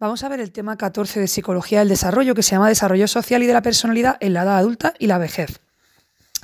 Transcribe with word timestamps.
Vamos 0.00 0.24
a 0.24 0.28
ver 0.28 0.40
el 0.40 0.50
tema 0.50 0.76
14 0.76 1.20
de 1.20 1.28
Psicología 1.28 1.78
del 1.78 1.88
Desarrollo, 1.88 2.34
que 2.34 2.42
se 2.42 2.50
llama 2.50 2.68
Desarrollo 2.68 3.06
Social 3.06 3.44
y 3.44 3.46
de 3.46 3.52
la 3.52 3.62
Personalidad 3.62 4.16
en 4.18 4.34
la 4.34 4.42
Edad 4.42 4.58
Adulta 4.58 4.92
y 4.98 5.06
la 5.06 5.18
Vejez. 5.18 5.60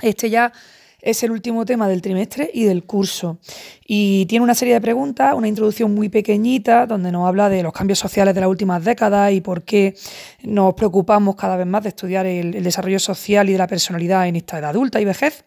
Este 0.01 0.29
ya 0.29 0.53
es 1.01 1.21
el 1.23 1.31
último 1.31 1.65
tema 1.65 1.89
del 1.89 2.01
trimestre 2.01 2.49
y 2.53 2.63
del 2.63 2.85
curso. 2.85 3.39
Y 3.85 4.25
tiene 4.27 4.43
una 4.43 4.55
serie 4.55 4.75
de 4.75 4.79
preguntas, 4.79 5.33
una 5.33 5.49
introducción 5.49 5.93
muy 5.93 6.07
pequeñita, 6.07 6.85
donde 6.85 7.11
nos 7.11 7.27
habla 7.27 7.49
de 7.49 7.61
los 7.61 7.73
cambios 7.73 7.99
sociales 7.99 8.33
de 8.33 8.39
las 8.39 8.49
últimas 8.49 8.85
décadas 8.85 9.33
y 9.33 9.41
por 9.41 9.63
qué 9.63 9.95
nos 10.43 10.73
preocupamos 10.73 11.35
cada 11.35 11.57
vez 11.57 11.67
más 11.67 11.83
de 11.83 11.89
estudiar 11.89 12.25
el, 12.25 12.63
desarrollo 12.63 12.99
social 12.99 13.49
y 13.49 13.51
de 13.51 13.57
la 13.57 13.67
personalidad 13.67 14.27
en 14.27 14.37
esta 14.37 14.59
edad 14.59 14.69
adulta 14.69 15.01
y 15.01 15.05
vejez. 15.05 15.43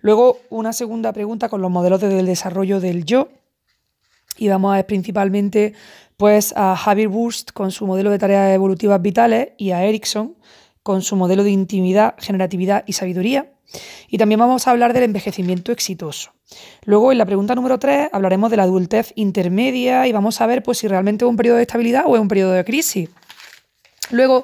Luego, 0.00 0.38
una 0.50 0.72
segunda 0.72 1.12
pregunta 1.12 1.48
con 1.48 1.60
los 1.60 1.70
modelos 1.70 2.00
del 2.00 2.26
desarrollo 2.26 2.78
del 2.78 3.04
yo. 3.04 3.28
Y 4.36 4.48
vamos 4.48 4.72
a 4.72 4.76
ver 4.76 4.86
principalmente 4.86 5.74
pues 6.16 6.52
a 6.56 6.76
Javier 6.76 7.08
Wurst 7.08 7.52
con 7.52 7.70
su 7.70 7.86
modelo 7.86 8.10
de 8.10 8.18
tareas 8.18 8.54
evolutivas 8.54 9.00
vitales 9.02 9.48
y 9.58 9.70
a 9.72 9.84
Erickson 9.84 10.36
con 10.82 11.02
su 11.02 11.16
modelo 11.16 11.44
de 11.44 11.50
intimidad, 11.50 12.14
generatividad 12.18 12.84
y 12.86 12.92
sabiduría. 12.92 13.50
Y 14.08 14.18
también 14.18 14.38
vamos 14.38 14.66
a 14.66 14.70
hablar 14.70 14.92
del 14.92 15.04
envejecimiento 15.04 15.72
exitoso. 15.72 16.32
Luego, 16.84 17.10
en 17.10 17.18
la 17.18 17.26
pregunta 17.26 17.54
número 17.54 17.78
3, 17.78 18.10
hablaremos 18.12 18.50
de 18.50 18.58
la 18.58 18.64
adultez 18.64 19.12
intermedia 19.16 20.06
y 20.06 20.12
vamos 20.12 20.40
a 20.40 20.46
ver 20.46 20.62
pues, 20.62 20.78
si 20.78 20.86
realmente 20.86 21.24
es 21.24 21.28
un 21.28 21.36
periodo 21.36 21.56
de 21.56 21.62
estabilidad 21.62 22.04
o 22.06 22.14
es 22.14 22.20
un 22.20 22.28
periodo 22.28 22.52
de 22.52 22.64
crisis. 22.64 23.08
Luego, 24.10 24.42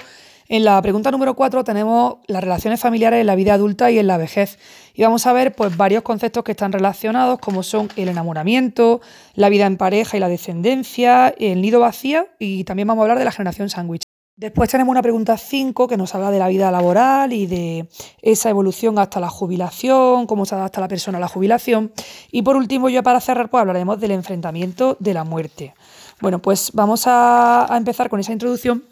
en 0.51 0.65
la 0.65 0.83
pregunta 0.83 1.13
número 1.13 1.35
4 1.35 1.63
tenemos 1.63 2.17
las 2.27 2.43
relaciones 2.43 2.81
familiares 2.81 3.21
en 3.21 3.27
la 3.29 3.37
vida 3.37 3.55
adulta 3.55 3.93
y 3.93 4.01
en 4.01 4.09
la 4.09 4.17
vejez. 4.17 4.59
Y 4.95 5.03
vamos 5.05 5.25
a 5.29 5.33
ver 5.33 5.55
pues, 5.55 5.77
varios 5.77 6.03
conceptos 6.03 6.43
que 6.43 6.51
están 6.51 6.73
relacionados, 6.73 7.39
como 7.39 7.63
son 7.63 7.89
el 7.95 8.09
enamoramiento, 8.09 9.01
la 9.35 9.49
vida 9.49 9.67
en 9.67 9.77
pareja 9.77 10.17
y 10.17 10.21
la 10.21 10.29
descendencia, 10.29 11.29
el 11.39 11.63
nido 11.63 11.79
vacío 11.79 12.27
y 12.41 12.65
también 12.65 12.89
vamos 12.89 13.03
a 13.03 13.05
hablar 13.05 13.21
de 13.21 13.27
la 13.27 13.31
generación 13.31 13.71
sándwich. 13.71 14.03
Después 14.35 14.69
tenemos 14.69 14.91
una 14.91 15.03
pregunta 15.03 15.37
5 15.37 15.87
que 15.87 15.97
nos 15.97 16.17
habla 16.17 16.33
de 16.33 16.41
la 16.41 16.49
vida 16.49 16.73
laboral 16.73 17.33
y 17.33 17.47
de 17.47 17.89
esa 18.21 18.51
evolución 18.51 18.99
hasta 18.99 19.21
la 19.21 19.29
jubilación, 19.29 20.27
cómo 20.27 20.47
se 20.47 20.57
adapta 20.57 20.81
la 20.81 20.89
persona 20.89 21.19
a 21.19 21.21
la 21.21 21.29
jubilación. 21.29 21.93
Y 22.33 22.43
por 22.43 22.57
último, 22.57 22.89
ya 22.89 23.05
para 23.05 23.21
cerrar, 23.21 23.51
pues 23.51 23.61
hablaremos 23.61 24.01
del 24.01 24.11
enfrentamiento 24.11 24.97
de 24.99 25.15
la 25.15 25.23
muerte. 25.23 25.75
Bueno, 26.21 26.43
pues 26.43 26.73
vamos 26.75 27.07
a, 27.07 27.73
a 27.73 27.77
empezar 27.77 28.11
con 28.11 28.19
esa 28.19 28.33
introducción 28.33 28.83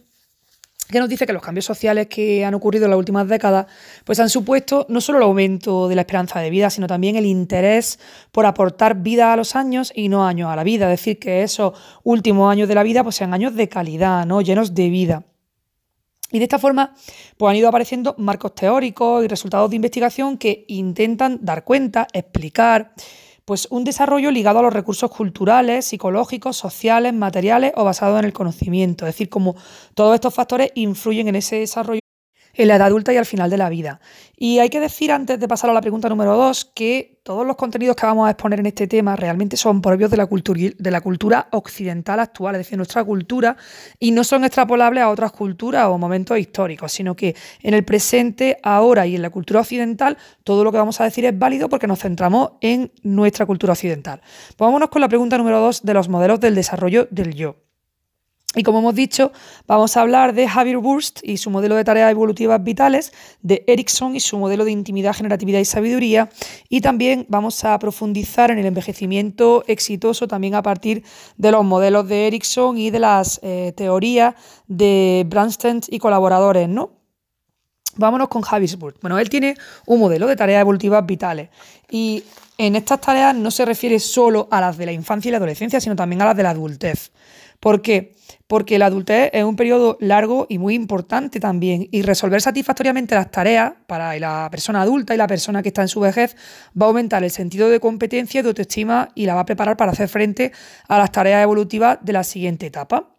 que 0.91 1.01
nos 1.01 1.09
dice 1.09 1.27
que 1.27 1.33
los 1.33 1.43
cambios 1.43 1.67
sociales 1.67 2.07
que 2.07 2.45
han 2.45 2.55
ocurrido 2.55 2.87
en 2.87 2.91
las 2.91 2.99
últimas 2.99 3.29
décadas 3.29 3.67
pues 4.05 4.19
han 4.21 4.31
supuesto 4.31 4.87
no 4.89 5.01
solo 5.01 5.19
el 5.19 5.25
aumento 5.25 5.89
de 5.89 5.95
la 5.95 6.03
esperanza 6.03 6.41
de 6.41 6.51
vida, 6.51 6.71
sino 6.71 6.87
también 6.87 7.17
el 7.17 7.27
interés 7.27 7.99
por 8.33 8.47
aportar 8.47 9.03
vida 9.03 9.33
a 9.33 9.37
los 9.37 9.55
años 9.55 9.93
y 9.95 10.09
no 10.09 10.27
años 10.27 10.51
a 10.51 10.57
la 10.57 10.65
vida. 10.65 10.87
Es 10.87 11.01
decir, 11.01 11.19
que 11.19 11.43
esos 11.43 11.75
últimos 12.05 12.51
años 12.51 12.69
de 12.69 12.75
la 12.75 12.83
vida 12.83 13.03
pues 13.03 13.17
sean 13.17 13.35
años 13.35 13.55
de 13.55 13.69
calidad, 13.69 14.25
¿no? 14.25 14.41
llenos 14.41 14.75
de 14.75 14.89
vida. 14.89 15.25
Y 16.31 16.39
de 16.39 16.45
esta 16.45 16.59
forma 16.59 16.95
pues 17.37 17.51
han 17.51 17.57
ido 17.57 17.69
apareciendo 17.69 18.15
marcos 18.19 18.55
teóricos 18.55 19.25
y 19.25 19.29
resultados 19.29 19.69
de 19.71 19.77
investigación 19.77 20.39
que 20.39 20.65
intentan 20.69 21.39
dar 21.43 21.65
cuenta, 21.65 22.07
explicar 22.13 22.93
pues 23.49 23.67
un 23.71 23.83
desarrollo 23.83 24.31
ligado 24.31 24.59
a 24.59 24.63
los 24.63 24.75
recursos 24.75 25.11
culturales, 25.11 25.87
psicológicos, 25.87 26.55
sociales, 26.55 27.15
materiales 27.15 27.73
o 27.77 27.85
basados 27.85 28.19
en 28.19 28.27
el 28.27 28.35
conocimiento. 28.35 29.07
Es 29.07 29.15
decir, 29.15 29.31
como 29.31 29.57
todos 29.95 30.15
estos 30.15 30.35
factores 30.35 30.71
influyen 30.75 31.29
en 31.29 31.37
ese 31.37 31.57
desarrollo 31.57 32.01
en 32.59 32.69
la 32.69 32.77
edad 32.77 32.89
adulta 32.89 33.13
y 33.13 33.17
al 33.17 33.25
final 33.25 33.49
de 33.49 33.57
la 33.57 33.71
vida. 33.71 34.01
Y 34.37 34.59
hay 34.59 34.69
que 34.69 34.81
decir, 34.81 35.11
antes 35.11 35.39
de 35.39 35.49
pasar 35.49 35.71
a 35.71 35.73
la 35.73 35.81
pregunta 35.81 36.09
número 36.09 36.37
dos, 36.37 36.65
que 36.75 37.21
todos 37.23 37.47
los 37.47 37.57
contenidos 37.57 37.95
que 37.97 38.05
vamos 38.05 38.27
a 38.27 38.33
exponer 38.33 38.59
en 38.61 38.67
este 38.67 38.87
tema 38.89 39.15
realmente 39.15 39.57
son 39.57 39.81
propios 39.81 40.11
de 40.11 40.17
la, 40.17 40.27
cultura, 40.27 41.49
occidental 41.53 42.21
actual, 42.21 42.57
es 42.57 42.61
decir, 42.61 42.77
nuestra 42.77 43.05
cultura, 43.05 43.57
y 43.99 44.11
no 44.11 44.25
son 44.25 44.45
extrapolables 44.45 45.05
a 45.05 45.09
otras 45.09 45.31
culturas 45.33 45.87
o 45.87 45.99
momentos 45.99 46.37
históricos, 46.39 46.91
sino 46.91 47.15
que 47.15 47.37
en 47.63 47.75
el 47.75 47.85
presente, 47.85 48.59
ahora 48.63 49.07
y 49.07 49.15
en 49.15 49.23
la 49.23 49.31
cultura 49.31 49.61
occidental, 49.61 50.19
todo 50.43 50.65
lo 50.65 50.73
que 50.73 50.79
vamos 50.79 51.01
a 51.01 51.05
decir 51.05 51.25
es 51.25 51.39
válido 51.39 51.69
porque 51.69 51.87
nos 51.87 52.01
centramos 52.01 52.53
en 52.61 52.91
nuestra 53.03 53.47
cultura 53.47 53.75
occidental. 53.75 54.21
Pues 54.21 54.67
vámonos 54.67 54.89
con 54.89 55.01
la 55.01 55.09
pregunta 55.09 55.39
número 55.39 55.61
dos 55.61 55.83
de 55.83 55.95
los 55.95 56.09
modelos 56.09 56.41
del 56.41 56.57
desarrollo 56.57 57.07
del 57.11 57.35
yo. 57.35 57.68
Y 58.55 58.63
como 58.63 58.79
hemos 58.79 58.95
dicho, 58.95 59.31
vamos 59.67 59.97
a 59.97 60.01
hablar 60.01 60.33
de 60.33 60.49
Javier 60.49 60.79
Wurst 60.79 61.21
y 61.23 61.37
su 61.37 61.51
modelo 61.51 61.77
de 61.77 61.85
tareas 61.85 62.11
evolutivas 62.11 62.65
vitales, 62.65 63.13
de 63.43 63.63
Erickson 63.67 64.17
y 64.17 64.21
su 64.21 64.39
modelo 64.39 64.65
de 64.65 64.71
intimidad, 64.71 65.15
generatividad 65.15 65.61
y 65.61 65.67
sabiduría, 65.67 66.31
y 66.71 66.81
también 66.81 67.27
vamos 67.29 67.63
a 67.65 67.79
profundizar 67.79 68.51
en 68.51 68.59
el 68.59 68.65
envejecimiento 68.65 69.65
exitoso 69.67 70.29
también 70.29 70.55
a 70.55 70.63
partir 70.63 71.05
de 71.37 71.53
los 71.53 71.63
modelos 71.63 72.09
de 72.09 72.27
Erickson 72.27 72.79
y 72.79 72.89
de 72.91 72.99
las 73.01 73.39
eh, 73.43 73.75
teorías 73.77 74.35
de 74.67 75.27
Brandstein 75.29 75.83
y 75.89 75.99
colaboradores, 75.99 76.71
¿no? 76.71 76.93
Vámonos 77.97 78.29
con 78.29 78.41
Javier 78.41 78.79
Wurst. 78.81 79.01
Bueno, 79.03 79.19
él 79.19 79.29
tiene 79.29 79.57
un 79.85 80.01
modelo 80.01 80.27
de 80.27 80.37
tareas 80.37 80.63
evolutivas 80.63 81.05
vitales 81.05 81.51
y 81.91 82.25
en 82.57 82.77
estas 82.77 83.01
tareas 83.01 83.35
no 83.35 83.51
se 83.51 83.67
refiere 83.67 84.01
solo 84.01 84.49
a 84.51 84.61
las 84.61 84.79
de 84.79 84.87
la 84.87 84.93
infancia 84.93 85.29
y 85.29 85.33
la 85.33 85.37
adolescencia, 85.37 85.81
sino 85.81 85.97
también 85.97 86.23
a 86.23 86.25
las 86.25 86.37
de 86.37 86.45
la 86.45 86.51
adultez. 86.51 87.13
¿Por 87.61 87.83
qué? 87.83 88.17
Porque 88.49 88.79
la 88.79 88.87
adultez 88.87 89.31
es 89.33 89.45
un 89.45 89.57
periodo 89.57 89.99
largo 90.01 90.47
y 90.49 90.59
muy 90.59 90.75
importante 90.75 91.39
también. 91.39 91.87
Y 91.93 92.03
resolver 92.03 92.41
satisfactoriamente 92.41 93.15
las 93.15 93.31
tareas 93.31 93.75
para 93.87 94.19
la 94.19 94.49
persona 94.51 94.83
adulta 94.83 95.15
y 95.15 95.19
la 95.19 95.27
persona 95.27 95.63
que 95.63 95.69
está 95.69 95.83
en 95.83 95.89
su 95.89 96.01
vejez 96.01 96.35
va 96.71 96.87
a 96.87 96.89
aumentar 96.89 97.23
el 97.23 97.31
sentido 97.31 97.69
de 97.69 97.79
competencia 97.79 98.41
y 98.41 98.43
de 98.43 98.49
autoestima 98.49 99.11
y 99.15 99.27
la 99.27 99.35
va 99.35 99.43
a 99.43 99.47
preparar 99.47 99.77
para 99.77 99.93
hacer 99.93 100.09
frente 100.09 100.51
a 100.89 100.99
las 100.99 101.13
tareas 101.13 101.43
evolutivas 101.43 101.99
de 102.01 102.13
la 102.15 102.25
siguiente 102.25 102.67
etapa. 102.67 103.11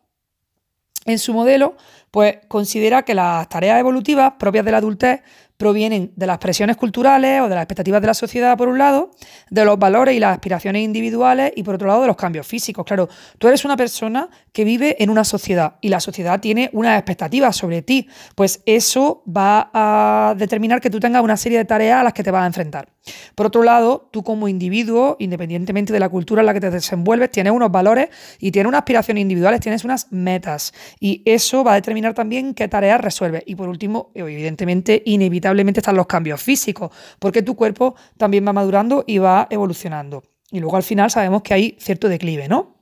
En 1.05 1.19
su 1.19 1.33
modelo, 1.33 1.77
pues 2.11 2.39
considera 2.47 3.03
que 3.03 3.13
las 3.13 3.47
tareas 3.49 3.79
evolutivas 3.79 4.33
propias 4.37 4.65
de 4.65 4.71
la 4.71 4.77
adultez 4.77 5.21
provienen 5.59 6.13
de 6.15 6.25
las 6.25 6.37
presiones 6.37 6.77
culturales 6.77 7.41
o 7.41 7.49
de 7.49 7.55
las 7.55 7.63
expectativas 7.63 7.99
de 7.99 8.07
la 8.07 8.13
sociedad, 8.13 8.57
por 8.57 8.69
un 8.69 8.77
lado, 8.77 9.11
de 9.49 9.65
los 9.65 9.77
valores 9.77 10.15
y 10.15 10.19
las 10.19 10.31
aspiraciones 10.31 10.83
individuales 10.83 11.51
y, 11.53 11.63
por 11.63 11.75
otro 11.75 11.85
lado, 11.85 11.99
de 11.99 12.07
los 12.07 12.15
cambios 12.15 12.47
físicos. 12.47 12.85
Claro, 12.85 13.09
tú 13.37 13.49
eres 13.49 13.65
una 13.65 13.75
persona 13.75 14.29
que 14.53 14.63
vive 14.63 14.95
en 15.03 15.09
una 15.09 15.25
sociedad 15.25 15.75
y 15.81 15.89
la 15.89 15.99
sociedad 15.99 16.39
tiene 16.39 16.69
unas 16.71 16.97
expectativas 16.97 17.57
sobre 17.57 17.81
ti, 17.81 18.07
pues 18.35 18.63
eso 18.65 19.21
va 19.27 19.69
a 19.73 20.33
determinar 20.37 20.79
que 20.79 20.89
tú 20.89 21.01
tengas 21.01 21.21
una 21.21 21.35
serie 21.35 21.57
de 21.57 21.65
tareas 21.65 21.99
a 21.99 22.03
las 22.03 22.13
que 22.13 22.23
te 22.23 22.31
vas 22.31 22.43
a 22.43 22.47
enfrentar. 22.47 22.87
Por 23.35 23.47
otro 23.47 23.63
lado, 23.63 24.07
tú 24.11 24.23
como 24.23 24.47
individuo, 24.47 25.17
independientemente 25.19 25.91
de 25.91 25.99
la 25.99 26.07
cultura 26.07 26.41
en 26.41 26.45
la 26.45 26.53
que 26.53 26.61
te 26.61 26.69
desenvuelves, 26.69 27.31
tienes 27.31 27.51
unos 27.51 27.69
valores 27.69 28.07
y 28.39 28.51
tienes 28.51 28.69
unas 28.69 28.79
aspiraciones 28.79 29.23
individuales, 29.23 29.59
tienes 29.59 29.83
unas 29.83 30.09
metas 30.11 30.73
y 31.01 31.21
eso 31.25 31.65
va 31.65 31.73
a 31.73 31.75
determinar 31.75 32.13
también 32.13 32.53
qué 32.53 32.69
tareas 32.69 33.01
resuelves. 33.01 33.43
Y 33.45 33.55
por 33.55 33.67
último, 33.67 34.11
evidentemente, 34.13 35.01
inevitablemente, 35.05 35.48
inevitablemente 35.49 35.79
están 35.79 35.95
los 35.95 36.07
cambios 36.07 36.41
físicos, 36.41 36.91
porque 37.19 37.41
tu 37.41 37.55
cuerpo 37.55 37.95
también 38.17 38.45
va 38.45 38.53
madurando 38.53 39.03
y 39.07 39.17
va 39.17 39.47
evolucionando. 39.49 40.23
Y 40.51 40.59
luego 40.59 40.77
al 40.77 40.83
final 40.83 41.09
sabemos 41.09 41.41
que 41.41 41.53
hay 41.53 41.77
cierto 41.79 42.09
declive, 42.09 42.47
¿no? 42.47 42.75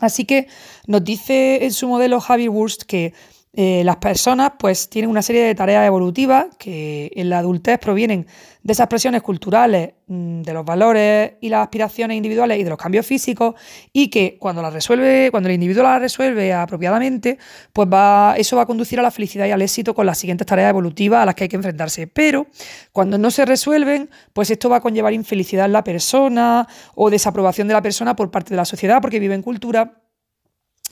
Así 0.00 0.24
que 0.24 0.48
nos 0.86 1.02
dice 1.04 1.64
en 1.64 1.72
su 1.72 1.88
modelo 1.88 2.20
Javi 2.20 2.48
Wurst 2.48 2.82
que 2.82 3.14
eh, 3.58 3.82
las 3.84 3.96
personas 3.96 4.52
pues 4.58 4.90
tienen 4.90 5.10
una 5.10 5.22
serie 5.22 5.42
de 5.42 5.54
tareas 5.54 5.86
evolutivas 5.86 6.48
que 6.58 7.10
en 7.16 7.30
la 7.30 7.38
adultez 7.38 7.78
provienen 7.78 8.26
de 8.62 8.72
esas 8.74 8.86
presiones 8.86 9.22
culturales, 9.22 9.94
mm, 10.08 10.42
de 10.42 10.52
los 10.52 10.62
valores 10.62 11.32
y 11.40 11.48
las 11.48 11.62
aspiraciones 11.62 12.18
individuales 12.18 12.58
y 12.58 12.64
de 12.64 12.68
los 12.68 12.78
cambios 12.78 13.06
físicos 13.06 13.54
y 13.94 14.08
que 14.08 14.36
cuando 14.38 14.60
las 14.60 14.74
resuelve, 14.74 15.30
cuando 15.30 15.48
el 15.48 15.54
individuo 15.54 15.82
las 15.84 16.02
resuelve 16.02 16.52
apropiadamente, 16.52 17.38
pues 17.72 17.88
va, 17.90 18.34
eso 18.36 18.56
va 18.56 18.62
a 18.62 18.66
conducir 18.66 19.00
a 19.00 19.02
la 19.02 19.10
felicidad 19.10 19.46
y 19.46 19.52
al 19.52 19.62
éxito 19.62 19.94
con 19.94 20.04
las 20.04 20.18
siguientes 20.18 20.46
tareas 20.46 20.68
evolutivas 20.68 21.22
a 21.22 21.24
las 21.24 21.34
que 21.34 21.44
hay 21.44 21.48
que 21.48 21.56
enfrentarse. 21.56 22.08
Pero 22.08 22.48
cuando 22.92 23.16
no 23.16 23.30
se 23.30 23.46
resuelven, 23.46 24.10
pues 24.34 24.50
esto 24.50 24.68
va 24.68 24.76
a 24.76 24.80
conllevar 24.80 25.14
infelicidad 25.14 25.64
en 25.64 25.72
la 25.72 25.82
persona 25.82 26.68
o 26.94 27.08
desaprobación 27.08 27.68
de 27.68 27.74
la 27.74 27.80
persona 27.80 28.14
por 28.14 28.30
parte 28.30 28.50
de 28.50 28.56
la 28.56 28.66
sociedad 28.66 29.00
porque 29.00 29.18
vive 29.18 29.34
en 29.34 29.40
cultura 29.40 30.02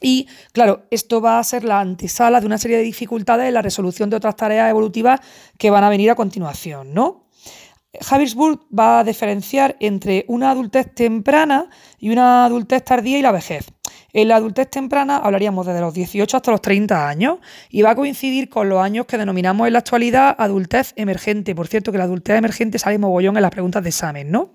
y 0.05 0.29
claro, 0.53 0.87
esto 0.91 1.23
va 1.23 1.39
a 1.39 1.45
ser 1.45 1.65
la 1.65 1.81
antesala 1.81 2.39
de 2.39 2.47
una 2.47 2.59
serie 2.59 2.77
de 2.77 2.83
dificultades 2.83 3.49
en 3.49 3.55
la 3.55 3.63
resolución 3.63 4.11
de 4.11 4.17
otras 4.17 4.37
tareas 4.37 4.69
evolutivas 4.69 5.19
que 5.59 5.71
van 5.71 5.83
a 5.83 5.89
venir 5.89 6.11
a 6.11 6.15
continuación, 6.15 6.93
¿no? 6.93 7.25
Javisburg 8.03 8.61
va 8.77 8.99
a 8.99 9.05
diferenciar 9.05 9.77
entre 9.81 10.27
una 10.29 10.51
adultez 10.51 10.95
temprana 10.95 11.71
y 11.99 12.11
una 12.11 12.45
adultez 12.45 12.85
tardía 12.85 13.19
y 13.19 13.23
la 13.23 13.33
vejez. 13.33 13.67
En 14.13 14.29
la 14.29 14.37
adultez 14.37 14.69
temprana 14.69 15.17
hablaríamos 15.17 15.65
desde 15.67 15.81
los 15.81 15.95
18 15.95 16.37
hasta 16.37 16.51
los 16.51 16.61
30 16.61 17.09
años 17.09 17.39
y 17.71 17.81
va 17.81 17.93
a 17.93 17.97
coincidir 17.97 18.51
con 18.51 18.69
los 18.69 18.83
años 18.83 19.07
que 19.07 19.17
denominamos 19.17 19.67
en 19.67 19.73
la 19.73 19.79
actualidad 19.79 20.37
adultez 20.39 20.93
emergente. 20.97 21.55
Por 21.55 21.67
cierto, 21.67 21.93
que 21.93 21.99
la 21.99 22.05
adultez 22.05 22.37
emergente 22.37 22.79
sale 22.79 22.99
mogollón 22.99 23.37
en 23.37 23.43
las 23.43 23.51
preguntas 23.51 23.83
de 23.83 23.89
examen, 23.89 24.31
¿no? 24.31 24.53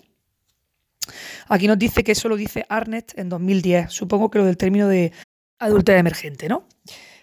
Aquí 1.48 1.66
nos 1.66 1.78
dice 1.78 2.04
que 2.04 2.12
eso 2.12 2.28
lo 2.28 2.36
dice 2.36 2.64
Arnett 2.68 3.18
en 3.18 3.28
2010. 3.28 3.90
Supongo 3.90 4.30
que 4.30 4.38
lo 4.38 4.44
del 4.44 4.56
término 4.56 4.86
de 4.86 5.12
adultez 5.60 5.98
emergente, 5.98 6.48
¿no? 6.48 6.64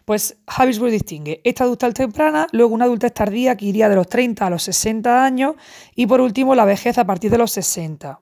Pues 0.05 0.37
Habsburg 0.47 0.91
distingue 0.91 1.41
esta 1.43 1.65
adultez 1.65 1.93
temprana, 1.93 2.47
luego 2.53 2.73
una 2.73 2.85
adultez 2.85 3.13
tardía 3.13 3.57
que 3.57 3.65
iría 3.65 3.89
de 3.89 3.95
los 3.97 4.07
30 4.07 4.45
a 4.45 4.49
los 4.49 4.63
60 4.63 5.25
años 5.25 5.55
y 5.95 6.07
por 6.07 6.21
último 6.21 6.55
la 6.55 6.63
vejez 6.63 6.97
a 6.97 7.05
partir 7.05 7.29
de 7.29 7.37
los 7.37 7.51
60. 7.51 8.21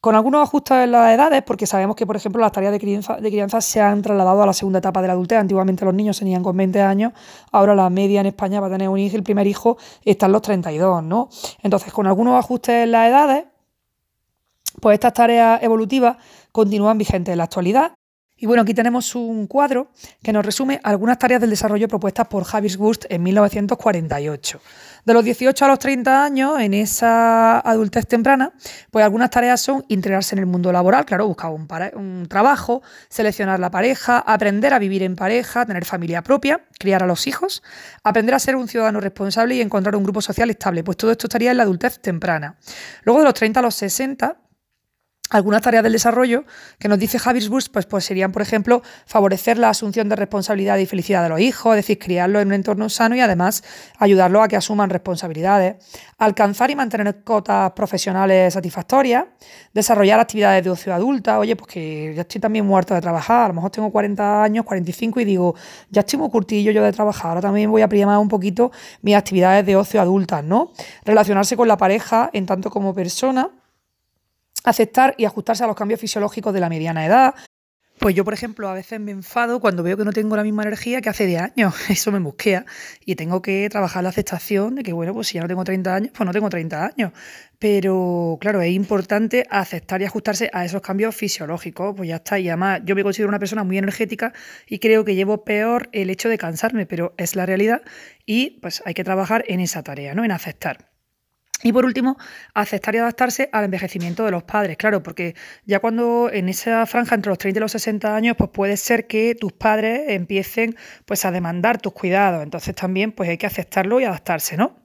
con 0.00 0.14
algunos 0.14 0.42
ajustes 0.42 0.76
en 0.84 0.92
las 0.92 1.12
edades, 1.12 1.42
porque 1.42 1.66
sabemos 1.66 1.96
que, 1.96 2.06
por 2.06 2.16
ejemplo, 2.16 2.40
las 2.40 2.52
tareas 2.52 2.72
de 2.72 2.78
crianza, 2.78 3.16
de 3.16 3.60
se 3.60 3.80
han 3.80 4.02
trasladado 4.02 4.42
a 4.42 4.46
la 4.46 4.52
segunda 4.52 4.78
etapa 4.78 5.00
de 5.00 5.08
la 5.08 5.14
adultez. 5.14 5.38
Antiguamente 5.38 5.84
los 5.84 5.94
niños 5.94 6.18
tenían 6.18 6.44
con 6.44 6.56
20 6.56 6.80
años, 6.80 7.12
ahora 7.50 7.74
la 7.74 7.90
media 7.90 8.20
en 8.20 8.26
España 8.26 8.60
va 8.60 8.68
a 8.68 8.70
tener 8.70 8.88
un 8.88 8.98
hijo, 8.98 9.16
el 9.16 9.24
primer 9.24 9.46
hijo 9.46 9.78
está 10.04 10.26
en 10.26 10.32
los 10.32 10.42
32, 10.42 11.02
¿no? 11.02 11.28
Entonces, 11.62 11.92
con 11.92 12.06
algunos 12.06 12.38
ajustes 12.38 12.84
en 12.84 12.92
las 12.92 13.08
edades, 13.08 13.44
pues 14.80 14.94
estas 14.94 15.12
tareas 15.12 15.62
evolutivas 15.62 16.16
continúan 16.52 16.98
vigentes 16.98 17.32
en 17.32 17.38
la 17.38 17.44
actualidad 17.44 17.92
y 18.38 18.44
bueno, 18.44 18.62
aquí 18.62 18.74
tenemos 18.74 19.14
un 19.14 19.46
cuadro 19.46 19.90
que 20.22 20.30
nos 20.30 20.44
resume 20.44 20.78
algunas 20.82 21.18
tareas 21.18 21.40
del 21.40 21.48
desarrollo 21.48 21.88
propuestas 21.88 22.26
por 22.28 22.44
Javis 22.44 22.76
Gust 22.76 23.06
en 23.08 23.22
1948. 23.22 24.60
De 25.06 25.14
los 25.14 25.24
18 25.24 25.64
a 25.64 25.68
los 25.68 25.78
30 25.78 26.24
años, 26.24 26.60
en 26.60 26.74
esa 26.74 27.60
adultez 27.60 28.06
temprana, 28.06 28.52
pues 28.90 29.04
algunas 29.04 29.30
tareas 29.30 29.60
son 29.60 29.84
integrarse 29.88 30.34
en 30.34 30.40
el 30.40 30.46
mundo 30.46 30.70
laboral, 30.70 31.06
claro, 31.06 31.26
buscar 31.28 31.50
un 31.50 32.26
trabajo, 32.28 32.82
seleccionar 33.08 33.58
la 33.58 33.70
pareja, 33.70 34.18
aprender 34.18 34.74
a 34.74 34.78
vivir 34.78 35.02
en 35.02 35.16
pareja, 35.16 35.64
tener 35.64 35.86
familia 35.86 36.22
propia, 36.22 36.60
criar 36.78 37.04
a 37.04 37.06
los 37.06 37.26
hijos, 37.28 37.62
aprender 38.02 38.34
a 38.34 38.38
ser 38.38 38.56
un 38.56 38.68
ciudadano 38.68 39.00
responsable 39.00 39.54
y 39.54 39.62
encontrar 39.62 39.96
un 39.96 40.02
grupo 40.02 40.20
social 40.20 40.50
estable. 40.50 40.84
Pues 40.84 40.98
todo 40.98 41.10
esto 41.10 41.26
estaría 41.26 41.52
en 41.52 41.56
la 41.56 41.62
adultez 41.62 42.00
temprana. 42.00 42.56
Luego 43.04 43.20
de 43.20 43.24
los 43.26 43.34
30 43.34 43.60
a 43.60 43.62
los 43.62 43.76
60, 43.76 44.36
algunas 45.30 45.62
tareas 45.62 45.82
del 45.82 45.92
desarrollo 45.92 46.44
que 46.78 46.88
nos 46.88 46.98
dice 46.98 47.18
Bush, 47.48 47.66
pues, 47.72 47.86
pues 47.86 48.04
serían, 48.04 48.32
por 48.32 48.42
ejemplo, 48.42 48.82
favorecer 49.06 49.58
la 49.58 49.70
asunción 49.70 50.08
de 50.08 50.16
responsabilidad 50.16 50.78
y 50.78 50.86
felicidad 50.86 51.22
de 51.22 51.28
los 51.28 51.40
hijos, 51.40 51.74
es 51.74 51.78
decir, 51.78 51.98
criarlos 51.98 52.42
en 52.42 52.48
un 52.48 52.54
entorno 52.54 52.88
sano 52.88 53.16
y 53.16 53.20
además 53.20 53.64
ayudarlos 53.98 54.44
a 54.44 54.48
que 54.48 54.56
asuman 54.56 54.88
responsabilidades, 54.90 55.76
alcanzar 56.18 56.70
y 56.70 56.76
mantener 56.76 57.24
cotas 57.24 57.72
profesionales 57.72 58.54
satisfactorias, 58.54 59.24
desarrollar 59.74 60.20
actividades 60.20 60.62
de 60.62 60.70
ocio 60.70 60.94
adulta, 60.94 61.38
oye, 61.38 61.56
pues 61.56 61.72
que 61.72 62.12
ya 62.14 62.22
estoy 62.22 62.40
también 62.40 62.64
muerto 62.64 62.94
de 62.94 63.00
trabajar, 63.00 63.46
a 63.46 63.48
lo 63.48 63.54
mejor 63.54 63.70
tengo 63.70 63.90
40 63.90 64.42
años, 64.42 64.64
45 64.64 65.20
y 65.20 65.24
digo, 65.24 65.54
ya 65.90 66.00
estoy 66.00 66.18
muy 66.18 66.30
curtillo 66.30 66.70
yo 66.70 66.84
de 66.84 66.92
trabajar, 66.92 67.30
ahora 67.30 67.40
también 67.40 67.70
voy 67.70 67.82
a 67.82 67.88
primar 67.88 68.18
un 68.18 68.28
poquito 68.28 68.70
mis 69.02 69.16
actividades 69.16 69.66
de 69.66 69.76
ocio 69.76 70.00
adultas, 70.00 70.44
¿no? 70.44 70.72
Relacionarse 71.04 71.56
con 71.56 71.66
la 71.66 71.76
pareja 71.76 72.30
en 72.32 72.46
tanto 72.46 72.70
como 72.70 72.94
persona 72.94 73.50
aceptar 74.66 75.14
y 75.16 75.24
ajustarse 75.24 75.64
a 75.64 75.66
los 75.66 75.76
cambios 75.76 76.00
fisiológicos 76.00 76.52
de 76.52 76.60
la 76.60 76.68
mediana 76.68 77.06
edad. 77.06 77.34
Pues 77.98 78.14
yo, 78.14 78.24
por 78.24 78.34
ejemplo, 78.34 78.68
a 78.68 78.74
veces 78.74 79.00
me 79.00 79.10
enfado 79.10 79.58
cuando 79.58 79.82
veo 79.82 79.96
que 79.96 80.04
no 80.04 80.12
tengo 80.12 80.36
la 80.36 80.42
misma 80.42 80.64
energía 80.64 81.00
que 81.00 81.08
hace 81.08 81.24
10 81.24 81.40
años. 81.40 81.74
Eso 81.88 82.12
me 82.12 82.18
busquea. 82.18 82.66
Y 83.06 83.14
tengo 83.14 83.40
que 83.40 83.66
trabajar 83.70 84.02
la 84.02 84.10
aceptación 84.10 84.74
de 84.74 84.82
que, 84.82 84.92
bueno, 84.92 85.14
pues 85.14 85.28
si 85.28 85.36
ya 85.36 85.40
no 85.40 85.48
tengo 85.48 85.64
30 85.64 85.94
años, 85.94 86.10
pues 86.14 86.26
no 86.26 86.32
tengo 86.32 86.50
30 86.50 86.84
años. 86.84 87.12
Pero, 87.58 88.36
claro, 88.38 88.60
es 88.60 88.70
importante 88.72 89.46
aceptar 89.50 90.02
y 90.02 90.04
ajustarse 90.04 90.50
a 90.52 90.66
esos 90.66 90.82
cambios 90.82 91.16
fisiológicos. 91.16 91.94
Pues 91.96 92.08
ya 92.10 92.16
está. 92.16 92.38
Y 92.38 92.48
además, 92.48 92.82
yo 92.84 92.94
me 92.94 93.02
considero 93.02 93.30
una 93.30 93.38
persona 93.38 93.64
muy 93.64 93.78
energética 93.78 94.34
y 94.66 94.78
creo 94.78 95.04
que 95.04 95.14
llevo 95.14 95.44
peor 95.44 95.88
el 95.92 96.10
hecho 96.10 96.28
de 96.28 96.36
cansarme, 96.36 96.84
pero 96.84 97.14
es 97.16 97.34
la 97.34 97.46
realidad. 97.46 97.80
Y 98.26 98.60
pues 98.60 98.82
hay 98.84 98.92
que 98.92 99.04
trabajar 99.04 99.42
en 99.48 99.60
esa 99.60 99.82
tarea, 99.82 100.14
¿no? 100.14 100.22
En 100.22 100.32
aceptar. 100.32 100.95
Y 101.62 101.72
por 101.72 101.86
último, 101.86 102.18
aceptar 102.54 102.94
y 102.94 102.98
adaptarse 102.98 103.48
al 103.50 103.64
envejecimiento 103.64 104.24
de 104.24 104.30
los 104.30 104.42
padres, 104.44 104.76
claro, 104.76 105.02
porque 105.02 105.34
ya 105.64 105.80
cuando 105.80 106.30
en 106.30 106.50
esa 106.50 106.84
franja 106.84 107.14
entre 107.14 107.30
los 107.30 107.38
30 107.38 107.58
y 107.58 107.60
los 107.60 107.72
60 107.72 108.14
años, 108.14 108.36
pues 108.36 108.50
puede 108.50 108.76
ser 108.76 109.06
que 109.06 109.34
tus 109.34 109.52
padres 109.52 110.02
empiecen 110.08 110.76
pues 111.06 111.24
a 111.24 111.30
demandar 111.30 111.80
tus 111.80 111.94
cuidados, 111.94 112.42
entonces 112.42 112.74
también 112.74 113.12
pues 113.12 113.30
hay 113.30 113.38
que 113.38 113.46
aceptarlo 113.46 114.00
y 114.00 114.04
adaptarse, 114.04 114.56
¿no? 114.56 114.76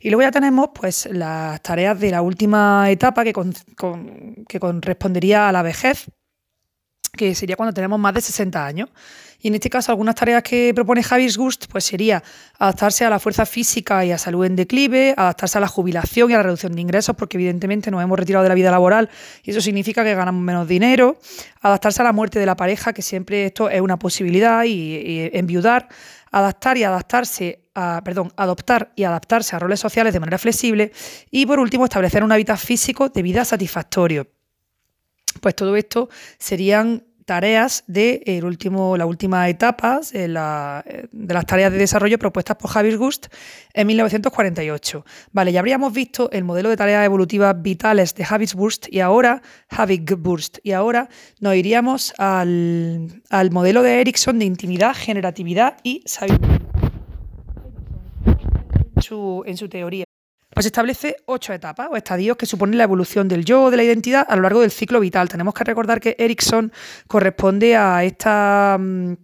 Y 0.00 0.10
luego 0.10 0.22
ya 0.22 0.30
tenemos 0.30 0.70
pues 0.74 1.06
las 1.06 1.60
tareas 1.60 1.98
de 1.98 2.10
la 2.10 2.22
última 2.22 2.88
etapa 2.88 3.24
que, 3.24 3.32
que 4.48 4.60
correspondería 4.60 5.48
a 5.48 5.52
la 5.52 5.62
vejez, 5.62 6.06
que 7.16 7.34
sería 7.34 7.56
cuando 7.56 7.74
tenemos 7.74 7.98
más 7.98 8.14
de 8.14 8.20
60 8.20 8.64
años. 8.64 8.88
Y 9.42 9.48
en 9.48 9.54
este 9.54 9.68
caso, 9.68 9.90
algunas 9.90 10.14
tareas 10.14 10.42
que 10.42 10.72
propone 10.72 11.02
Javis 11.02 11.36
Gust 11.36 11.66
pues 11.66 11.84
sería 11.84 12.22
adaptarse 12.58 13.04
a 13.04 13.10
la 13.10 13.18
fuerza 13.18 13.44
física 13.44 14.04
y 14.04 14.12
a 14.12 14.18
salud 14.18 14.44
en 14.44 14.54
declive, 14.54 15.14
adaptarse 15.16 15.58
a 15.58 15.60
la 15.60 15.66
jubilación 15.66 16.30
y 16.30 16.34
a 16.34 16.36
la 16.36 16.44
reducción 16.44 16.72
de 16.72 16.80
ingresos, 16.80 17.16
porque 17.16 17.36
evidentemente 17.36 17.90
nos 17.90 18.02
hemos 18.02 18.18
retirado 18.18 18.44
de 18.44 18.48
la 18.48 18.54
vida 18.54 18.70
laboral 18.70 19.10
y 19.42 19.50
eso 19.50 19.60
significa 19.60 20.04
que 20.04 20.14
ganamos 20.14 20.42
menos 20.42 20.68
dinero, 20.68 21.18
adaptarse 21.60 22.02
a 22.02 22.04
la 22.04 22.12
muerte 22.12 22.38
de 22.38 22.46
la 22.46 22.56
pareja, 22.56 22.92
que 22.92 23.02
siempre 23.02 23.46
esto 23.46 23.68
es 23.68 23.80
una 23.80 23.98
posibilidad, 23.98 24.64
y, 24.64 25.30
enviudar, 25.32 25.88
adaptar 26.30 26.78
y 26.78 26.84
adaptarse 26.84 27.62
a, 27.74 28.00
perdón, 28.04 28.32
adoptar 28.36 28.92
y 28.94 29.04
adaptarse 29.04 29.56
a 29.56 29.58
roles 29.58 29.80
sociales 29.80 30.12
de 30.12 30.20
manera 30.20 30.38
flexible. 30.38 30.92
Y 31.30 31.46
por 31.46 31.58
último 31.58 31.84
establecer 31.84 32.22
un 32.22 32.32
hábitat 32.32 32.58
físico 32.58 33.08
de 33.08 33.22
vida 33.22 33.44
satisfactorio. 33.44 34.28
Pues 35.40 35.56
todo 35.56 35.74
esto 35.76 36.08
serían 36.38 37.04
tareas 37.24 37.84
de 37.86 38.22
la 38.96 39.06
última 39.06 39.48
etapa 39.48 40.00
de, 40.12 40.28
la, 40.28 40.84
de, 41.10 41.34
las 41.34 41.46
tareas 41.46 41.72
de 41.72 41.78
desarrollo 41.78 42.18
propuestas 42.18 42.56
por 42.56 42.70
Javier 42.70 42.98
Gust 42.98 43.26
en 43.74 43.86
1948. 43.86 45.04
Vale, 45.32 45.52
ya 45.52 45.60
habríamos 45.60 45.92
visto 45.92 46.30
el 46.30 46.44
modelo 46.44 46.70
de 46.70 46.76
tareas 46.76 47.04
evolutivas 47.04 47.60
vitales 47.60 48.14
de 48.14 48.24
Javis 48.24 48.54
Burst 48.54 48.86
y 48.90 49.00
ahora 49.00 49.42
Burst. 50.18 50.58
Y 50.62 50.72
ahora 50.72 51.08
nos 51.40 51.54
iríamos 51.54 52.14
al, 52.18 53.22
al 53.30 53.50
modelo 53.50 53.82
de 53.82 54.00
Erickson 54.00 54.38
de 54.38 54.44
intimidad, 54.44 54.94
generatividad 54.94 55.76
y 55.82 56.02
sabiduría. 56.06 56.60
en 59.46 59.56
su 59.56 59.68
teoría. 59.68 60.04
Pues 60.54 60.66
establece 60.66 61.16
ocho 61.26 61.52
etapas 61.52 61.88
o 61.90 61.96
estadios 61.96 62.36
que 62.36 62.46
suponen 62.46 62.76
la 62.76 62.84
evolución 62.84 63.26
del 63.26 63.44
yo 63.44 63.64
o 63.64 63.70
de 63.70 63.78
la 63.78 63.84
identidad 63.84 64.26
a 64.28 64.36
lo 64.36 64.42
largo 64.42 64.60
del 64.60 64.70
ciclo 64.70 65.00
vital. 65.00 65.28
Tenemos 65.28 65.54
que 65.54 65.64
recordar 65.64 66.00
que 66.00 66.14
Erickson 66.18 66.72
corresponde 67.06 67.74
a 67.76 68.04
esta 68.04 68.76
mm, 68.78 69.14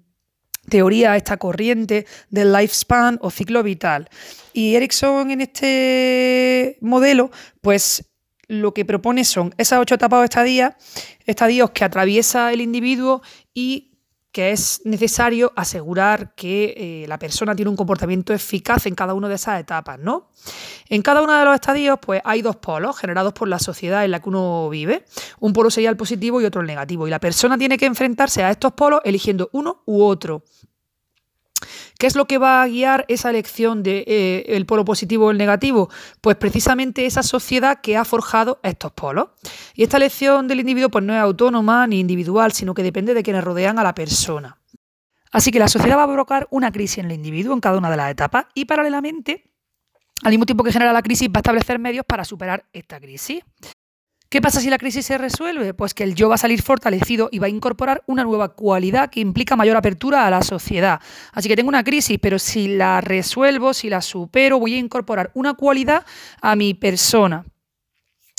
teoría, 0.70 1.12
a 1.12 1.16
esta 1.16 1.36
corriente 1.36 2.06
del 2.30 2.52
lifespan 2.52 3.18
o 3.20 3.30
ciclo 3.30 3.62
vital. 3.62 4.08
Y 4.54 4.74
Erickson 4.74 5.30
en 5.30 5.42
este 5.42 6.78
modelo, 6.80 7.30
pues 7.60 8.08
lo 8.46 8.72
que 8.72 8.86
propone 8.86 9.24
son 9.24 9.54
esas 9.58 9.80
ocho 9.80 9.96
etapas 9.96 10.20
o 10.20 10.24
estadios, 10.24 10.72
estadios 11.26 11.70
que 11.70 11.84
atraviesa 11.84 12.52
el 12.54 12.62
individuo 12.62 13.20
y 13.52 13.97
que 14.32 14.52
es 14.52 14.82
necesario 14.84 15.52
asegurar 15.56 16.34
que 16.34 16.74
eh, 16.76 17.08
la 17.08 17.18
persona 17.18 17.56
tiene 17.56 17.70
un 17.70 17.76
comportamiento 17.76 18.32
eficaz 18.32 18.86
en 18.86 18.94
cada 18.94 19.14
una 19.14 19.28
de 19.28 19.36
esas 19.36 19.60
etapas, 19.60 19.98
¿no? 19.98 20.30
En 20.88 21.02
cada 21.02 21.22
uno 21.22 21.36
de 21.38 21.44
los 21.44 21.54
estadios, 21.54 21.98
pues 22.00 22.20
hay 22.24 22.42
dos 22.42 22.56
polos 22.56 22.98
generados 22.98 23.32
por 23.32 23.48
la 23.48 23.58
sociedad 23.58 24.04
en 24.04 24.10
la 24.10 24.20
que 24.20 24.28
uno 24.28 24.68
vive. 24.68 25.04
Un 25.40 25.52
polo 25.52 25.70
sería 25.70 25.90
el 25.90 25.96
positivo 25.96 26.40
y 26.40 26.44
otro 26.44 26.60
el 26.60 26.66
negativo. 26.66 27.06
Y 27.06 27.10
la 27.10 27.20
persona 27.20 27.56
tiene 27.56 27.78
que 27.78 27.86
enfrentarse 27.86 28.42
a 28.42 28.50
estos 28.50 28.72
polos 28.72 29.00
eligiendo 29.04 29.48
uno 29.52 29.82
u 29.86 30.02
otro. 30.02 30.44
¿Qué 31.98 32.06
es 32.06 32.16
lo 32.16 32.26
que 32.26 32.38
va 32.38 32.62
a 32.62 32.66
guiar 32.66 33.04
esa 33.08 33.30
elección 33.30 33.82
del 33.82 34.04
de, 34.04 34.44
eh, 34.46 34.64
polo 34.64 34.84
positivo 34.84 35.26
o 35.26 35.30
el 35.30 35.38
negativo? 35.38 35.88
Pues 36.20 36.36
precisamente 36.36 37.06
esa 37.06 37.22
sociedad 37.22 37.80
que 37.80 37.96
ha 37.96 38.04
forjado 38.04 38.60
estos 38.62 38.92
polos. 38.92 39.28
Y 39.74 39.82
esta 39.82 39.96
elección 39.96 40.48
del 40.48 40.60
individuo 40.60 40.90
pues, 40.90 41.04
no 41.04 41.14
es 41.14 41.20
autónoma 41.20 41.86
ni 41.86 42.00
individual, 42.00 42.52
sino 42.52 42.74
que 42.74 42.82
depende 42.82 43.14
de 43.14 43.22
quienes 43.22 43.44
rodean 43.44 43.78
a 43.78 43.82
la 43.82 43.94
persona. 43.94 44.58
Así 45.30 45.50
que 45.50 45.58
la 45.58 45.68
sociedad 45.68 45.98
va 45.98 46.04
a 46.04 46.06
provocar 46.06 46.48
una 46.50 46.72
crisis 46.72 46.98
en 46.98 47.06
el 47.06 47.12
individuo 47.12 47.52
en 47.54 47.60
cada 47.60 47.78
una 47.78 47.90
de 47.90 47.96
las 47.96 48.10
etapas 48.10 48.46
y 48.54 48.64
paralelamente, 48.64 49.50
al 50.22 50.30
mismo 50.30 50.46
tiempo 50.46 50.64
que 50.64 50.72
genera 50.72 50.92
la 50.92 51.02
crisis, 51.02 51.28
va 51.28 51.36
a 51.36 51.40
establecer 51.40 51.78
medios 51.78 52.04
para 52.06 52.24
superar 52.24 52.64
esta 52.72 52.98
crisis. 52.98 53.42
¿Qué 54.30 54.42
pasa 54.42 54.60
si 54.60 54.68
la 54.68 54.76
crisis 54.76 55.06
se 55.06 55.16
resuelve? 55.16 55.72
Pues 55.72 55.94
que 55.94 56.04
el 56.04 56.14
yo 56.14 56.28
va 56.28 56.34
a 56.34 56.38
salir 56.38 56.60
fortalecido 56.60 57.30
y 57.32 57.38
va 57.38 57.46
a 57.46 57.48
incorporar 57.48 58.02
una 58.06 58.24
nueva 58.24 58.50
cualidad 58.50 59.08
que 59.08 59.20
implica 59.20 59.56
mayor 59.56 59.78
apertura 59.78 60.26
a 60.26 60.30
la 60.30 60.42
sociedad. 60.42 61.00
Así 61.32 61.48
que 61.48 61.56
tengo 61.56 61.70
una 61.70 61.82
crisis, 61.82 62.18
pero 62.20 62.38
si 62.38 62.68
la 62.68 63.00
resuelvo, 63.00 63.72
si 63.72 63.88
la 63.88 64.02
supero, 64.02 64.58
voy 64.58 64.74
a 64.74 64.78
incorporar 64.78 65.30
una 65.32 65.54
cualidad 65.54 66.04
a 66.42 66.56
mi 66.56 66.74
persona. 66.74 67.46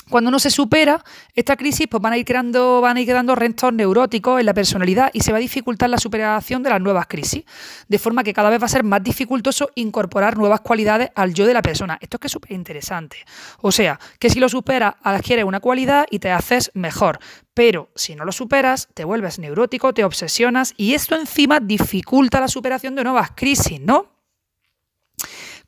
Cuando 0.10 0.32
no 0.32 0.40
se 0.40 0.50
supera 0.50 1.04
esta 1.36 1.56
crisis, 1.56 1.88
pues 1.88 2.02
van 2.02 2.14
a 2.14 2.18
ir 2.18 2.26
creando, 2.26 2.82
van 2.82 2.98
a 2.98 3.02
ir 3.02 3.06
quedando 3.06 3.36
restos 3.36 3.72
neuróticos 3.74 4.40
en 4.40 4.46
la 4.46 4.54
personalidad 4.54 5.12
y 5.14 5.22
se 5.22 5.32
va 5.32 5.38
a 5.38 5.42
dificultar 5.42 5.90
la 5.90 5.98
superación 5.98 6.64
de 6.64 6.70
las 6.72 6.82
nuevas 6.82 7.08
crisis, 7.08 7.44
de 7.88 8.00
forma 8.00 8.24
que 8.24 8.34
cada 8.34 8.50
vez 8.50 8.62
va 8.62 8.66
a 8.66 8.70
ser 8.70 8.84
más 8.84 9.04
dificultoso 9.04 9.70
incorporar 9.76 10.38
nuevas 10.38 10.62
cualidades 10.62 11.12
al 11.16 11.34
yo 11.34 11.46
de 11.46 11.54
la 11.54 11.62
persona. 11.62 11.98
Esto 12.02 12.18
es 12.18 12.22
que 12.22 12.28
es 12.28 12.34
súper 12.34 12.52
interesante. 12.54 13.18
O 13.62 13.72
sea, 13.72 14.00
que 14.18 14.30
si 14.30 14.40
lo 14.40 14.50
superas, 14.50 14.96
adquieres 15.04 15.46
una 15.46 15.60
cualidad 15.60 16.06
y 16.10 16.20
te 16.20 16.32
haces 16.32 16.72
mejor. 16.74 17.20
Pero 17.54 17.90
si 17.96 18.16
no 18.16 18.26
lo 18.26 18.32
superas, 18.32 18.88
te 18.94 19.04
vuelves 19.04 19.38
neurótico, 19.38 19.94
te 19.94 20.04
obsesionas 20.04 20.74
y 20.78 20.94
esto 20.94 21.16
encima 21.16 21.60
dificulta 21.60 22.40
la 22.40 22.48
superación 22.48 22.96
de 22.96 23.04
nuevas 23.04 23.32
crisis, 23.36 23.80
¿no? 23.80 24.19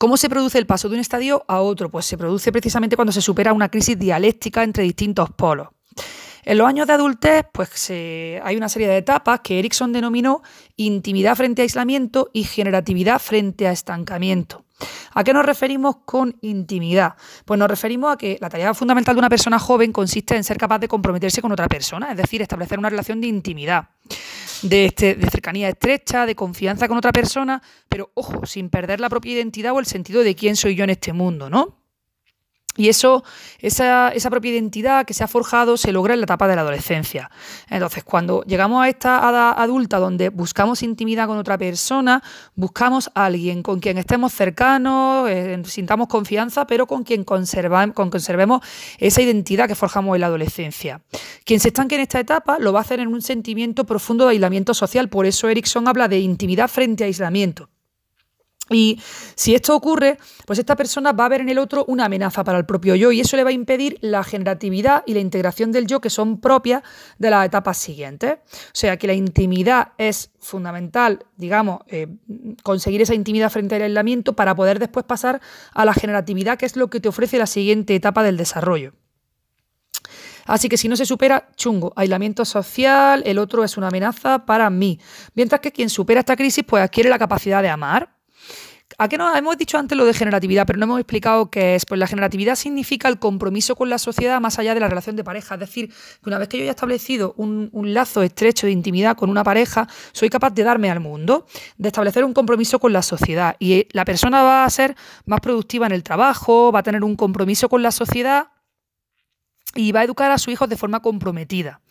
¿Cómo 0.02 0.18
se 0.18 0.30
produce 0.30 0.58
el 0.58 0.66
paso 0.66 0.90
de 0.90 0.96
un 0.96 1.00
estadio 1.00 1.46
a 1.48 1.62
otro? 1.62 1.92
Pues 1.92 2.08
se 2.08 2.18
produce 2.18 2.52
precisamente 2.52 2.96
cuando 2.96 3.12
se 3.12 3.22
supera 3.22 3.54
una 3.54 3.70
crisis 3.70 4.00
dialéctica 4.00 4.64
entre 4.64 4.82
distintos 4.82 5.30
polos. 5.30 5.68
En 6.44 6.58
los 6.58 6.68
años 6.68 6.88
de 6.88 6.94
adultez, 6.94 7.46
pues 7.52 7.92
hay 7.92 8.58
una 8.58 8.68
serie 8.68 8.88
de 8.88 8.98
etapas 8.98 9.42
que 9.42 9.60
Erickson 9.60 9.94
denominó 9.94 10.42
intimidad 10.76 11.36
frente 11.36 11.62
a 11.62 11.66
aislamiento 11.66 12.32
y 12.34 12.46
generatividad 12.46 13.20
frente 13.20 13.68
a 13.68 13.72
estancamiento. 13.72 14.66
¿A 15.14 15.24
qué 15.24 15.34
nos 15.34 15.46
referimos 15.46 15.98
con 16.04 16.36
intimidad? 16.42 17.14
Pues 17.46 17.60
nos 17.60 17.70
referimos 17.70 18.12
a 18.12 18.18
que 18.18 18.40
la 18.42 18.50
tarea 18.50 18.74
fundamental 18.74 19.14
de 19.14 19.20
una 19.20 19.30
persona 19.30 19.60
joven 19.60 19.92
consiste 19.92 20.36
en 20.36 20.44
ser 20.44 20.58
capaz 20.58 20.80
de 20.80 20.88
comprometerse 20.88 21.44
con 21.44 21.52
otra 21.52 21.68
persona, 21.68 22.10
es 22.10 22.18
decir, 22.18 22.42
establecer 22.42 22.80
una 22.80 22.90
relación 22.90 23.22
de 23.22 23.28
intimidad, 23.28 23.90
de, 24.62 24.86
este, 24.86 25.16
de 25.16 25.30
cercanía 25.30 25.70
estrecha, 25.70 26.26
de 26.26 26.36
confianza 26.36 26.88
con 26.88 26.98
otra 26.98 27.12
persona, 27.12 27.62
pero 27.90 28.12
ojo, 28.14 28.46
sin 28.46 28.70
perder 28.70 29.00
la 29.00 29.10
propia 29.10 29.34
identidad 29.34 29.74
o 29.74 29.80
el 29.80 29.86
sentido 29.86 30.24
de 30.24 30.36
quién 30.36 30.56
soy 30.56 30.76
yo 30.76 30.84
en 30.84 30.92
este 30.92 31.14
mundo, 31.14 31.50
¿no? 31.50 31.81
Y 32.78 32.88
eso, 32.88 33.24
esa, 33.60 34.10
esa, 34.10 34.30
propia 34.30 34.52
identidad 34.52 35.06
que 35.06 35.14
se 35.14 35.26
ha 35.26 35.28
forjado 35.28 35.76
se 35.76 35.92
logra 35.92 36.14
en 36.14 36.22
la 36.22 36.24
etapa 36.24 36.48
de 36.48 36.56
la 36.56 36.62
adolescencia. 36.62 37.30
Entonces, 37.70 38.04
cuando 38.06 38.44
llegamos 38.44 38.82
a 38.82 38.88
esta 38.88 39.18
edad 39.18 39.54
adulta 39.58 40.00
donde 40.00 40.30
buscamos 40.30 40.82
intimidad 40.82 41.28
con 41.28 41.38
otra 41.38 41.58
persona, 41.58 42.24
buscamos 42.56 43.12
a 43.14 43.26
alguien 43.26 43.62
con 43.62 43.82
quien 43.82 43.98
estemos 43.98 44.32
cercanos, 44.34 45.30
eh, 45.30 45.62
sintamos 45.66 46.08
confianza, 46.08 46.66
pero 46.66 46.88
con 46.88 47.04
quien 47.04 47.26
con 47.26 47.44
conservemos 48.10 48.62
esa 49.00 49.22
identidad 49.22 49.68
que 49.68 49.76
forjamos 49.76 50.16
en 50.16 50.22
la 50.22 50.28
adolescencia. 50.28 51.02
Quien 51.44 51.60
se 51.60 51.70
estanque 51.70 51.96
en 51.96 52.02
esta 52.02 52.20
etapa 52.20 52.58
lo 52.58 52.72
va 52.72 52.80
a 52.80 52.84
hacer 52.84 53.02
en 53.02 53.10
un 53.10 53.22
sentimiento 53.22 53.86
profundo 53.86 54.26
de 54.26 54.32
aislamiento 54.32 54.74
social. 54.74 55.10
Por 55.10 55.26
eso 55.26 55.50
Erickson 55.50 55.88
habla 55.90 56.08
de 56.08 56.20
intimidad 56.20 56.70
frente 56.70 57.04
a 57.04 57.08
aislamiento. 57.08 57.70
Y 58.72 59.02
si 59.36 59.54
esto 59.54 59.76
ocurre, 59.76 60.18
pues 60.46 60.60
esta 60.60 60.76
persona 60.76 61.12
va 61.12 61.26
a 61.26 61.30
ver 61.30 61.42
en 61.42 61.50
el 61.50 61.58
otro 61.58 61.86
una 61.88 62.06
amenaza 62.06 62.44
para 62.44 62.58
el 62.58 62.66
propio 62.66 62.96
yo 62.96 63.12
y 63.12 63.20
eso 63.20 63.36
le 63.36 63.44
va 63.44 63.50
a 63.50 63.54
impedir 63.54 63.98
la 64.02 64.24
generatividad 64.24 65.04
y 65.06 65.14
la 65.14 65.20
integración 65.20 65.72
del 65.72 65.88
yo 65.88 66.00
que 66.00 66.10
son 66.10 66.40
propias 66.40 66.84
de 67.18 67.30
las 67.30 67.46
etapas 67.46 67.78
siguientes. 67.78 68.34
O 68.34 68.72
sea 68.74 68.98
que 68.98 69.08
la 69.08 69.14
intimidad 69.14 69.90
es 69.98 70.32
fundamental, 70.40 71.26
digamos, 71.38 71.82
eh, 71.88 72.08
conseguir 72.64 73.02
esa 73.02 73.14
intimidad 73.16 73.50
frente 73.50 73.76
al 73.76 73.84
aislamiento 73.84 74.34
para 74.34 74.56
poder 74.56 74.80
después 74.80 75.06
pasar 75.06 75.42
a 75.74 75.86
la 75.86 75.94
generatividad, 75.94 76.58
que 76.58 76.66
es 76.66 76.76
lo 76.76 76.90
que 76.90 77.00
te 77.00 77.10
ofrece 77.10 77.38
la 77.38 77.48
siguiente 77.48 77.96
etapa 77.96 78.24
del 78.24 78.38
desarrollo. 78.38 78.94
Así 80.46 80.70
que 80.70 80.78
si 80.78 80.88
no 80.88 80.96
se 80.96 81.06
supera, 81.06 81.50
chungo, 81.56 81.94
aislamiento 81.96 82.46
social, 82.46 83.22
el 83.26 83.38
otro 83.38 83.64
es 83.64 83.78
una 83.78 83.88
amenaza 83.90 84.46
para 84.46 84.70
mí. 84.70 85.00
Mientras 85.36 85.62
que 85.62 85.72
quien 85.72 85.90
supera 85.90 86.22
esta 86.22 86.36
crisis, 86.36 86.64
pues 86.68 86.84
adquiere 86.84 87.10
la 87.10 87.20
capacidad 87.20 87.62
de 87.62 87.70
amar, 87.70 88.21
¿A 88.98 89.08
qué 89.08 89.18
no? 89.18 89.36
Hemos 89.36 89.58
dicho 89.58 89.78
antes 89.78 89.98
lo 89.98 90.06
de 90.06 90.14
generatividad, 90.14 90.66
pero 90.66 90.78
no 90.80 90.86
hemos 90.86 91.00
explicado 91.00 91.50
qué 91.50 91.76
es. 91.76 91.86
Pues 91.86 92.00
la 92.00 92.08
generatividad 92.08 92.56
significa 92.56 93.08
el 93.08 93.20
compromiso 93.20 93.76
con 93.76 93.90
la 93.90 93.98
sociedad 93.98 94.40
más 94.42 94.60
allá 94.60 94.74
de 94.74 94.80
la 94.80 94.88
relación 94.88 95.16
de 95.16 95.24
pareja. 95.24 95.56
Es 95.56 95.60
decir, 95.62 95.90
que 95.90 96.30
una 96.30 96.38
vez 96.38 96.48
que 96.48 96.58
yo 96.58 96.64
haya 96.64 96.72
establecido 96.72 97.34
un, 97.38 97.70
lazo 97.94 98.22
estrecho 98.22 98.68
de 98.68 98.74
intimidad 98.74 99.16
con 99.16 99.30
una 99.30 99.44
pareja, 99.44 99.88
soy 100.12 100.30
capaz 100.30 100.52
de 100.52 100.64
darme 100.64 100.90
al 100.90 101.00
mundo, 101.00 101.46
de 101.78 101.90
establecer 101.90 102.24
un 102.24 102.34
compromiso 102.34 102.80
con 102.80 102.94
la 102.94 103.02
sociedad. 103.02 103.56
Y 103.60 103.74
eh, 103.74 103.88
la 103.92 104.06
persona 104.06 104.44
va 104.44 104.66
a 104.66 104.70
ser 104.70 104.96
más 105.26 105.40
productiva 105.42 105.86
en 105.86 105.92
el 105.94 106.04
trabajo, 106.04 106.72
va 106.72 106.80
a 106.80 106.84
tener 106.84 107.04
un 107.04 107.16
compromiso 107.16 107.70
con 107.70 107.82
la 107.82 107.92
sociedad 107.92 108.50
y 109.76 109.92
va 109.92 110.02
a 110.02 110.04
educar 110.04 110.32
a 110.32 110.38
sus 110.38 110.54
hijos 110.54 110.70
de 110.70 110.78
forma 110.78 111.02
comprometida 111.02 111.82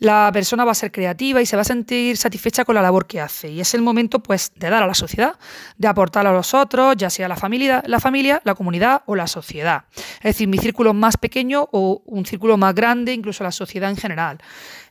la 0.00 0.30
persona 0.32 0.64
va 0.64 0.72
a 0.72 0.74
ser 0.74 0.90
creativa 0.90 1.42
y 1.42 1.46
se 1.46 1.56
va 1.56 1.62
a 1.62 1.64
sentir 1.64 2.16
satisfecha 2.16 2.64
con 2.64 2.74
la 2.74 2.82
labor 2.82 3.06
que 3.06 3.20
hace. 3.20 3.50
Y 3.50 3.60
es 3.60 3.74
el 3.74 3.82
momento, 3.82 4.22
pues, 4.22 4.50
de 4.56 4.70
dar 4.70 4.82
a 4.82 4.86
la 4.86 4.94
sociedad, 4.94 5.38
de 5.76 5.88
aportar 5.88 6.26
a 6.26 6.32
los 6.32 6.54
otros, 6.54 6.96
ya 6.96 7.10
sea 7.10 7.28
la 7.28 7.36
familia, 7.36 7.82
la 7.86 8.00
familia, 8.00 8.40
la 8.44 8.54
comunidad 8.54 9.02
o 9.06 9.14
la 9.14 9.26
sociedad. 9.26 9.84
Es 10.16 10.34
decir, 10.34 10.48
mi 10.48 10.56
círculo 10.56 10.94
más 10.94 11.18
pequeño 11.18 11.68
o 11.70 12.02
un 12.06 12.24
círculo 12.24 12.56
más 12.56 12.74
grande, 12.74 13.12
incluso 13.12 13.44
la 13.44 13.52
sociedad 13.52 13.90
en 13.90 13.96
general. 13.96 14.38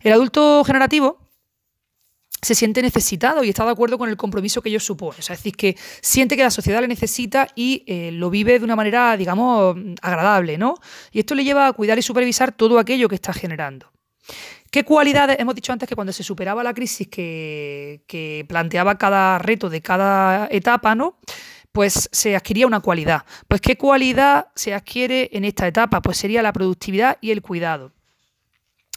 El 0.02 0.14
adulto 0.14 0.64
generativo 0.64 1.18
se 2.40 2.54
siente 2.54 2.84
necesitado 2.84 3.44
y 3.44 3.50
está 3.50 3.66
de 3.66 3.72
acuerdo 3.72 3.98
con 3.98 4.10
el 4.10 4.16
compromiso 4.16 4.62
que 4.62 4.70
ellos 4.70 4.86
suponen. 4.86 5.20
es 5.20 5.28
decir, 5.28 5.56
que 5.56 5.76
siente 6.02 6.38
que 6.38 6.44
la 6.44 6.52
sociedad 6.52 6.82
le 6.82 6.88
necesita 6.88 7.48
y 7.56 7.84
eh, 7.88 8.12
lo 8.12 8.30
vive 8.30 8.60
de 8.60 8.66
una 8.66 8.76
manera, 8.76 9.18
digamos, 9.18 9.76
agradable, 10.04 10.60
¿no? 10.60 10.76
Y 11.12 11.20
esto 11.20 11.34
le 11.34 11.44
lleva 11.44 11.66
a 11.66 11.74
cuidar 11.74 11.98
y 11.98 12.04
supervisar 12.04 12.52
todo 12.52 12.78
aquello 12.78 13.10
que 13.10 13.16
está 13.16 13.34
generando. 13.34 13.92
¿Qué 14.72 14.84
cualidades? 14.84 15.38
Hemos 15.40 15.56
dicho 15.56 15.74
antes 15.74 15.90
que 15.90 15.96
cuando 15.96 16.14
se 16.14 16.24
superaba 16.24 16.64
la 16.64 16.74
crisis 16.74 17.08
que, 17.08 18.46
planteaba 18.48 18.98
cada 18.98 19.40
reto 19.40 19.70
de 19.70 19.82
cada 19.82 20.48
etapa, 20.52 20.96
¿no? 20.96 21.18
pues 21.72 22.10
se 22.12 22.36
adquiría 22.36 22.66
una 22.66 22.80
cualidad. 22.80 23.26
Pues 23.48 23.62
¿qué 23.62 23.78
cualidad 23.78 24.48
se 24.56 24.74
adquiere 24.74 25.30
en 25.34 25.46
esta 25.46 25.68
etapa? 25.68 26.02
Pues 26.02 26.18
sería 26.18 26.42
la 26.42 26.52
productividad 26.52 27.18
y 27.22 27.30
el 27.32 27.44
cuidado. 27.44 27.94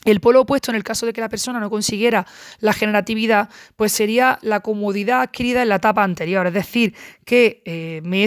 El 0.04 0.20
polo 0.20 0.40
opuesto, 0.40 0.70
en 0.70 0.76
el 0.76 0.82
caso 0.82 1.06
de 1.06 1.12
que 1.12 1.20
la 1.20 1.28
persona 1.28 1.60
no 1.60 1.70
consiguiera 1.70 2.26
la 2.58 2.72
generatividad, 2.72 3.48
pues 3.76 3.92
sería 3.92 4.38
la 4.42 4.60
comodidad 4.60 5.20
adquirida 5.20 5.62
en 5.62 5.68
la 5.68 5.76
etapa 5.76 6.02
anterior. 6.02 6.46
Es 6.46 6.54
decir, 6.54 6.94
que 7.24 7.62
eh, 7.64 8.00
me, 8.02 8.26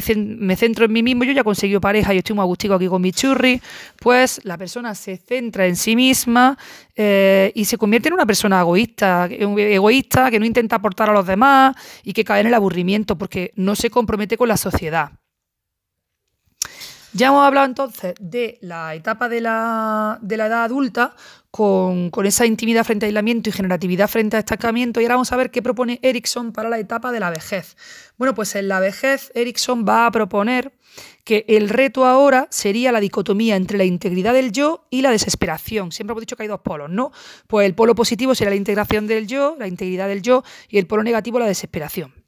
centro 0.56 0.86
en 0.86 0.94
mí 0.94 1.04
mismo, 1.04 1.26
yo 1.26 1.34
ya 1.34 1.42
he 1.42 1.44
conseguido 1.44 1.82
pareja 1.82 2.14
y 2.14 2.20
estoy 2.20 2.36
muy 2.36 2.44
agustico 2.44 2.76
aquí 2.76 2.88
con 2.88 3.02
mi 3.02 3.12
churri, 3.12 3.62
pues 4.00 4.40
la 4.44 4.58
persona 4.58 4.96
se 4.96 5.18
centra 5.18 5.66
en 5.66 5.76
sí 5.76 5.96
misma 5.96 6.58
eh, 6.96 7.52
y 7.56 7.66
se 7.66 7.78
convierte 7.78 8.08
en 8.08 8.14
una 8.14 8.26
persona 8.26 8.62
egoísta, 8.62 9.28
egoísta, 9.30 10.32
que 10.32 10.40
no 10.40 10.46
intenta 10.46 10.78
aportar 10.78 11.10
a 11.10 11.14
los 11.14 11.28
demás 11.28 11.76
y 12.04 12.14
que 12.14 12.24
cae 12.24 12.42
en 12.42 12.48
el 12.48 12.54
aburrimiento 12.54 13.18
porque 13.18 13.52
no 13.56 13.76
se 13.76 13.90
compromete 13.90 14.38
con 14.38 14.48
la 14.48 14.58
sociedad. 14.58 15.12
Ya 17.16 17.28
hemos 17.28 17.46
hablado 17.46 17.66
entonces 17.66 18.14
de 18.20 18.58
la 18.60 18.94
etapa 18.94 19.30
de 19.30 19.40
la, 19.40 20.20
edad 20.22 20.66
adulta 20.66 21.16
con, 21.50 22.12
esa 22.26 22.46
intimidad 22.46 22.84
frente 22.84 23.06
a 23.06 23.08
aislamiento 23.08 23.50
y 23.50 23.54
generatividad 23.54 24.10
frente 24.10 24.36
a 24.36 24.40
estancamiento 24.40 25.00
y 25.00 25.06
ahora 25.06 25.16
vamos 25.16 25.32
a 25.32 25.38
ver 25.38 25.50
qué 25.50 25.62
propone 25.62 25.98
Erickson 26.02 26.52
para 26.52 26.68
la 26.68 26.78
etapa 26.78 27.14
de 27.14 27.22
la 27.22 27.30
vejez. 27.30 27.78
Bueno, 28.18 28.36
pues 28.36 28.54
en 28.56 28.68
la 28.68 28.82
vejez 28.82 29.32
Erickson 29.34 29.86
va 29.88 30.08
a 30.08 30.12
proponer 30.12 30.74
que 31.24 31.46
el 31.48 31.70
reto 31.70 32.06
ahora 32.06 32.50
sería 32.52 32.92
la 32.92 33.00
dicotomía 33.00 33.56
entre 33.56 33.78
la 33.78 33.86
integridad 33.86 34.34
del 34.34 34.52
yo 34.52 34.86
y 34.90 35.02
la 35.02 35.12
desesperación. 35.12 35.94
Siempre 35.94 36.12
hemos 36.12 36.22
dicho 36.22 36.36
que 36.36 36.44
hay 36.44 36.50
dos 36.50 36.60
polos, 36.60 36.90
¿no? 36.90 37.14
Pues 37.48 37.66
el 37.66 37.76
polo 37.76 37.96
positivo 37.96 38.36
sería 38.36 38.50
la 38.50 38.58
integración 38.58 39.08
del 39.08 39.26
yo, 39.26 39.56
la 39.58 39.70
integridad 39.70 40.10
del 40.10 40.22
yo, 40.22 40.44
y 40.68 40.80
el 40.80 40.86
polo 40.86 41.02
negativo 41.02 41.40
la 41.40 41.48
desesperación 41.48 42.25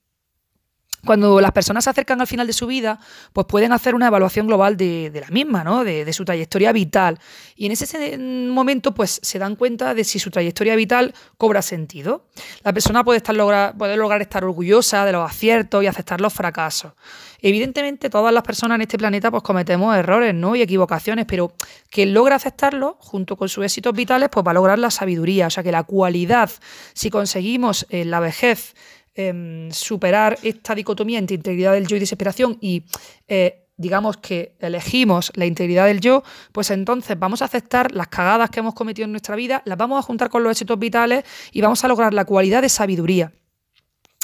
cuando 1.05 1.39
las 1.39 1.51
personas 1.51 1.83
se 1.83 1.89
acercan 1.89 2.19
al 2.21 2.27
final 2.27 2.47
de 2.47 2.53
su 2.53 2.67
vida, 2.67 2.99
pues 3.33 3.47
pueden 3.47 3.71
hacer 3.71 3.95
una 3.95 4.07
evaluación 4.07 4.47
global 4.47 4.77
de, 4.77 5.11
la 5.13 5.29
misma, 5.29 5.63
¿no? 5.63 5.83
De, 5.83 6.11
su 6.13 6.25
trayectoria 6.25 6.71
vital. 6.71 7.19
Y 7.55 7.65
en 7.67 7.71
ese 7.71 8.17
momento, 8.17 8.93
pues 8.93 9.19
se 9.21 9.39
dan 9.39 9.55
cuenta 9.55 9.93
de 9.93 10.03
si 10.03 10.19
su 10.19 10.31
trayectoria 10.31 10.75
vital 10.75 11.13
cobra 11.37 11.61
sentido. 11.61 12.25
La 12.63 12.73
persona 12.73 13.03
puede, 13.03 13.17
estar 13.17 13.35
puede 13.77 13.97
lograr 13.97 14.21
estar 14.21 14.43
orgullosa 14.43 15.05
de 15.05 15.11
los 15.11 15.29
aciertos 15.29 15.83
y 15.83 15.87
aceptar 15.87 16.21
los 16.21 16.33
fracasos. 16.33 16.93
Evidentemente, 17.41 18.09
todas 18.09 18.33
las 18.33 18.43
personas 18.43 18.75
en 18.75 18.81
este 18.81 18.97
planeta 18.97 19.29
pues 19.29 19.43
cometemos 19.43 19.95
errores 19.95 20.33
¿no? 20.33 20.55
y 20.55 20.61
equivocaciones, 20.61 21.25
pero 21.27 21.53
quien 21.89 22.13
logra 22.13 22.35
aceptarlo, 22.35 22.97
junto 22.99 23.37
con 23.37 23.47
sus 23.47 23.63
éxitos 23.63 23.93
vitales, 23.93 24.29
pues 24.29 24.45
va 24.45 24.51
a 24.51 24.55
lograr 24.55 24.79
la 24.79 24.89
sabiduría. 24.89 25.47
O 25.47 25.49
sea 25.49 25.63
que 25.63 25.71
la 25.71 25.83
cualidad, 25.83 26.49
si 26.93 27.09
conseguimos 27.09 27.85
en 27.89 28.09
la 28.09 28.19
vejez 28.19 28.75
Em, 29.19 29.71
superar 29.71 30.37
esta 30.43 30.75
dicotomía 30.75 31.17
entre 31.17 31.37
integridad 31.37 31.73
del 31.73 31.87
yo 31.87 31.95
y 31.95 31.99
desesperación 31.99 32.59
y 32.61 32.83
eh, 33.27 33.65
digamos 33.75 34.17
que 34.17 34.55
elegimos 34.59 35.31
la 35.33 35.47
integridad 35.47 35.87
del 35.87 36.01
yo, 36.01 36.21
pues 36.51 36.69
entonces 36.69 37.17
vamos 37.17 37.41
a 37.41 37.45
aceptar 37.45 37.91
las 37.93 38.09
cagadas 38.09 38.51
que 38.51 38.59
hemos 38.59 38.75
cometido 38.75 39.05
en 39.05 39.11
nuestra 39.11 39.35
vida, 39.35 39.63
las 39.65 39.75
vamos 39.75 39.97
a 39.97 40.03
juntar 40.03 40.29
con 40.29 40.43
los 40.43 40.51
éxitos 40.51 40.77
vitales 40.77 41.25
y 41.51 41.61
vamos 41.61 41.83
a 41.83 41.87
lograr 41.87 42.13
la 42.13 42.25
cualidad 42.25 42.61
de 42.61 42.69
sabiduría. 42.69 43.31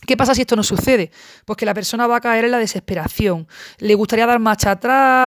¿Qué 0.05 0.15
pasa 0.15 0.35
si 0.35 0.41
esto 0.41 0.55
no 0.55 0.61
sucede? 0.61 1.09
Pues 1.43 1.57
que 1.57 1.65
la 1.65 1.73
persona 1.73 2.05
va 2.05 2.17
a 2.17 2.21
caer 2.21 2.45
en 2.45 2.51
la 2.51 2.59
desesperación. 2.59 3.47
Le 3.79 3.95
gustaría 3.95 4.27
dar 4.27 4.37
marcha 4.37 4.69
atrás, 4.69 5.25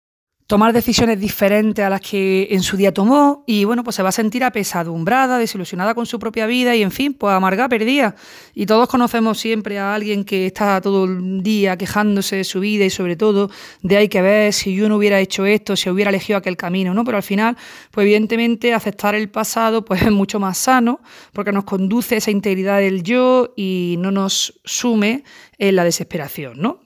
tomar 0.53 0.75
decisiones 0.75 1.19
diferentes 1.19 1.83
a 1.83 1.89
las 1.89 2.03
que 2.03 2.49
en 2.51 2.63
su 2.63 2.77
día 2.77 2.93
tomó 2.93 3.43
y 3.47 3.65
bueno, 3.65 3.83
pues 3.83 3.97
se 3.97 4.03
va 4.03 4.11
a 4.11 4.13
sentir 4.13 4.45
apesadumbrada, 4.45 5.39
desilusionada 5.39 5.95
con 5.95 6.05
su 6.05 6.19
propia 6.19 6.45
vida 6.45 6.77
y 6.77 6.83
en 6.83 6.91
fin, 6.91 7.15
pues 7.15 7.33
amarga, 7.33 7.71
perdida. 7.71 8.17
Y 8.55 8.67
todos 8.67 8.87
conocemos 8.87 9.39
siempre 9.41 9.79
a 9.79 9.95
alguien 9.95 10.25
que 10.25 10.45
está 10.45 10.79
todo 10.83 11.07
el 11.07 11.43
día 11.43 11.79
quejándose 11.79 12.37
de 12.37 12.45
su 12.45 12.61
vida 12.61 12.85
y 12.85 12.91
sobre 12.91 13.17
todo 13.17 13.51
de 13.81 13.97
hay 13.97 14.11
que 14.11 14.21
ver 14.21 14.53
si 14.53 14.75
yo 14.75 14.91
no 14.91 14.99
hubiera 14.99 15.21
hecho 15.21 15.47
esto, 15.47 15.75
si 15.75 15.89
hubiera 15.89 16.11
elegido 16.11 16.37
aquel 16.37 16.59
camino, 16.59 16.93
¿no? 16.93 17.03
Pero 17.03 17.17
al 17.17 17.23
final, 17.23 17.57
pues 17.91 18.05
evidentemente 18.05 18.75
aceptar 18.75 19.15
el 19.15 19.31
pasado 19.31 19.87
pues 19.87 20.03
es 20.03 20.13
mucho 20.13 20.39
más 20.39 20.59
sano 20.59 21.01
porque 21.33 21.53
nos 21.53 21.65
conduce 21.65 22.17
a 22.17 22.19
esa 22.19 22.31
integridad 22.31 22.81
del 22.81 23.03
yo 23.03 23.55
y 23.57 23.97
no 24.01 24.11
nos 24.11 24.61
sume 24.67 25.25
en 25.57 25.77
la 25.77 25.85
desesperación, 25.85 26.61
¿no? 26.61 26.82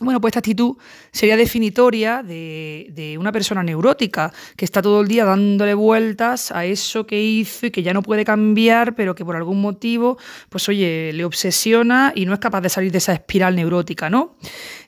Bueno, 0.00 0.20
pues 0.20 0.30
esta 0.30 0.38
actitud 0.38 0.76
sería 1.10 1.36
definitoria 1.36 2.22
de, 2.22 3.16
una 3.18 3.32
persona 3.32 3.64
neurótica, 3.64 4.32
que 4.56 4.64
está 4.64 4.80
todo 4.80 5.00
el 5.00 5.08
día 5.08 5.24
dándole 5.24 5.74
vueltas 5.74 6.52
a 6.52 6.64
eso 6.64 7.04
que 7.04 7.20
hizo 7.20 7.66
y 7.66 7.70
que 7.72 7.82
ya 7.82 7.92
no 7.92 8.02
puede 8.02 8.24
cambiar, 8.24 8.94
pero 8.94 9.14
que 9.16 9.24
por 9.24 9.34
algún 9.34 9.60
motivo, 9.60 10.16
pues 10.48 10.68
oye, 10.68 11.12
le 11.12 11.24
obsesiona 11.24 12.12
y 12.14 12.26
no 12.26 12.34
es 12.34 12.38
capaz 12.38 12.60
de 12.60 12.68
salir 12.68 12.92
de 12.92 12.98
esa 12.98 13.12
espiral 13.12 13.56
neurótica, 13.56 14.08
¿no? 14.08 14.36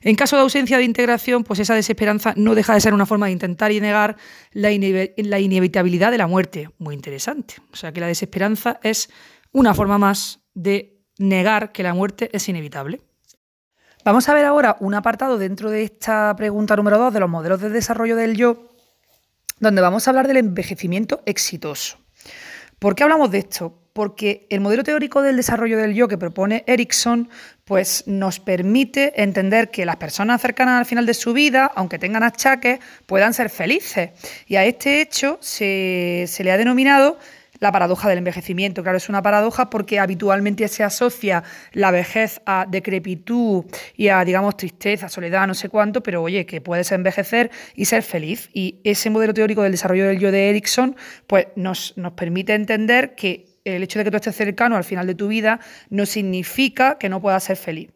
En 0.01 0.15
caso 0.15 0.37
de 0.37 0.43
ausencia 0.43 0.77
de 0.77 0.85
integración, 0.85 1.43
pues 1.43 1.59
esa 1.59 1.75
desesperanza 1.75 2.33
no 2.37 2.55
deja 2.55 2.73
de 2.73 2.79
ser 2.79 2.93
una 2.93 3.05
forma 3.05 3.25
de 3.25 3.33
intentar 3.33 3.71
y 3.73 3.81
negar 3.81 4.15
la, 4.53 4.69
la 5.17 5.39
inevitabilidad 5.39 6.11
de 6.11 6.17
la 6.17 6.27
muerte. 6.27 6.69
Muy 6.77 6.95
interesante. 6.95 7.55
O 7.73 7.75
sea 7.75 7.91
que 7.91 7.99
la 7.99 8.07
desesperanza 8.07 8.79
es 8.81 9.09
una 9.51 9.73
forma 9.73 9.97
más 9.97 10.39
de 10.53 11.01
negar 11.17 11.73
que 11.73 11.83
la 11.83 11.93
muerte 11.93 12.29
es 12.31 12.47
inevitable. 12.47 13.01
Vamos 14.03 14.27
a 14.27 14.33
ver 14.33 14.45
ahora 14.45 14.77
un 14.79 14.95
apartado 14.95 15.37
dentro 15.37 15.69
de 15.69 15.83
esta 15.83 16.35
pregunta 16.35 16.75
número 16.75 16.97
2 16.97 17.13
de 17.13 17.19
los 17.19 17.29
modelos 17.29 17.61
de 17.61 17.69
desarrollo 17.69 18.15
del 18.15 18.35
yo, 18.35 18.71
donde 19.59 19.79
vamos 19.79 20.07
a 20.07 20.09
hablar 20.09 20.27
del 20.27 20.37
envejecimiento 20.37 21.21
exitoso. 21.27 21.99
¿Por 22.79 22.95
qué 22.95 23.03
hablamos 23.03 23.29
de 23.29 23.37
esto? 23.37 23.77
Porque 23.93 24.47
el 24.49 24.59
modelo 24.59 24.83
teórico 24.83 25.21
del 25.21 25.37
desarrollo 25.37 25.77
del 25.77 25.93
yo 25.93 26.07
que 26.07 26.17
propone 26.17 26.63
Erickson 26.65 27.29
pues 27.63 28.05
nos 28.07 28.39
permite 28.39 29.21
entender 29.21 29.69
que 29.69 29.85
las 29.85 29.97
personas 29.97 30.41
cercanas 30.41 30.79
al 30.79 30.87
final 30.87 31.05
de 31.05 31.13
su 31.13 31.31
vida, 31.33 31.71
aunque 31.75 31.99
tengan 31.99 32.23
achaques, 32.23 32.79
puedan 33.05 33.35
ser 33.35 33.51
felices. 33.51 34.09
Y 34.47 34.55
a 34.55 34.65
este 34.65 35.01
hecho 35.01 35.37
se, 35.41 36.25
se 36.27 36.43
le 36.43 36.51
ha 36.51 36.57
denominado 36.57 37.19
la 37.61 37.71
paradoja 37.71 38.09
del 38.09 38.17
envejecimiento. 38.17 38.83
Claro, 38.83 38.97
es 38.97 39.07
una 39.07 39.21
paradoja 39.21 39.69
porque 39.69 39.99
habitualmente 39.99 40.67
se 40.67 40.83
asocia 40.83 41.43
la 41.71 41.91
vejez 41.91 42.41
a 42.45 42.65
decrepitud 42.67 43.63
y 43.95 44.09
a, 44.09 44.25
digamos, 44.25 44.57
tristeza, 44.57 45.07
soledad, 45.07 45.47
no 45.47 45.53
sé 45.53 45.69
cuánto, 45.69 46.03
pero 46.03 46.21
oye, 46.21 46.45
que 46.45 46.59
puedes 46.59 46.91
envejecer 46.91 47.51
y 47.75 47.85
ser 47.85 48.03
feliz. 48.03 48.49
Y 48.51 48.81
ese 48.83 49.09
modelo 49.09 49.33
teórico 49.33 49.61
del 49.61 49.71
desarrollo 49.71 50.07
del 50.07 50.19
yo 50.19 50.31
de 50.31 50.49
Erickson, 50.49 50.97
pues 51.27 51.47
nos, 51.55 51.95
nos 51.97 52.13
permite 52.13 52.55
entender 52.55 53.15
que 53.15 53.45
el 53.63 53.83
hecho 53.83 53.99
de 53.99 54.05
que 54.05 54.11
tú 54.11 54.17
estés 54.17 54.35
cercano 54.35 54.75
al 54.75 54.83
final 54.83 55.05
de 55.05 55.13
tu 55.13 55.27
vida 55.27 55.59
no 55.89 56.07
significa 56.07 56.97
que 56.97 57.09
no 57.09 57.21
puedas 57.21 57.43
ser 57.43 57.57
feliz. 57.57 57.91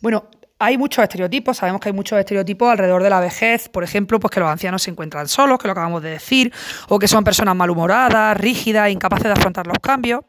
Bueno, 0.00 0.28
hay 0.58 0.78
muchos 0.78 1.02
estereotipos, 1.02 1.58
sabemos 1.58 1.80
que 1.80 1.90
hay 1.90 1.92
muchos 1.92 2.18
estereotipos 2.18 2.70
alrededor 2.70 3.02
de 3.02 3.10
la 3.10 3.20
vejez, 3.20 3.68
por 3.68 3.84
ejemplo, 3.84 4.18
pues 4.18 4.30
que 4.30 4.40
los 4.40 4.48
ancianos 4.48 4.82
se 4.82 4.90
encuentran 4.90 5.28
solos, 5.28 5.58
que 5.58 5.68
lo 5.68 5.72
acabamos 5.72 6.02
de 6.02 6.10
decir, 6.10 6.52
o 6.88 6.98
que 6.98 7.08
son 7.08 7.24
personas 7.24 7.54
malhumoradas, 7.54 8.36
rígidas, 8.36 8.90
incapaces 8.90 9.24
de 9.26 9.32
afrontar 9.32 9.66
los 9.66 9.78
cambios. 9.80 10.20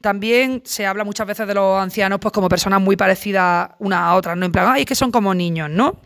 También 0.00 0.62
se 0.64 0.86
habla 0.86 1.04
muchas 1.04 1.26
veces 1.26 1.46
de 1.46 1.54
los 1.54 1.80
ancianos 1.82 2.18
pues 2.20 2.32
como 2.32 2.48
personas 2.48 2.80
muy 2.80 2.96
parecidas 2.96 3.70
unas 3.78 4.00
a 4.00 4.14
otras, 4.14 4.36
no 4.36 4.46
en 4.46 4.52
plan, 4.52 4.84
que 4.84 4.94
son 4.94 5.10
como 5.10 5.34
niños, 5.34 5.68
¿no? 5.70 5.96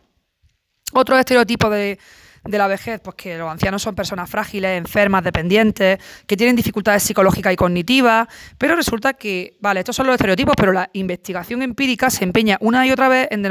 Otro 0.93 1.17
estereotipo 1.17 1.71
de, 1.71 1.99
de 2.45 2.59
la 2.59 2.67
vejez? 2.67 3.01
Pues 3.01 3.17
que 3.17 3.37
los 3.37 3.51
ancianos 3.51 3.83
son 3.83 3.95
personas 3.95 4.29
frágiles, 4.29 4.79
enfermas, 4.79 5.25
dependientes, 5.25 5.99
que 6.27 6.37
tienen 6.37 6.57
dificultades 6.57 7.03
psicológicas 7.03 7.53
y 7.53 7.57
cognitivas, 7.57 8.29
pero 8.59 8.77
resulta 8.77 9.15
que, 9.15 9.57
vale, 9.61 9.81
estos 9.81 9.97
son 9.97 10.07
los 10.07 10.15
estereotipos, 10.15 10.55
pero 10.57 10.73
la 10.73 10.91
investigación 10.93 11.63
empírica 11.63 12.11
se 12.11 12.25
empeña 12.25 12.57
una 12.61 12.87
y 12.87 12.91
otra 12.91 13.09
vez 13.09 13.29
en, 13.31 13.43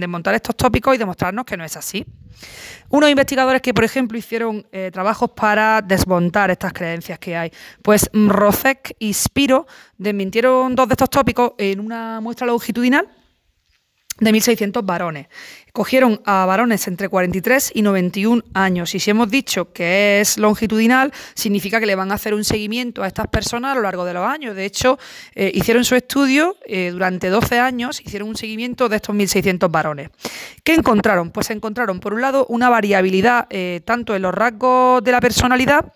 desmontar 0.00 0.34
estos 0.34 0.56
tópicos 0.56 0.94
y 0.94 0.98
demostrarnos 0.98 1.44
que 1.44 1.56
no 1.56 1.64
es 1.64 1.76
así. 1.76 2.04
Unos 2.88 3.10
investigadores 3.10 3.62
que, 3.62 3.72
por 3.72 3.84
ejemplo, 3.84 4.18
hicieron 4.18 4.66
eh, 4.72 4.90
trabajos 4.92 5.30
para 5.30 5.80
desmontar 5.82 6.50
estas 6.50 6.72
creencias 6.72 7.18
que 7.18 7.36
hay, 7.36 7.50
pues 7.82 8.10
Rozek 8.12 8.96
y 8.98 9.12
Spiro 9.14 9.66
desmintieron 9.96 10.74
dos 10.74 10.88
de 10.88 10.94
estos 10.94 11.10
tópicos 11.10 11.52
en 11.58 11.80
una 11.80 12.20
muestra 12.20 12.46
longitudinal 12.46 13.08
de 14.20 14.30
1.600 14.30 14.84
varones. 14.84 15.26
Cogieron 15.74 16.20
a 16.24 16.46
varones 16.46 16.86
entre 16.86 17.08
43 17.08 17.72
y 17.74 17.82
91 17.82 18.44
años 18.54 18.94
y 18.94 19.00
si 19.00 19.10
hemos 19.10 19.28
dicho 19.28 19.72
que 19.72 20.20
es 20.20 20.38
longitudinal, 20.38 21.12
significa 21.34 21.80
que 21.80 21.86
le 21.86 21.96
van 21.96 22.12
a 22.12 22.14
hacer 22.14 22.32
un 22.32 22.44
seguimiento 22.44 23.02
a 23.02 23.08
estas 23.08 23.26
personas 23.26 23.72
a 23.72 23.74
lo 23.74 23.82
largo 23.82 24.04
de 24.04 24.14
los 24.14 24.24
años. 24.24 24.54
De 24.54 24.66
hecho, 24.66 25.00
eh, 25.34 25.50
hicieron 25.52 25.84
su 25.84 25.96
estudio 25.96 26.56
eh, 26.64 26.90
durante 26.92 27.28
12 27.28 27.58
años, 27.58 28.00
hicieron 28.00 28.28
un 28.28 28.36
seguimiento 28.36 28.88
de 28.88 28.94
estos 28.94 29.16
1.600 29.16 29.68
varones. 29.68 30.10
¿Qué 30.62 30.74
encontraron? 30.74 31.32
Pues 31.32 31.50
encontraron, 31.50 31.98
por 31.98 32.14
un 32.14 32.20
lado, 32.20 32.46
una 32.50 32.68
variabilidad 32.68 33.48
eh, 33.50 33.80
tanto 33.84 34.14
en 34.14 34.22
los 34.22 34.32
rasgos 34.32 35.02
de 35.02 35.10
la 35.10 35.20
personalidad 35.20 35.92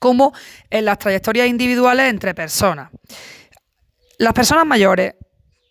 como 0.00 0.32
en 0.70 0.86
las 0.86 0.98
trayectorias 0.98 1.46
individuales 1.46 2.10
entre 2.10 2.34
personas. 2.34 2.90
Las 4.18 4.32
personas 4.32 4.66
mayores 4.66 5.14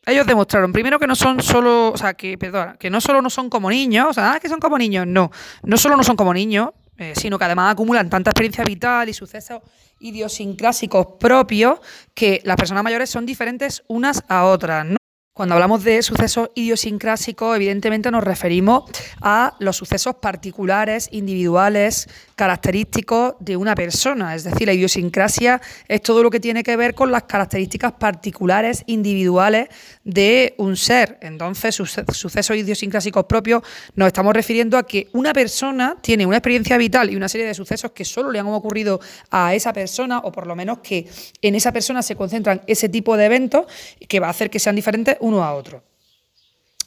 ellos 0.05 0.27
demostraron 0.27 0.71
primero 0.71 0.99
que 0.99 1.07
no 1.07 1.15
son 1.15 1.41
solo, 1.41 1.91
o 1.91 1.97
sea, 1.97 2.13
que, 2.13 2.37
perdona, 2.37 2.75
que 2.77 2.89
no 2.89 3.01
solo 3.01 3.21
no 3.21 3.29
son 3.29 3.49
como 3.49 3.69
niños, 3.69 4.07
o 4.09 4.13
sea, 4.13 4.33
ah, 4.33 4.39
que 4.39 4.49
son 4.49 4.59
como 4.59 4.77
niños, 4.77 5.07
no, 5.07 5.31
no 5.63 5.77
solo 5.77 5.97
no 5.97 6.03
son 6.03 6.15
como 6.15 6.33
niños, 6.33 6.69
eh, 6.97 7.13
sino 7.15 7.37
que 7.37 7.45
además 7.45 7.73
acumulan 7.73 8.09
tanta 8.09 8.31
experiencia 8.31 8.63
vital 8.63 9.09
y 9.09 9.13
sucesos 9.13 9.61
idiosincrásicos 9.99 11.07
propios 11.19 11.79
que 12.13 12.41
las 12.43 12.55
personas 12.55 12.83
mayores 12.83 13.09
son 13.09 13.25
diferentes 13.25 13.83
unas 13.87 14.23
a 14.27 14.45
otras, 14.45 14.85
¿no? 14.85 14.97
Cuando 15.35 15.55
hablamos 15.55 15.83
de 15.83 16.01
sucesos 16.01 16.49
idiosincrásicos, 16.55 17.57
evidentemente 17.57 18.09
nos 18.09 18.23
referimos 18.23 18.85
a 19.19 19.57
los 19.59 19.75
sucesos 19.75 20.15
particulares, 20.15 21.09
individuales, 21.11 22.07
característicos 22.37 23.33
de 23.41 23.57
una 23.57 23.75
persona. 23.75 24.33
Es 24.33 24.45
decir, 24.45 24.65
la 24.65 24.71
idiosincrasia 24.71 25.61
es 25.89 26.01
todo 26.01 26.23
lo 26.23 26.31
que 26.31 26.39
tiene 26.39 26.63
que 26.63 26.77
ver 26.77 26.95
con 26.95 27.11
las 27.11 27.23
características 27.23 27.91
particulares, 27.91 28.83
individuales 28.85 29.67
de 30.05 30.55
un 30.57 30.77
ser. 30.77 31.17
Entonces, 31.21 31.75
sucesos 31.75 32.55
idiosincrásicos 32.55 33.25
propios 33.25 33.61
nos 33.93 34.07
estamos 34.07 34.33
refiriendo 34.33 34.77
a 34.77 34.87
que 34.87 35.09
una 35.11 35.33
persona 35.33 35.97
tiene 35.99 36.25
una 36.25 36.37
experiencia 36.37 36.77
vital 36.77 37.09
y 37.09 37.17
una 37.17 37.27
serie 37.27 37.45
de 37.45 37.53
sucesos 37.53 37.91
que 37.91 38.05
solo 38.05 38.31
le 38.31 38.39
han 38.39 38.47
ocurrido 38.47 39.01
a 39.31 39.53
esa 39.53 39.73
persona, 39.73 40.19
o 40.19 40.31
por 40.31 40.47
lo 40.47 40.55
menos 40.55 40.77
que 40.79 41.09
en 41.41 41.55
esa 41.55 41.73
persona 41.73 42.01
se 42.03 42.15
concentran 42.15 42.61
ese 42.67 42.87
tipo 42.87 43.17
de 43.17 43.25
eventos 43.25 43.65
que 44.07 44.21
va 44.21 44.27
a 44.27 44.29
hacer 44.29 44.49
que 44.49 44.59
sean 44.59 44.77
diferentes 44.77 45.17
uno 45.25 45.43
a 45.43 45.55
otro. 45.55 45.83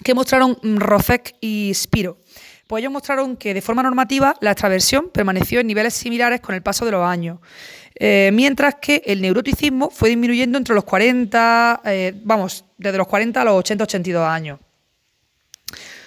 ¿Qué 0.04 0.14
mostraron 0.14 0.56
Rofek 0.62 1.34
y 1.40 1.72
Spiro? 1.74 2.18
Pues 2.68 2.82
ellos 2.82 2.92
mostraron 2.92 3.36
que 3.36 3.52
de 3.52 3.60
forma 3.60 3.82
normativa 3.82 4.36
la 4.40 4.52
extraversión 4.52 5.10
permaneció 5.10 5.58
en 5.58 5.66
niveles 5.66 5.94
similares 5.94 6.40
con 6.40 6.54
el 6.54 6.62
paso 6.62 6.84
de 6.84 6.92
los 6.92 7.04
años, 7.04 7.40
eh, 7.96 8.30
mientras 8.32 8.76
que 8.76 9.02
el 9.06 9.20
neuroticismo 9.20 9.90
fue 9.90 10.10
disminuyendo 10.10 10.56
entre 10.56 10.74
los 10.74 10.84
40, 10.84 11.80
eh, 11.84 12.12
vamos, 12.22 12.64
desde 12.76 12.98
los 12.98 13.08
40 13.08 13.40
a 13.40 13.44
los 13.44 13.54
80-82 13.64 14.28
años. 14.28 14.60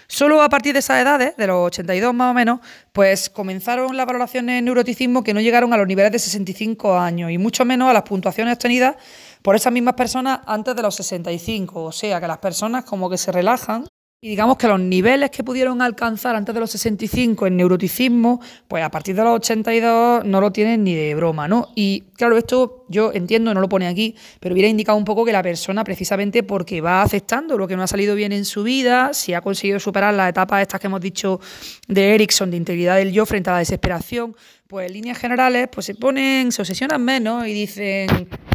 Solo 0.08 0.42
a 0.42 0.50
partir 0.50 0.74
de 0.74 0.80
esas 0.80 1.02
edades, 1.02 1.36
de 1.38 1.48
los 1.48 1.68
82 1.68 2.14
más 2.14 2.32
o 2.32 2.34
menos, 2.34 2.60
pues 2.92 3.30
comenzaron 3.30 3.96
las 3.96 4.06
valoraciones 4.06 4.60
en 4.60 4.66
neuroticismo 4.66 5.24
que 5.24 5.34
no 5.34 5.42
llegaron 5.42 5.74
a 5.74 5.78
los 5.78 5.88
niveles 5.88 6.12
de 6.12 6.20
65 6.20 6.98
años 6.98 7.32
y 7.32 7.38
mucho 7.38 7.66
menos 7.66 7.90
a 7.90 7.94
las 7.94 8.04
puntuaciones 8.04 8.54
obtenidas 8.54 8.96
por 9.42 9.56
esas 9.56 9.74
mismas 9.74 9.96
personas 9.96 10.40
antes 10.46 10.76
de 10.76 10.82
los 10.82 10.96
65. 10.96 11.84
O 11.84 11.92
sea, 11.92 12.20
que 12.20 12.28
las 12.28 12.38
personas 12.38 12.86
como 12.86 13.10
que 13.10 13.18
se 13.18 13.32
relajan 13.32 13.86
y 14.24 14.30
digamos 14.30 14.58
que 14.58 14.68
los 14.68 14.80
niveles 14.80 15.32
que 15.32 15.44
pudieron 15.44 15.82
alcanzar 15.82 16.36
antes 16.36 16.54
de 16.54 16.62
los 16.62 16.70
65 16.70 17.48
en 17.48 17.58
neuroticismo, 17.58 18.40
pues 18.68 18.84
a 18.84 18.92
partir 18.92 19.16
de 19.16 19.24
los 19.24 19.38
82 19.38 20.26
no 20.26 20.40
lo 20.40 20.52
tienen 20.52 20.84
ni 20.84 20.94
de 20.94 21.16
broma, 21.16 21.48
¿no? 21.48 21.70
Y 21.74 22.02
claro, 22.14 22.38
esto 22.38 22.86
yo 22.88 23.12
entiendo, 23.14 23.52
no 23.52 23.60
lo 23.60 23.68
pone 23.68 23.88
aquí, 23.88 24.16
pero 24.40 24.54
hubiera 24.54 24.70
indicado 24.70 24.96
un 24.96 25.06
poco 25.06 25.26
que 25.26 25.32
la 25.32 25.42
persona, 25.42 25.84
precisamente 25.84 26.44
porque 26.44 26.82
va 26.82 27.02
aceptando 27.02 27.58
lo 27.58 27.68
que 27.68 27.76
no 27.76 27.82
ha 27.82 27.88
salido 27.88 28.14
bien 28.14 28.32
en 28.32 28.46
su 28.46 28.62
vida, 28.62 29.16
si 29.16 29.34
ha 29.34 29.42
conseguido 29.42 29.80
superar 29.80 30.14
las 30.14 30.30
etapas 30.30 30.62
estas 30.62 30.80
que 30.80 30.86
hemos 30.86 31.02
dicho 31.02 31.40
de 31.88 32.14
Erickson, 32.14 32.52
de 32.52 32.58
integridad 32.58 32.98
del 32.98 33.12
yo 33.12 33.26
frente 33.26 33.50
a 33.50 33.54
la 33.54 33.60
desesperación, 33.60 34.36
pues 34.72 34.90
líneas 34.90 35.18
generales, 35.18 35.68
pues 35.70 35.86
se 35.86 35.96
ponen, 35.96 36.50
se 36.50 36.62
obsesionan 36.62 37.04
menos 37.04 37.46
y 37.46 37.52
dicen, 37.52 38.08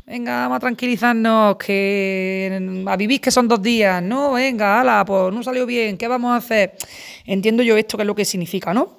venga, 0.07 0.45
vamos 0.45 0.57
a 0.57 0.61
tranquilizarnos, 0.61 1.57
que 1.59 2.85
a 2.87 2.97
vivir 2.97 3.21
que 3.21 3.31
son 3.31 3.47
dos 3.47 3.61
días, 3.61 4.03
no, 4.03 4.33
venga, 4.33 4.81
ala, 4.81 5.05
pues 5.05 5.31
no 5.35 5.43
salió 5.43 5.67
bien, 5.67 5.99
¿qué 5.99 6.09
vamos 6.09 6.33
a 6.33 6.37
hacer? 6.37 6.73
Entiendo 7.27 7.63
yo 7.63 7.77
esto 7.77 7.99
que 7.99 8.05
es 8.05 8.07
lo 8.07 8.15
que 8.15 8.25
significa, 8.25 8.73
¿no? 8.73 8.97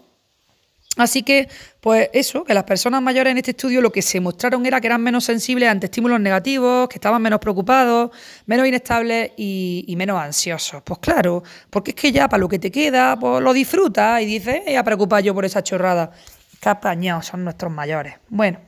Así 0.95 1.23
que, 1.23 1.49
pues 1.81 2.07
eso, 2.13 2.43
que 2.43 2.53
las 2.53 2.65
personas 2.65 3.01
mayores 3.01 3.31
en 3.31 3.37
este 3.39 3.51
estudio 3.51 3.81
lo 3.81 3.91
que 3.91 4.03
se 4.03 4.19
mostraron 4.19 4.63
era 4.67 4.79
que 4.79 4.85
eran 4.85 5.01
menos 5.01 5.25
sensibles 5.25 5.69
ante 5.69 5.87
estímulos 5.87 6.19
negativos, 6.19 6.87
que 6.87 6.97
estaban 6.97 7.19
menos 7.19 7.39
preocupados, 7.39 8.11
menos 8.45 8.67
inestables 8.67 9.31
y, 9.37 9.91
menos 9.97 10.21
ansiosos. 10.21 10.83
Pues 10.83 10.99
claro, 10.99 11.41
porque 11.71 11.91
es 11.91 11.95
que 11.95 12.11
ya 12.11 12.29
para 12.29 12.41
lo 12.41 12.47
que 12.47 12.59
te 12.59 12.69
queda, 12.69 13.17
pues 13.17 13.41
lo 13.41 13.53
disfrutas 13.53 14.21
y 14.21 14.25
dices, 14.25 14.61
eh, 14.67 14.77
a 14.77 14.83
preocupar 14.83 15.23
yo 15.23 15.33
por 15.33 15.45
esa 15.45 15.63
chorrada. 15.63 16.11
Qué 16.59 16.69
apañados 16.69 17.27
son 17.27 17.43
nuestros 17.43 17.71
mayores. 17.71 18.15
Bueno, 18.29 18.59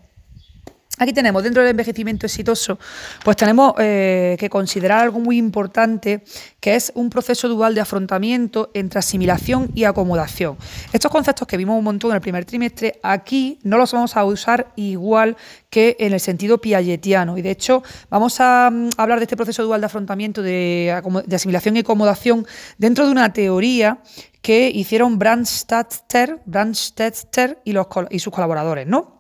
Aquí 0.99 1.13
tenemos, 1.13 1.41
dentro 1.43 1.61
del 1.61 1.71
envejecimiento 1.71 2.25
exitoso, 2.25 2.77
pues 3.23 3.37
tenemos 3.37 3.73
eh, 3.79 4.35
que 4.37 4.49
considerar 4.49 4.99
algo 4.99 5.19
muy 5.19 5.37
importante, 5.37 6.25
que 6.59 6.75
es 6.75 6.91
un 6.93 7.09
proceso 7.09 7.47
dual 7.47 7.73
de 7.73 7.79
afrontamiento 7.79 8.69
entre 8.73 8.99
asimilación 8.99 9.71
y 9.73 9.85
acomodación. 9.85 10.57
Estos 10.91 11.09
conceptos 11.09 11.47
que 11.47 11.55
vimos 11.55 11.77
un 11.77 11.85
montón 11.85 12.11
en 12.11 12.15
el 12.15 12.21
primer 12.21 12.43
trimestre, 12.43 12.99
aquí 13.01 13.59
no 13.63 13.77
los 13.77 13.93
vamos 13.93 14.17
a 14.17 14.25
usar 14.25 14.73
igual 14.75 15.37
que 15.69 15.95
en 15.99 16.11
el 16.11 16.19
sentido 16.19 16.59
piagetiano. 16.59 17.37
Y 17.37 17.41
de 17.43 17.51
hecho, 17.51 17.81
vamos 18.09 18.41
a 18.41 18.69
mm, 18.69 18.89
hablar 18.97 19.19
de 19.19 19.23
este 19.23 19.37
proceso 19.37 19.63
dual 19.63 19.79
de 19.79 19.85
afrontamiento, 19.85 20.41
de, 20.41 21.01
asimilación 21.31 21.77
y 21.77 21.79
acomodación, 21.79 22.45
dentro 22.77 23.05
de 23.05 23.11
una 23.11 23.31
teoría 23.31 23.99
que 24.41 24.71
hicieron 24.73 25.19
los, 27.73 27.87
y 28.09 28.19
sus 28.19 28.33
colaboradores, 28.33 28.87
¿no? 28.87 29.19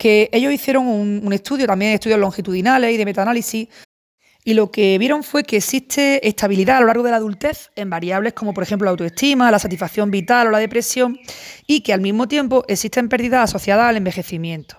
que 0.00 0.30
ellos 0.32 0.50
hicieron 0.50 0.86
un, 0.86 1.32
estudio, 1.34 1.66
también 1.66 1.92
estudios 1.92 2.18
longitudinales 2.18 2.94
y 2.94 2.96
de 2.96 3.04
metaanálisis, 3.04 3.68
y 4.42 4.54
lo 4.54 4.70
que 4.70 4.96
vieron 4.96 5.22
fue 5.22 5.44
que 5.44 5.58
existe 5.58 6.26
estabilidad 6.26 6.78
a 6.78 6.80
lo 6.80 6.86
largo 6.86 7.02
de 7.02 7.10
la 7.10 7.18
adultez 7.18 7.70
en 7.76 7.90
variables 7.90 8.32
como 8.32 8.54
por 8.54 8.62
ejemplo 8.62 8.86
la 8.86 8.92
autoestima, 8.92 9.50
la 9.50 9.58
satisfacción 9.58 10.10
vital 10.10 10.46
o 10.46 10.50
la 10.50 10.58
depresión, 10.58 11.20
y 11.66 11.82
que 11.82 11.92
al 11.92 12.00
mismo 12.00 12.26
tiempo 12.28 12.64
existen 12.66 13.10
pérdidas 13.10 13.50
asociadas 13.50 13.90
al 13.90 13.98
envejecimiento. 13.98 14.78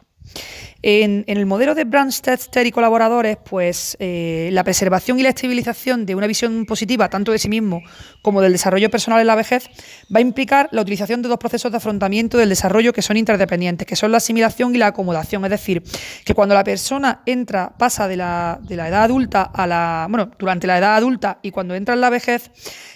En, 0.84 1.24
el 1.28 1.46
modelo 1.46 1.76
de 1.76 1.84
Brandstetter 1.84 2.66
y 2.66 2.72
colaboradores, 2.72 3.38
pues 3.38 3.96
eh, 4.00 4.50
la 4.52 4.64
preservación 4.64 5.20
y 5.20 5.24
la 5.24 5.30
estabilización 5.30 6.06
de 6.08 6.16
una 6.16 6.26
visión 6.26 6.66
positiva 6.66 7.08
tanto 7.08 7.32
de 7.32 7.38
sí 7.38 7.50
mismo 7.50 7.84
como 8.24 8.42
del 8.42 8.52
desarrollo 8.52 8.90
personal 8.90 9.22
en 9.22 9.28
la 9.28 9.36
vejez 9.36 9.70
va 10.14 10.18
a 10.18 10.22
implicar 10.22 10.70
la 10.72 10.82
utilización 10.82 11.22
de 11.22 11.30
dos 11.30 11.38
procesos 11.38 11.72
de 11.72 11.78
afrontamiento 11.78 12.38
del 12.38 12.50
desarrollo 12.50 12.94
que 12.94 13.04
son 13.04 13.18
interdependientes, 13.18 13.86
que 13.86 13.96
son 13.96 14.12
la 14.12 14.18
asimilación 14.18 14.74
y 14.74 14.80
la 14.80 14.88
acomodación. 14.88 15.44
Es 15.46 15.52
decir, 15.52 15.84
que 16.26 16.34
cuando 16.34 16.56
la 16.56 16.64
persona 16.64 17.22
entra, 17.28 17.74
pasa 17.78 18.08
de 18.08 18.18
la, 18.18 18.60
de 18.62 18.76
la 18.76 18.88
edad 18.88 19.04
adulta 19.04 19.44
a 19.44 19.68
la. 19.68 20.08
bueno, 20.10 20.32
durante 20.40 20.66
la 20.66 20.80
edad 20.80 20.96
adulta 20.96 21.40
y 21.44 21.52
cuando 21.52 21.76
entra 21.76 21.94
en 21.94 22.02
la 22.02 22.10
vejez, 22.10 22.50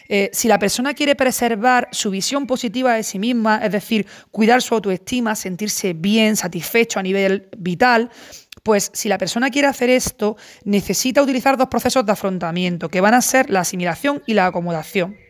eh, 0.08 0.30
si 0.34 0.48
la 0.48 0.60
persona 0.60 0.94
quiere 0.94 1.16
preservar 1.16 1.88
su 1.92 2.12
visión 2.12 2.48
positiva 2.48 2.94
de 2.94 3.04
sí 3.04 3.20
misma, 3.20 3.60
es 3.64 3.72
decir, 3.72 4.06
cuidar 4.32 4.62
su 4.62 4.76
autoestima, 4.76 5.36
sentirse 5.36 5.94
bien, 5.94 6.36
satisfecho 6.36 7.00
a 7.00 7.04
nivel 7.04 7.50
vital, 7.58 8.10
pues 8.64 8.92
si 8.94 9.10
la 9.10 9.18
persona 9.18 9.50
quiere 9.50 9.68
hacer 9.68 9.90
esto, 9.90 10.38
necesita 10.64 11.22
utilizar 11.22 11.58
dos 11.58 11.68
procesos 11.68 12.06
de 12.06 12.12
afrontamiento, 12.12 12.90
que 12.90 13.02
van 13.02 13.14
a 13.14 13.22
ser 13.22 13.50
la 13.50 13.62
asimilación 13.62 14.24
y 14.26 14.34
la 14.34 14.48
acomodación. 14.48 15.25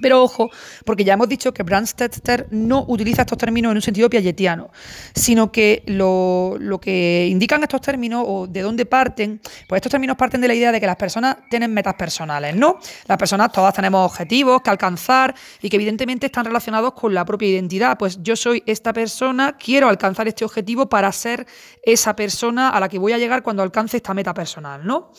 Pero 0.00 0.22
ojo, 0.22 0.50
porque 0.84 1.04
ya 1.04 1.12
hemos 1.12 1.28
dicho 1.28 1.52
que 1.52 1.62
Brandstetter 1.62 2.48
no 2.50 2.84
utiliza 2.88 3.22
estos 3.22 3.36
términos 3.36 3.70
en 3.70 3.76
un 3.76 3.82
sentido 3.82 4.08
piagetiano, 4.08 4.70
sino 5.14 5.52
que 5.52 5.82
lo, 5.86 6.58
que 6.80 7.28
indican 7.30 7.62
estos 7.62 7.82
términos 7.82 8.24
o 8.26 8.46
de 8.46 8.62
dónde 8.62 8.86
parten, 8.86 9.40
pues 9.68 9.78
estos 9.78 9.90
términos 9.90 10.16
parten 10.16 10.40
de 10.40 10.48
la 10.48 10.54
idea 10.54 10.72
de 10.72 10.80
que 10.80 10.86
las 10.86 10.96
personas 10.96 11.36
tienen 11.50 11.72
metas 11.72 11.94
personales, 11.94 12.56
¿no? 12.56 12.78
Las 13.06 13.18
personas 13.18 13.52
todas 13.52 13.74
tenemos 13.74 14.10
objetivos 14.10 14.62
que 14.62 14.70
alcanzar 14.70 15.34
y 15.60 15.68
que 15.68 15.76
evidentemente 15.76 16.26
están 16.26 16.46
relacionados 16.46 16.94
con 16.94 17.12
la 17.12 17.24
propia 17.24 17.48
identidad. 17.48 17.98
Pues 17.98 18.18
yo 18.22 18.36
soy 18.36 18.62
esta 18.66 18.92
persona, 18.92 19.56
quiero 19.58 19.88
alcanzar 19.88 20.26
este 20.26 20.44
objetivo 20.44 20.88
para 20.88 21.12
ser 21.12 21.46
esa 21.82 22.16
persona 22.16 22.70
a 22.70 22.80
la 22.80 22.88
que 22.88 22.98
voy 22.98 23.12
a 23.12 23.18
llegar 23.18 23.42
cuando 23.42 23.62
alcance 23.62 23.98
esta 23.98 24.14
meta 24.14 24.32
personal, 24.32 24.84
¿no? 24.84 25.12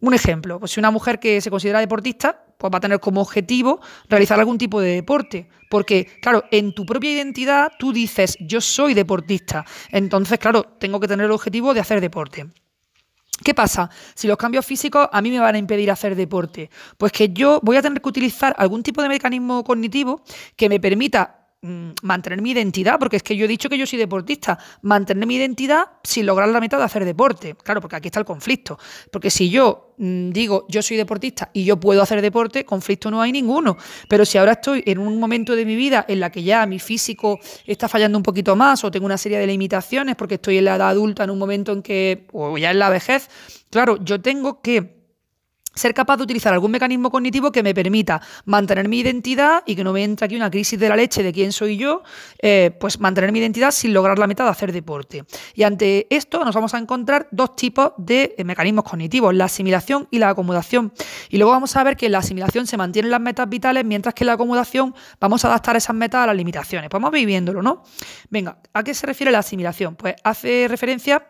Un 0.00 0.14
ejemplo, 0.14 0.58
pues 0.58 0.72
si 0.72 0.80
una 0.80 0.90
mujer 0.90 1.20
que 1.20 1.40
se 1.40 1.48
considera 1.48 1.78
deportista, 1.78 2.44
pues 2.62 2.72
va 2.72 2.78
a 2.78 2.80
tener 2.80 3.00
como 3.00 3.20
objetivo 3.20 3.80
realizar 4.08 4.38
algún 4.38 4.56
tipo 4.56 4.80
de 4.80 4.94
deporte. 4.94 5.48
Porque, 5.68 6.06
claro, 6.22 6.44
en 6.52 6.72
tu 6.74 6.86
propia 6.86 7.10
identidad 7.10 7.72
tú 7.76 7.92
dices, 7.92 8.36
yo 8.40 8.60
soy 8.60 8.94
deportista. 8.94 9.64
Entonces, 9.90 10.38
claro, 10.38 10.62
tengo 10.78 11.00
que 11.00 11.08
tener 11.08 11.26
el 11.26 11.32
objetivo 11.32 11.74
de 11.74 11.80
hacer 11.80 12.00
deporte. 12.00 12.46
¿Qué 13.44 13.52
pasa? 13.52 13.90
Si 14.14 14.28
los 14.28 14.36
cambios 14.36 14.64
físicos 14.64 15.08
a 15.10 15.20
mí 15.20 15.30
me 15.30 15.40
van 15.40 15.56
a 15.56 15.58
impedir 15.58 15.90
hacer 15.90 16.14
deporte, 16.14 16.70
pues 16.96 17.10
que 17.10 17.30
yo 17.30 17.58
voy 17.64 17.76
a 17.76 17.82
tener 17.82 18.00
que 18.00 18.08
utilizar 18.08 18.54
algún 18.56 18.84
tipo 18.84 19.02
de 19.02 19.08
mecanismo 19.08 19.64
cognitivo 19.64 20.22
que 20.54 20.68
me 20.68 20.78
permita 20.78 21.41
mantener 21.62 22.42
mi 22.42 22.50
identidad, 22.50 22.98
porque 22.98 23.16
es 23.16 23.22
que 23.22 23.36
yo 23.36 23.44
he 23.44 23.48
dicho 23.48 23.68
que 23.68 23.78
yo 23.78 23.86
soy 23.86 23.98
deportista, 23.98 24.58
mantener 24.82 25.26
mi 25.26 25.36
identidad 25.36 25.84
sin 26.02 26.26
lograr 26.26 26.48
la 26.48 26.60
meta 26.60 26.76
de 26.76 26.82
hacer 26.82 27.04
deporte. 27.04 27.54
Claro, 27.54 27.80
porque 27.80 27.94
aquí 27.96 28.08
está 28.08 28.18
el 28.18 28.26
conflicto. 28.26 28.78
Porque 29.12 29.30
si 29.30 29.48
yo 29.48 29.94
mm, 29.96 30.30
digo 30.30 30.66
yo 30.68 30.82
soy 30.82 30.96
deportista 30.96 31.50
y 31.52 31.64
yo 31.64 31.78
puedo 31.78 32.02
hacer 32.02 32.20
deporte, 32.20 32.64
conflicto 32.64 33.12
no 33.12 33.22
hay 33.22 33.30
ninguno. 33.30 33.76
Pero 34.08 34.24
si 34.24 34.38
ahora 34.38 34.52
estoy 34.52 34.82
en 34.86 34.98
un 34.98 35.20
momento 35.20 35.54
de 35.54 35.64
mi 35.64 35.76
vida 35.76 36.04
en 36.08 36.18
la 36.18 36.30
que 36.30 36.42
ya 36.42 36.66
mi 36.66 36.80
físico 36.80 37.38
está 37.64 37.88
fallando 37.88 38.18
un 38.18 38.24
poquito 38.24 38.56
más 38.56 38.82
o 38.82 38.90
tengo 38.90 39.06
una 39.06 39.18
serie 39.18 39.38
de 39.38 39.46
limitaciones 39.46 40.16
porque 40.16 40.34
estoy 40.34 40.58
en 40.58 40.64
la 40.64 40.74
edad 40.74 40.88
adulta 40.88 41.22
en 41.22 41.30
un 41.30 41.38
momento 41.38 41.72
en 41.72 41.82
que, 41.82 42.26
o 42.32 42.58
ya 42.58 42.72
en 42.72 42.80
la 42.80 42.90
vejez, 42.90 43.28
claro, 43.70 44.02
yo 44.02 44.20
tengo 44.20 44.60
que 44.60 45.01
ser 45.74 45.94
capaz 45.94 46.16
de 46.18 46.24
utilizar 46.24 46.52
algún 46.52 46.70
mecanismo 46.70 47.10
cognitivo 47.10 47.52
que 47.52 47.62
me 47.62 47.74
permita 47.74 48.20
mantener 48.44 48.88
mi 48.88 49.00
identidad 49.00 49.62
y 49.66 49.74
que 49.74 49.84
no 49.84 49.92
me 49.92 50.04
entre 50.04 50.26
aquí 50.26 50.36
una 50.36 50.50
crisis 50.50 50.78
de 50.78 50.88
la 50.88 50.96
leche 50.96 51.22
de 51.22 51.32
quién 51.32 51.52
soy 51.52 51.76
yo, 51.76 52.02
eh, 52.40 52.76
pues 52.78 53.00
mantener 53.00 53.32
mi 53.32 53.38
identidad 53.38 53.70
sin 53.70 53.92
lograr 53.92 54.18
la 54.18 54.26
meta 54.26 54.44
de 54.44 54.50
hacer 54.50 54.72
deporte. 54.72 55.24
Y 55.54 55.62
ante 55.62 56.06
esto 56.10 56.44
nos 56.44 56.54
vamos 56.54 56.74
a 56.74 56.78
encontrar 56.78 57.28
dos 57.30 57.56
tipos 57.56 57.92
de 57.96 58.34
eh, 58.36 58.44
mecanismos 58.44 58.84
cognitivos, 58.84 59.34
la 59.34 59.44
asimilación 59.44 60.08
y 60.10 60.18
la 60.18 60.30
acomodación. 60.30 60.92
Y 61.28 61.38
luego 61.38 61.52
vamos 61.52 61.74
a 61.76 61.84
ver 61.84 61.96
que 61.96 62.06
en 62.06 62.12
la 62.12 62.18
asimilación 62.18 62.66
se 62.66 62.76
mantienen 62.76 63.10
las 63.10 63.20
metas 63.20 63.48
vitales, 63.48 63.84
mientras 63.84 64.14
que 64.14 64.24
en 64.24 64.28
la 64.28 64.34
acomodación 64.34 64.94
vamos 65.20 65.44
a 65.44 65.48
adaptar 65.48 65.76
esas 65.76 65.94
metas 65.94 66.22
a 66.22 66.26
las 66.26 66.36
limitaciones. 66.36 66.90
Pues 66.90 67.00
vamos 67.00 67.12
viviéndolo, 67.12 67.62
¿no? 67.62 67.82
Venga, 68.30 68.58
¿a 68.72 68.82
qué 68.82 68.94
se 68.94 69.06
refiere 69.06 69.32
la 69.32 69.38
asimilación? 69.38 69.96
Pues 69.96 70.16
hace 70.24 70.66
referencia 70.68 71.26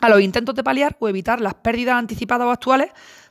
a 0.00 0.08
los 0.08 0.20
intentos 0.20 0.54
de 0.54 0.64
paliar 0.64 0.96
o 0.98 1.08
evitar 1.08 1.40
las 1.40 1.54
pérdidas 1.54 1.96
anticipadas 1.96 2.46
o 2.46 2.50
actuales 2.50 2.90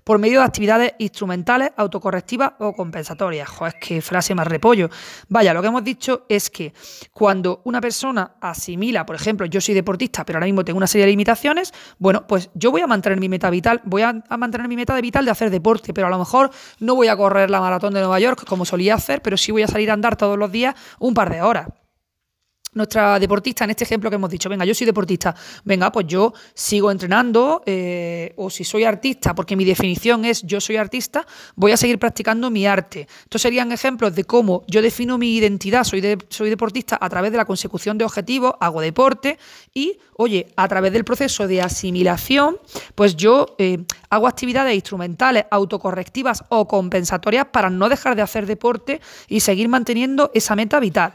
por 0.10 0.18
medio 0.18 0.40
de 0.40 0.46
actividades 0.46 0.94
instrumentales, 0.98 1.70
autocorrectivas 1.78 2.54
o 2.58 2.74
compensatorias. 2.74 3.48
Joder, 3.48 3.76
qué 3.80 4.02
frase 4.02 4.34
más 4.34 4.48
repollo. 4.48 4.90
Vaya, 5.28 5.54
lo 5.54 5.62
que 5.62 5.68
hemos 5.68 5.84
dicho 5.84 6.26
es 6.28 6.50
que 6.50 6.74
cuando 7.14 7.62
una 7.66 7.80
persona 7.80 8.32
asimila, 8.42 9.06
por 9.06 9.16
ejemplo, 9.16 9.46
yo 9.46 9.62
soy 9.62 9.76
deportista, 9.76 10.26
pero 10.26 10.38
ahora 10.38 10.48
mismo 10.48 10.66
tengo 10.66 10.78
una 10.78 10.88
serie 10.88 11.06
de 11.06 11.12
limitaciones, 11.12 11.72
bueno, 12.00 12.26
pues 12.26 12.50
yo 12.56 12.72
voy 12.72 12.82
a 12.82 12.88
mantener 12.88 13.20
mi 13.20 13.30
meta 13.30 13.52
vital, 13.52 13.82
voy 13.86 14.02
a, 14.02 14.24
mantener 14.36 14.68
mi 14.68 14.76
meta 14.76 14.96
de 14.96 15.04
vital 15.04 15.26
de 15.26 15.30
hacer 15.30 15.52
deporte, 15.52 15.94
pero 15.94 16.08
a 16.08 16.10
lo 16.10 16.18
mejor 16.18 16.50
no 16.80 16.96
voy 16.96 17.08
a 17.08 17.16
correr 17.16 17.52
la 17.52 17.60
maratón 17.62 17.94
de 17.94 18.00
Nueva 18.00 18.20
York 18.20 18.46
como 18.48 18.66
solía 18.66 18.96
hacer, 18.96 19.22
pero 19.22 19.38
sí 19.38 19.52
voy 19.52 19.62
a 19.62 19.68
salir 19.68 19.92
a 19.92 19.94
andar 19.94 20.16
todos 20.16 20.40
los 20.40 20.52
días 20.52 20.74
un 20.98 21.14
par 21.14 21.30
de 21.30 21.44
horas 21.44 21.68
nuestra 22.74 23.20
deportista, 23.20 23.64
en 23.64 23.72
este 23.72 23.84
ejemplo 23.84 24.10
que 24.10 24.16
hemos 24.16 24.30
dicho, 24.30 24.50
venga, 24.50 24.66
yo 24.66 24.74
soy 24.74 24.86
deportista, 24.86 25.36
venga, 25.64 25.92
pues 25.92 26.06
yo 26.08 26.34
sigo 26.54 26.92
entrenando, 26.92 27.64
eh, 27.66 28.34
o 28.38 28.50
si 28.50 28.64
soy 28.64 28.84
artista, 28.84 29.34
porque 29.34 29.56
mi 29.56 29.66
definición 29.66 30.26
es 30.26 30.44
yo 30.44 30.62
soy 30.62 30.78
artista, 30.78 31.26
voy 31.56 31.72
a 31.72 31.78
seguir 31.78 31.98
practicando 31.98 32.50
mi 32.50 32.68
arte. 32.68 33.08
Estos 33.24 33.42
serían 33.42 33.72
ejemplos 33.72 34.14
de 34.16 34.24
cómo 34.24 34.64
yo 34.68 34.82
defino 34.82 35.18
mi 35.18 35.36
identidad, 35.36 35.84
soy, 35.84 36.18
soy 36.30 36.50
deportista 36.50 36.98
a 37.00 37.10
través 37.10 37.32
de 37.32 37.38
la 37.38 37.46
consecución 37.46 37.98
de 37.98 38.06
objetivos, 38.06 38.54
hago 38.60 38.82
deporte 38.82 39.40
y, 39.74 39.98
oye, 40.18 40.48
a 40.56 40.68
través 40.68 40.94
del 40.94 41.04
proceso 41.04 41.48
de 41.48 41.62
asimilación, 41.62 42.58
pues 42.96 43.16
yo 43.16 43.56
eh, 43.58 43.80
hago 44.10 44.28
actividades 44.28 44.76
instrumentales, 44.76 45.46
autocorrectivas 45.50 46.44
o 46.50 46.68
compensatorias 46.68 47.48
para 47.52 47.70
no 47.70 47.90
dejar 47.90 48.16
de 48.16 48.22
hacer 48.22 48.46
deporte 48.46 49.02
y 49.28 49.40
seguir 49.40 49.70
manteniendo 49.70 50.32
esa 50.34 50.56
meta 50.56 50.80
vital. 50.80 51.14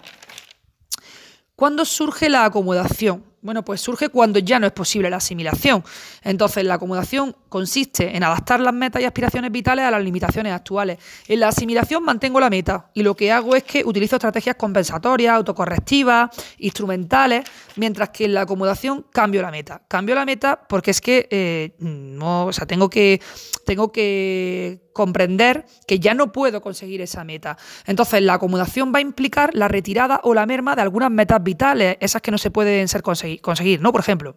¿Cuándo 1.57 1.85
surge 1.85 2.29
la 2.29 2.45
acomodación? 2.45 3.25
Bueno, 3.45 3.63
pues 3.63 3.83
surge 3.83 4.09
cuando 4.09 4.39
ya 4.39 4.59
no 4.59 4.67
es 4.67 4.73
posible 4.73 5.11
la 5.11 5.19
asimilación. 5.19 5.85
Entonces, 6.23 6.65
la 6.65 6.75
acomodación 6.75 7.37
consiste 7.51 8.17
en 8.17 8.25
adaptar 8.25 8.59
las 8.59 8.73
metas 8.73 9.03
y 9.03 9.05
aspiraciones 9.05 9.53
vitales 9.53 9.85
a 9.85 9.91
las 9.91 10.03
limitaciones 10.03 10.51
actuales. 10.51 10.99
En 11.29 11.41
la 11.41 11.49
asimilación 11.49 12.03
mantengo 12.03 12.41
la 12.41 12.49
meta 12.49 12.91
y 12.95 13.03
lo 13.03 13.15
que 13.15 13.31
hago 13.31 13.55
es 13.55 13.63
que 13.65 13.85
utilizo 13.85 14.17
estrategias 14.17 14.57
compensatorias, 14.57 15.35
autocorrectivas, 15.35 16.31
instrumentales, 16.57 17.45
mientras 17.77 18.09
que 18.09 18.25
en 18.25 18.33
la 18.33 18.41
acomodación 18.41 19.05
cambio 19.13 19.43
la 19.43 19.51
meta. 19.51 19.83
Cambio 19.89 20.15
la 20.15 20.25
meta 20.25 20.67
porque 20.67 20.93
es 20.93 21.03
que 21.03 21.29
eh, 21.31 21.75
no, 21.81 22.47
o 22.47 22.53
sea, 22.55 22.65
tengo 22.65 22.89
que, 22.89 23.21
tengo 23.67 23.93
que 23.93 24.81
comprender 24.95 25.67
que 25.87 25.99
ya 25.99 26.15
no 26.15 26.33
puedo 26.33 26.63
conseguir 26.63 27.03
esa 27.03 27.25
meta. 27.25 27.59
Entonces, 27.85 28.23
la 28.23 28.35
acomodación 28.35 28.91
va 28.95 28.99
a 28.99 29.03
implicar 29.03 29.51
la 29.55 29.69
retirada 29.69 30.21
o 30.23 30.33
la 30.33 30.47
merma 30.47 30.75
de 30.75 30.81
algunas 30.83 31.11
metas 31.11 31.43
vitales, 31.43 31.99
esas 32.01 32.23
que 32.23 32.31
no 32.31 32.39
se 32.39 32.51
pueden 32.51 32.89
ser 32.89 33.03
conseguir, 33.39 33.81
¿no? 33.81 33.93
Por 33.93 34.01
ejemplo, 34.01 34.37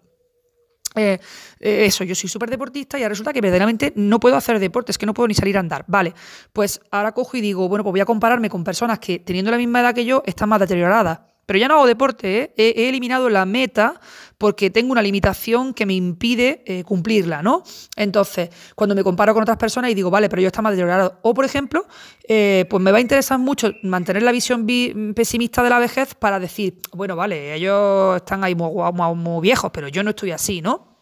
eh, 0.97 1.19
eh, 1.60 1.86
eso, 1.86 2.03
yo 2.03 2.15
soy 2.15 2.29
súper 2.29 2.49
deportista 2.49 2.97
y 2.97 3.03
ahora 3.03 3.10
resulta 3.10 3.33
que 3.33 3.41
verdaderamente 3.41 3.93
no 3.95 4.19
puedo 4.19 4.36
hacer 4.36 4.60
deporte, 4.60 4.91
es 4.91 4.97
que 4.97 5.05
no 5.05 5.13
puedo 5.13 5.27
ni 5.27 5.33
salir 5.33 5.57
a 5.57 5.60
andar. 5.60 5.86
Vale, 5.88 6.13
pues 6.53 6.81
ahora 6.91 7.12
cojo 7.12 7.38
y 7.38 7.41
digo, 7.41 7.67
bueno, 7.69 7.83
pues 7.83 7.91
voy 7.91 7.99
a 7.99 8.05
compararme 8.05 8.49
con 8.49 8.63
personas 8.63 8.99
que 8.99 9.19
teniendo 9.19 9.51
la 9.51 9.57
misma 9.57 9.81
edad 9.81 9.93
que 9.93 10.05
yo 10.05 10.23
están 10.25 10.49
más 10.49 10.60
deterioradas. 10.60 11.19
Pero 11.45 11.60
ya 11.60 11.69
no 11.69 11.75
hago 11.75 11.88
deporte, 11.88 12.39
¿eh? 12.39 12.53
he, 12.57 12.89
eliminado 12.89 13.29
la 13.29 13.45
meta 13.45 14.01
porque 14.38 14.69
tengo 14.69 14.91
una 14.91 15.02
limitación 15.02 15.73
que 15.73 15.86
me 15.86 15.93
impide 15.93 16.63
eh, 16.65 16.84
cumplirla, 16.84 17.41
¿no? 17.41 17.63
Entonces, 17.95 18.50
cuando 18.76 18.93
me 18.93 19.04
comparo 19.04 19.34
con 19.34 19.41
otras 19.41 19.58
personas 19.58 19.91
y 19.91 19.95
digo, 19.95 20.12
vale, 20.12 20.30
pero 20.30 20.41
yo 20.41 20.47
está 20.47 20.62
más 20.62 20.73
deteriorado. 20.73 21.19
O, 21.23 21.34
por 21.34 21.45
ejemplo, 21.45 21.86
eh, 22.28 22.65
pues 22.69 22.82
me 22.82 22.91
va 22.91 23.00
a 23.00 23.02
interesar 23.02 23.39
mucho 23.39 23.71
mantener 23.84 24.23
la 24.23 24.32
visión 24.32 24.67
pesimista 25.15 25.63
de 25.63 25.69
la 25.69 25.80
vejez 25.80 26.13
para 26.13 26.39
decir, 26.39 26.80
bueno, 26.93 27.15
vale, 27.15 27.56
ellos 27.56 28.17
están 28.17 28.43
ahí 28.43 28.54
muy, 28.54 28.71
muy 29.15 29.41
viejos, 29.41 29.71
pero 29.73 29.88
yo 29.88 30.04
no 30.04 30.12
estoy 30.12 30.32
así, 30.32 30.62
¿no? 30.62 30.97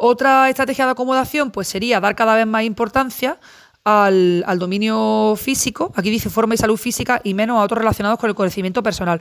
Otra 0.00 0.48
estrategia 0.48 0.84
de 0.84 0.92
acomodación 0.92 1.50
pues 1.50 1.66
sería 1.66 1.98
dar 2.00 2.14
cada 2.14 2.36
vez 2.36 2.46
más 2.46 2.62
importancia 2.62 3.40
al, 3.84 4.58
dominio 4.58 5.34
físico, 5.36 5.92
aquí 5.96 6.10
dice 6.10 6.30
forma 6.30 6.54
y 6.54 6.58
salud 6.58 6.76
física, 6.76 7.20
y 7.24 7.34
menos 7.34 7.58
a 7.58 7.62
otros 7.62 7.78
relacionados 7.78 8.18
con 8.18 8.28
el 8.28 8.36
conocimiento 8.36 8.82
personal. 8.82 9.20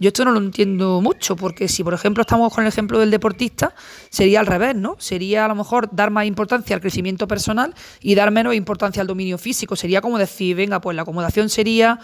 Yo 0.00 0.08
esto 0.08 0.24
no 0.24 0.32
lo 0.32 0.38
entiendo 0.38 1.02
mucho, 1.02 1.36
porque 1.36 1.68
si 1.68 1.84
por 1.84 1.92
ejemplo 1.92 2.22
estamos 2.22 2.54
con 2.54 2.64
el 2.64 2.68
ejemplo 2.68 2.98
del 2.98 3.10
deportista, 3.10 3.74
sería 4.08 4.40
al 4.40 4.46
revés, 4.46 4.74
¿no? 4.74 4.96
Sería 4.98 5.44
a 5.44 5.48
lo 5.48 5.54
mejor 5.54 5.90
dar 5.92 6.10
más 6.10 6.24
importancia 6.24 6.74
al 6.74 6.80
crecimiento 6.80 7.28
personal 7.28 7.74
y 8.00 8.14
dar 8.14 8.30
menos 8.30 8.54
importancia 8.54 9.02
al 9.02 9.06
dominio 9.06 9.36
físico. 9.36 9.76
Sería 9.76 10.00
como 10.00 10.16
decir, 10.16 10.56
venga, 10.56 10.80
pues 10.80 10.96
la 10.96 11.02
acomodación 11.02 11.50
sería 11.50 12.00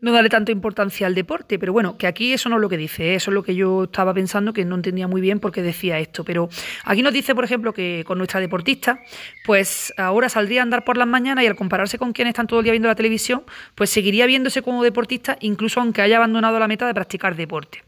no 0.00 0.12
darle 0.12 0.28
tanta 0.28 0.52
importancia 0.52 1.06
al 1.06 1.14
deporte, 1.14 1.58
pero 1.58 1.72
bueno, 1.72 1.96
que 1.96 2.06
aquí 2.06 2.32
eso 2.32 2.48
no 2.48 2.56
es 2.56 2.62
lo 2.62 2.68
que 2.68 2.76
dice, 2.76 3.10
¿eh? 3.10 3.14
eso 3.16 3.30
es 3.30 3.34
lo 3.34 3.42
que 3.42 3.54
yo 3.54 3.84
estaba 3.84 4.14
pensando 4.14 4.52
que 4.52 4.64
no 4.64 4.76
entendía 4.76 5.08
muy 5.08 5.20
bien 5.20 5.40
por 5.40 5.52
qué 5.52 5.62
decía 5.62 5.98
esto, 5.98 6.24
pero 6.24 6.48
aquí 6.84 7.02
nos 7.02 7.12
dice, 7.12 7.34
por 7.34 7.44
ejemplo, 7.44 7.72
que 7.72 8.04
con 8.06 8.18
nuestra 8.18 8.40
deportista, 8.40 9.00
pues 9.44 9.92
ahora 9.96 10.28
saldría 10.28 10.60
a 10.60 10.62
andar 10.62 10.84
por 10.84 10.96
las 10.96 11.08
mañanas 11.08 11.44
y 11.44 11.46
al 11.48 11.56
compararse 11.56 11.98
con 11.98 12.12
quienes 12.12 12.32
están 12.32 12.46
todo 12.46 12.60
el 12.60 12.64
día 12.64 12.72
viendo 12.72 12.88
la 12.88 12.94
televisión, 12.94 13.42
pues 13.74 13.90
seguiría 13.90 14.26
viéndose 14.26 14.62
como 14.62 14.84
deportista 14.84 15.36
incluso 15.40 15.80
aunque 15.80 16.02
haya 16.02 16.16
abandonado 16.16 16.58
la 16.58 16.68
meta 16.68 16.86
de 16.86 16.94
practicar 16.94 17.34
deporte. 17.34 17.82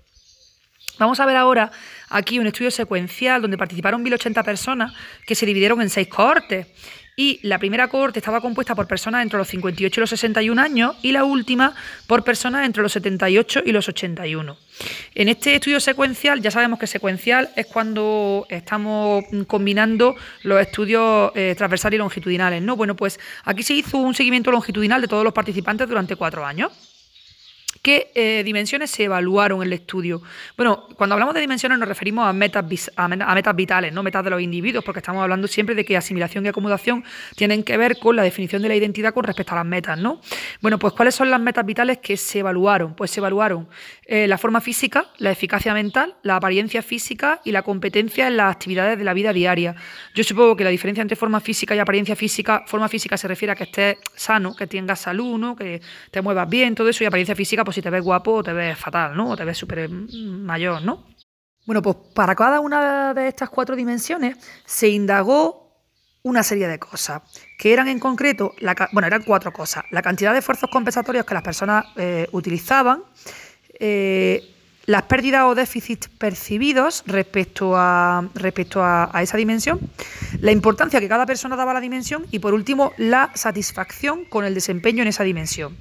Vamos 0.99 1.19
a 1.19 1.25
ver 1.25 1.37
ahora 1.37 1.71
aquí 2.11 2.39
un 2.39 2.47
estudio 2.47 2.71
secuencial 2.71 3.41
donde 3.41 3.57
participaron 3.57 4.05
1.080 4.05 4.45
personas 4.45 4.93
que 5.27 5.35
se 5.35 5.47
dividieron 5.47 5.81
en 5.81 5.89
seis 5.89 6.09
cohortes 6.09 6.67
y 7.21 7.39
la 7.43 7.59
primera 7.59 7.89
cohorte 7.89 8.19
estaba 8.19 8.41
compuesta 8.41 8.75
por 8.75 8.87
personas 8.87 9.21
entre 9.21 9.37
los 9.37 9.47
58 9.49 10.01
y 10.01 10.01
los 10.01 10.09
61 10.09 10.59
años 10.59 10.97
y 11.03 11.13
la 11.13 11.25
última 11.25 11.75
por 12.07 12.25
personas 12.25 12.65
entre 12.65 12.83
los 12.83 12.93
78 12.93 13.61
y 13.67 13.73
los 13.73 13.87
81. 13.91 14.57
En 15.15 15.29
este 15.29 15.57
estudio 15.57 15.81
secuencial, 15.81 16.41
ya 16.41 16.51
sabemos 16.51 16.79
que 16.79 16.87
secuencial 16.87 17.51
es 17.57 17.67
cuando 17.67 18.47
estamos 18.49 19.25
combinando 19.47 20.17
los 20.45 20.63
estudios 20.63 21.33
eh, 21.35 21.55
transversales 21.59 21.97
y 21.97 21.99
longitudinales, 21.99 22.63
¿no? 22.63 22.75
Bueno, 22.75 22.97
pues 22.97 23.21
aquí 23.45 23.63
se 23.65 23.75
hizo 23.75 23.99
un 23.99 24.15
seguimiento 24.15 24.51
longitudinal 24.51 25.03
de 25.03 25.09
todos 25.09 25.23
los 25.23 25.35
participantes 25.35 25.87
durante 25.87 26.17
cuatro 26.17 26.47
años. 26.47 26.90
¿Qué 27.83 28.11
eh, 28.15 28.43
dimensiones 28.45 28.91
se 28.91 29.05
evaluaron 29.05 29.63
en 29.63 29.69
el 29.69 29.73
estudio? 29.73 30.21
Bueno, 30.55 30.87
cuando 30.97 31.15
hablamos 31.15 31.35
de 31.35 31.41
dimensiones 31.41 31.79
nos 31.79 31.89
referimos 31.89 32.29
a 32.29 32.33
metas, 32.35 32.91
a 32.95 33.09
metas 33.09 33.57
vitales, 33.57 33.91
no 33.95 34.03
metas 34.03 34.23
de 34.23 34.29
los 34.29 34.43
individuos, 34.43 34.85
porque 34.85 34.99
estamos 34.99 35.23
hablando 35.23 35.49
siempre 35.49 35.75
de 35.75 35.83
que 35.83 35.97
asimilación 35.97 36.45
y 36.45 36.51
acomodación 36.51 37.03
tienen 37.37 37.63
que 37.63 37.79
ver 37.79 37.99
con 37.99 38.17
la 38.17 38.23
definición 38.23 38.61
de 38.61 38.69
la 38.69 38.77
identidad 38.77 39.15
con 39.15 39.25
respecto 39.25 39.55
a 39.55 39.57
las 39.57 39.65
metas, 39.65 39.99
¿no? 39.99 40.21
Bueno, 40.61 40.79
pues 40.79 40.93
¿cuáles 40.93 41.15
son 41.15 41.31
las 41.31 41.41
metas 41.41 41.65
vitales 41.65 41.99
que 41.99 42.19
se 42.19 42.41
evaluaron? 42.41 42.95
Pues 42.95 43.13
se 43.13 43.21
evaluaron 43.21 43.67
eh, 44.05 44.27
la 44.27 44.37
forma 44.37 44.61
física, 44.61 45.07
la 45.17 45.31
eficacia 45.31 45.73
mental, 45.73 46.17
la 46.23 46.37
apariencia 46.37 46.83
física 46.83 47.41
y 47.45 47.53
la 47.53 47.63
competencia 47.63 48.27
en 48.27 48.37
las 48.37 48.53
actividades 48.53 48.99
de 48.99 49.05
la 49.05 49.15
vida 49.15 49.33
diaria. 49.33 49.75
Yo 50.15 50.23
supongo 50.23 50.55
que 50.55 50.65
la 50.65 50.71
diferencia 50.71 51.01
entre 51.01 51.17
forma 51.17 51.41
física 51.41 51.75
y 51.75 51.79
apariencia 51.79 52.15
física, 52.15 52.65
forma 52.67 52.91
física 52.91 53.17
se 53.17 53.27
refiere 53.27 53.53
a 53.53 53.55
que 53.55 53.65
estés 53.65 53.97
sano, 54.15 54.55
que 54.55 54.67
tengas 54.67 55.01
salud, 55.01 55.39
¿no? 55.39 55.57
Que 55.57 55.81
te 56.11 56.21
muevas 56.21 56.47
bien, 56.51 56.75
todo 56.75 56.91
eso, 56.91 57.05
y 57.05 57.07
apariencia 57.07 57.35
física, 57.35 57.65
pues 57.65 57.70
si 57.73 57.83
te 57.83 57.91
ves 57.91 58.03
guapo 58.03 58.33
o 58.35 58.43
te 58.43 58.53
ves 58.53 58.79
fatal, 58.79 59.17
¿no? 59.17 59.31
O 59.31 59.37
te 59.37 59.45
ves 59.45 59.59
súper 59.59 59.89
mayor, 59.89 60.83
¿no? 60.83 61.07
Bueno, 61.67 61.83
pues 61.83 61.97
para 62.15 62.35
cada 62.35 62.61
una 62.61 63.15
de 63.15 63.29
estas 63.29 63.51
cuatro 63.51 63.77
dimensiones 63.77 64.37
se 64.65 64.89
indagó 64.89 65.61
una 66.23 66.43
serie 66.43 66.69
de 66.69 66.79
cosas, 66.79 67.23
que 67.59 67.73
eran 67.73 67.89
en 67.89 67.99
concreto, 67.99 68.55
bueno, 68.93 69.07
eran 69.07 69.23
cuatro 69.23 69.53
cosas. 69.53 69.85
La 69.91 70.03
cantidad 70.03 70.33
de 70.33 70.41
esfuerzos 70.41 70.69
compensatorios 70.71 71.25
que 71.25 71.35
las 71.35 71.43
personas 71.43 71.87
eh, 71.97 72.27
utilizaban, 72.33 73.05
eh, 73.79 74.55
las 74.87 75.03
pérdidas 75.05 75.45
o 75.45 75.55
déficits 75.55 76.09
percibidos 76.09 77.05
respecto 77.07 77.75
a, 77.77 78.29
respecto 78.35 78.83
a, 78.83 79.11
esa 79.23 79.37
dimensión, 79.37 79.79
la 80.41 80.53
importancia 80.53 81.01
que 81.01 81.09
cada 81.09 81.27
persona 81.27 81.57
daba 81.57 81.71
a 81.71 81.75
la 81.75 81.81
dimensión 81.81 82.27
y, 82.31 82.39
por 82.41 82.55
último, 82.55 82.93
la 82.97 83.31
satisfacción 83.35 84.25
con 84.25 84.45
el 84.45 84.55
desempeño 84.55 85.03
en 85.03 85.09
esa 85.09 85.25
dimensión. 85.25 85.77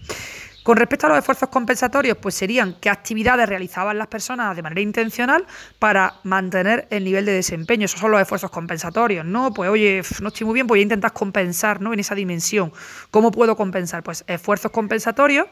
Con 0.69 0.77
respecto 0.77 1.07
a 1.07 1.09
los 1.09 1.17
esfuerzos 1.17 1.49
compensatorios, 1.49 2.15
pues 2.21 2.35
serían 2.35 2.75
qué 2.79 2.91
actividades 2.91 3.49
realizaban 3.49 3.97
las 3.97 4.05
personas 4.05 4.55
de 4.55 4.61
manera 4.61 4.81
intencional 4.81 5.47
para 5.79 6.19
mantener 6.21 6.87
el 6.91 7.05
nivel 7.05 7.25
de 7.25 7.31
desempeño. 7.31 7.85
Esos 7.85 7.99
son 7.99 8.11
los 8.11 8.21
esfuerzos 8.21 8.51
compensatorios, 8.51 9.25
¿no? 9.25 9.51
Pues 9.51 9.67
oye, 9.67 10.03
no 10.21 10.27
estoy 10.27 10.45
muy 10.45 10.53
bien, 10.53 10.67
voy 10.67 10.81
a 10.81 10.83
intentar 10.83 11.11
compensar, 11.11 11.81
¿no? 11.81 11.91
En 11.91 11.99
esa 11.99 12.13
dimensión. 12.13 12.71
¿Cómo 13.09 13.31
puedo 13.31 13.57
compensar? 13.57 14.03
Pues 14.03 14.23
esfuerzos 14.27 14.69
compensatorios 14.69 15.47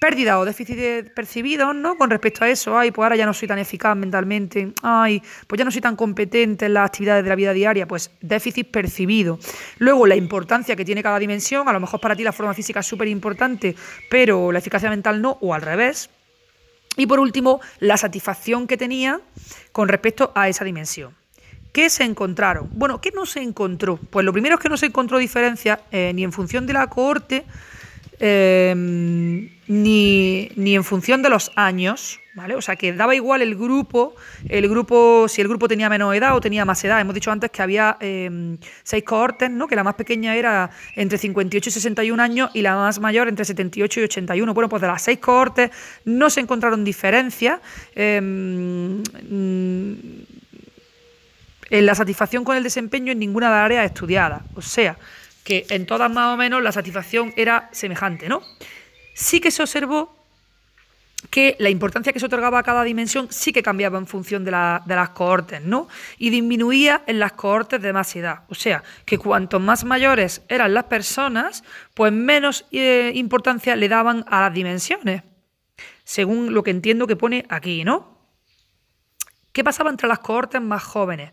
pérdida 0.00 0.38
o 0.40 0.46
déficit 0.46 1.12
percibidos, 1.12 1.74
¿no? 1.74 1.96
Con 1.98 2.08
respecto 2.08 2.42
a 2.42 2.48
eso, 2.48 2.76
ay, 2.76 2.90
pues 2.90 3.04
ahora 3.04 3.16
ya 3.16 3.26
no 3.26 3.34
soy 3.34 3.46
tan 3.46 3.58
eficaz 3.58 3.94
mentalmente, 3.94 4.72
ay, 4.82 5.22
pues 5.46 5.58
ya 5.58 5.64
no 5.64 5.70
soy 5.70 5.82
tan 5.82 5.94
competente 5.94 6.64
en 6.64 6.74
las 6.74 6.86
actividades 6.86 7.22
de 7.22 7.28
la 7.28 7.36
vida 7.36 7.52
diaria, 7.52 7.86
pues 7.86 8.10
déficit 8.22 8.70
percibido. 8.70 9.38
Luego, 9.78 10.06
la 10.06 10.16
importancia 10.16 10.74
que 10.74 10.86
tiene 10.86 11.02
cada 11.02 11.18
dimensión, 11.18 11.68
a 11.68 11.72
lo 11.74 11.80
mejor 11.80 12.00
para 12.00 12.16
ti 12.16 12.24
la 12.24 12.32
forma 12.32 12.54
física 12.54 12.80
es 12.80 12.86
súper 12.86 13.08
importante, 13.08 13.76
pero 14.08 14.50
la 14.50 14.60
eficacia 14.60 14.88
mental 14.88 15.20
no, 15.20 15.36
o 15.42 15.52
al 15.52 15.60
revés. 15.60 16.08
Y 16.96 17.06
por 17.06 17.20
último, 17.20 17.60
la 17.78 17.98
satisfacción 17.98 18.66
que 18.66 18.78
tenía 18.78 19.20
con 19.70 19.88
respecto 19.88 20.32
a 20.34 20.48
esa 20.48 20.64
dimensión. 20.64 21.14
¿Qué 21.72 21.90
se 21.90 22.04
encontraron? 22.04 22.70
Bueno, 22.72 23.02
¿qué 23.02 23.12
no 23.14 23.26
se 23.26 23.42
encontró? 23.42 23.98
Pues 23.98 24.24
lo 24.24 24.32
primero 24.32 24.54
es 24.54 24.60
que 24.60 24.70
no 24.70 24.78
se 24.78 24.86
encontró 24.86 25.18
diferencia 25.18 25.82
eh, 25.92 26.10
ni 26.14 26.24
en 26.24 26.32
función 26.32 26.66
de 26.66 26.72
la 26.72 26.86
cohorte, 26.88 27.44
Em, 28.22 29.48
ni, 29.66 30.50
ni, 30.54 30.74
en 30.74 30.84
función 30.84 31.22
de 31.22 31.30
los 31.30 31.50
años, 31.56 32.20
¿vale? 32.34 32.54
O 32.54 32.60
sea, 32.60 32.76
que 32.76 32.92
daba 32.92 33.14
igual 33.14 33.40
el 33.40 33.56
grupo, 33.56 34.14
el 34.46 34.68
grupo, 34.68 35.26
si 35.26 35.40
el 35.40 35.48
grupo 35.48 35.68
tenía 35.68 35.88
menos 35.88 36.14
edad 36.14 36.36
o 36.36 36.40
tenía 36.40 36.66
más 36.66 36.84
edad. 36.84 37.00
Hemos 37.00 37.14
dicho 37.14 37.32
antes 37.32 37.50
que 37.50 37.62
había 37.62 37.96
em, 37.98 38.58
seis 38.82 39.04
cohortes, 39.04 39.50
¿no? 39.50 39.66
Que 39.66 39.74
la 39.74 39.84
más 39.84 39.94
pequeña 39.94 40.36
era 40.36 40.70
entre 40.96 41.16
58 41.16 41.70
y 41.70 41.72
61 41.72 42.22
años 42.22 42.50
y 42.52 42.60
la 42.60 42.76
más 42.76 43.00
mayor 43.00 43.26
entre 43.26 43.46
78 43.46 44.00
y 44.00 44.02
81. 44.02 44.52
Bueno, 44.52 44.68
pues 44.68 44.82
de 44.82 44.88
las 44.88 45.00
seis 45.00 45.18
cohortes 45.18 45.70
no 46.04 46.28
se 46.28 46.40
encontraron 46.40 46.84
diferencias. 46.84 47.58
Em, 47.94 49.02
en 51.70 51.86
la 51.86 51.94
satisfacción 51.94 52.44
con 52.44 52.56
el 52.56 52.64
desempeño 52.64 53.12
en 53.12 53.18
ninguna 53.18 53.46
de 53.46 53.54
las 53.54 53.64
áreas 53.64 53.86
estudiadas. 53.86 54.42
O 54.56 54.60
sea, 54.60 54.98
que 55.44 55.66
en 55.70 55.86
todas 55.86 56.10
más 56.10 56.34
o 56.34 56.36
menos 56.36 56.62
la 56.62 56.72
satisfacción 56.72 57.32
era 57.36 57.68
semejante, 57.72 58.28
¿no? 58.28 58.42
Sí 59.14 59.40
que 59.40 59.50
se 59.50 59.62
observó 59.62 60.20
que 61.28 61.56
la 61.58 61.68
importancia 61.68 62.12
que 62.12 62.20
se 62.20 62.26
otorgaba 62.26 62.60
a 62.60 62.62
cada 62.62 62.82
dimensión 62.82 63.28
sí 63.30 63.52
que 63.52 63.62
cambiaba 63.62 63.98
en 63.98 64.06
función 64.06 64.44
de, 64.44 64.50
las 64.50 65.10
cohortes, 65.10 65.62
¿no? 65.62 65.88
Y 66.16 66.30
disminuía 66.30 67.02
en 67.06 67.18
las 67.18 67.32
cohortes 67.32 67.82
de 67.82 67.92
más 67.92 68.14
edad. 68.16 68.44
O 68.48 68.54
sea, 68.54 68.82
que 69.04 69.18
cuanto 69.18 69.60
más 69.60 69.84
mayores 69.84 70.42
eran 70.48 70.72
las 70.72 70.84
personas, 70.84 71.62
pues 71.94 72.12
menos 72.12 72.64
eh, 72.72 73.12
importancia 73.14 73.76
le 73.76 73.88
daban 73.88 74.24
a 74.28 74.40
las 74.40 74.54
dimensiones, 74.54 75.22
según 76.04 76.54
lo 76.54 76.62
que 76.62 76.70
entiendo 76.70 77.06
que 77.06 77.16
pone 77.16 77.44
aquí, 77.50 77.84
¿no? 77.84 78.18
¿Qué 79.52 79.64
pasaba 79.64 79.90
entre 79.90 80.08
las 80.08 80.20
cohortes 80.20 80.62
más 80.62 80.82
jóvenes? 80.82 81.32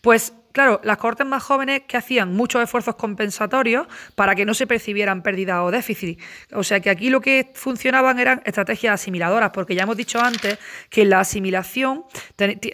Pues 0.00 0.32
Claro, 0.52 0.80
las 0.82 0.96
cohortes 0.96 1.26
más 1.26 1.42
jóvenes 1.42 1.82
que 1.86 1.96
hacían 1.96 2.34
muchos 2.34 2.62
esfuerzos 2.62 2.96
compensatorios 2.96 3.86
para 4.16 4.34
que 4.34 4.44
no 4.44 4.52
se 4.54 4.66
percibieran 4.66 5.22
pérdidas 5.22 5.60
o 5.62 5.70
déficit. 5.70 6.18
O 6.52 6.64
sea 6.64 6.80
que 6.80 6.90
aquí 6.90 7.08
lo 7.08 7.20
que 7.20 7.52
funcionaban 7.54 8.18
eran 8.18 8.42
estrategias 8.44 8.94
asimiladoras, 8.94 9.50
porque 9.50 9.76
ya 9.76 9.84
hemos 9.84 9.96
dicho 9.96 10.20
antes 10.20 10.58
que 10.88 11.04
la 11.04 11.20
asimilación, 11.20 12.04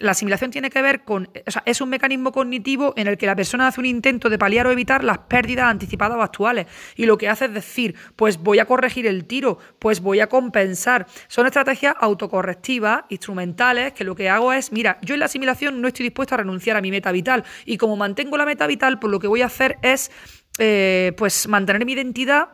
la 0.01 0.11
asimilación 0.11 0.49
tiene 0.49 0.71
que 0.71 0.81
ver 0.81 1.01
con, 1.01 1.29
o 1.45 1.51
sea, 1.51 1.61
es 1.65 1.79
un 1.79 1.89
mecanismo 1.89 2.31
cognitivo 2.31 2.93
en 2.97 3.07
el 3.07 3.17
que 3.17 3.27
la 3.27 3.35
persona 3.35 3.67
hace 3.67 3.79
un 3.79 3.85
intento 3.85 4.29
de 4.29 4.39
paliar 4.39 4.65
o 4.65 4.71
evitar 4.71 5.03
las 5.03 5.19
pérdidas 5.19 5.67
anticipadas 5.67 6.17
o 6.17 6.23
actuales. 6.23 6.65
Y 6.95 7.05
lo 7.05 7.17
que 7.17 7.29
hace 7.29 7.45
es 7.45 7.53
decir, 7.53 7.95
pues 8.15 8.37
voy 8.37 8.57
a 8.57 8.65
corregir 8.65 9.05
el 9.05 9.25
tiro, 9.25 9.59
pues 9.77 10.01
voy 10.01 10.19
a 10.19 10.27
compensar. 10.27 11.05
Son 11.27 11.45
estrategias 11.45 11.95
autocorrectivas, 11.99 13.03
instrumentales, 13.09 13.93
que 13.93 14.03
lo 14.03 14.15
que 14.15 14.29
hago 14.29 14.51
es, 14.51 14.71
mira, 14.71 14.97
yo 15.03 15.13
en 15.13 15.19
la 15.19 15.27
asimilación 15.27 15.79
no 15.79 15.87
estoy 15.87 16.05
dispuesto 16.05 16.33
a 16.33 16.39
renunciar 16.39 16.75
a 16.75 16.81
mi 16.81 16.89
meta 16.89 17.11
vital 17.11 17.43
y 17.67 17.77
como 17.77 17.97
mantengo 17.97 18.37
la 18.37 18.45
meta 18.45 18.65
vital, 18.65 18.97
pues 18.97 19.11
lo 19.11 19.19
que 19.19 19.27
voy 19.27 19.41
a 19.41 19.47
hacer 19.47 19.77
es 19.83 20.09
eh, 20.57 21.11
pues 21.17 21.47
mantener 21.47 21.85
mi 21.85 21.91
identidad 21.91 22.49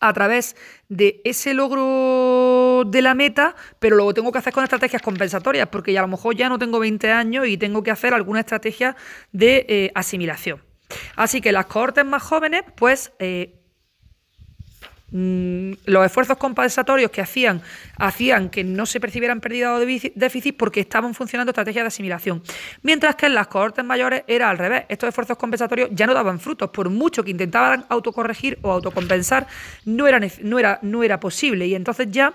a 0.00 0.12
través 0.14 0.56
de 0.88 1.20
ese 1.24 1.52
logro 1.52 2.84
de 2.86 3.02
la 3.02 3.14
meta, 3.14 3.54
pero 3.78 3.96
luego 3.96 4.14
tengo 4.14 4.32
que 4.32 4.38
hacer 4.38 4.54
con 4.54 4.64
estrategias 4.64 5.02
compensatorias, 5.02 5.68
porque 5.68 5.92
ya 5.92 6.00
a 6.00 6.02
lo 6.02 6.08
mejor 6.08 6.34
ya 6.34 6.48
no 6.48 6.58
tengo 6.58 6.78
20 6.78 7.12
años 7.12 7.46
y 7.46 7.58
tengo 7.58 7.82
que 7.82 7.90
hacer 7.90 8.14
alguna 8.14 8.40
estrategia 8.40 8.96
de 9.32 9.66
eh, 9.68 9.92
asimilación. 9.94 10.62
Así 11.14 11.42
que 11.42 11.52
las 11.52 11.66
cohortes 11.66 12.06
más 12.06 12.22
jóvenes, 12.22 12.64
pues 12.76 13.12
eh, 13.18 13.59
Mm, 15.12 15.72
los 15.86 16.06
esfuerzos 16.06 16.36
compensatorios 16.36 17.10
que 17.10 17.20
hacían 17.20 17.62
hacían 17.96 18.48
que 18.48 18.62
no 18.62 18.86
se 18.86 19.00
percibieran 19.00 19.40
pérdidas 19.40 19.80
o 19.80 19.80
déficit 19.80 20.56
porque 20.56 20.80
estaban 20.80 21.14
funcionando 21.14 21.50
estrategias 21.50 21.82
de 21.82 21.88
asimilación. 21.88 22.42
Mientras 22.82 23.16
que 23.16 23.26
en 23.26 23.34
las 23.34 23.48
cohortes 23.48 23.84
mayores 23.84 24.22
era 24.26 24.50
al 24.50 24.58
revés. 24.58 24.84
Estos 24.88 25.08
esfuerzos 25.08 25.36
compensatorios 25.36 25.90
ya 25.92 26.06
no 26.06 26.14
daban 26.14 26.38
frutos. 26.38 26.70
Por 26.70 26.90
mucho 26.90 27.24
que 27.24 27.30
intentaban 27.30 27.84
autocorregir 27.88 28.58
o 28.62 28.70
autocompensar, 28.70 29.46
no 29.84 30.06
era, 30.06 30.20
no 30.42 30.58
era, 30.58 30.78
no 30.82 31.02
era 31.02 31.18
posible. 31.18 31.66
Y 31.66 31.74
entonces 31.74 32.08
ya 32.10 32.34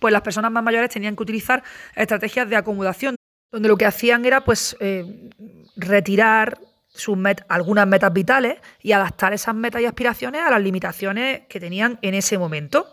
pues 0.00 0.12
las 0.12 0.22
personas 0.22 0.52
más 0.52 0.62
mayores 0.62 0.90
tenían 0.90 1.16
que 1.16 1.22
utilizar 1.22 1.62
estrategias 1.96 2.48
de 2.48 2.56
acomodación, 2.56 3.16
donde 3.50 3.68
lo 3.68 3.76
que 3.76 3.86
hacían 3.86 4.24
era 4.24 4.44
pues 4.44 4.76
eh, 4.80 5.30
retirar 5.76 6.58
sus 6.98 7.16
algunas 7.48 7.86
metas 7.86 8.12
vitales 8.12 8.58
y 8.82 8.92
adaptar 8.92 9.32
esas 9.32 9.54
metas 9.54 9.80
y 9.80 9.86
aspiraciones 9.86 10.42
a 10.42 10.50
las 10.50 10.60
limitaciones 10.60 11.42
que 11.48 11.60
tenían 11.60 11.98
en 12.02 12.14
ese 12.14 12.38
momento. 12.38 12.86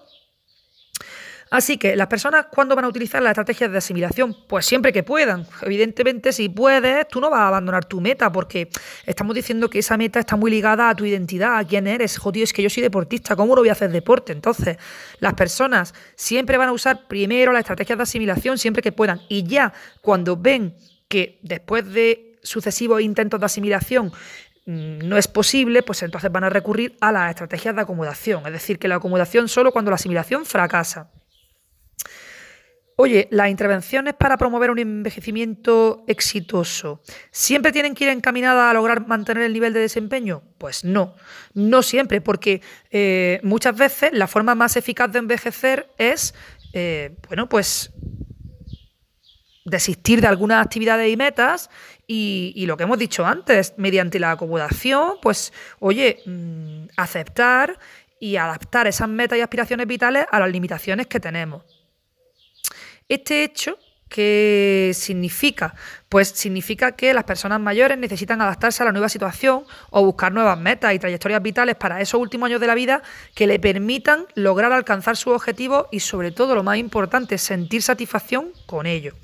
Así 1.52 1.78
que 1.78 1.96
las 1.96 2.08
personas, 2.08 2.48
¿cuándo 2.52 2.76
van 2.76 2.86
a 2.86 2.88
utilizar 2.88 3.22
las 3.22 3.32
estrategias 3.32 3.72
de 3.72 3.78
asimilación? 3.78 4.36
Pues 4.48 4.66
siempre 4.66 4.92
que 4.92 5.04
puedan. 5.04 5.48
Evidentemente, 5.62 6.34
si 6.34 6.50
puedes, 6.50 7.08
tú 7.08 7.22
no 7.22 7.30
vas 7.30 7.40
a 7.42 7.48
abandonar 7.48 7.86
tu 7.86 8.02
meta 8.02 8.32
porque 8.32 8.70
estamos 9.06 9.36
diciendo 9.36 9.70
que 9.70 9.80
esa 9.80 9.96
meta 9.96 10.20
está 10.20 10.36
muy 10.36 10.52
ligada 10.52 10.90
a 10.90 10.96
tu 10.96 11.06
identidad, 11.06 11.58
a 11.58 11.64
quién 11.64 11.88
eres. 11.88 12.18
Jodido, 12.18 12.44
es 12.44 12.52
que 12.52 12.62
yo 12.64 12.70
soy 12.70 12.84
deportista, 12.84 13.36
¿cómo 13.36 13.56
no 13.56 13.62
voy 13.62 13.70
a 13.70 13.74
hacer 13.74 13.92
deporte? 13.92 14.34
Entonces, 14.34 14.78
las 15.20 15.34
personas 15.36 15.94
siempre 16.16 16.58
van 16.58 16.70
a 16.70 16.72
usar 16.72 17.08
primero 17.08 17.54
las 17.54 17.62
estrategias 17.62 17.98
de 17.98 18.04
asimilación 18.04 18.58
siempre 18.58 18.82
que 18.82 18.92
puedan. 18.92 19.22
Y 19.30 19.44
ya 19.44 19.72
cuando 20.02 20.36
ven 20.36 20.76
que 21.08 21.40
después 21.44 21.92
de 21.94 22.35
sucesivos 22.46 23.02
intentos 23.02 23.40
de 23.40 23.46
asimilación 23.46 24.12
mm, 24.66 25.00
no 25.00 25.18
es 25.18 25.28
posible, 25.28 25.84
pues 25.84 26.04
entonces 26.04 26.32
van 26.32 26.46
a 26.46 26.50
recurrir 26.50 26.96
a 27.02 27.12
las 27.12 27.30
estrategias 27.30 27.76
de 27.76 27.82
acomodación, 27.82 28.46
es 28.46 28.54
decir, 28.54 28.80
que 28.80 28.88
la 28.88 28.96
acomodación 28.96 29.48
solo 29.48 29.72
cuando 29.72 29.92
la 29.92 29.96
asimilación 29.96 30.46
fracasa. 30.46 31.12
Oye, 32.98 33.28
las 33.30 33.50
intervenciones 33.50 34.14
para 34.14 34.38
promover 34.38 34.72
un 34.72 34.80
envejecimiento 34.80 36.06
exitoso, 36.08 37.02
¿siempre 37.30 37.74
tienen 37.74 37.94
que 37.94 38.06
ir 38.06 38.10
encaminadas 38.10 38.72
a 38.72 38.74
lograr 38.74 39.06
mantener 39.06 39.44
el 39.44 39.52
nivel 39.52 39.74
de 39.74 39.82
desempeño? 39.82 40.44
Pues 40.58 40.86
no, 40.86 41.14
no 41.54 41.84
siempre, 41.84 42.22
porque 42.22 42.62
eh, 42.92 43.42
muchas 43.44 43.76
veces 43.76 44.12
la 44.14 44.28
forma 44.28 44.56
más 44.56 44.78
eficaz 44.78 45.12
de 45.12 45.20
envejecer 45.20 45.90
es, 45.98 46.36
eh, 46.72 47.18
bueno, 47.28 47.50
pues 47.50 47.92
desistir 49.66 50.22
de 50.22 50.28
algunas 50.28 50.64
actividades 50.64 51.12
y 51.12 51.18
metas 51.18 51.70
y, 52.08 52.66
lo 52.66 52.78
que 52.78 52.84
hemos 52.84 53.00
dicho 53.00 53.26
antes, 53.26 53.74
mediante 53.78 54.20
la 54.20 54.32
acomodación, 54.32 55.14
pues, 55.22 55.54
oye, 55.80 56.22
mm, 56.26 56.88
aceptar 56.98 57.78
y 58.20 58.36
adaptar 58.36 58.88
esas 58.88 59.10
metas 59.10 59.38
y 59.38 59.42
aspiraciones 59.42 59.88
vitales 59.88 60.26
a 60.32 60.40
las 60.40 60.50
limitaciones 60.50 61.08
que 61.08 61.20
tenemos. 61.20 61.64
Este 63.08 63.44
hecho 63.44 63.78
¿Qué 64.16 64.94
significa? 64.94 65.76
Pues 66.08 66.30
significa 66.30 66.94
que 66.94 67.14
las 67.14 67.26
personas 67.26 67.60
mayores 67.60 67.98
necesitan 67.98 68.42
adaptarse 68.42 68.82
a 68.82 68.86
la 68.86 68.94
nueva 68.94 69.10
situación 69.10 69.66
o 69.90 70.06
buscar 70.06 70.32
nuevas 70.32 70.58
metas 70.58 70.94
y 70.94 71.00
trayectorias 71.00 71.44
vitales 71.44 71.76
para 71.76 72.00
esos 72.00 72.22
últimos 72.22 72.48
años 72.48 72.62
de 72.62 72.68
la 72.68 72.76
vida 72.76 73.02
que 73.34 73.46
le 73.46 73.60
permitan 73.60 74.26
lograr 74.36 74.72
alcanzar 74.72 75.18
sus 75.18 75.34
objetivos 75.34 75.88
y 75.92 76.00
sobre 76.00 76.32
todo 76.32 76.56
lo 76.56 76.64
más 76.64 76.78
importante, 76.78 77.38
sentir 77.38 77.82
satisfacción 77.82 78.54
con 78.66 78.86
ello. 78.86 79.16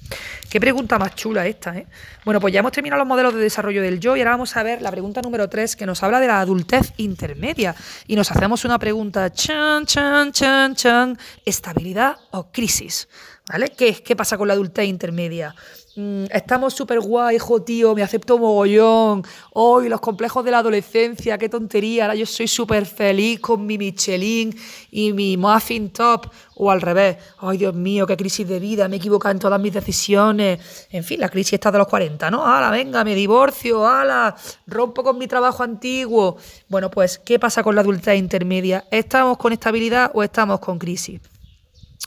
Qué 0.50 0.60
pregunta 0.60 1.00
más 1.00 1.16
chula 1.16 1.48
esta, 1.48 1.78
¿eh? 1.78 1.88
Bueno, 2.26 2.42
pues 2.42 2.54
ya 2.54 2.60
hemos 2.60 2.74
terminado 2.74 3.00
los 3.00 3.08
modelos 3.08 3.34
de 3.34 3.40
desarrollo 3.40 3.82
del 3.82 4.02
yo 4.02 4.18
y 4.18 4.20
ahora 4.20 4.32
vamos 4.32 4.58
a 4.58 4.64
ver 4.64 4.82
la 4.82 4.92
pregunta 4.92 5.22
número 5.22 5.48
3 5.48 5.78
que 5.78 5.86
nos 5.86 6.04
habla 6.04 6.20
de 6.20 6.28
la 6.28 6.42
adultez 6.42 6.92
intermedia 6.98 7.74
y 8.08 8.18
nos 8.18 8.30
hacemos 8.30 8.66
una 8.66 8.78
pregunta, 8.78 9.32
chan, 9.32 9.86
chan, 9.86 10.34
chan, 10.34 10.76
chan, 10.76 11.18
estabilidad 11.46 12.18
o 12.32 12.52
crisis. 12.52 13.08
¿Vale? 13.52 13.68
¿Qué, 13.70 14.02
¿Qué 14.02 14.16
pasa 14.16 14.38
con 14.38 14.48
la 14.48 14.54
adultez 14.54 14.86
intermedia? 14.86 15.54
Mm, 15.98 16.24
estamos 16.32 16.74
súper 16.74 17.02
guay, 17.02 17.36
hijo 17.36 17.62
tío, 17.64 17.94
me 17.94 18.02
acepto 18.02 18.38
mogollón. 18.38 19.24
Hoy 19.52 19.90
los 19.90 20.00
complejos 20.00 20.46
de 20.46 20.52
la 20.52 20.60
adolescencia, 20.60 21.38
qué 21.38 21.50
tontería. 21.50 22.06
Ahora 22.06 22.16
yo 22.16 22.26
soy 22.26 22.48
súper 22.48 22.86
feliz 22.86 23.42
con 23.42 23.66
mi 23.66 23.78
Michelin 23.78 24.56
y 24.90 25.12
mi 25.12 25.36
muffin 25.36 25.90
top. 25.90 26.28
O 26.56 26.72
al 26.72 26.80
revés, 26.80 27.18
ay 27.40 27.58
Dios 27.58 27.74
mío, 27.74 28.08
qué 28.08 28.16
crisis 28.16 28.48
de 28.48 28.58
vida, 28.58 28.88
me 28.88 28.96
he 28.96 29.00
equivocado 29.00 29.34
en 29.34 29.40
todas 29.40 29.60
mis 29.60 29.74
decisiones. 29.74 30.88
En 30.90 31.04
fin, 31.04 31.20
la 31.20 31.28
crisis 31.28 31.54
está 31.54 31.72
de 31.72 31.80
los 31.80 31.88
40, 31.88 32.32
¿no? 32.32 32.46
¡Hala, 32.46 32.70
venga, 32.70 33.04
me 33.04 33.16
divorcio! 33.16 33.86
¡Hala! 33.86 34.34
Rompo 34.66 35.04
con 35.04 35.18
mi 35.18 35.28
trabajo 35.28 35.62
antiguo. 35.62 36.38
Bueno, 36.70 36.90
pues, 36.90 37.20
¿qué 37.20 37.38
pasa 37.38 37.64
con 37.64 37.76
la 37.76 37.82
adultez 37.82 38.18
intermedia? 38.18 38.86
¿Estamos 38.92 39.38
con 39.38 39.52
estabilidad 39.52 40.12
o 40.14 40.24
estamos 40.24 40.62
con 40.62 40.80
crisis? 40.80 41.20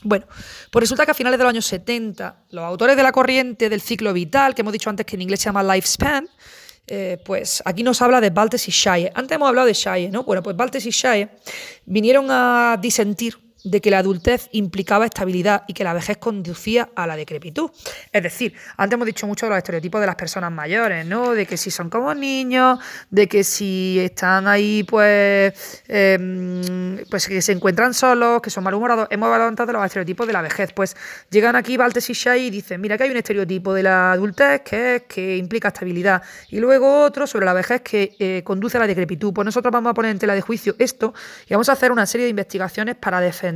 Bueno, 0.03 0.27
pues 0.71 0.83
resulta 0.83 1.05
que 1.05 1.13
a 1.13 1.15
finales 1.15 1.39
de 1.39 1.45
los 1.45 1.51
años 1.51 1.67
70, 1.67 2.45
los 2.51 2.65
autores 2.65 2.97
de 2.97 3.03
la 3.03 3.13
corriente 3.13 3.69
del 3.69 3.81
ciclo 3.81 4.13
vital, 4.13 4.55
que 4.55 4.63
hemos 4.63 4.73
dicho 4.73 4.91
antes 4.91 5.07
que 5.07 5.17
en 5.17 5.23
inglés 5.23 5.41
se 5.41 5.47
llama 5.47 5.63
lifespan, 5.63 6.29
eh, 6.87 7.19
pues 7.25 7.63
aquí 7.65 7.83
nos 7.83 8.03
habla 8.03 8.21
de 8.21 8.31
Baltes 8.31 8.69
y 8.69 8.71
Shaye. 8.71 9.11
Antes 9.15 9.37
hemos 9.37 9.49
hablado 9.49 9.67
de 9.67 9.73
Shaye, 9.73 10.11
¿no? 10.11 10.25
Bueno, 10.25 10.43
pues 10.43 10.57
Baltes 10.57 10.85
y 10.85 10.91
Shaye 10.91 11.31
vinieron 11.87 12.27
a 12.29 12.79
disentir 12.81 13.44
de 13.65 13.81
que 13.81 13.91
la 13.91 13.99
adultez 13.99 14.49
implicaba 14.53 15.07
estabilidad 15.07 15.65
y 15.67 15.73
que 15.73 15.85
la 15.85 15.95
vejez 15.95 16.19
conducía 16.19 16.91
a 16.95 17.07
la 17.07 17.17
decrepitud. 17.17 17.71
Es 18.13 18.23
decir, 18.23 18.55
antes 18.77 18.95
hemos 18.95 19.07
dicho 19.07 19.27
mucho 19.27 19.47
de 19.47 19.51
los 19.51 19.59
estereotipos 19.59 20.03
de 20.03 20.07
las 20.07 20.17
personas 20.17 20.53
mayores, 20.53 21.07
¿no? 21.07 21.33
De 21.33 21.47
que 21.47 21.57
si 21.57 21.71
son 21.71 21.89
como 21.89 22.15
niños, 22.15 22.79
de 23.11 23.27
que 23.27 23.43
si 23.43 23.99
están 24.01 24.47
ahí, 24.47 24.85
pues, 24.85 25.83
em, 25.89 26.99
pues 27.11 27.27
que 27.27 27.41
se 27.41 27.53
encuentran 27.53 27.95
solos, 27.95 28.43
que 28.43 28.51
son 28.51 28.65
malhumorados. 28.65 29.09
Hemos 29.11 29.29
hablado 29.29 29.49
antes 29.49 29.67
de 29.67 29.73
los 29.73 29.85
estereotipos 29.85 30.27
de 30.27 30.33
la 30.35 30.43
vejez. 30.43 30.73
Pues 30.75 30.95
llegan 31.31 31.57
aquí 31.57 31.79
Valtes 31.79 32.11
y 32.11 32.13
Shai 32.13 32.47
y 32.47 32.51
dicen, 32.51 32.83
mira 32.83 32.99
que 32.99 33.05
hay 33.05 33.11
un 33.11 33.17
estereotipo 33.17 33.73
de 33.73 33.83
la 33.83 34.13
adultez 34.13 34.61
que 34.61 34.97
es 34.97 35.03
que 35.05 35.39
implica 35.39 35.69
estabilidad. 35.69 36.23
Y 36.51 36.61
luego 36.61 37.03
otro 37.03 37.27
sobre 37.27 37.47
la 37.47 37.55
vejez 37.55 37.81
que 37.81 38.15
eh, 38.19 38.43
conduce 38.45 38.77
a 38.77 38.81
la 38.81 38.87
decrepitud. 38.87 39.33
Pues 39.33 39.47
nosotros 39.47 39.73
vamos 39.73 39.91
a 39.91 39.95
poner 39.95 40.11
en 40.11 40.19
tela 40.19 40.35
de 40.35 40.43
juicio 40.43 40.77
esto 40.79 41.15
y 41.49 41.55
vamos 41.55 41.71
a 41.71 41.73
hacer 41.73 41.91
una 41.93 42.05
serie 42.05 42.25
de 42.25 42.31
investigaciones 42.31 42.97
para 42.97 43.21
defender 43.21 43.54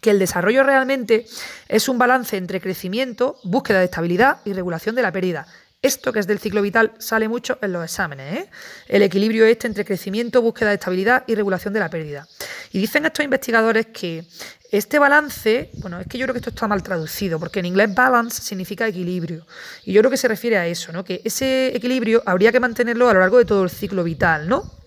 que 0.00 0.10
el 0.10 0.18
desarrollo 0.18 0.62
realmente 0.62 1.26
es 1.68 1.88
un 1.88 1.98
balance 1.98 2.36
entre 2.36 2.60
crecimiento, 2.60 3.36
búsqueda 3.44 3.80
de 3.80 3.86
estabilidad 3.86 4.38
y 4.44 4.52
regulación 4.52 4.94
de 4.94 5.02
la 5.02 5.12
pérdida. 5.12 5.46
Esto 5.82 6.12
que 6.12 6.18
es 6.18 6.26
del 6.26 6.38
ciclo 6.38 6.60
vital 6.60 6.92
sale 6.98 7.26
mucho 7.26 7.58
en 7.62 7.72
los 7.72 7.82
exámenes. 7.82 8.40
¿eh? 8.40 8.50
El 8.86 9.02
equilibrio 9.02 9.46
este 9.46 9.66
entre 9.66 9.86
crecimiento, 9.86 10.42
búsqueda 10.42 10.68
de 10.68 10.74
estabilidad 10.74 11.24
y 11.26 11.34
regulación 11.34 11.72
de 11.72 11.80
la 11.80 11.88
pérdida. 11.88 12.28
Y 12.70 12.80
dicen 12.80 13.06
estos 13.06 13.24
investigadores 13.24 13.86
que 13.86 14.26
este 14.70 14.98
balance, 14.98 15.70
bueno, 15.78 15.98
es 15.98 16.06
que 16.06 16.18
yo 16.18 16.26
creo 16.26 16.34
que 16.34 16.40
esto 16.40 16.50
está 16.50 16.68
mal 16.68 16.82
traducido, 16.82 17.40
porque 17.40 17.60
en 17.60 17.66
inglés 17.66 17.94
balance 17.94 18.42
significa 18.42 18.86
equilibrio. 18.86 19.46
Y 19.84 19.92
yo 19.94 20.02
creo 20.02 20.10
que 20.10 20.18
se 20.18 20.28
refiere 20.28 20.58
a 20.58 20.66
eso, 20.66 20.92
¿no? 20.92 21.02
Que 21.02 21.22
ese 21.24 21.74
equilibrio 21.74 22.22
habría 22.26 22.52
que 22.52 22.60
mantenerlo 22.60 23.08
a 23.08 23.14
lo 23.14 23.20
largo 23.20 23.38
de 23.38 23.46
todo 23.46 23.64
el 23.64 23.70
ciclo 23.70 24.04
vital, 24.04 24.48
¿no? 24.48 24.79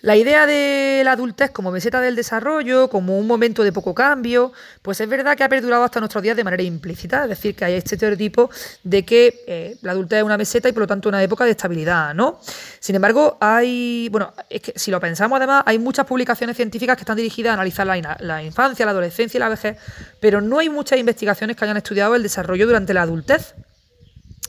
La 0.00 0.14
idea 0.16 0.46
de 0.46 1.02
la 1.04 1.12
adultez 1.12 1.50
como 1.50 1.72
meseta 1.72 2.00
del 2.00 2.14
desarrollo, 2.14 2.88
como 2.88 3.18
un 3.18 3.26
momento 3.26 3.64
de 3.64 3.72
poco 3.72 3.96
cambio, 3.96 4.52
pues 4.80 5.00
es 5.00 5.08
verdad 5.08 5.36
que 5.36 5.42
ha 5.42 5.48
perdurado 5.48 5.82
hasta 5.82 5.98
nuestros 5.98 6.22
días 6.22 6.36
de 6.36 6.44
manera 6.44 6.62
implícita, 6.62 7.24
es 7.24 7.30
decir, 7.30 7.56
que 7.56 7.64
hay 7.64 7.74
este 7.74 7.96
estereotipo 7.96 8.48
de 8.84 9.04
que 9.04 9.42
eh, 9.48 9.76
la 9.82 9.92
adultez 9.92 10.18
es 10.18 10.24
una 10.24 10.36
meseta 10.36 10.68
y 10.68 10.72
por 10.72 10.82
lo 10.82 10.86
tanto 10.86 11.08
una 11.08 11.20
época 11.20 11.44
de 11.44 11.50
estabilidad, 11.50 12.14
¿no? 12.14 12.38
Sin 12.78 12.94
embargo, 12.94 13.38
hay, 13.40 14.08
bueno, 14.12 14.32
es 14.48 14.60
que 14.62 14.72
si 14.76 14.92
lo 14.92 15.00
pensamos 15.00 15.36
además, 15.36 15.64
hay 15.66 15.80
muchas 15.80 16.06
publicaciones 16.06 16.56
científicas 16.56 16.96
que 16.96 17.02
están 17.02 17.16
dirigidas 17.16 17.50
a 17.50 17.54
analizar 17.54 17.84
la, 17.84 18.16
la 18.20 18.42
infancia, 18.44 18.84
la 18.84 18.92
adolescencia 18.92 19.36
y 19.36 19.40
la 19.40 19.48
vejez, 19.48 19.78
pero 20.20 20.40
no 20.40 20.60
hay 20.60 20.68
muchas 20.68 21.00
investigaciones 21.00 21.56
que 21.56 21.64
hayan 21.64 21.76
estudiado 21.76 22.14
el 22.14 22.22
desarrollo 22.22 22.66
durante 22.68 22.94
la 22.94 23.02
adultez. 23.02 23.56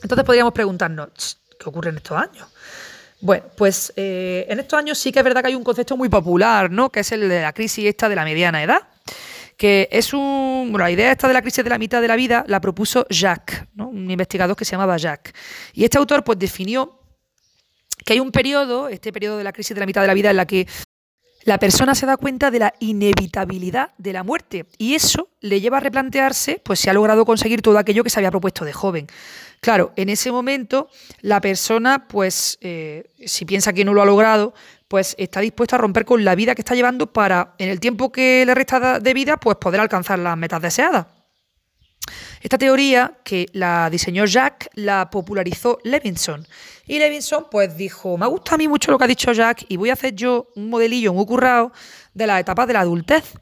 Entonces 0.00 0.24
podríamos 0.24 0.52
preguntarnos, 0.52 1.40
¿qué 1.58 1.68
ocurre 1.68 1.90
en 1.90 1.96
estos 1.96 2.16
años? 2.16 2.46
Bueno, 3.20 3.44
pues 3.56 3.92
eh, 3.96 4.46
en 4.48 4.60
estos 4.60 4.78
años 4.78 4.98
sí 4.98 5.12
que 5.12 5.18
es 5.18 5.24
verdad 5.24 5.42
que 5.42 5.48
hay 5.48 5.54
un 5.54 5.64
concepto 5.64 5.96
muy 5.96 6.08
popular, 6.08 6.70
¿no? 6.70 6.90
Que 6.90 7.00
es 7.00 7.12
el 7.12 7.28
de 7.28 7.42
la 7.42 7.52
crisis 7.52 7.84
esta 7.84 8.08
de 8.08 8.16
la 8.16 8.24
mediana 8.24 8.62
edad. 8.62 8.88
Que 9.56 9.88
es 9.92 10.14
un. 10.14 10.68
Bueno, 10.70 10.84
la 10.84 10.90
idea 10.90 11.12
esta 11.12 11.28
de 11.28 11.34
la 11.34 11.42
crisis 11.42 11.62
de 11.62 11.68
la 11.68 11.76
mitad 11.76 12.00
de 12.00 12.08
la 12.08 12.16
vida 12.16 12.44
la 12.46 12.60
propuso 12.60 13.06
Jacques, 13.10 13.64
¿no? 13.74 13.88
un 13.88 14.10
investigador 14.10 14.56
que 14.56 14.64
se 14.64 14.72
llamaba 14.72 14.96
Jacques. 14.96 15.34
Y 15.74 15.84
este 15.84 15.98
autor, 15.98 16.24
pues, 16.24 16.38
definió 16.38 16.98
que 18.04 18.14
hay 18.14 18.20
un 18.20 18.32
periodo, 18.32 18.88
este 18.88 19.12
periodo 19.12 19.36
de 19.36 19.44
la 19.44 19.52
crisis 19.52 19.74
de 19.74 19.80
la 19.80 19.86
mitad 19.86 20.00
de 20.00 20.06
la 20.06 20.14
vida, 20.14 20.30
en 20.30 20.36
la 20.36 20.46
que 20.46 20.66
la 21.44 21.58
persona 21.58 21.94
se 21.94 22.06
da 22.06 22.16
cuenta 22.16 22.50
de 22.50 22.58
la 22.58 22.74
inevitabilidad 22.80 23.92
de 23.98 24.12
la 24.12 24.22
muerte 24.22 24.66
y 24.78 24.94
eso 24.94 25.28
le 25.40 25.60
lleva 25.60 25.78
a 25.78 25.80
replantearse 25.80 26.60
pues 26.62 26.80
si 26.80 26.90
ha 26.90 26.92
logrado 26.92 27.24
conseguir 27.24 27.62
todo 27.62 27.78
aquello 27.78 28.04
que 28.04 28.10
se 28.10 28.20
había 28.20 28.30
propuesto 28.30 28.64
de 28.64 28.72
joven. 28.72 29.06
Claro, 29.60 29.92
en 29.96 30.08
ese 30.08 30.32
momento 30.32 30.88
la 31.22 31.40
persona 31.40 32.06
pues 32.08 32.58
eh, 32.60 33.10
si 33.24 33.44
piensa 33.44 33.72
que 33.72 33.84
no 33.84 33.94
lo 33.94 34.02
ha 34.02 34.06
logrado 34.06 34.54
pues 34.88 35.14
está 35.18 35.40
dispuesta 35.40 35.76
a 35.76 35.78
romper 35.78 36.04
con 36.04 36.24
la 36.24 36.34
vida 36.34 36.54
que 36.54 36.62
está 36.62 36.74
llevando 36.74 37.12
para 37.12 37.54
en 37.58 37.68
el 37.68 37.80
tiempo 37.80 38.12
que 38.12 38.44
le 38.44 38.54
resta 38.54 38.98
de 38.98 39.14
vida 39.14 39.36
pues 39.36 39.56
poder 39.56 39.80
alcanzar 39.80 40.18
las 40.18 40.36
metas 40.36 40.60
deseadas. 40.60 41.06
Esta 42.40 42.56
teoría 42.56 43.18
que 43.22 43.46
la 43.52 43.90
diseñó 43.90 44.24
Jack 44.24 44.70
la 44.74 45.10
popularizó 45.10 45.78
Levinson. 45.84 46.46
Y 46.86 46.98
Levinson 46.98 47.46
pues 47.50 47.76
dijo, 47.76 48.16
me 48.16 48.26
gusta 48.26 48.54
a 48.54 48.58
mí 48.58 48.66
mucho 48.66 48.90
lo 48.90 48.98
que 48.98 49.04
ha 49.04 49.08
dicho 49.08 49.32
Jack 49.32 49.66
y 49.68 49.76
voy 49.76 49.90
a 49.90 49.92
hacer 49.92 50.14
yo 50.14 50.48
un 50.56 50.70
modelillo 50.70 51.12
muy 51.12 51.26
currado 51.26 51.70
de 52.14 52.26
las 52.26 52.40
etapas 52.40 52.66
de 52.66 52.72
la 52.72 52.80
adultez. 52.80 53.34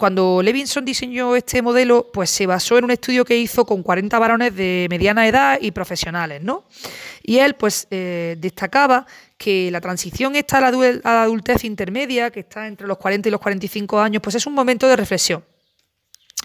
Cuando 0.00 0.40
Levinson 0.42 0.86
diseñó 0.86 1.36
este 1.36 1.60
modelo, 1.60 2.10
pues 2.10 2.30
se 2.30 2.46
basó 2.46 2.78
en 2.78 2.84
un 2.84 2.90
estudio 2.90 3.22
que 3.22 3.36
hizo 3.36 3.66
con 3.66 3.82
40 3.82 4.18
varones 4.18 4.56
de 4.56 4.86
mediana 4.88 5.28
edad 5.28 5.58
y 5.60 5.72
profesionales, 5.72 6.42
¿no? 6.42 6.64
Y 7.22 7.36
él, 7.36 7.54
pues, 7.54 7.86
eh, 7.90 8.34
destacaba 8.38 9.04
que 9.36 9.70
la 9.70 9.78
transición 9.82 10.36
esta 10.36 10.56
a 10.56 10.70
la, 10.70 11.22
adultez 11.22 11.64
intermedia, 11.64 12.30
que 12.30 12.40
está 12.40 12.66
entre 12.66 12.86
los 12.86 12.96
40 12.96 13.28
y 13.28 13.32
los 13.32 13.42
45 13.42 14.00
años, 14.00 14.22
pues 14.22 14.36
es 14.36 14.46
un 14.46 14.54
momento 14.54 14.88
de 14.88 14.96
reflexión. 14.96 15.44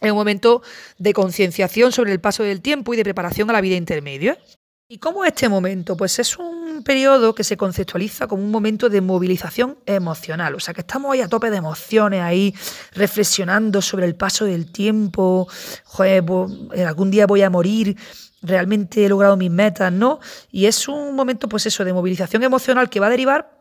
Es 0.01 0.11
un 0.11 0.17
momento 0.17 0.61
de 0.97 1.13
concienciación 1.13 1.91
sobre 1.91 2.11
el 2.11 2.19
paso 2.19 2.43
del 2.43 2.61
tiempo 2.61 2.93
y 2.93 2.97
de 2.97 3.03
preparación 3.03 3.49
a 3.49 3.53
la 3.53 3.61
vida 3.61 3.75
intermedia. 3.75 4.37
¿Y 4.87 4.99
cómo 4.99 5.25
es 5.25 5.29
este 5.29 5.49
momento? 5.49 5.97
Pues 5.97 6.19
es 6.19 6.37
un 6.37 6.83
periodo 6.83 7.33
que 7.33 7.43
se 7.43 7.57
conceptualiza 7.57 8.27
como 8.27 8.43
un 8.43 8.51
momento 8.51 8.87
de 8.87 9.01
movilización 9.01 9.79
emocional. 9.87 10.53
O 10.53 10.59
sea, 10.59 10.75
que 10.75 10.81
estamos 10.81 11.11
ahí 11.11 11.21
a 11.21 11.27
tope 11.27 11.49
de 11.49 11.57
emociones, 11.57 12.21
ahí 12.21 12.53
reflexionando 12.91 13.81
sobre 13.81 14.05
el 14.05 14.15
paso 14.15 14.45
del 14.45 14.71
tiempo. 14.71 15.47
Joder, 15.85 16.23
pues, 16.23 16.51
algún 16.85 17.09
día 17.09 17.25
voy 17.25 17.41
a 17.41 17.49
morir, 17.49 17.97
realmente 18.43 19.03
he 19.03 19.09
logrado 19.09 19.37
mis 19.37 19.49
metas, 19.49 19.91
¿no? 19.91 20.19
Y 20.51 20.67
es 20.67 20.87
un 20.87 21.15
momento, 21.15 21.49
pues 21.49 21.65
eso, 21.65 21.83
de 21.83 21.91
movilización 21.91 22.43
emocional 22.43 22.87
que 22.87 22.99
va 22.99 23.07
a 23.07 23.09
derivar 23.09 23.55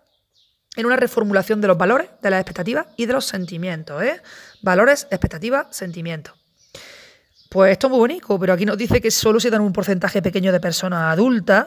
en 0.77 0.85
una 0.85 0.97
reformulación 0.97 1.61
de 1.61 1.69
los 1.69 1.79
valores, 1.79 2.11
de 2.21 2.31
las 2.31 2.41
expectativas 2.41 2.87
y 2.97 3.07
de 3.07 3.13
los 3.13 3.25
sentimientos, 3.25 4.03
¿eh? 4.03 4.21
Valores, 4.65 5.07
expectativas, 5.11 5.67
sentimientos. 5.77 6.33
Pues 7.51 7.73
esto 7.73 7.89
es 7.89 7.91
muy 7.91 7.99
bonito, 7.99 8.39
pero 8.41 8.55
aquí 8.55 8.65
nos 8.65 8.79
dice 8.79 8.99
que 8.99 9.11
solo 9.11 9.39
se 9.39 9.51
dan 9.51 9.61
un 9.61 9.75
porcentaje 9.75 10.23
pequeño 10.23 10.53
de 10.53 10.59
personas 10.59 11.13
adultas 11.13 11.67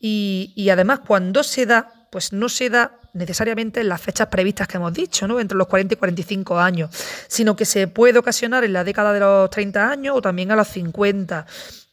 y, 0.00 0.68
además 0.68 1.00
cuando 1.06 1.44
se 1.44 1.66
da, 1.66 2.08
pues 2.10 2.32
no 2.32 2.48
se 2.48 2.68
da 2.68 2.98
necesariamente 3.12 3.80
en 3.80 3.88
las 3.88 4.00
fechas 4.00 4.26
previstas 4.26 4.66
que 4.66 4.76
hemos 4.76 4.92
dicho, 4.92 5.28
¿no? 5.28 5.38
entre 5.38 5.56
los 5.56 5.68
40 5.68 5.94
y 5.94 5.96
45 5.96 6.58
años, 6.58 6.90
sino 7.28 7.54
que 7.54 7.64
se 7.64 7.86
puede 7.86 8.18
ocasionar 8.18 8.64
en 8.64 8.72
la 8.72 8.82
década 8.82 9.12
de 9.12 9.20
los 9.20 9.48
30 9.48 9.88
años 9.88 10.16
o 10.16 10.20
también 10.20 10.50
a 10.50 10.56
los 10.56 10.66
50. 10.66 11.46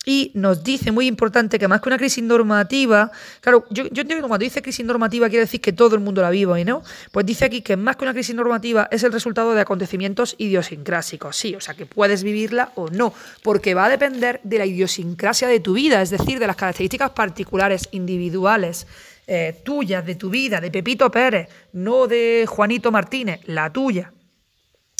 Y 0.09 0.31
nos 0.33 0.63
dice, 0.63 0.91
muy 0.91 1.05
importante, 1.05 1.59
que 1.59 1.67
más 1.67 1.81
que 1.81 1.89
una 1.89 1.99
crisis 1.99 2.23
normativa, 2.23 3.11
claro, 3.41 3.67
yo, 3.69 3.83
yo 3.83 4.01
entiendo 4.01 4.15
que 4.15 4.27
cuando 4.27 4.43
dice 4.43 4.63
crisis 4.63 4.83
normativa 4.83 5.29
quiere 5.29 5.41
decir 5.41 5.61
que 5.61 5.71
todo 5.71 5.93
el 5.93 6.01
mundo 6.01 6.23
la 6.23 6.31
vive, 6.31 6.65
¿no? 6.65 6.81
Pues 7.11 7.27
dice 7.27 7.45
aquí 7.45 7.61
que 7.61 7.77
más 7.77 7.95
que 7.95 8.05
una 8.05 8.13
crisis 8.13 8.33
normativa 8.33 8.87
es 8.89 9.03
el 9.03 9.11
resultado 9.11 9.53
de 9.53 9.61
acontecimientos 9.61 10.33
idiosincrásicos, 10.39 11.37
sí, 11.37 11.53
o 11.53 11.61
sea 11.61 11.75
que 11.75 11.85
puedes 11.85 12.23
vivirla 12.23 12.71
o 12.73 12.89
no, 12.89 13.13
porque 13.43 13.75
va 13.75 13.85
a 13.85 13.89
depender 13.89 14.41
de 14.43 14.57
la 14.57 14.65
idiosincrasia 14.65 15.47
de 15.47 15.59
tu 15.59 15.73
vida, 15.73 16.01
es 16.01 16.09
decir, 16.09 16.39
de 16.39 16.47
las 16.47 16.55
características 16.55 17.11
particulares, 17.11 17.87
individuales, 17.91 18.87
eh, 19.27 19.61
tuyas, 19.63 20.03
de 20.07 20.15
tu 20.15 20.31
vida, 20.31 20.59
de 20.59 20.71
Pepito 20.71 21.11
Pérez, 21.11 21.49
no 21.73 22.07
de 22.07 22.45
Juanito 22.47 22.91
Martínez, 22.91 23.41
la 23.45 23.71
tuya. 23.71 24.11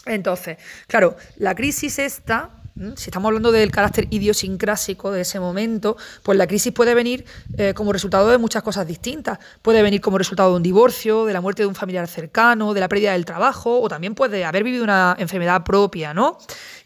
Entonces, 0.05 0.59
claro, 0.87 1.17
la 1.37 1.55
crisis 1.55 1.97
esta 1.97 2.58
si 2.95 3.09
estamos 3.09 3.27
hablando 3.27 3.51
del 3.51 3.71
carácter 3.71 4.07
idiosincrásico 4.09 5.11
de 5.11 5.21
ese 5.21 5.39
momento, 5.39 5.97
pues 6.23 6.37
la 6.37 6.47
crisis 6.47 6.71
puede 6.71 6.93
venir 6.93 7.25
eh, 7.57 7.73
como 7.73 7.91
resultado 7.91 8.29
de 8.29 8.37
muchas 8.37 8.63
cosas 8.63 8.87
distintas. 8.87 9.39
Puede 9.61 9.81
venir 9.81 9.99
como 9.99 10.17
resultado 10.17 10.51
de 10.51 10.57
un 10.57 10.63
divorcio, 10.63 11.25
de 11.25 11.33
la 11.33 11.41
muerte 11.41 11.63
de 11.63 11.67
un 11.67 11.75
familiar 11.75 12.07
cercano, 12.07 12.73
de 12.73 12.79
la 12.79 12.87
pérdida 12.87 13.11
del 13.11 13.25
trabajo, 13.25 13.81
o 13.81 13.89
también 13.89 14.15
puede 14.15 14.45
haber 14.45 14.63
vivido 14.63 14.83
una 14.83 15.15
enfermedad 15.19 15.63
propia, 15.63 16.13
¿no? 16.13 16.37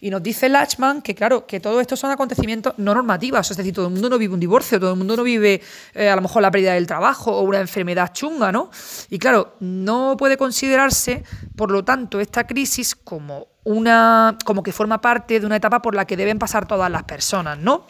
Y 0.02 0.10
nos 0.10 0.24
dice 0.24 0.50
Lachman 0.50 1.02
que, 1.02 1.14
claro, 1.14 1.46
que 1.46 1.60
todo 1.60 1.80
esto 1.80 1.96
son 1.96 2.12
acontecimientos 2.12 2.74
no 2.78 2.94
normativos, 2.94 3.50
es 3.52 3.56
decir, 3.56 3.74
todo 3.74 3.88
el 3.88 3.94
mundo 3.94 4.10
no 4.10 4.18
vive 4.18 4.34
un 4.34 4.39
divorcio, 4.39 4.80
todo 4.80 4.91
el 4.91 4.98
mundo 4.98 5.16
no 5.16 5.24
vive 5.24 5.62
eh, 5.94 6.10
a 6.10 6.16
lo 6.16 6.22
mejor 6.22 6.41
la 6.41 6.52
pérdida 6.52 6.74
del 6.74 6.88
trabajo 6.88 7.32
o 7.32 7.41
una 7.44 7.60
enfermedad 7.60 8.12
chunga, 8.14 8.52
¿no? 8.52 8.72
Y 9.10 9.20
claro, 9.20 9.56
no 9.60 10.18
puede 10.18 10.38
considerarse, 10.38 11.24
por 11.56 11.72
lo 11.72 11.84
tanto, 11.84 12.20
esta 12.20 12.48
crisis 12.48 12.96
como 12.96 13.53
una 13.64 14.38
como 14.45 14.64
que 14.64 14.72
forma 14.72 15.01
parte 15.01 15.39
de 15.39 15.45
una 15.45 15.55
etapa 15.55 15.82
por 15.82 15.95
la 15.95 16.05
que 16.05 16.18
deben 16.18 16.39
pasar 16.39 16.68
todas 16.68 16.91
las 16.91 17.03
personas, 17.03 17.57
¿no? 17.57 17.88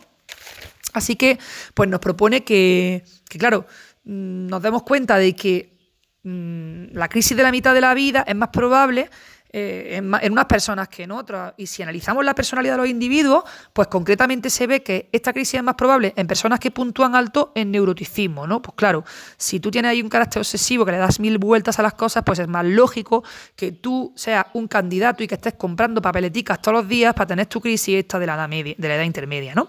Así 0.94 1.16
que, 1.16 1.40
pues 1.74 1.90
nos 1.90 2.00
propone 2.00 2.44
que, 2.44 3.04
que 3.30 3.40
claro, 3.40 3.66
mm, 4.04 4.48
nos 4.48 4.62
demos 4.62 4.84
cuenta 4.84 5.18
de 5.18 5.36
que 5.36 5.78
mm, 6.24 6.96
la 6.96 7.10
crisis 7.10 7.36
de 7.36 7.44
la 7.44 7.52
mitad 7.52 7.74
de 7.74 7.82
la 7.82 7.94
vida 7.94 8.24
es 8.28 8.36
más 8.36 8.50
probable 8.50 9.10
eh, 9.56 9.98
en, 9.98 10.32
unas 10.32 10.46
personas 10.46 10.90
que 10.90 11.04
en 11.04 11.12
otras. 11.12 11.54
Y 11.58 11.68
si 11.68 11.84
analizamos 11.84 12.26
la 12.26 12.34
personalidad 12.34 12.74
de 12.74 12.78
los 12.80 12.88
individuos, 12.88 13.44
pues 13.72 13.88
concretamente 13.88 14.50
se 14.50 14.66
ve 14.66 14.82
que 14.82 15.10
esta 15.12 15.32
crisis 15.32 15.60
es 15.60 15.64
más 15.64 15.76
probable 15.76 16.12
en 16.16 16.26
personas 16.26 16.60
que 16.60 16.72
puntúan 16.72 17.16
alto 17.16 17.52
en 17.54 17.70
neuroticismo, 17.70 18.48
¿no? 18.48 18.64
Pues 18.64 18.74
claro, 18.76 19.04
si 19.38 19.60
tú 19.60 19.70
tienes 19.70 19.92
ahí 19.92 20.02
un 20.02 20.10
carácter 20.10 20.40
obsesivo 20.40 20.86
que 20.86 20.94
le 20.94 20.98
das 20.98 21.20
mil 21.20 21.38
vueltas 21.38 21.78
a 21.78 21.84
las 21.84 21.94
cosas, 21.94 22.24
pues 22.26 22.40
es 22.40 22.48
más 22.48 22.66
lógico 22.66 23.24
que 23.56 23.72
tú 23.72 24.12
seas 24.16 24.44
un 24.54 24.68
candidato 24.68 25.22
y 25.22 25.28
que 25.28 25.36
estés 25.36 25.54
comprando 25.54 26.02
papeleticas 26.02 26.60
todos 26.60 26.80
los 26.80 26.88
días 26.88 27.14
para 27.14 27.28
tener 27.28 27.46
tu 27.46 27.62
crisis 27.62 28.00
esta 28.00 28.18
de 28.18 28.26
la 28.26 28.34
edad, 28.34 28.50
media, 28.50 28.74
de 28.76 28.88
la 28.88 28.96
edad 28.96 29.04
intermedia, 29.04 29.54
¿no? 29.54 29.68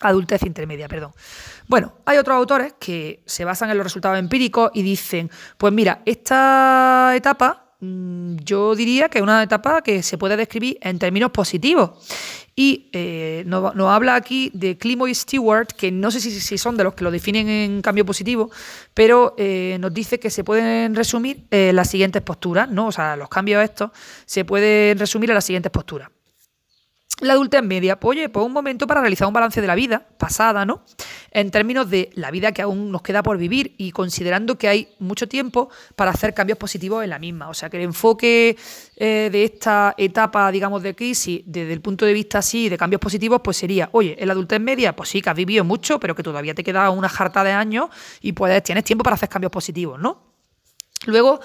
Adultez 0.00 0.42
intermedia, 0.42 0.88
perdón. 0.88 1.12
Bueno, 1.68 1.92
hay 2.04 2.18
otros 2.18 2.36
autores 2.36 2.74
que 2.80 3.22
se 3.26 3.44
basan 3.44 3.70
en 3.70 3.76
los 3.76 3.84
resultados 3.84 4.18
empíricos 4.18 4.72
y 4.74 4.82
dicen, 4.82 5.30
pues 5.56 5.72
mira, 5.72 6.02
esta 6.04 7.12
etapa 7.14 7.61
yo 7.82 8.76
diría 8.76 9.08
que 9.08 9.18
es 9.18 9.22
una 9.22 9.42
etapa 9.42 9.82
que 9.82 10.04
se 10.04 10.16
puede 10.16 10.36
describir 10.36 10.78
en 10.82 11.00
términos 11.00 11.32
positivos. 11.32 11.90
Y 12.54 12.90
eh, 12.92 13.42
nos, 13.46 13.74
habla 13.74 14.14
aquí 14.14 14.50
de 14.54 14.78
Climo 14.78 15.08
y 15.08 15.14
Stewart, 15.14 15.66
que 15.66 15.90
no 15.90 16.10
sé 16.12 16.20
si, 16.20 16.58
son 16.58 16.76
de 16.76 16.84
los 16.84 16.94
que 16.94 17.02
lo 17.02 17.10
definen 17.10 17.48
en 17.48 17.82
cambio 17.82 18.06
positivo, 18.06 18.50
pero 18.94 19.34
eh, 19.36 19.78
nos 19.80 19.92
dice 19.92 20.20
que 20.20 20.30
se 20.30 20.44
pueden 20.44 20.94
resumir 20.94 21.46
eh, 21.50 21.72
las 21.72 21.90
siguientes 21.90 22.22
posturas, 22.22 22.68
¿no? 22.70 22.86
O 22.86 22.92
sea, 22.92 23.16
los 23.16 23.28
cambios 23.28 23.64
estos 23.64 23.90
se 24.26 24.44
pueden 24.44 24.98
resumir 24.98 25.30
en 25.30 25.34
las 25.34 25.44
siguientes 25.44 25.72
posturas. 25.72 26.10
La 27.20 27.34
adultez 27.34 27.62
media, 27.62 28.00
pues 28.00 28.16
oye, 28.16 28.28
pues 28.28 28.44
un 28.44 28.52
momento 28.52 28.86
para 28.86 29.00
realizar 29.00 29.28
un 29.28 29.34
balance 29.34 29.60
de 29.60 29.66
la 29.66 29.76
vida 29.76 30.04
pasada, 30.18 30.64
¿no? 30.64 30.82
En 31.30 31.50
términos 31.50 31.88
de 31.88 32.10
la 32.14 32.30
vida 32.32 32.52
que 32.52 32.62
aún 32.62 32.90
nos 32.90 33.02
queda 33.02 33.22
por 33.22 33.38
vivir 33.38 33.74
y 33.78 33.92
considerando 33.92 34.58
que 34.58 34.66
hay 34.66 34.88
mucho 34.98 35.28
tiempo 35.28 35.70
para 35.94 36.10
hacer 36.10 36.34
cambios 36.34 36.58
positivos 36.58 37.04
en 37.04 37.10
la 37.10 37.20
misma. 37.20 37.48
O 37.48 37.54
sea, 37.54 37.70
que 37.70 37.76
el 37.76 37.84
enfoque 37.84 38.56
eh, 38.96 39.28
de 39.30 39.44
esta 39.44 39.94
etapa, 39.98 40.50
digamos, 40.50 40.82
de 40.82 40.96
crisis, 40.96 41.42
desde 41.46 41.72
el 41.72 41.80
punto 41.80 42.06
de 42.06 42.12
vista 42.12 42.38
así, 42.38 42.68
de 42.68 42.76
cambios 42.76 43.00
positivos, 43.00 43.40
pues 43.44 43.56
sería, 43.56 43.88
oye, 43.92 44.16
en 44.18 44.26
la 44.26 44.32
adultez 44.32 44.60
media, 44.60 44.96
pues 44.96 45.10
sí, 45.10 45.22
que 45.22 45.30
has 45.30 45.36
vivido 45.36 45.64
mucho, 45.64 46.00
pero 46.00 46.16
que 46.16 46.22
todavía 46.24 46.54
te 46.54 46.64
queda 46.64 46.90
una 46.90 47.08
jarta 47.08 47.44
de 47.44 47.52
años 47.52 47.90
y 48.20 48.32
puedes, 48.32 48.62
tienes 48.64 48.84
tiempo 48.84 49.04
para 49.04 49.14
hacer 49.14 49.28
cambios 49.28 49.52
positivos, 49.52 50.00
¿no? 50.00 50.32
Luego, 51.06 51.40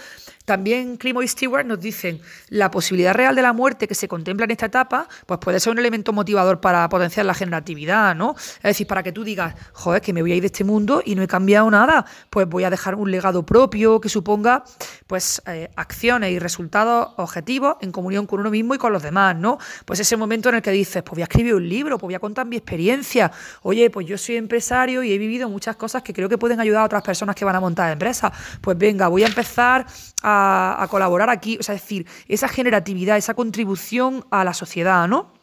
también 0.48 0.96
Climo 0.96 1.22
y 1.22 1.28
Stewart 1.28 1.66
nos 1.66 1.82
dicen 1.82 2.22
la 2.48 2.72
posibilidad 2.72 3.14
real 3.14 3.36
de 3.36 3.42
la 3.42 3.52
muerte 3.52 3.86
que 3.86 3.94
se 3.94 4.08
contempla 4.08 4.46
en 4.46 4.52
esta 4.52 4.68
etapa, 4.68 5.10
pues 5.26 5.42
puede 5.42 5.60
ser 5.60 5.74
un 5.74 5.80
elemento 5.80 6.14
motivador 6.14 6.62
para 6.62 6.88
potenciar 6.88 7.26
la 7.26 7.34
generatividad, 7.34 8.16
¿no? 8.16 8.34
Es 8.38 8.64
decir, 8.64 8.88
para 8.88 9.04
que 9.04 9.12
tú 9.12 9.26
digas, 9.26 9.56
joder, 9.74 10.02
que 10.02 10.14
me 10.14 10.22
voy 10.22 10.32
a 10.32 10.36
ir 10.36 10.42
de 10.42 10.46
este 10.46 10.64
mundo 10.64 11.02
y 11.04 11.16
no 11.16 11.22
he 11.22 11.28
cambiado 11.28 11.70
nada, 11.70 12.06
pues 12.30 12.48
voy 12.48 12.64
a 12.64 12.70
dejar 12.70 12.96
un 12.96 13.12
legado 13.12 13.46
propio 13.46 14.00
que 14.00 14.08
suponga, 14.08 14.64
pues, 15.06 15.42
eh, 15.48 15.70
acciones 15.76 16.32
y 16.32 16.40
resultados 16.40 17.10
objetivos 17.18 17.76
en 17.82 17.92
comunión 17.92 18.26
con 18.26 18.40
uno 18.40 18.50
mismo 18.50 18.74
y 18.74 18.78
con 18.78 18.94
los 18.94 19.04
demás, 19.04 19.36
¿no? 19.36 19.58
Pues 19.84 20.00
ese 20.00 20.16
momento 20.16 20.48
en 20.48 20.56
el 20.56 20.62
que 20.62 20.72
dices, 20.72 21.04
pues 21.04 21.16
voy 21.16 21.24
a 21.24 21.26
escribir 21.26 21.56
un 21.56 21.68
libro, 21.68 21.98
pues 21.98 22.08
voy 22.08 22.16
a 22.16 22.20
contar 22.20 22.46
mi 22.46 22.56
experiencia, 22.56 23.34
oye, 23.64 23.90
pues 23.90 24.08
yo 24.08 24.18
soy 24.18 24.38
empresario 24.38 25.04
y 25.04 25.12
he 25.12 25.18
vivido 25.18 25.50
muchas 25.50 25.76
cosas 25.76 26.04
que 26.04 26.14
creo 26.14 26.30
que 26.30 26.38
pueden 26.38 26.62
ayudar 26.62 26.84
a 26.84 26.86
otras 26.86 27.04
personas 27.04 27.36
que 27.36 27.44
van 27.44 27.58
a 27.58 27.60
montar 27.60 27.92
empresas, 27.92 28.32
pues 28.62 28.78
venga, 28.78 29.10
voy 29.10 29.24
a 29.24 29.28
empezar 29.28 29.86
a 30.24 30.37
a, 30.38 30.88
colaborar 30.90 31.30
aquí, 31.30 31.58
o 31.60 31.64
sea, 31.64 31.76
es 31.76 31.82
decir, 31.82 32.08
esa 32.28 32.48
generatividad, 32.48 33.18
esa 33.18 33.34
contribución 33.34 34.26
a 34.32 34.44
la 34.44 34.54
sociedad, 34.54 35.08
¿no? 35.08 35.34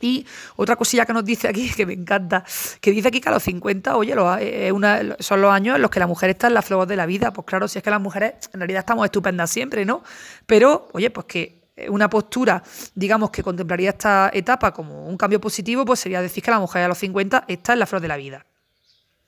Y 0.00 0.26
otra 0.56 0.76
cosilla 0.76 1.06
que 1.06 1.12
nos 1.12 1.24
dice 1.24 1.48
aquí, 1.48 1.70
que 1.76 1.86
me 1.86 1.94
encanta, 1.94 2.44
que 2.80 2.90
dice 2.90 3.08
aquí 3.08 3.20
que 3.20 3.28
a 3.28 3.32
los 3.32 3.42
50, 3.42 3.96
oye, 3.96 4.14
eh, 4.40 4.72
son 5.20 5.40
los 5.40 5.52
años 5.52 5.76
en 5.76 5.82
los 5.82 5.90
que 5.90 6.00
la 6.00 6.06
mujer 6.06 6.30
está 6.30 6.48
en 6.48 6.54
la 6.54 6.62
flor 6.62 6.86
de 6.86 6.96
la 6.96 7.06
vida. 7.06 7.32
Pues 7.32 7.46
claro, 7.46 7.68
si 7.68 7.78
es 7.78 7.84
que 7.84 7.90
las 7.90 8.00
mujeres 8.00 8.34
en 8.52 8.60
realidad 8.60 8.80
estamos 8.80 9.04
estupendas 9.04 9.50
siempre, 9.50 9.84
¿no? 9.84 10.02
Pero, 10.46 10.88
oye, 10.92 11.10
pues 11.10 11.26
que 11.26 11.64
una 11.88 12.08
postura, 12.08 12.62
digamos, 12.94 13.30
que 13.30 13.42
contemplaría 13.42 13.90
esta 13.90 14.30
etapa 14.32 14.72
como 14.72 15.06
un 15.06 15.16
cambio 15.16 15.40
positivo, 15.40 15.84
pues 15.84 16.00
sería 16.00 16.22
decir 16.22 16.42
que 16.42 16.50
la 16.50 16.60
mujer 16.60 16.84
a 16.84 16.88
los 16.88 16.98
50 16.98 17.44
está 17.48 17.72
en 17.72 17.78
la 17.80 17.86
flor 17.86 18.00
de 18.00 18.08
la 18.08 18.16
vida. 18.16 18.46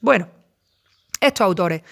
Bueno, 0.00 0.28
estos 1.20 1.44
autores 1.44 1.82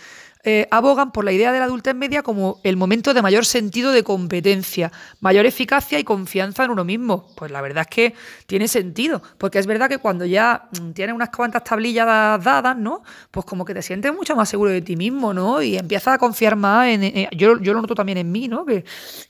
eh, 0.47 0.69
abogan 0.71 1.11
por 1.11 1.25
la 1.25 1.33
idea 1.33 1.53
de 1.53 1.59
la 1.59 1.65
adultez 1.65 1.95
media 1.95 2.23
como 2.23 2.61
el 2.65 2.77
momento 2.77 3.15
de 3.15 3.23
mayor 3.23 3.47
sentido 3.47 3.93
de 3.93 4.05
competencia, 4.05 4.93
mayor 5.21 5.47
eficacia 5.47 5.99
y 5.99 6.05
confianza 6.05 6.65
en 6.65 6.71
uno 6.71 6.85
mismo. 6.85 7.29
Pues 7.35 7.51
la 7.51 7.63
verdad 7.63 7.87
es 7.89 7.95
que 7.95 8.15
tiene 8.47 8.69
sentido, 8.69 9.23
porque 9.39 9.59
es 9.59 9.67
verdad 9.67 9.89
que 9.89 9.97
cuando 9.97 10.27
ya 10.27 10.69
mm, 10.79 10.91
tienes 10.91 11.15
unas 11.15 11.31
cuantas 11.31 11.65
tablillas 11.65 12.07
dadas, 12.07 12.77
¿no? 12.77 13.03
Pues 13.31 13.47
como 13.47 13.65
que 13.65 13.73
te 13.73 13.81
sientes 13.81 14.15
mucho 14.15 14.37
más 14.37 14.49
seguro 14.49 14.71
de 14.71 14.83
ti 14.83 14.97
mismo, 14.97 15.33
¿no? 15.33 15.63
Y 15.63 15.79
empiezas 15.79 16.15
a 16.15 16.19
confiar 16.19 16.57
más 16.57 16.89
en... 16.89 17.29
yo, 17.37 17.59
yo, 17.59 17.73
lo 17.73 17.81
noto 17.81 17.95
también 17.95 18.19
en 18.19 18.31
mí, 18.31 18.47
¿no? 18.47 18.67
Que, 18.67 18.85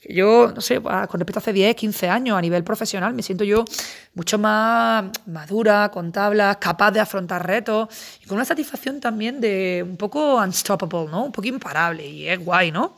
yo, 0.09 0.53
no 0.53 0.61
sé, 0.61 0.81
con 0.81 1.21
respecto 1.21 1.39
a 1.39 1.43
hace 1.43 1.53
10, 1.53 1.77
15 1.77 2.09
años 2.09 2.37
a 2.37 2.41
nivel 2.41 2.65
profesional, 2.65 3.15
me 3.15 3.23
siento 3.23 3.45
yo 3.45 3.65
mucho 4.15 4.39
más 4.39 5.05
madura, 5.27 5.91
con 5.91 6.11
tablas, 6.11 6.57
capaz 6.57 6.91
de 6.91 7.01
afrontar 7.01 7.47
retos 7.47 7.89
y 8.25 8.27
con 8.27 8.37
una 8.37 8.45
satisfacción 8.45 9.01
también 9.01 9.41
de 9.41 9.85
un 9.87 9.97
poco 9.97 10.37
unstoppable, 10.37 11.11
¿no? 11.11 11.25
Un 11.25 11.33
poco 11.33 11.49
imparable 11.49 12.07
y 12.07 12.29
es 12.29 12.39
guay, 12.39 12.73
¿no? 12.73 12.93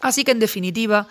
Así 0.00 0.22
que 0.24 0.30
en 0.30 0.38
definitiva, 0.38 1.06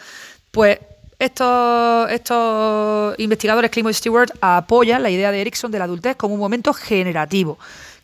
pues 0.51 0.79
estos, 1.19 2.11
estos 2.11 3.19
investigadores 3.19 3.71
Climo 3.71 3.89
y 3.89 3.93
Stewart 3.93 4.31
apoyan 4.41 5.01
la 5.01 5.09
idea 5.09 5.31
de 5.31 5.41
Erickson 5.41 5.71
de 5.71 5.79
la 5.79 5.85
adultez 5.85 6.15
como 6.15 6.33
un 6.33 6.39
momento 6.39 6.73
generativo 6.73 7.57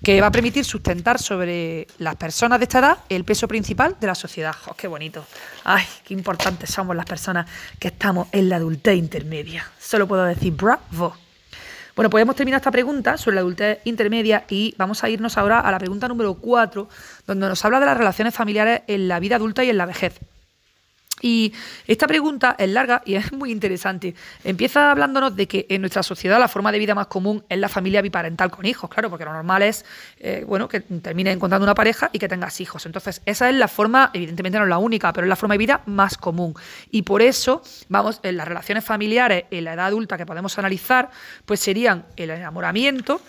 que 0.03 0.19
va 0.19 0.27
a 0.27 0.31
permitir 0.31 0.65
sustentar 0.65 1.19
sobre 1.19 1.87
las 1.99 2.15
personas 2.15 2.59
de 2.59 2.63
esta 2.63 2.79
edad 2.79 2.97
el 3.07 3.23
peso 3.23 3.47
principal 3.47 3.95
de 3.99 4.07
la 4.07 4.15
sociedad. 4.15 4.55
¡Oh, 4.67 4.73
¡Qué 4.73 4.87
bonito! 4.87 5.23
¡Ay, 5.63 5.85
qué 6.03 6.13
importantes 6.13 6.71
somos 6.71 6.95
las 6.95 7.05
personas 7.05 7.47
que 7.79 7.89
estamos 7.89 8.27
en 8.31 8.49
la 8.49 8.55
adultez 8.55 8.97
intermedia! 8.97 9.69
Solo 9.79 10.07
puedo 10.07 10.23
decir 10.23 10.53
bravo. 10.53 11.15
Bueno, 11.95 12.09
pues 12.09 12.21
hemos 12.21 12.35
terminado 12.35 12.59
esta 12.59 12.71
pregunta 12.71 13.17
sobre 13.17 13.35
la 13.35 13.41
adultez 13.41 13.79
intermedia 13.83 14.45
y 14.49 14.73
vamos 14.77 15.03
a 15.03 15.09
irnos 15.09 15.37
ahora 15.37 15.59
a 15.59 15.71
la 15.71 15.79
pregunta 15.79 16.07
número 16.07 16.35
4, 16.35 16.87
donde 17.27 17.47
nos 17.47 17.65
habla 17.65 17.81
de 17.81 17.85
las 17.85 17.97
relaciones 17.97 18.33
familiares 18.33 18.83
en 18.87 19.09
la 19.09 19.19
vida 19.19 19.35
adulta 19.35 19.63
y 19.63 19.69
en 19.69 19.77
la 19.77 19.85
vejez. 19.85 20.19
Y 21.21 21.53
esta 21.87 22.07
pregunta 22.07 22.55
es 22.57 22.69
larga 22.69 23.03
y 23.05 23.15
es 23.15 23.31
muy 23.31 23.51
interesante. 23.51 24.15
Empieza 24.43 24.91
hablándonos 24.91 25.35
de 25.35 25.47
que 25.47 25.67
en 25.69 25.81
nuestra 25.81 26.03
sociedad 26.03 26.39
la 26.39 26.47
forma 26.47 26.71
de 26.71 26.79
vida 26.79 26.95
más 26.95 27.07
común 27.07 27.43
es 27.47 27.59
la 27.59 27.69
familia 27.69 28.01
biparental 28.01 28.49
con 28.49 28.65
hijos, 28.65 28.89
claro, 28.89 29.09
porque 29.09 29.25
lo 29.25 29.33
normal 29.33 29.61
es 29.61 29.85
eh, 30.19 30.43
bueno, 30.47 30.67
que 30.67 30.81
termines 30.81 31.35
encontrando 31.35 31.63
una 31.63 31.75
pareja 31.75 32.09
y 32.11 32.19
que 32.19 32.27
tengas 32.27 32.59
hijos. 32.59 32.85
Entonces, 32.85 33.21
esa 33.25 33.49
es 33.49 33.55
la 33.55 33.67
forma, 33.67 34.09
evidentemente 34.13 34.57
no 34.57 34.65
es 34.65 34.69
la 34.69 34.79
única, 34.79 35.13
pero 35.13 35.25
es 35.25 35.29
la 35.29 35.35
forma 35.35 35.53
de 35.53 35.59
vida 35.59 35.81
más 35.85 36.17
común. 36.17 36.55
Y 36.89 37.03
por 37.03 37.21
eso, 37.21 37.61
vamos, 37.87 38.19
en 38.23 38.37
las 38.37 38.47
relaciones 38.47 38.83
familiares 38.83 39.45
en 39.51 39.65
la 39.65 39.73
edad 39.73 39.87
adulta 39.87 40.17
que 40.17 40.25
podemos 40.25 40.57
analizar, 40.57 41.11
pues 41.45 41.59
serían 41.59 42.05
el 42.15 42.31
enamoramiento, 42.31 43.21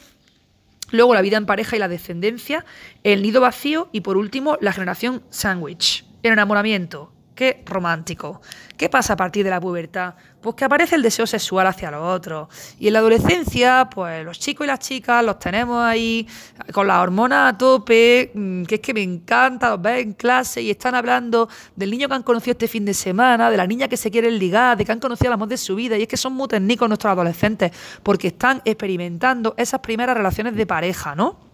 luego 0.90 1.14
la 1.14 1.20
vida 1.20 1.36
en 1.36 1.47
pareja 1.47 1.76
y 1.76 1.78
la 1.78 1.88
descendencia, 1.88 2.64
el 3.03 3.22
nido 3.22 3.40
vacío 3.40 3.88
y 3.93 4.01
por 4.01 4.16
último 4.16 4.57
la 4.61 4.72
generación 4.72 5.22
sándwich. 5.30 6.05
El 6.22 6.32
enamoramiento, 6.32 7.12
Qué 7.34 7.62
romántico. 7.64 8.42
¿Qué 8.76 8.90
pasa 8.90 9.14
a 9.14 9.16
partir 9.16 9.42
de 9.42 9.48
la 9.48 9.60
pubertad? 9.60 10.14
Pues 10.42 10.54
que 10.54 10.66
aparece 10.66 10.96
el 10.96 11.02
deseo 11.02 11.26
sexual 11.26 11.66
hacia 11.66 11.90
los 11.90 12.02
otros. 12.02 12.48
Y 12.78 12.88
en 12.88 12.92
la 12.92 12.98
adolescencia, 12.98 13.88
pues 13.90 14.22
los 14.22 14.38
chicos 14.38 14.66
y 14.66 14.68
las 14.68 14.80
chicas 14.80 15.24
los 15.24 15.38
tenemos 15.38 15.82
ahí 15.82 16.28
con 16.72 16.86
las 16.86 16.98
hormonas 16.98 17.54
a 17.54 17.56
tope, 17.56 18.32
mm, 18.34 18.64
que 18.64 18.74
es 18.74 18.80
que 18.82 18.92
me 18.92 19.02
encanta, 19.02 19.70
los 19.70 19.80
ves 19.80 20.02
en 20.02 20.12
clase 20.12 20.60
y 20.60 20.70
están 20.70 20.94
hablando 20.94 21.48
del 21.74 21.90
niño 21.90 22.06
que 22.06 22.14
han 22.14 22.22
conocido 22.22 22.52
este 22.52 22.68
fin 22.68 22.84
de 22.84 22.92
semana, 22.92 23.50
de 23.50 23.56
la 23.56 23.66
niña 23.66 23.88
que 23.88 23.96
se 23.96 24.10
quieren 24.10 24.38
ligar, 24.38 24.76
de 24.76 24.84
que 24.84 24.92
han 24.92 25.00
conocido 25.00 25.28
el 25.28 25.34
amor 25.34 25.48
de 25.48 25.56
su 25.56 25.74
vida. 25.74 25.96
Y 25.96 26.02
es 26.02 26.08
que 26.08 26.18
son 26.18 26.34
muy 26.34 26.48
técnicos 26.48 26.86
nuestros 26.86 27.12
adolescentes 27.12 27.72
porque 28.02 28.28
están 28.28 28.60
experimentando 28.66 29.54
esas 29.56 29.80
primeras 29.80 30.16
relaciones 30.16 30.54
de 30.54 30.66
pareja, 30.66 31.14
¿no? 31.14 31.51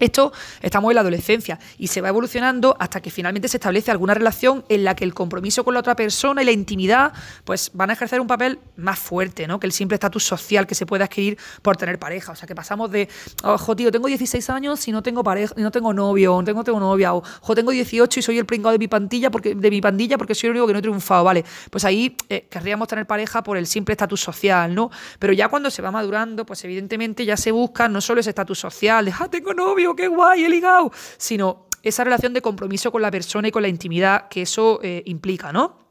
Esto 0.00 0.32
estamos 0.60 0.90
en 0.90 0.96
la 0.96 1.00
adolescencia 1.02 1.58
y 1.78 1.88
se 1.88 2.00
va 2.00 2.08
evolucionando 2.08 2.76
hasta 2.78 3.00
que 3.00 3.10
finalmente 3.10 3.48
se 3.48 3.56
establece 3.56 3.90
alguna 3.90 4.14
relación 4.14 4.64
en 4.68 4.84
la 4.84 4.94
que 4.94 5.04
el 5.04 5.14
compromiso 5.14 5.64
con 5.64 5.74
la 5.74 5.80
otra 5.80 5.96
persona 5.96 6.42
y 6.42 6.44
la 6.44 6.52
intimidad 6.52 7.12
pues 7.44 7.70
van 7.74 7.90
a 7.90 7.92
ejercer 7.94 8.20
un 8.20 8.26
papel 8.26 8.58
más 8.76 8.98
fuerte, 8.98 9.46
¿no? 9.46 9.58
Que 9.58 9.66
el 9.66 9.72
simple 9.72 9.94
estatus 9.94 10.24
social 10.24 10.66
que 10.66 10.74
se 10.74 10.86
puede 10.86 11.04
adquirir 11.04 11.38
por 11.62 11.76
tener 11.76 11.98
pareja. 11.98 12.32
O 12.32 12.36
sea, 12.36 12.46
que 12.46 12.54
pasamos 12.54 12.90
de, 12.90 13.08
ojo, 13.42 13.76
tío, 13.76 13.90
tengo 13.90 14.08
16 14.08 14.50
años 14.50 14.86
y 14.88 14.92
no 14.92 15.02
tengo 15.02 15.22
pareja, 15.22 15.54
y 15.56 15.62
no 15.62 15.70
tengo 15.70 15.92
novio, 15.92 16.34
o 16.34 16.44
tengo, 16.44 16.64
tengo 16.64 16.80
novia, 16.80 17.14
o 17.14 17.18
ojo, 17.18 17.54
tengo 17.54 17.70
18 17.70 18.20
y 18.20 18.22
soy 18.22 18.38
el 18.38 18.46
pringado 18.46 18.72
de 18.72 18.78
mi 18.78 18.88
pandilla 18.88 19.30
porque, 19.30 19.54
de 19.54 19.70
mi 19.70 19.80
pandilla 19.80 20.18
porque 20.18 20.34
soy 20.34 20.48
el 20.48 20.52
único 20.52 20.66
que 20.66 20.72
no 20.72 20.78
he 20.78 20.82
triunfado, 20.82 21.24
¿vale? 21.24 21.44
Pues 21.70 21.84
ahí 21.84 22.16
eh, 22.28 22.46
querríamos 22.50 22.88
tener 22.88 23.06
pareja 23.06 23.42
por 23.42 23.56
el 23.56 23.66
simple 23.66 23.92
estatus 23.92 24.20
social, 24.20 24.74
¿no? 24.74 24.90
Pero 25.18 25.32
ya 25.32 25.48
cuando 25.48 25.70
se 25.70 25.82
va 25.82 25.90
madurando, 25.90 26.44
pues 26.46 26.64
evidentemente 26.64 27.24
ya 27.24 27.36
se 27.36 27.50
busca 27.50 27.88
no 27.88 28.00
solo 28.00 28.20
ese 28.20 28.30
estatus 28.30 28.58
social, 28.58 29.04
de, 29.04 29.12
ah, 29.18 29.28
tengo 29.30 29.54
novio, 29.54 29.87
qué 29.94 30.08
guay, 30.08 30.44
he 30.44 30.48
ligado, 30.48 30.90
sino 31.16 31.66
esa 31.82 32.04
relación 32.04 32.32
de 32.32 32.42
compromiso 32.42 32.90
con 32.92 33.02
la 33.02 33.10
persona 33.10 33.48
y 33.48 33.50
con 33.50 33.62
la 33.62 33.68
intimidad 33.68 34.28
que 34.28 34.42
eso 34.42 34.80
eh, 34.82 35.02
implica, 35.06 35.52
¿no? 35.52 35.88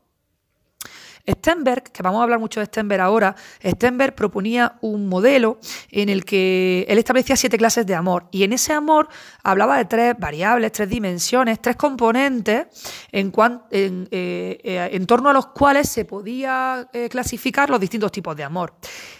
Stenberg, 1.30 1.92
que 1.92 2.02
vamos 2.02 2.22
a 2.22 2.24
hablar 2.24 2.40
mucho 2.40 2.62
de 2.62 2.68
Stenberg 2.68 3.02
ahora, 3.02 3.36
Stenberg 3.62 4.16
proponía 4.16 4.78
un 4.80 5.08
modelo 5.10 5.60
en 5.92 6.08
el 6.08 6.24
que 6.24 6.86
él 6.88 6.98
establecía 6.98 7.36
siete 7.36 7.58
clases 7.58 7.86
de 7.86 7.96
amor 7.96 8.30
y 8.32 8.44
en 8.44 8.54
ese 8.54 8.72
amor 8.72 9.10
hablaba 9.44 9.78
de 9.78 9.84
tres 9.84 10.16
variables, 10.18 10.72
tres 10.72 10.88
dimensiones, 10.88 11.62
tres 11.62 11.76
componentes 11.76 12.68
en, 13.12 13.34
en, 13.72 14.08
eh, 14.10 14.58
eh, 14.64 14.90
en 14.94 15.06
torno 15.06 15.30
a 15.30 15.34
los 15.34 15.48
cuales 15.48 15.90
se 15.90 16.06
podía 16.06 16.90
clasificar 17.10 17.70
los 17.70 17.82
distintos 17.82 18.10
tipos 18.10 18.34
de 18.34 18.46
amor. 18.46 18.74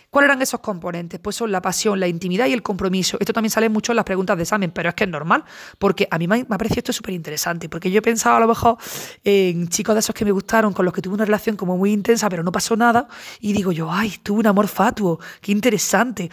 ¿Cuáles 0.10 0.30
eran 0.30 0.42
esos 0.42 0.62
componentes? 0.62 1.20
Pues 1.20 1.36
son 1.36 1.52
la 1.52 1.62
pasión, 1.62 2.00
la 2.00 2.08
intimidad 2.08 2.48
y 2.48 2.54
el 2.54 2.64
compromiso. 2.64 3.18
Esto 3.20 3.34
también 3.34 3.52
sale 3.52 3.70
mucho 3.70 3.92
en 3.92 3.98
las 3.98 4.06
preguntas 4.06 4.38
de 4.38 4.44
examen, 4.44 4.72
pero 4.72 4.90
es 4.90 4.96
que 4.96 5.04
es 5.04 5.10
normal, 5.10 5.44
porque 5.78 6.08
a 6.10 6.18
mí 6.18 6.28
me 6.28 6.42
ha 6.42 6.58
parecido 6.58 6.80
esto 6.80 6.94
súper 6.94 7.14
interesante, 7.14 7.68
porque 7.70 7.92
yo 7.92 8.00
he 8.00 8.02
pensado 8.02 8.38
a 8.38 8.40
lo 8.40 8.48
mejor 8.48 8.78
en 9.24 9.68
chicos 9.68 9.96
de 9.96 10.00
esos 10.00 10.16
que 10.16 10.24
me 10.24 10.32
gustaron, 10.32 10.74
con 10.74 10.86
los 10.86 10.94
que 10.94 11.02
tuve 11.02 11.16
una 11.16 11.26
relación 11.26 11.56
como 11.58 11.78
muy 11.78 11.92
intensa, 11.92 12.30
pero 12.30 12.44
no 12.44 12.52
pasó 12.52 12.78
nada, 12.78 13.08
y 13.40 13.54
digo 13.54 13.72
yo, 13.72 13.92
ay, 13.92 14.16
tuve 14.24 14.40
un 14.40 14.48
amor 14.48 14.68
fatuo, 14.68 15.20
qué 15.42 15.52
interesante. 15.52 16.30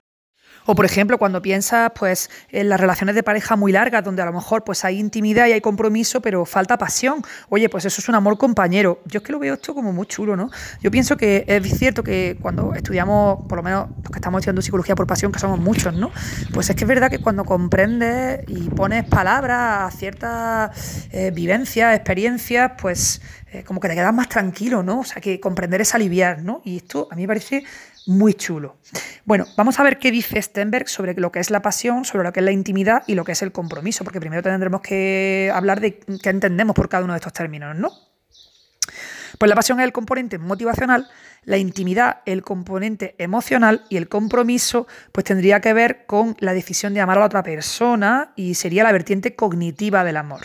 O 0.66 0.74
por 0.74 0.84
ejemplo, 0.84 1.18
cuando 1.18 1.42
piensas 1.42 1.92
pues 1.94 2.30
en 2.50 2.68
las 2.68 2.80
relaciones 2.80 3.14
de 3.14 3.22
pareja 3.22 3.56
muy 3.56 3.72
largas, 3.72 4.02
donde 4.02 4.22
a 4.22 4.26
lo 4.26 4.32
mejor 4.32 4.64
pues 4.64 4.84
hay 4.84 4.98
intimidad 4.98 5.46
y 5.46 5.52
hay 5.52 5.60
compromiso, 5.60 6.20
pero 6.20 6.44
falta 6.44 6.78
pasión. 6.78 7.22
Oye, 7.48 7.68
pues 7.68 7.84
eso 7.84 8.00
es 8.00 8.08
un 8.08 8.14
amor 8.14 8.38
compañero. 8.38 9.00
Yo 9.04 9.18
es 9.18 9.24
que 9.24 9.32
lo 9.32 9.38
veo 9.38 9.54
esto 9.54 9.74
como 9.74 9.92
muy 9.92 10.06
chulo, 10.06 10.36
¿no? 10.36 10.50
Yo 10.80 10.90
pienso 10.90 11.16
que 11.16 11.44
es 11.46 11.78
cierto 11.78 12.02
que 12.02 12.38
cuando 12.40 12.74
estudiamos, 12.74 13.46
por 13.48 13.58
lo 13.58 13.62
menos 13.62 13.88
los 14.02 14.10
que 14.10 14.18
estamos 14.18 14.40
estudiando 14.40 14.62
psicología 14.62 14.94
por 14.94 15.06
pasión, 15.06 15.32
que 15.32 15.38
somos 15.38 15.58
muchos, 15.58 15.94
¿no? 15.94 16.10
Pues 16.52 16.70
es 16.70 16.76
que 16.76 16.84
es 16.84 16.88
verdad 16.88 17.10
que 17.10 17.18
cuando 17.18 17.44
comprendes 17.44 18.40
y 18.46 18.70
pones 18.70 19.04
palabras 19.04 19.94
a 19.94 19.96
ciertas 19.96 21.08
eh, 21.12 21.30
vivencias, 21.34 21.94
experiencias, 21.94 22.72
pues 22.80 23.20
eh, 23.52 23.62
como 23.64 23.80
que 23.80 23.88
te 23.88 23.94
quedas 23.94 24.14
más 24.14 24.28
tranquilo, 24.28 24.82
¿no? 24.82 25.00
O 25.00 25.04
sea, 25.04 25.20
que 25.20 25.38
comprender 25.40 25.80
es 25.80 25.94
aliviar, 25.94 26.42
¿no? 26.42 26.60
Y 26.64 26.78
esto 26.78 27.08
a 27.10 27.14
mí 27.14 27.22
me 27.22 27.28
parece 27.28 27.64
muy 28.06 28.34
chulo. 28.34 28.76
Bueno, 29.24 29.46
vamos 29.56 29.78
a 29.80 29.82
ver 29.82 29.98
qué 29.98 30.10
dice 30.10 30.40
Stenberg 30.40 30.88
sobre 30.88 31.14
lo 31.14 31.32
que 31.32 31.40
es 31.40 31.50
la 31.50 31.62
pasión, 31.62 32.04
sobre 32.04 32.24
lo 32.24 32.32
que 32.32 32.40
es 32.40 32.44
la 32.44 32.52
intimidad 32.52 33.02
y 33.06 33.14
lo 33.14 33.24
que 33.24 33.32
es 33.32 33.42
el 33.42 33.52
compromiso, 33.52 34.04
porque 34.04 34.20
primero 34.20 34.42
tendremos 34.42 34.80
que 34.80 35.50
hablar 35.54 35.80
de 35.80 35.98
qué 35.98 36.30
entendemos 36.30 36.74
por 36.74 36.88
cada 36.88 37.04
uno 37.04 37.14
de 37.14 37.18
estos 37.18 37.32
términos, 37.32 37.74
¿no? 37.76 37.90
Pues 39.38 39.48
la 39.48 39.56
pasión 39.56 39.80
es 39.80 39.84
el 39.84 39.92
componente 39.92 40.38
motivacional, 40.38 41.08
la 41.44 41.58
intimidad 41.58 42.18
el 42.24 42.42
componente 42.42 43.14
emocional 43.18 43.84
y 43.88 43.96
el 43.96 44.08
compromiso 44.08 44.86
pues 45.12 45.24
tendría 45.24 45.60
que 45.60 45.72
ver 45.72 46.06
con 46.06 46.36
la 46.38 46.52
decisión 46.52 46.94
de 46.94 47.00
amar 47.00 47.16
a 47.16 47.20
la 47.20 47.26
otra 47.26 47.42
persona 47.42 48.32
y 48.36 48.54
sería 48.54 48.84
la 48.84 48.92
vertiente 48.92 49.34
cognitiva 49.34 50.04
del 50.04 50.16
amor. 50.16 50.42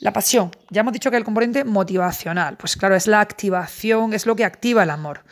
La 0.00 0.12
pasión, 0.12 0.50
ya 0.70 0.80
hemos 0.80 0.92
dicho 0.92 1.10
que 1.10 1.16
es 1.16 1.20
el 1.20 1.24
componente 1.24 1.64
motivacional, 1.64 2.56
pues 2.56 2.76
claro, 2.76 2.94
es 2.94 3.06
la 3.06 3.20
activación, 3.20 4.12
es 4.12 4.26
lo 4.26 4.36
que 4.36 4.44
activa 4.44 4.82
el 4.82 4.90
amor. 4.90 5.24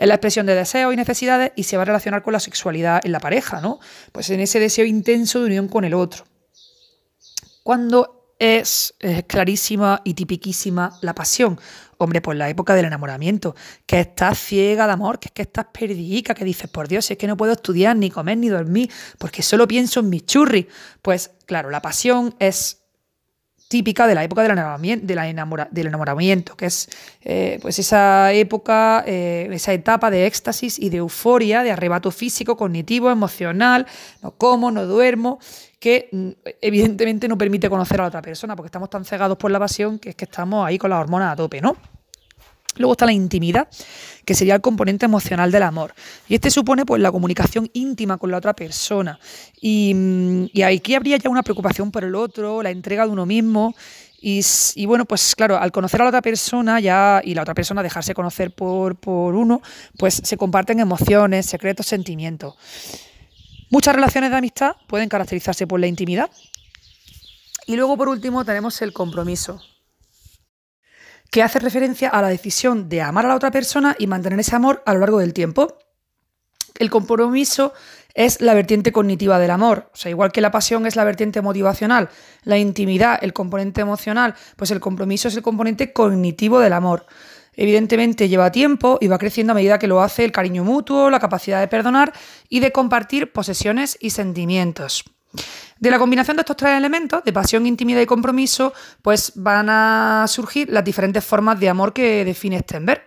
Es 0.00 0.08
la 0.08 0.14
expresión 0.14 0.46
de 0.46 0.54
deseos 0.54 0.94
y 0.94 0.96
necesidades 0.96 1.52
y 1.56 1.64
se 1.64 1.76
va 1.76 1.82
a 1.82 1.84
relacionar 1.84 2.22
con 2.22 2.32
la 2.32 2.40
sexualidad 2.40 3.02
en 3.04 3.12
la 3.12 3.20
pareja, 3.20 3.60
¿no? 3.60 3.80
Pues 4.12 4.30
en 4.30 4.40
ese 4.40 4.58
deseo 4.58 4.86
intenso 4.86 5.40
de 5.40 5.46
unión 5.46 5.68
con 5.68 5.84
el 5.84 5.92
otro. 5.92 6.24
Cuando 7.62 8.34
es 8.38 8.94
clarísima 9.26 10.00
y 10.02 10.14
tipiquísima 10.14 10.98
la 11.02 11.14
pasión? 11.14 11.60
Hombre, 11.98 12.22
pues 12.22 12.38
la 12.38 12.48
época 12.48 12.74
del 12.74 12.86
enamoramiento, 12.86 13.54
que 13.84 14.00
estás 14.00 14.38
ciega 14.38 14.86
de 14.86 14.94
amor, 14.94 15.18
que 15.18 15.28
es 15.28 15.32
que 15.32 15.42
estás 15.42 15.66
perdidica, 15.70 16.32
que 16.32 16.46
dices, 16.46 16.70
por 16.70 16.88
Dios, 16.88 17.10
es 17.10 17.18
que 17.18 17.26
no 17.26 17.36
puedo 17.36 17.52
estudiar, 17.52 17.94
ni 17.94 18.08
comer, 18.08 18.38
ni 18.38 18.48
dormir, 18.48 18.90
porque 19.18 19.42
solo 19.42 19.68
pienso 19.68 20.00
en 20.00 20.08
mi 20.08 20.22
churri. 20.22 20.66
Pues 21.02 21.32
claro, 21.44 21.68
la 21.68 21.82
pasión 21.82 22.34
es 22.38 22.79
típica 23.70 24.08
de 24.08 24.16
la 24.16 24.24
época 24.24 24.42
del 24.42 25.86
enamoramiento, 25.86 26.56
que 26.56 26.66
es 26.66 26.88
eh, 27.22 27.60
pues 27.62 27.78
esa 27.78 28.32
época, 28.32 29.04
eh, 29.06 29.48
esa 29.52 29.72
etapa 29.72 30.10
de 30.10 30.26
éxtasis 30.26 30.76
y 30.76 30.90
de 30.90 30.96
euforia, 30.96 31.62
de 31.62 31.70
arrebato 31.70 32.10
físico, 32.10 32.56
cognitivo, 32.56 33.12
emocional, 33.12 33.86
no 34.22 34.32
como, 34.32 34.72
no 34.72 34.86
duermo, 34.86 35.38
que 35.78 36.08
mm, 36.10 36.30
evidentemente 36.60 37.28
no 37.28 37.38
permite 37.38 37.70
conocer 37.70 38.00
a 38.00 38.02
la 38.02 38.08
otra 38.08 38.22
persona, 38.22 38.56
porque 38.56 38.66
estamos 38.66 38.90
tan 38.90 39.04
cegados 39.04 39.38
por 39.38 39.52
la 39.52 39.60
pasión 39.60 40.00
que 40.00 40.10
es 40.10 40.16
que 40.16 40.24
estamos 40.24 40.66
ahí 40.66 40.76
con 40.76 40.90
las 40.90 40.98
hormonas 40.98 41.32
a 41.32 41.36
tope, 41.36 41.60
¿no? 41.60 41.76
Luego 42.76 42.92
está 42.92 43.06
la 43.06 43.12
intimidad, 43.12 43.68
que 44.24 44.34
sería 44.34 44.54
el 44.54 44.60
componente 44.60 45.04
emocional 45.04 45.50
del 45.50 45.64
amor. 45.64 45.92
Y 46.28 46.34
este 46.34 46.50
supone 46.50 46.86
pues, 46.86 47.02
la 47.02 47.10
comunicación 47.10 47.68
íntima 47.72 48.16
con 48.16 48.30
la 48.30 48.38
otra 48.38 48.54
persona. 48.54 49.18
Y, 49.60 49.92
mm, 49.94 50.46
y 50.52 50.62
aquí 50.62 50.94
habría 50.94 51.16
ya 51.16 51.28
una 51.28 51.42
preocupación 51.42 51.90
por 51.90 52.04
el 52.04 52.14
otro, 52.14 52.62
la 52.62 52.70
entrega 52.70 53.04
de 53.04 53.10
uno 53.10 53.26
mismo. 53.26 53.74
Y, 54.22 54.84
bueno, 54.84 55.06
pues 55.06 55.34
claro, 55.34 55.56
al 55.56 55.72
conocer 55.72 56.00
a 56.02 56.04
la 56.04 56.10
otra 56.10 56.20
persona 56.20 56.78
ya 56.78 57.22
y 57.24 57.34
la 57.34 57.42
otra 57.42 57.54
persona 57.54 57.82
dejarse 57.82 58.12
conocer 58.12 58.54
por, 58.54 58.96
por 58.96 59.34
uno, 59.34 59.62
pues 59.96 60.20
se 60.22 60.36
comparten 60.36 60.78
emociones, 60.78 61.46
secretos, 61.46 61.86
sentimientos. 61.86 62.54
Muchas 63.70 63.94
relaciones 63.94 64.30
de 64.30 64.36
amistad 64.36 64.76
pueden 64.86 65.08
caracterizarse 65.08 65.66
por 65.66 65.80
la 65.80 65.86
intimidad. 65.86 66.30
Y 67.66 67.76
luego, 67.76 67.96
por 67.96 68.08
último, 68.08 68.44
tenemos 68.44 68.82
el 68.82 68.92
compromiso, 68.92 69.62
que 71.30 71.42
hace 71.42 71.58
referencia 71.58 72.08
a 72.08 72.22
la 72.22 72.28
decisión 72.28 72.88
de 72.88 73.02
amar 73.02 73.24
a 73.24 73.28
la 73.28 73.36
otra 73.36 73.50
persona 73.50 73.94
y 73.98 74.06
mantener 74.06 74.40
ese 74.40 74.56
amor 74.56 74.82
a 74.84 74.94
lo 74.94 75.00
largo 75.00 75.18
del 75.18 75.32
tiempo. 75.32 75.78
El 76.78 76.90
compromiso 76.90 77.72
es 78.14 78.40
la 78.40 78.54
vertiente 78.54 78.92
cognitiva 78.92 79.38
del 79.38 79.50
amor. 79.50 79.90
O 79.92 79.96
sea, 79.96 80.10
igual 80.10 80.32
que 80.32 80.40
la 80.40 80.50
pasión 80.50 80.86
es 80.86 80.96
la 80.96 81.04
vertiente 81.04 81.40
motivacional, 81.42 82.08
la 82.42 82.58
intimidad, 82.58 83.18
el 83.22 83.32
componente 83.32 83.80
emocional, 83.80 84.34
pues 84.56 84.70
el 84.70 84.80
compromiso 84.80 85.28
es 85.28 85.36
el 85.36 85.42
componente 85.42 85.92
cognitivo 85.92 86.58
del 86.58 86.72
amor. 86.72 87.06
Evidentemente 87.54 88.28
lleva 88.28 88.50
tiempo 88.50 88.98
y 89.00 89.08
va 89.08 89.18
creciendo 89.18 89.52
a 89.52 89.54
medida 89.54 89.78
que 89.78 89.86
lo 89.86 90.00
hace 90.00 90.24
el 90.24 90.32
cariño 90.32 90.64
mutuo, 90.64 91.10
la 91.10 91.20
capacidad 91.20 91.60
de 91.60 91.68
perdonar 91.68 92.12
y 92.48 92.60
de 92.60 92.72
compartir 92.72 93.32
posesiones 93.32 93.98
y 94.00 94.10
sentimientos. 94.10 95.04
De 95.80 95.90
la 95.90 95.98
combinación 95.98 96.36
de 96.36 96.42
estos 96.42 96.56
tres 96.56 96.76
elementos, 96.76 97.24
de 97.24 97.32
pasión, 97.32 97.66
intimidad 97.66 98.02
y 98.02 98.06
compromiso, 98.06 98.74
pues 99.00 99.32
van 99.34 99.68
a 99.70 100.26
surgir 100.28 100.68
las 100.68 100.84
diferentes 100.84 101.24
formas 101.24 101.58
de 101.58 101.70
amor 101.70 101.94
que 101.94 102.22
define 102.24 102.60
Stenberg. 102.60 103.02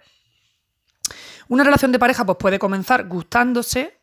Una 1.49 1.63
relación 1.63 1.91
de 1.91 1.99
pareja 1.99 2.25
pues, 2.25 2.37
puede 2.39 2.57
comenzar 2.57 3.07
gustándose, 3.07 3.99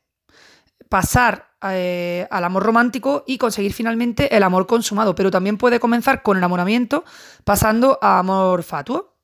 pasar 0.88 1.50
eh, 1.62 2.28
al 2.30 2.44
amor 2.44 2.62
romántico 2.62 3.24
y 3.26 3.38
conseguir 3.38 3.72
finalmente 3.72 4.36
el 4.36 4.42
amor 4.44 4.68
consumado, 4.68 5.16
pero 5.16 5.32
también 5.32 5.56
puede 5.56 5.80
comenzar 5.80 6.22
con 6.22 6.36
enamoramiento, 6.36 7.04
pasando 7.42 7.98
a 8.00 8.20
amor 8.20 8.62
fatuo. 8.62 9.16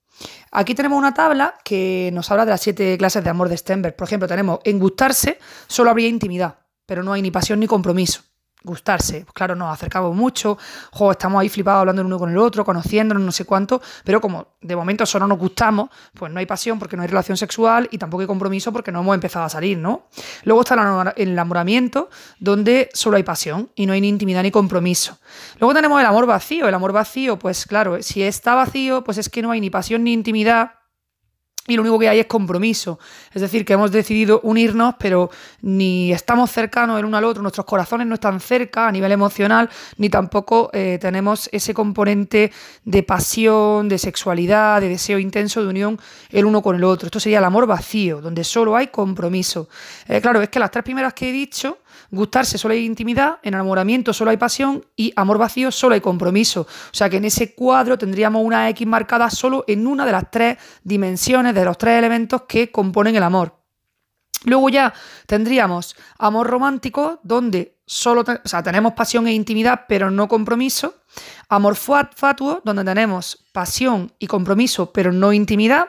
Aquí 0.51 0.75
tenemos 0.75 0.99
una 0.99 1.15
tabla 1.15 1.55
que 1.63 2.11
nos 2.13 2.31
habla 2.33 2.47
de 2.47 2.51
las 2.51 2.63
siete 2.63 2.99
clases 2.99 3.23
de 3.23 3.31
amor 3.31 3.49
de 3.49 3.57
Stenberg. 3.59 3.95
Por 3.95 4.09
ejemplo, 4.09 4.27
tenemos 4.27 4.59
en 4.65 4.81
gustarse 4.81 5.39
solo 5.69 5.91
habría 5.91 6.09
intimidad, 6.09 6.59
pero 6.85 7.05
no 7.05 7.13
hay 7.13 7.23
ni 7.23 7.31
pasión 7.31 7.61
ni 7.61 7.69
compromiso 7.69 8.23
gustarse. 8.67 9.21
Pues 9.21 9.33
claro, 9.33 9.55
nos 9.55 9.73
acercamos 9.73 10.15
mucho, 10.15 10.59
jo, 10.93 11.13
estamos 11.13 11.41
ahí 11.41 11.49
flipados 11.49 11.81
hablando 11.81 12.03
el 12.03 12.07
uno 12.07 12.19
con 12.19 12.31
el 12.31 12.39
otro, 12.39 12.65
conociéndonos, 12.65 13.23
no 13.23 13.33
sé 13.33 13.45
cuánto, 13.45 13.81
pero 14.05 14.21
como 14.21 14.49
de 14.61 14.77
momento 14.77 15.07
solo 15.07 15.27
nos 15.27 15.39
gustamos, 15.39 15.89
pues 16.13 16.31
no 16.33 16.41
hay 16.41 16.47
pasión 16.47 16.79
porque 16.79 16.97
no 16.97 17.03
hay 17.03 17.09
relación 17.09 17.37
sexual 17.37 17.89
y 17.91 17.99
tampoco 17.99 18.23
hay 18.23 18.27
compromiso 18.27 18.73
porque 18.73 18.93
no 18.93 19.01
hemos 19.01 19.15
empezado 19.15 19.45
a 19.45 19.49
salir, 19.49 19.79
¿no? 19.79 20.09
Luego 20.45 20.63
está 20.63 21.13
el 21.17 21.29
enamoramiento, 21.29 22.11
donde 22.39 22.91
solo 22.93 23.17
hay 23.17 23.23
pasión 23.23 23.71
y 23.75 23.87
no 23.87 23.93
hay 23.93 24.01
ni 24.01 24.09
intimidad 24.09 24.43
ni 24.43 24.51
compromiso. 24.51 25.19
Luego 25.59 25.75
tenemos 25.75 26.01
el 26.01 26.07
amor 26.07 26.27
vacío. 26.27 26.69
El 26.69 26.75
amor 26.75 26.93
vacío, 26.93 27.39
pues 27.39 27.67
claro, 27.67 28.03
si 28.03 28.23
está 28.23 28.55
vacío, 28.55 29.05
pues 29.05 29.19
es 29.19 29.29
que 29.29 29.43
no 29.43 29.51
hay 29.51 29.61
ni 29.61 29.71
pasión 29.71 30.05
ni 30.05 30.13
intimidad 30.13 30.73
y 31.67 31.77
lo 31.77 31.83
único 31.83 31.99
que 31.99 32.09
hay 32.09 32.21
es 32.21 32.27
compromiso. 32.27 32.99
Es 33.33 33.43
decir, 33.43 33.65
que 33.65 33.73
hemos 33.73 33.91
decidido 33.91 34.41
unirnos, 34.43 34.95
pero 34.99 35.31
ni 35.63 36.13
estamos 36.13 36.51
cercanos 36.51 36.99
el 36.99 37.05
uno 37.05 37.17
al 37.17 37.25
otro, 37.25 37.43
nuestros 37.43 37.67
corazones 37.67 38.07
no 38.07 38.15
están 38.15 38.41
cerca 38.41 38.89
a 38.89 38.93
nivel 38.93 39.13
emocional, 39.13 39.69
ni 39.99 40.09
tampoco 40.09 40.71
eh, 40.73 40.99
tenemos 41.01 41.49
ese 41.53 41.75
componente 41.75 42.53
de 42.85 43.03
pasión, 43.03 43.89
de 43.89 43.99
sexualidad, 43.99 44.81
de 44.81 44.89
deseo 44.89 45.19
intenso 45.19 45.63
de 45.63 45.69
unión 45.69 45.99
el 46.31 46.45
uno 46.45 46.63
con 46.63 46.77
el 46.77 46.85
otro. 46.85 47.07
Esto 47.07 47.21
sería 47.21 47.39
el 47.39 47.45
amor 47.45 47.67
vacío, 47.67 48.21
donde 48.21 48.45
solo 48.45 48.77
hay 48.77 48.89
compromiso. 48.89 49.69
Eh, 50.09 50.21
claro, 50.21 50.41
es 50.41 50.49
que 50.49 50.59
las 50.59 50.71
tres 50.71 50.85
primeras 50.85 51.15
que 51.15 51.31
he 51.31 51.33
dicho 51.33 51.79
Gustarse 52.11 52.59
solo 52.59 52.75
hay 52.75 52.85
intimidad, 52.85 53.39
enamoramiento 53.43 54.13
solo 54.13 54.31
hay 54.31 54.37
pasión 54.37 54.85
y 54.95 55.13
amor 55.17 55.39
vacío 55.39 55.71
solo 55.71 55.95
hay 55.95 56.01
compromiso. 56.01 56.63
O 56.63 56.95
sea 56.95 57.11
que 57.11 57.17
en 57.17 57.25
ese 57.25 57.55
cuadro 57.55 57.99
tendríamos 57.99 58.45
una 58.45 58.69
X 58.71 58.87
marcada 58.87 59.31
solo 59.31 59.65
en 59.67 59.87
una 59.87 60.07
de 60.07 60.13
las 60.13 60.31
tres 60.31 60.59
dimensiones, 60.85 61.55
de 61.55 61.65
los 61.65 61.79
tres 61.79 61.99
elementos 61.99 62.43
que 62.43 62.71
componen 62.71 63.17
el 63.17 63.23
amor. 63.23 63.57
Luego 64.45 64.69
ya 64.69 64.95
tendríamos 65.27 65.97
amor 66.19 66.47
romántico, 66.47 67.19
donde 67.25 67.79
solo 67.87 68.25
tenemos 68.25 68.93
pasión 68.93 69.27
e 69.27 69.33
intimidad, 69.33 69.87
pero 69.89 70.11
no 70.11 70.29
compromiso. 70.29 70.95
Amor 71.49 71.75
fatuo, 71.75 72.61
donde 72.65 72.85
tenemos 72.85 73.45
pasión 73.53 74.13
y 74.19 74.27
compromiso, 74.27 74.93
pero 74.93 75.13
no 75.13 75.33
intimidad. 75.33 75.89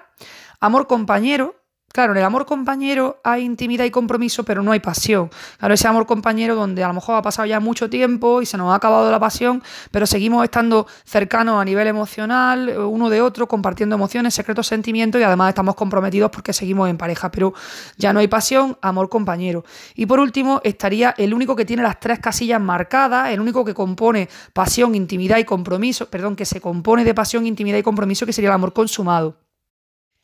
Amor 0.59 0.87
compañero, 0.87 1.56
Claro, 1.97 2.11
en 2.11 2.19
el 2.19 2.25
amor 2.25 2.45
compañero 2.45 3.19
hay 3.23 3.43
intimidad 3.43 3.83
y 3.83 3.89
compromiso, 3.89 4.43
pero 4.43 4.61
no 4.61 4.71
hay 4.71 4.79
pasión. 4.79 5.31
Claro, 5.57 5.73
ese 5.73 5.87
amor 5.87 6.05
compañero 6.05 6.53
donde 6.53 6.83
a 6.83 6.87
lo 6.89 6.93
mejor 6.93 7.15
ha 7.15 7.23
pasado 7.23 7.47
ya 7.47 7.59
mucho 7.59 7.89
tiempo 7.89 8.39
y 8.39 8.45
se 8.45 8.55
nos 8.55 8.71
ha 8.71 8.75
acabado 8.75 9.09
la 9.09 9.19
pasión, 9.19 9.63
pero 9.89 10.05
seguimos 10.05 10.43
estando 10.43 10.85
cercanos 11.05 11.59
a 11.59 11.65
nivel 11.65 11.87
emocional, 11.87 12.69
uno 12.77 13.09
de 13.09 13.19
otro, 13.19 13.47
compartiendo 13.47 13.95
emociones, 13.95 14.35
secretos, 14.35 14.67
sentimientos 14.67 15.19
y 15.19 15.23
además 15.23 15.49
estamos 15.49 15.73
comprometidos 15.73 16.29
porque 16.29 16.53
seguimos 16.53 16.87
en 16.87 16.99
pareja, 16.99 17.31
pero 17.31 17.55
ya 17.97 18.13
no 18.13 18.19
hay 18.19 18.27
pasión, 18.27 18.77
amor 18.83 19.09
compañero. 19.09 19.65
Y 19.95 20.05
por 20.05 20.19
último, 20.19 20.61
estaría 20.63 21.15
el 21.17 21.33
único 21.33 21.55
que 21.55 21.65
tiene 21.65 21.81
las 21.81 21.99
tres 21.99 22.19
casillas 22.19 22.61
marcadas, 22.61 23.31
el 23.31 23.39
único 23.39 23.65
que 23.65 23.73
compone 23.73 24.29
pasión, 24.53 24.93
intimidad 24.93 25.39
y 25.39 25.45
compromiso, 25.45 26.11
perdón, 26.11 26.35
que 26.35 26.45
se 26.45 26.61
compone 26.61 27.03
de 27.03 27.15
pasión, 27.15 27.47
intimidad 27.47 27.79
y 27.79 27.81
compromiso, 27.81 28.27
que 28.27 28.33
sería 28.33 28.51
el 28.51 28.53
amor 28.53 28.71
consumado. 28.71 29.46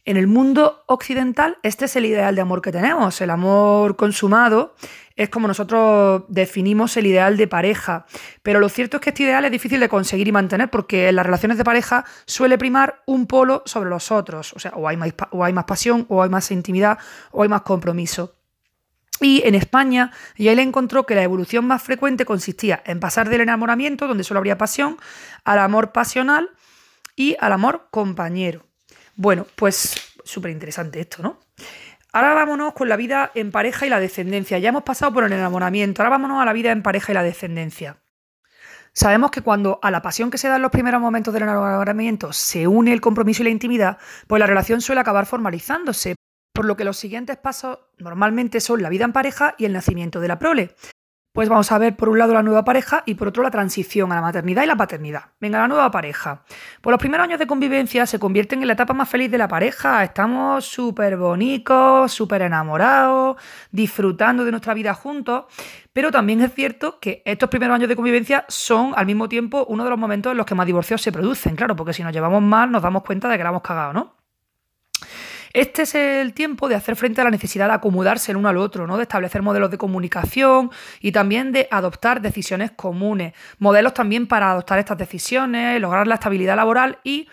En 0.06 0.18
el 0.18 0.28
mundo 0.28 0.84
occidental, 0.88 1.58
este 1.64 1.86
es 1.86 1.96
el 1.96 2.06
ideal 2.06 2.36
de 2.36 2.42
amor 2.42 2.62
que 2.62 2.74
tenemos. 2.74 3.22
El 3.22 3.30
amor 3.30 3.96
consumado 3.96 4.76
es 5.16 5.30
como 5.30 5.48
nosotros 5.48 6.24
definimos 6.28 6.98
el 6.98 7.06
ideal 7.06 7.38
de 7.38 7.48
pareja. 7.48 8.06
Pero 8.42 8.60
lo 8.60 8.68
cierto 8.68 8.98
es 8.98 9.02
que 9.02 9.12
este 9.12 9.24
ideal 9.24 9.46
es 9.46 9.52
difícil 9.52 9.80
de 9.80 9.88
conseguir 9.88 10.28
y 10.28 10.34
mantener 10.34 10.70
porque 10.70 11.08
en 11.08 11.16
las 11.16 11.26
relaciones 11.26 11.58
de 11.58 11.64
pareja 11.64 12.04
suele 12.26 12.58
primar 12.58 13.02
un 13.06 13.28
polo 13.28 13.64
sobre 13.66 13.90
los 13.90 14.12
otros. 14.12 14.52
O 14.54 14.60
sea, 14.60 14.72
o 14.72 14.90
hay 14.90 14.98
más, 14.98 15.14
o 15.32 15.44
hay 15.46 15.54
más 15.54 15.64
pasión, 15.64 16.06
o 16.10 16.22
hay 16.22 16.30
más 16.30 16.52
intimidad, 16.52 16.98
o 17.32 17.44
hay 17.44 17.48
más 17.48 17.62
compromiso. 17.62 18.36
Y 19.22 19.42
en 19.46 19.56
España, 19.56 20.12
él 20.36 20.60
encontró 20.60 21.06
que 21.06 21.16
la 21.16 21.24
evolución 21.24 21.66
más 21.66 21.82
frecuente 21.82 22.26
consistía 22.26 22.84
en 22.86 23.00
pasar 23.00 23.30
del 23.30 23.40
enamoramiento, 23.40 24.08
donde 24.08 24.26
solo 24.26 24.40
habría 24.40 24.58
pasión, 24.58 24.98
al 25.46 25.60
amor 25.60 25.94
pasional 25.94 26.50
y 27.16 27.38
al 27.40 27.54
amor 27.54 27.88
compañero. 27.90 28.66
Bueno, 29.16 29.46
pues 29.56 29.96
súper 30.24 30.52
interesante 30.52 31.00
esto, 31.00 31.22
¿no? 31.22 31.40
Ahora 32.12 32.34
vámonos 32.34 32.74
con 32.74 32.90
la 32.90 32.96
vida 32.96 33.32
en 33.34 33.52
pareja 33.52 33.86
y 33.86 33.90
la 33.90 34.00
descendencia. 34.00 34.60
Ya 34.60 34.70
hemos 34.70 34.84
pasado 34.84 35.14
por 35.14 35.24
el 35.24 35.34
enamoramiento, 35.34 36.02
ahora 36.02 36.12
vámonos 36.12 36.42
a 36.42 36.46
la 36.46 36.54
vida 36.54 36.72
en 36.72 36.84
pareja 36.84 37.12
y 37.12 37.16
la 37.16 37.24
descendencia. 37.24 37.98
Sabemos 38.94 39.32
que 39.32 39.42
cuando 39.42 39.80
a 39.82 39.90
la 39.90 40.04
pasión 40.04 40.30
que 40.30 40.38
se 40.38 40.48
da 40.48 40.58
en 40.58 40.62
los 40.62 40.72
primeros 40.72 41.02
momentos 41.02 41.34
del 41.34 41.44
enamoramiento 41.44 42.32
se 42.32 42.68
une 42.68 42.94
el 42.94 43.02
compromiso 43.02 43.42
y 43.42 43.46
la 43.46 43.50
intimidad, 43.50 43.98
pues 44.28 44.40
la 44.40 44.46
relación 44.46 44.82
suele 44.82 45.02
acabar 45.02 45.26
formalizándose, 45.26 46.16
por 46.54 46.66
lo 46.66 46.78
que 46.78 46.84
los 46.84 46.98
siguientes 46.98 47.38
pasos 47.38 47.80
normalmente 47.98 48.62
son 48.62 48.84
la 48.84 48.90
vida 48.90 49.06
en 49.06 49.14
pareja 49.14 49.56
y 49.58 49.66
el 49.66 49.74
nacimiento 49.74 50.20
de 50.20 50.28
la 50.28 50.38
prole. 50.38 50.76
Pues 51.34 51.50
vamos 51.50 51.72
a 51.72 51.80
ver 51.80 51.96
por 51.96 52.10
un 52.10 52.20
lado 52.20 52.36
la 52.36 52.44
nueva 52.44 52.64
pareja 52.64 53.02
y 53.08 53.16
por 53.16 53.30
otro 53.30 53.42
la 53.42 53.50
transición 53.50 54.12
a 54.12 54.16
la 54.16 54.22
maternidad 54.22 54.62
y 54.62 54.68
la 54.68 54.76
paternidad. 54.76 55.32
Venga, 55.42 55.58
la 55.58 55.68
nueva 55.68 55.90
pareja. 55.90 56.44
Pues 56.80 56.92
los 56.92 57.00
primeros 57.00 57.24
años 57.24 57.40
de 57.40 57.48
convivencia 57.48 58.06
se 58.06 58.20
convierten 58.20 58.62
en 58.62 58.68
la 58.68 58.74
etapa 58.74 58.94
más 58.94 59.10
feliz 59.10 59.32
de 59.32 59.40
la 59.40 59.48
pareja. 59.48 60.04
Estamos 60.04 60.64
súper 60.64 61.18
bonitos, 61.18 62.12
súper 62.12 62.44
enamorados, 62.44 63.38
disfrutando 63.72 64.46
de 64.46 64.52
nuestra 64.52 64.76
vida 64.76 64.94
juntos. 64.94 65.46
Pero 65.92 66.12
también 66.12 66.40
es 66.42 66.54
cierto 66.54 67.00
que 67.00 67.24
estos 67.26 67.50
primeros 67.50 67.74
años 67.74 67.90
de 67.90 67.96
convivencia 67.96 68.46
son 68.48 68.94
al 68.96 69.08
mismo 69.08 69.28
tiempo 69.28 69.66
uno 69.68 69.86
de 69.86 69.90
los 69.90 69.98
momentos 69.98 70.34
en 70.34 70.38
los 70.38 70.46
que 70.46 70.54
más 70.54 70.68
divorcios 70.68 71.02
se 71.02 71.12
producen. 71.12 71.56
Claro, 71.56 71.76
porque 71.76 71.94
si 71.94 72.04
nos 72.04 72.14
llevamos 72.14 72.44
mal 72.44 72.72
nos 72.72 72.84
damos 72.84 73.02
cuenta 73.02 73.28
de 73.28 73.38
que 73.38 73.44
la 73.44 73.50
hemos 73.50 73.64
cagado, 73.64 73.92
¿no? 73.92 74.23
Este 75.54 75.84
es 75.84 75.94
el 75.94 76.34
tiempo 76.34 76.68
de 76.68 76.74
hacer 76.74 76.96
frente 76.96 77.22
a 77.22 77.24
la 77.24 77.30
necesidad 77.30 77.68
de 77.68 77.74
acomodarse 77.74 78.32
el 78.32 78.38
uno 78.38 78.50
al 78.50 78.58
otro, 78.58 78.88
¿no? 78.88 78.98
de 78.98 79.04
establecer 79.04 79.44
modelos 79.44 79.70
de 79.70 79.78
comunicación 79.78 80.72
y 81.00 81.12
también 81.12 81.52
de 81.52 81.68
adoptar 81.70 82.22
decisiones 82.22 82.72
comunes, 82.72 83.34
modelos 83.60 83.94
también 83.94 84.26
para 84.26 84.50
adoptar 84.50 84.80
estas 84.80 84.98
decisiones, 84.98 85.80
lograr 85.80 86.08
la 86.08 86.16
estabilidad 86.16 86.56
laboral 86.56 86.98
y 87.04 87.28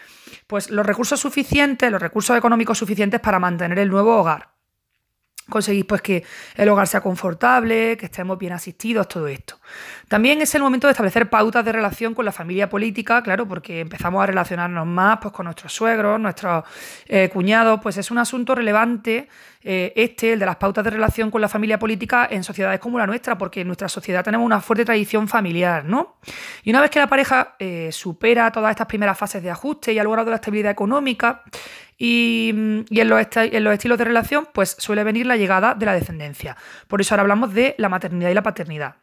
pues 0.47 0.71
los 0.71 0.85
recursos 0.85 1.19
suficientes, 1.19 1.91
los 1.91 2.03
recursos 2.03 2.37
económicos 2.37 2.77
suficientes 2.77 3.21
para 3.21 3.39
mantener 3.39 3.79
el 3.79 3.89
nuevo 3.89 4.15
hogar 4.19 4.60
conseguís 5.51 5.85
pues 5.85 6.01
que 6.01 6.25
el 6.55 6.69
hogar 6.69 6.87
sea 6.87 7.01
confortable, 7.01 7.97
que 7.97 8.07
estemos 8.07 8.39
bien 8.39 8.53
asistidos, 8.53 9.09
todo 9.09 9.29
esto. 9.29 9.61
También 10.09 10.41
es 10.41 10.55
el 10.55 10.63
momento 10.63 10.87
de 10.87 10.93
establecer 10.93 11.29
pautas 11.29 11.65
de 11.65 11.73
relación 11.73 12.15
con 12.15 12.25
la 12.25 12.33
familia 12.33 12.69
política, 12.69 13.23
claro, 13.23 13.47
porque 13.47 13.81
empezamos 13.81 14.23
a 14.23 14.27
relacionarnos 14.27 14.87
más 14.87 15.19
pues, 15.21 15.33
con 15.35 15.45
nuestros 15.45 15.73
suegros, 15.73 16.19
nuestros 16.19 16.65
eh, 17.07 17.29
cuñados, 17.33 17.81
pues 17.83 17.97
es 17.97 18.11
un 18.11 18.19
asunto 18.19 18.55
relevante 18.55 19.29
eh, 19.63 19.93
este, 19.95 20.33
el 20.33 20.39
de 20.39 20.47
las 20.47 20.57
pautas 20.57 20.83
de 20.83 20.91
relación 20.91 21.31
con 21.31 21.43
la 21.43 21.49
familia 21.49 21.79
política 21.79 22.27
en 22.31 22.43
sociedades 22.43 22.81
como 22.81 22.99
la 22.99 23.07
nuestra, 23.07 23.37
porque 23.37 23.61
en 23.61 23.67
nuestra 23.67 23.91
sociedad 23.91 24.25
tenemos 24.25 24.47
una 24.47 24.61
fuerte 24.61 24.87
tradición 24.87 25.29
familiar, 25.29 25.85
¿no? 25.85 26.17
Y 26.65 26.71
una 26.71 26.81
vez 26.81 26.91
que 26.91 26.99
la 26.99 27.09
pareja 27.09 27.57
eh, 27.59 27.91
supera 27.93 28.51
todas 28.53 28.71
estas 28.71 28.87
primeras 28.87 29.19
fases 29.19 29.43
de 29.43 29.51
ajuste 29.51 29.93
y 29.93 29.99
ha 29.99 30.05
logrado 30.05 30.31
la 30.31 30.37
estabilidad 30.37 30.73
económica, 30.73 31.43
y, 32.03 32.49
en, 32.49 32.87
los 33.11 33.27
en, 33.37 33.63
los 33.63 33.75
estilos 33.75 33.99
de 33.99 34.05
relación, 34.05 34.49
pues 34.55 34.75
suele 34.79 35.05
venir 35.05 35.27
la 35.27 35.37
llegada 35.37 35.75
de 35.75 35.85
la 35.85 35.93
descendencia. 35.93 36.57
Por 36.89 37.03
eso 37.03 37.13
ahora 37.13 37.23
hablamos 37.23 37.53
de 37.53 37.75
la 37.77 37.91
maternidad 37.91 38.31
y 38.31 38.35
la 38.35 38.43
paternidad. 38.43 38.97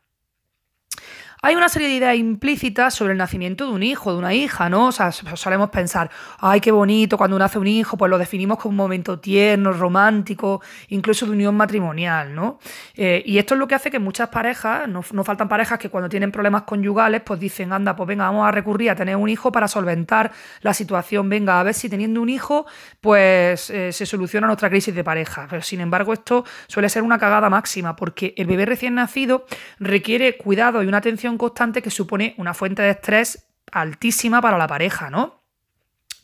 Hay 1.42 1.56
una 1.56 1.70
serie 1.70 1.88
de 1.88 1.96
ideas 1.96 2.16
implícitas 2.16 2.96
sobre 2.96 3.12
el 3.12 3.18
nacimiento 3.18 3.66
de 3.66 3.72
un 3.72 3.84
hijo, 3.84 4.12
de 4.12 4.18
una 4.18 4.34
hija, 4.34 4.70
¿no? 4.70 4.88
O 4.88 4.92
sea, 4.92 5.12
solemos 5.12 5.70
pensar, 5.70 6.10
ay, 6.40 6.60
qué 6.62 6.72
bonito, 6.72 7.18
cuando 7.18 7.38
nace 7.38 7.60
un 7.60 7.68
hijo, 7.68 7.96
pues 7.96 8.10
lo 8.10 8.18
definimos 8.18 8.58
como 8.58 8.72
un 8.72 8.78
momento 8.78 9.20
tierno, 9.20 9.72
romántico, 9.72 10.62
incluso 10.90 11.26
de 11.26 11.34
unión 11.34 11.56
matrimonial, 11.56 12.34
¿no? 12.34 12.60
Eh, 12.96 13.22
y 13.26 13.38
esto 13.38 13.54
es 13.54 13.60
lo 13.60 13.68
que 13.68 13.76
hace 13.76 13.92
que 13.92 14.00
muchas 14.00 14.30
parejas, 14.30 14.88
no, 14.88 15.04
faltan 15.04 15.48
parejas 15.48 15.78
que 15.78 15.90
cuando 15.90 16.10
tienen 16.10 16.32
problemas 16.32 16.64
conyugales, 16.64 17.22
pues 17.22 17.40
dicen, 17.40 17.72
anda, 17.72 17.96
pues 17.96 18.08
venga, 18.08 18.26
vamos 18.26 18.48
a 18.48 18.52
recurrir 18.52 18.90
a 18.90 18.96
tener 18.96 19.16
un 19.16 19.30
hijo 19.30 19.52
para 19.52 19.68
solventar 19.68 20.32
la 20.62 20.74
situación, 20.74 21.30
venga, 21.30 21.60
a 21.60 21.64
ver 21.64 21.76
si 21.76 21.88
teniendo 21.88 22.22
un 22.22 22.30
hijo, 22.30 22.66
pues 23.00 23.70
eh, 23.70 23.92
se 23.92 24.06
soluciona 24.06 24.48
nuestra 24.48 24.70
crisis 24.70 24.96
de 24.96 25.04
pareja. 25.04 25.46
Pero 25.50 25.62
sin 25.62 25.82
embargo, 25.82 26.14
esto 26.14 26.46
suele 26.68 26.90
ser 26.90 27.04
una 27.04 27.20
cagada 27.20 27.50
máxima, 27.50 27.96
porque 27.96 28.34
el 28.38 28.48
bebé 28.48 28.66
recién 28.66 28.96
nacido 28.96 29.46
requiere 29.80 30.38
cuidado 30.38 30.82
y 30.82 30.88
una 30.88 30.98
atención 30.98 31.27
constante 31.36 31.82
que 31.82 31.90
supone 31.90 32.36
una 32.38 32.54
fuente 32.54 32.84
de 32.84 32.92
estrés 32.92 33.48
altísima 33.72 34.40
para 34.40 34.58
la 34.58 34.68
pareja, 34.68 35.10
¿no? 35.10 35.38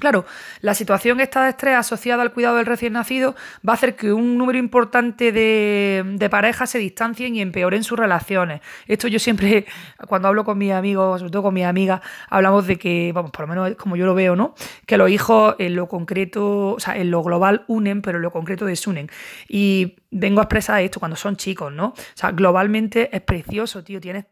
Claro, 0.03 0.25
la 0.59 0.73
situación 0.73 1.21
esta 1.21 1.43
de 1.43 1.51
estrés 1.51 1.75
asociada 1.75 2.23
al 2.23 2.33
cuidado 2.33 2.57
del 2.57 2.65
recién 2.65 2.91
nacido 2.91 3.35
va 3.65 3.71
a 3.71 3.75
hacer 3.75 3.95
que 3.95 4.11
un 4.11 4.37
número 4.37 4.59
importante 4.59 5.31
de, 5.31 6.27
parejas 6.29 6.71
se 6.71 6.79
distancien 6.79 7.35
y 7.35 7.41
empeoren 7.41 7.85
sus 7.85 7.97
relaciones. 7.97 8.59
Esto 8.87 9.07
yo 9.07 9.17
siempre, 9.19 9.65
cuando 10.09 10.27
hablo 10.27 10.43
con 10.43 10.57
mis 10.57 10.73
amigos, 10.73 11.19
sobre 11.19 11.31
todo 11.31 11.43
con 11.43 11.53
mis 11.53 11.63
amigas, 11.63 12.01
hablamos 12.29 12.67
de 12.67 12.77
que, 12.77 13.11
vamos, 13.13 13.31
por 13.31 13.47
lo 13.47 13.47
menos 13.47 13.75
como 13.77 13.95
yo 13.95 14.05
lo 14.05 14.13
veo, 14.13 14.35
¿no? 14.35 14.55
Que 14.85 14.97
los 14.97 15.09
hijos 15.09 15.55
en 15.59 15.75
lo 15.75 15.87
concreto, 15.87 16.71
o 16.71 16.79
sea, 16.79 16.97
en 16.97 17.09
lo 17.09 17.23
global 17.23 17.63
unen, 17.67 18.01
pero 18.01 18.17
en 18.17 18.23
lo 18.23 18.31
concreto 18.31 18.65
desunen. 18.65 19.09
Y 19.47 19.95
vengo 20.14 20.39
a 20.39 20.43
expresar 20.43 20.82
esto 20.82 20.99
cuando 20.99 21.16
son 21.16 21.36
chicos, 21.36 21.72
¿no? 21.72 21.88
O 21.88 21.95
sea, 22.14 22.32
globalmente 22.32 23.16
es 23.16 23.22
precioso, 23.22 23.84
tío. 23.84 23.99
Tienes, 23.99 24.26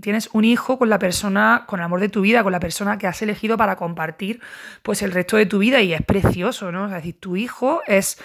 tienes 0.00 0.28
un 0.32 0.44
hijo 0.44 0.78
con 0.78 0.90
la 0.90 0.98
persona, 0.98 1.64
con 1.66 1.80
el 1.80 1.84
amor 1.84 2.00
de 2.00 2.08
tu 2.08 2.20
vida, 2.20 2.42
con 2.42 2.52
la 2.52 2.60
persona 2.60 2.98
que 2.98 3.06
has 3.06 3.22
elegido 3.22 3.56
para 3.56 3.76
compartir, 3.76 4.40
pues 4.82 5.02
el 5.02 5.12
resto 5.12 5.36
de 5.36 5.46
tu 5.46 5.58
vida 5.58 5.80
y 5.80 5.94
es 5.94 6.02
precioso, 6.02 6.72
¿no? 6.72 6.86
Es 6.86 6.92
decir, 6.92 7.18
tu 7.20 7.36
hijo 7.36 7.82
es, 7.86 8.18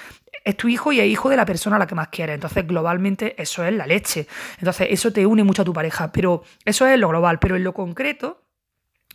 es 0.44 0.58
tu 0.58 0.68
hijo 0.68 0.92
y 0.92 1.00
es 1.00 1.08
hijo 1.08 1.30
de 1.30 1.38
la 1.38 1.46
persona 1.46 1.76
a 1.76 1.80
la 1.80 1.88
que 1.88 1.96
más 1.96 2.08
quieres. 2.10 2.36
Entonces, 2.36 2.66
globalmente, 2.66 3.42
eso 3.42 3.64
es 3.64 3.74
la 3.74 3.86
leche. 3.86 4.28
Entonces, 4.58 4.88
eso 4.90 5.14
te 5.14 5.26
une 5.26 5.44
mucho 5.44 5.62
a 5.62 5.66
tu 5.66 5.74
pareja. 5.74 6.12
Pero 6.12 6.44
eso 6.66 6.88
es 6.88 7.00
lo 7.00 7.10
global. 7.10 7.40
Pero 7.40 7.56
en 7.56 7.64
lo 7.64 7.74
concreto, 7.74 8.44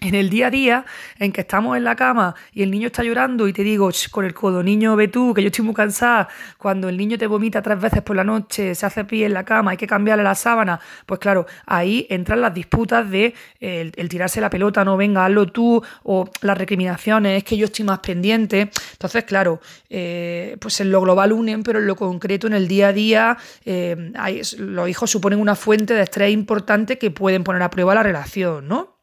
en 0.01 0.15
el 0.15 0.31
día 0.31 0.47
a 0.47 0.51
día 0.51 0.85
en 1.19 1.33
que 1.33 1.41
estamos 1.41 1.77
en 1.77 1.85
la 1.85 1.97
cama 1.97 2.35
y 2.53 2.63
el 2.63 2.71
niño 2.71 2.87
está 2.87 3.03
llorando 3.03 3.49
y 3.49 3.53
te 3.53 3.63
digo 3.63 3.91
con 4.11 4.25
el 4.25 4.35
codo, 4.35 4.63
niño, 4.63 4.97
ve 4.97 5.09
tú, 5.09 5.35
que 5.35 5.43
yo 5.43 5.49
estoy 5.49 5.65
muy 5.65 5.75
cansada, 5.75 6.29
cuando 6.57 6.89
el 6.89 6.97
niño 6.97 7.19
te 7.19 7.27
vomita 7.27 7.63
tres 7.63 7.81
veces 7.81 8.03
por 8.03 8.17
la 8.17 8.25
noche, 8.25 8.75
se 8.75 8.87
hace 8.87 9.05
pie 9.05 9.27
en 9.27 9.35
la 9.35 9.45
cama, 9.45 9.73
hay 9.73 9.77
que 9.77 9.87
cambiarle 9.87 10.23
la 10.23 10.35
sábana, 10.35 10.81
pues 11.07 11.21
claro, 11.21 11.47
ahí 11.67 12.07
entran 12.11 12.41
las 12.41 12.55
disputas 12.55 13.11
de 13.11 13.35
el, 13.61 14.09
tirarse 14.09 14.41
la 14.41 14.51
pelota, 14.51 14.85
no 14.85 14.97
venga, 14.97 15.25
hazlo 15.25 15.47
tú, 15.47 15.83
o 16.05 16.31
las 16.43 16.57
recriminaciones, 16.57 17.39
es 17.39 17.45
que 17.45 17.57
yo 17.57 17.67
estoy 17.67 17.85
más 17.85 17.99
pendiente. 17.99 18.71
Entonces, 18.93 19.25
claro, 19.25 19.61
eh, 19.91 20.57
pues 20.61 20.81
en 20.81 20.91
lo 20.91 21.01
global 21.01 21.33
unen, 21.33 21.63
pero 21.63 21.79
en 21.79 21.87
lo 21.87 21.97
concreto, 21.97 22.47
en 22.47 22.55
el 22.55 22.69
día 22.69 22.89
a 22.89 22.93
día, 22.93 23.37
eh, 23.65 24.13
los 24.59 24.89
hijos 24.89 25.11
suponen 25.11 25.41
una 25.41 25.55
fuente 25.55 25.95
de 25.95 26.03
estrés 26.03 26.33
importante 26.33 26.99
que 26.99 27.11
pueden 27.11 27.45
poner 27.45 27.63
a 27.63 27.71
prueba 27.71 27.95
la 27.95 28.03
relación, 28.03 28.69
¿no? 28.69 28.98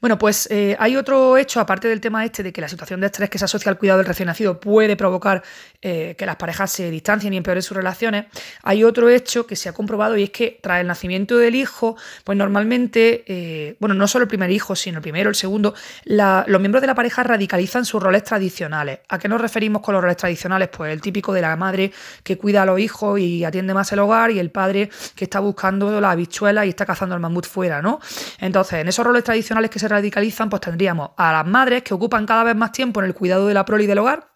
Bueno, 0.00 0.16
pues 0.16 0.46
eh, 0.52 0.76
hay 0.78 0.94
otro 0.94 1.36
hecho, 1.36 1.58
aparte 1.58 1.88
del 1.88 2.00
tema 2.00 2.24
este 2.24 2.44
de 2.44 2.52
que 2.52 2.60
la 2.60 2.68
situación 2.68 3.00
de 3.00 3.06
estrés 3.06 3.28
que 3.28 3.36
se 3.36 3.46
asocia 3.46 3.68
al 3.68 3.78
cuidado 3.78 3.98
del 3.98 4.06
recién 4.06 4.28
nacido 4.28 4.60
puede 4.60 4.94
provocar 4.94 5.42
eh, 5.82 6.14
que 6.16 6.24
las 6.24 6.36
parejas 6.36 6.70
se 6.70 6.88
distancien 6.88 7.34
y 7.34 7.36
empeoren 7.36 7.64
sus 7.64 7.76
relaciones, 7.76 8.26
hay 8.62 8.84
otro 8.84 9.08
hecho 9.08 9.44
que 9.44 9.56
se 9.56 9.68
ha 9.68 9.72
comprobado 9.72 10.16
y 10.16 10.22
es 10.22 10.30
que 10.30 10.60
tras 10.62 10.80
el 10.80 10.86
nacimiento 10.86 11.36
del 11.36 11.56
hijo, 11.56 11.96
pues 12.22 12.38
normalmente, 12.38 13.24
eh, 13.26 13.76
bueno, 13.80 13.92
no 13.96 14.06
solo 14.06 14.22
el 14.22 14.28
primer 14.28 14.52
hijo, 14.52 14.76
sino 14.76 14.98
el 14.98 15.02
primero, 15.02 15.30
el 15.30 15.34
segundo, 15.34 15.74
los 16.04 16.60
miembros 16.60 16.80
de 16.80 16.86
la 16.86 16.94
pareja 16.94 17.24
radicalizan 17.24 17.84
sus 17.84 18.00
roles 18.00 18.22
tradicionales. 18.22 19.00
¿A 19.08 19.18
qué 19.18 19.26
nos 19.26 19.40
referimos 19.40 19.82
con 19.82 19.94
los 19.94 20.02
roles 20.02 20.16
tradicionales? 20.16 20.68
Pues 20.68 20.92
el 20.92 21.00
típico 21.00 21.32
de 21.32 21.42
la 21.42 21.56
madre 21.56 21.90
que 22.22 22.38
cuida 22.38 22.62
a 22.62 22.66
los 22.66 22.78
hijos 22.78 23.18
y 23.18 23.44
atiende 23.44 23.74
más 23.74 23.90
el 23.90 23.98
hogar 23.98 24.30
y 24.30 24.38
el 24.38 24.52
padre 24.52 24.90
que 25.16 25.24
está 25.24 25.40
buscando 25.40 26.00
la 26.00 26.12
habichuela 26.12 26.64
y 26.64 26.68
está 26.68 26.86
cazando 26.86 27.16
el 27.16 27.20
mamut 27.20 27.46
fuera, 27.46 27.82
¿no? 27.82 27.98
Entonces, 28.38 28.74
en 28.74 28.86
esos 28.86 29.04
roles 29.04 29.24
tradicionales 29.24 29.70
que 29.70 29.80
se 29.80 29.87
radicalizan, 29.88 30.50
pues 30.50 30.60
tendríamos 30.60 31.10
a 31.16 31.32
las 31.32 31.46
madres 31.46 31.82
que 31.82 31.94
ocupan 31.94 32.26
cada 32.26 32.44
vez 32.44 32.56
más 32.56 32.72
tiempo 32.72 33.00
en 33.00 33.06
el 33.06 33.14
cuidado 33.14 33.46
de 33.46 33.54
la 33.54 33.64
prole 33.64 33.84
y 33.84 33.86
del 33.86 33.98
hogar, 33.98 34.28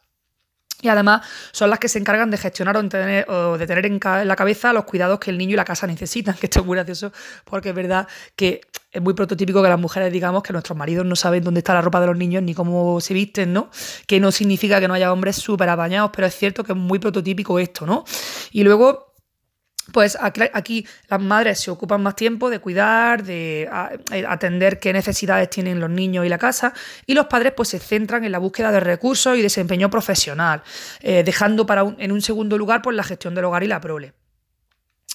y 0.82 0.88
además 0.88 1.24
son 1.52 1.70
las 1.70 1.78
que 1.78 1.88
se 1.88 1.98
encargan 1.98 2.30
de 2.30 2.36
gestionar 2.36 2.76
o, 2.76 3.56
de 3.56 3.66
tener 3.66 3.86
en, 3.86 4.00
la 4.02 4.36
cabeza 4.36 4.72
los 4.72 4.84
cuidados 4.84 5.20
que 5.20 5.30
el 5.30 5.38
niño 5.38 5.52
y 5.52 5.56
la 5.56 5.64
casa 5.64 5.86
necesitan, 5.86 6.34
que 6.40 6.46
esto 6.46 6.60
es 6.60 6.66
muy 6.66 6.76
gracioso 6.76 7.12
porque 7.44 7.70
es 7.70 7.74
verdad 7.74 8.08
que 8.36 8.60
es 8.90 9.00
muy 9.00 9.14
prototípico 9.14 9.62
que 9.62 9.68
las 9.68 9.78
mujeres 9.78 10.12
digamos 10.12 10.42
que 10.42 10.52
nuestros 10.52 10.76
maridos 10.76 11.06
no 11.06 11.16
saben 11.16 11.44
dónde 11.44 11.60
está 11.60 11.72
la 11.72 11.80
ropa 11.80 12.00
de 12.00 12.08
los 12.08 12.16
niños 12.16 12.42
ni 12.42 12.52
cómo 12.52 13.00
se 13.00 13.14
visten, 13.14 13.52
¿no? 13.52 13.70
Que 14.06 14.20
no 14.20 14.32
significa 14.32 14.80
que 14.80 14.88
no 14.88 14.94
haya 14.94 15.12
hombres 15.12 15.36
súper 15.36 15.68
apañados, 15.68 16.10
pero 16.14 16.26
es 16.26 16.34
cierto 16.36 16.64
que 16.64 16.72
es 16.72 16.78
muy 16.78 16.98
prototípico 16.98 17.58
esto, 17.58 17.86
¿no? 17.86 18.04
Y 18.50 18.64
luego 18.64 19.11
pues 19.90 20.16
aquí 20.20 20.86
las 21.08 21.20
madres 21.20 21.58
se 21.60 21.70
ocupan 21.70 22.02
más 22.02 22.14
tiempo 22.14 22.50
de 22.50 22.60
cuidar, 22.60 23.24
de 23.24 23.68
eh, 24.12 24.24
atender 24.28 24.78
qué 24.78 24.92
necesidades 24.92 25.50
tienen 25.50 25.80
los 25.80 25.90
niños 25.90 26.24
y 26.24 26.28
la 26.28 26.38
casa, 26.38 26.72
y 27.04 27.14
los 27.14 27.26
padres 27.26 27.52
pues 27.56 27.70
se 27.70 27.80
centran 27.80 28.24
en 28.24 28.30
la 28.30 28.38
búsqueda 28.38 28.70
de 28.70 28.80
recursos 28.80 29.36
y 29.36 29.42
desempeño 29.42 29.90
profesional, 29.90 30.62
eh, 31.00 31.22
dejando 31.24 31.66
para 31.66 31.82
en 31.98 32.12
un 32.12 32.22
segundo 32.22 32.56
lugar 32.56 32.80
pues 32.82 32.94
la 32.94 33.02
gestión 33.02 33.34
del 33.34 33.46
hogar 33.46 33.64
y 33.64 33.66
la 33.66 33.80
prole. 33.80 34.14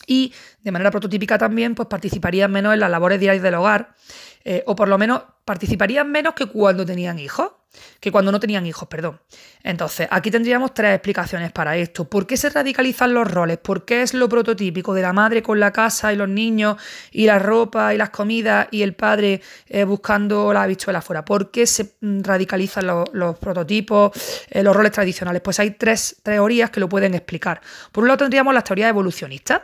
Y 0.05 0.33
de 0.61 0.71
manera 0.71 0.91
prototípica 0.91 1.37
también 1.37 1.73
pues 1.73 1.87
participarían 1.87 2.51
menos 2.51 2.73
en 2.73 2.81
las 2.81 2.91
labores 2.91 3.19
diarias 3.19 3.43
del 3.43 3.55
hogar, 3.55 3.95
eh, 4.43 4.63
o 4.65 4.75
por 4.75 4.89
lo 4.89 4.97
menos 4.97 5.23
participarían 5.45 6.11
menos 6.11 6.33
que 6.33 6.45
cuando 6.45 6.85
tenían 6.85 7.19
hijos, 7.19 7.51
que 7.99 8.11
cuando 8.11 8.31
no 8.31 8.39
tenían 8.39 8.65
hijos, 8.65 8.87
perdón. 8.87 9.19
Entonces, 9.63 10.07
aquí 10.11 10.31
tendríamos 10.31 10.73
tres 10.73 10.93
explicaciones 10.95 11.51
para 11.51 11.77
esto. 11.77 12.05
¿Por 12.05 12.25
qué 12.25 12.37
se 12.37 12.49
radicalizan 12.49 13.13
los 13.13 13.29
roles? 13.29 13.57
¿Por 13.57 13.85
qué 13.85 14.01
es 14.01 14.13
lo 14.13 14.29
prototípico 14.29 14.93
de 14.93 15.01
la 15.01 15.13
madre 15.13 15.43
con 15.43 15.59
la 15.59 15.71
casa 15.71 16.13
y 16.13 16.15
los 16.15 16.29
niños 16.29 16.77
y 17.11 17.25
la 17.25 17.39
ropa 17.39 17.93
y 17.93 17.97
las 17.97 18.09
comidas 18.09 18.67
y 18.71 18.81
el 18.81 18.95
padre 18.95 19.41
eh, 19.67 19.83
buscando 19.83 20.53
la 20.53 20.63
habichuela 20.63 20.99
afuera? 20.99 21.25
¿Por 21.25 21.51
qué 21.51 21.65
se 21.65 21.95
mm, 22.01 22.21
radicalizan 22.21 22.87
los, 22.87 23.37
prototipos, 23.39 24.11
eh, 24.49 24.63
los 24.63 24.75
roles 24.75 24.91
tradicionales? 24.91 25.41
Pues 25.41 25.59
hay 25.59 25.71
tres 25.71 26.17
teorías 26.23 26.69
que 26.69 26.79
lo 26.79 26.89
pueden 26.89 27.13
explicar. 27.13 27.61
Por 27.91 28.03
un 28.03 28.07
lado 28.09 28.19
tendríamos 28.19 28.53
las 28.53 28.63
teorías 28.63 28.89
evolucionistas 28.89 29.61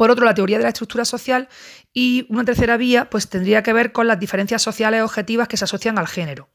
por 0.00 0.10
otro, 0.10 0.24
la 0.24 0.32
teoría 0.32 0.56
de 0.56 0.62
la 0.62 0.70
estructura 0.70 1.04
social 1.04 1.46
y 1.92 2.24
una 2.30 2.42
tercera 2.42 2.78
vía 2.78 3.10
pues 3.10 3.28
tendría 3.28 3.62
que 3.62 3.74
ver 3.74 3.92
con 3.92 4.06
las 4.06 4.18
diferencias 4.18 4.62
sociales 4.62 5.02
objetivas 5.02 5.46
que 5.46 5.58
se 5.58 5.64
asocian 5.64 5.98
al 5.98 6.08
género. 6.08 6.48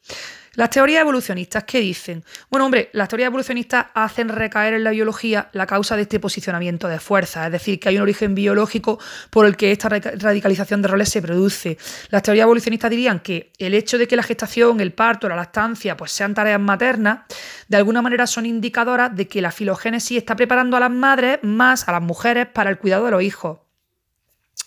Las 0.56 0.70
teorías 0.70 1.02
evolucionistas, 1.02 1.66
¿qué 1.66 1.80
dicen? 1.80 2.24
Bueno, 2.50 2.66
hombre, 2.66 2.90
las 2.94 3.10
teorías 3.10 3.28
evolucionistas 3.28 3.88
hacen 3.94 4.30
recaer 4.30 4.74
en 4.76 4.86
la 4.86 4.92
biología 4.92 5.50
la 5.52 5.66
causa 5.66 5.98
de 5.98 6.04
este 6.04 6.20
posicionamiento 6.20 6.88
de 6.88 7.00
fuerza, 7.00 7.46
es 7.46 7.52
decir, 7.52 7.78
que 7.80 7.90
hay 7.90 7.98
un 7.98 8.04
origen 8.04 8.36
biológico 8.36 8.98
por 9.30 9.46
el 9.46 9.58
que 9.58 9.74
esta 9.74 9.90
radicalización 9.90 10.82
de 10.82 10.88
roles 10.88 11.10
se 11.10 11.22
produce. 11.22 11.78
Las 12.10 12.24
teorías 12.24 12.46
evolucionistas 12.46 12.90
dirían 12.90 13.20
que 13.20 13.52
el 13.58 13.74
hecho 13.74 13.98
de 13.98 14.08
que 14.08 14.16
la 14.16 14.24
gestación, 14.24 14.80
el 14.80 14.94
parto, 14.94 15.28
la 15.28 15.36
lactancia, 15.36 15.98
pues 15.98 16.12
sean 16.12 16.34
tareas 16.34 16.60
maternas, 16.60 17.20
de 17.68 17.78
alguna 17.78 18.02
manera 18.02 18.26
son 18.26 18.46
indicadoras 18.46 19.14
de 19.14 19.28
que 19.28 19.42
la 19.42 19.52
filogénesis 19.52 20.20
está 20.20 20.38
preparando 20.38 20.78
a 20.78 20.80
las 20.80 20.92
madres 20.92 21.40
más 21.42 21.88
a 21.88 21.92
las 21.92 22.02
mujeres 22.02 22.48
para 22.48 22.70
el 22.70 22.78
cuidado 22.78 23.06
de 23.06 23.12
los 23.12 23.24
hijos 23.24 23.65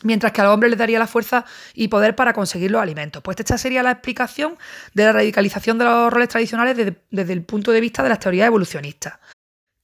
mientras 0.03 0.33
que 0.33 0.41
al 0.41 0.49
hombre 0.49 0.69
le 0.69 0.77
daría 0.77 0.99
la 0.99 1.07
fuerza 1.07 1.45
y 1.75 1.89
poder 1.89 2.15
para 2.15 2.33
conseguir 2.33 2.71
los 2.71 2.83
alimentos. 2.83 3.23
Pues 3.23 3.39
esta 3.39 3.59
sería 3.59 3.83
la 3.83 3.93
explicación 3.93 4.57
de 4.95 5.05
la 5.05 5.13
radicalización 5.13 5.79
de 5.79 5.85
los 5.85 6.13
roles 6.13 6.29
tradicionales 6.29 6.77
desde, 6.77 7.03
desde 7.11 7.33
el 7.33 7.45
punto 7.45 7.73
de 7.73 7.81
vista 7.81 8.03
de 8.03 8.09
las 8.09 8.21
teorías 8.21 8.47
evolucionistas. 8.47 9.15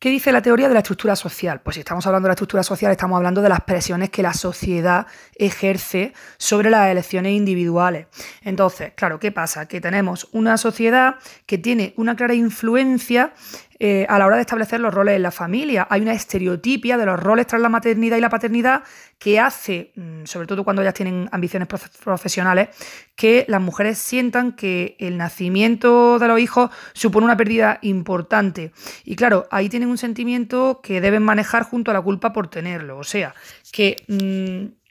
¿Qué 0.05 0.11
dice 0.11 0.33
la 0.33 0.43
teoría 0.43 0.69
de 0.69 0.75
la 0.75 0.81
estructura 0.81 1.17
social? 1.17 1.63
Pues 1.63 1.77
si 1.77 1.81
estamos 1.81 2.07
hablando 2.07 2.27
de 2.27 2.29
la 2.29 2.35
estructura 2.35 2.63
social, 2.63 2.93
estamos 2.93 3.17
hablando 3.17 3.41
de 3.41 3.49
las 3.49 3.63
presiones 3.63 4.11
que 4.11 4.23
la 4.23 4.35
sociedad 4.35 5.07
ejerce 5.35 6.13
sobre 6.37 6.69
las 6.69 6.91
elecciones 6.91 7.33
individuales. 7.33 8.09
Entonces, 8.43 8.93
claro, 8.95 9.19
¿qué 9.19 9.33
pasa? 9.33 9.67
Que 9.67 9.81
tenemos 9.81 10.29
una 10.33 10.59
sociedad 10.59 11.15
que 11.47 11.57
tiene 11.57 11.95
una 11.97 12.17
clara 12.17 12.35
influencia 12.35 13.33
eh, 13.79 14.07
a 14.09 14.19
la 14.19 14.27
hora 14.27 14.37
de 14.37 14.43
establecer 14.43 14.81
los 14.81 14.93
roles 14.95 15.17
en 15.17 15.23
la 15.23 15.31
familia. 15.31 15.87
Hay 15.91 16.01
una 16.01 16.13
estereotipia 16.13 16.97
de 16.97 17.07
los 17.07 17.19
roles 17.19 17.47
tras 17.47 17.61
la 17.61 17.69
maternidad 17.69 18.17
y 18.17 18.21
la 18.21 18.31
paternidad 18.31 18.83
que 19.19 19.41
hace, 19.41 19.93
mm, 19.97 20.25
sobre 20.25 20.47
todo 20.47 20.65
cuando 20.65 20.83
ellas 20.83 20.95
tienen 20.95 21.29
ambiciones 21.33 21.69
profesionales, 22.03 22.69
que 23.17 23.45
las 23.49 23.61
mujeres 23.61 23.99
sientan 23.99 24.53
que 24.53 24.97
el 24.99 25.17
nacimiento 25.17 26.19
de 26.19 26.29
los 26.29 26.41
hijos 26.41 26.71
supone 26.93 27.25
una 27.25 27.37
pérdida 27.37 27.79
importante. 27.83 28.73
Y 29.05 29.17
claro, 29.17 29.47
ahí 29.51 29.69
tienen 29.69 29.89
un 29.89 29.99
sentimiento 29.99 30.81
que 30.83 31.01
deben 31.01 31.23
manejar 31.23 31.65
junto 31.65 31.91
a 31.91 31.95
la 31.95 32.01
culpa 32.01 32.33
por 32.33 32.49
tenerlo. 32.49 32.99
O 32.99 33.05
sea, 33.05 33.35
que... 33.73 33.97
Mm, 34.09 34.84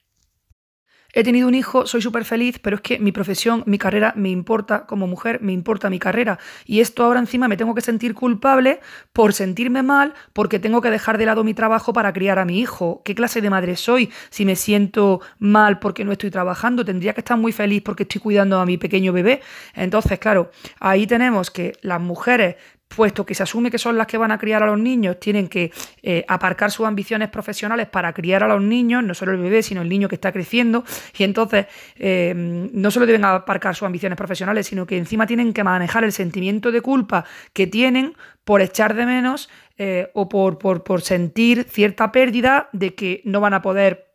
he 1.14 1.24
tenido 1.24 1.48
un 1.48 1.56
hijo, 1.56 1.86
soy 1.86 2.02
súper 2.02 2.26
feliz, 2.26 2.60
pero 2.60 2.78
es 2.78 2.82
que 2.82 3.00
mi 3.00 3.12
profesión, 3.12 3.64
mi 3.68 3.78
carrera 3.78 4.14
me 4.16 4.30
importa 4.30 4.86
como 4.86 5.08
mujer, 5.08 5.40
me 5.42 5.54
importa 5.54 5.90
mi 5.90 6.00
carrera. 6.00 6.40
Y 6.66 6.80
esto 6.80 7.04
ahora 7.04 7.20
encima 7.20 7.48
me 7.48 7.56
tengo 7.56 7.76
que 7.76 7.82
sentir 7.82 8.16
culpable 8.16 8.80
por 9.14 9.34
sentirme 9.34 9.84
mal, 9.84 10.14
porque 10.34 10.60
tengo 10.60 10.82
que 10.82 10.90
dejar 10.90 11.18
de 11.18 11.26
lado 11.26 11.44
mi 11.44 11.54
trabajo 11.54 11.94
para 11.94 12.12
criar 12.12 12.40
a 12.40 12.46
mi 12.46 12.60
hijo. 12.60 13.02
¿Qué 13.06 13.14
clase 13.14 13.42
de 13.42 13.50
madre 13.52 13.76
soy 13.76 14.12
si 14.32 14.44
me 14.44 14.56
siento 14.56 15.22
mal 15.38 15.80
porque 15.80 16.04
no 16.04 16.12
estoy 16.12 16.32
trabajando? 16.32 16.84
Tendría 16.84 17.14
que 17.14 17.22
estar 17.22 17.38
muy 17.38 17.52
feliz 17.52 17.84
porque 17.84 18.04
estoy 18.04 18.20
cuidando 18.20 18.60
a 18.60 18.66
mi 18.66 18.78
pequeño 18.78 19.14
bebé. 19.14 19.42
Entonces, 19.76 20.18
claro, 20.18 20.50
ahí 20.80 21.06
tenemos 21.06 21.52
que 21.52 21.74
las 21.82 22.02
mujeres 22.02 22.56
puesto 22.94 23.26
que 23.26 23.36
se 23.36 23.44
asume 23.44 23.72
que 23.72 23.78
son 23.78 23.98
las 23.98 24.08
que 24.08 24.18
van 24.18 24.32
a 24.32 24.38
criar 24.38 24.64
a 24.64 24.66
los 24.66 24.80
niños, 24.80 25.20
tienen 25.20 25.48
que 25.48 25.72
eh, 26.02 26.26
aparcar 26.28 26.72
sus 26.72 26.86
ambiciones 26.86 27.30
profesionales 27.30 27.88
para 27.88 28.14
criar 28.14 28.44
a 28.44 28.48
los 28.48 28.62
niños, 28.62 29.04
no 29.04 29.14
solo 29.14 29.32
el 29.32 29.40
bebé, 29.40 29.64
sino 29.64 29.82
el 29.82 29.90
niño 29.90 30.08
que 30.08 30.16
está 30.16 30.32
creciendo, 30.32 30.84
y 31.18 31.24
entonces 31.24 31.68
eh, 31.96 32.34
no 32.36 32.92
solo 32.92 33.06
deben 33.06 33.26
aparcar 33.26 33.76
sus 33.76 33.86
ambiciones 33.86 34.18
profesionales, 34.18 34.68
sino 34.68 34.86
que 34.86 34.98
encima 34.98 35.28
tienen 35.28 35.54
que 35.54 35.64
manejar 35.64 36.04
el 36.04 36.12
sentimiento 36.12 36.72
de 36.72 36.82
culpa 36.82 37.26
que 37.54 37.68
tienen 37.68 38.16
por 38.44 38.62
echar 38.62 38.94
de 38.94 39.06
menos 39.06 39.50
eh, 39.78 40.12
o 40.14 40.30
por, 40.30 40.58
por, 40.58 40.84
por 40.84 41.02
sentir 41.02 41.66
cierta 41.70 42.12
pérdida 42.12 42.70
de 42.74 42.96
que 42.96 43.22
no 43.26 43.40
van 43.40 43.54
a 43.54 43.62
poder 43.62 44.14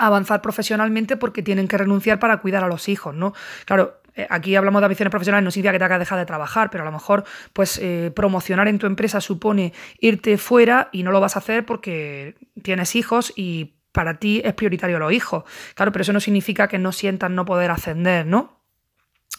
avanzar 0.00 0.40
profesionalmente 0.40 1.16
porque 1.16 1.42
tienen 1.42 1.68
que 1.68 1.76
renunciar 1.76 2.18
para 2.18 2.38
cuidar 2.38 2.64
a 2.64 2.68
los 2.68 2.88
hijos, 2.88 3.14
¿no? 3.14 3.34
Claro, 3.66 3.99
aquí 4.28 4.56
hablamos 4.56 4.80
de 4.80 4.86
ambiciones 4.86 5.10
profesionales, 5.10 5.44
no 5.44 5.50
significa 5.50 5.72
que 5.72 5.78
te 5.78 5.84
hagas 5.84 5.98
dejar 5.98 6.18
de 6.18 6.26
trabajar, 6.26 6.70
pero 6.70 6.82
a 6.82 6.86
lo 6.86 6.92
mejor 6.92 7.24
pues 7.52 7.78
eh, 7.78 8.12
promocionar 8.14 8.68
en 8.68 8.78
tu 8.78 8.86
empresa 8.86 9.20
supone 9.20 9.72
irte 9.98 10.36
fuera 10.38 10.88
y 10.92 11.02
no 11.02 11.12
lo 11.12 11.20
vas 11.20 11.36
a 11.36 11.40
hacer 11.40 11.64
porque 11.66 12.34
tienes 12.62 12.96
hijos 12.96 13.32
y 13.36 13.74
para 13.92 14.18
ti 14.18 14.40
es 14.44 14.54
prioritario 14.54 14.98
los 14.98 15.12
hijos. 15.12 15.44
Claro, 15.74 15.92
pero 15.92 16.02
eso 16.02 16.12
no 16.12 16.20
significa 16.20 16.68
que 16.68 16.78
no 16.78 16.92
sientas 16.92 17.30
no 17.30 17.44
poder 17.44 17.70
ascender, 17.70 18.26
¿no? 18.26 18.59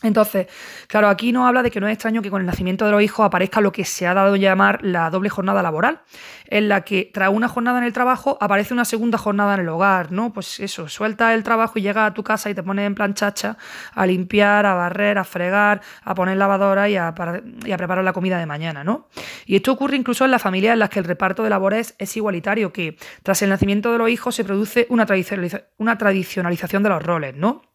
Entonces, 0.04 0.47
claro, 0.88 1.10
aquí 1.10 1.32
nos 1.32 1.47
habla 1.47 1.62
de 1.62 1.70
que 1.70 1.80
no 1.80 1.88
es 1.88 1.93
extraño 1.93 2.22
que 2.22 2.32
con 2.32 2.41
el 2.41 2.47
nacimiento 2.47 2.86
de 2.86 2.91
los 2.91 3.02
hijos 3.04 3.26
aparezca 3.26 3.62
lo 3.62 3.72
que 3.72 3.86
se 3.86 4.08
ha 4.08 4.14
dado 4.14 4.34
a 4.34 4.38
llamar 4.38 4.80
la 4.82 5.10
doble 5.12 5.30
jornada 5.30 5.62
laboral, 5.62 6.02
en 6.47 6.70
la 6.70 6.82
que 6.82 7.12
tras 7.14 7.30
una 7.30 7.47
jornada 7.47 7.78
en 7.78 7.84
el 7.84 7.93
trabajo 7.93 8.38
aparece 8.41 8.74
una 8.74 8.86
segunda 8.86 9.20
jornada 9.20 9.54
en 9.54 9.62
el 9.62 9.70
hogar, 9.70 10.12
¿no? 10.12 10.34
Pues 10.34 10.60
eso, 10.60 10.89
suelta 10.89 11.34
el 11.36 11.43
trabajo 11.43 11.78
y 11.78 11.84
llega 11.84 12.06
a 12.08 12.14
tu 12.14 12.24
casa 12.24 12.49
y 12.49 12.56
te 12.56 12.64
pones 12.64 12.88
en 12.88 12.95
plan 12.95 13.14
chacha 13.14 13.58
a 13.93 14.06
limpiar, 14.08 14.66
a 14.66 14.74
barrer, 14.74 15.20
a 15.20 15.24
fregar, 15.24 15.82
a 16.04 16.16
poner 16.16 16.38
lavadora 16.38 16.89
y 16.89 16.95
a, 16.95 17.14
y 17.64 17.72
a 17.72 17.78
preparar 17.78 18.04
la 18.04 18.14
comida 18.14 18.39
de 18.39 18.47
mañana, 18.47 18.84
¿no? 18.84 19.08
Y 19.45 19.56
esto 19.56 19.72
ocurre 19.72 19.97
incluso 19.97 20.26
en 20.26 20.32
las 20.32 20.41
familias 20.41 20.74
en 20.74 20.80
las 20.80 20.89
que 20.89 20.99
el 20.99 21.06
reparto 21.06 21.43
de 21.43 21.52
labores 21.52 21.93
es 21.99 22.18
igualitario, 22.18 22.74
que 22.74 22.97
tras 23.22 23.41
el 23.43 23.49
nacimiento 23.49 23.91
de 23.91 23.99
los 23.99 24.10
hijos 24.10 24.34
se 24.34 24.43
produce 24.43 24.88
una, 24.89 25.06
una 25.78 25.97
tradicionalización 25.97 26.82
de 26.82 26.89
los 26.89 27.04
roles, 27.04 27.36
¿no? 27.36 27.71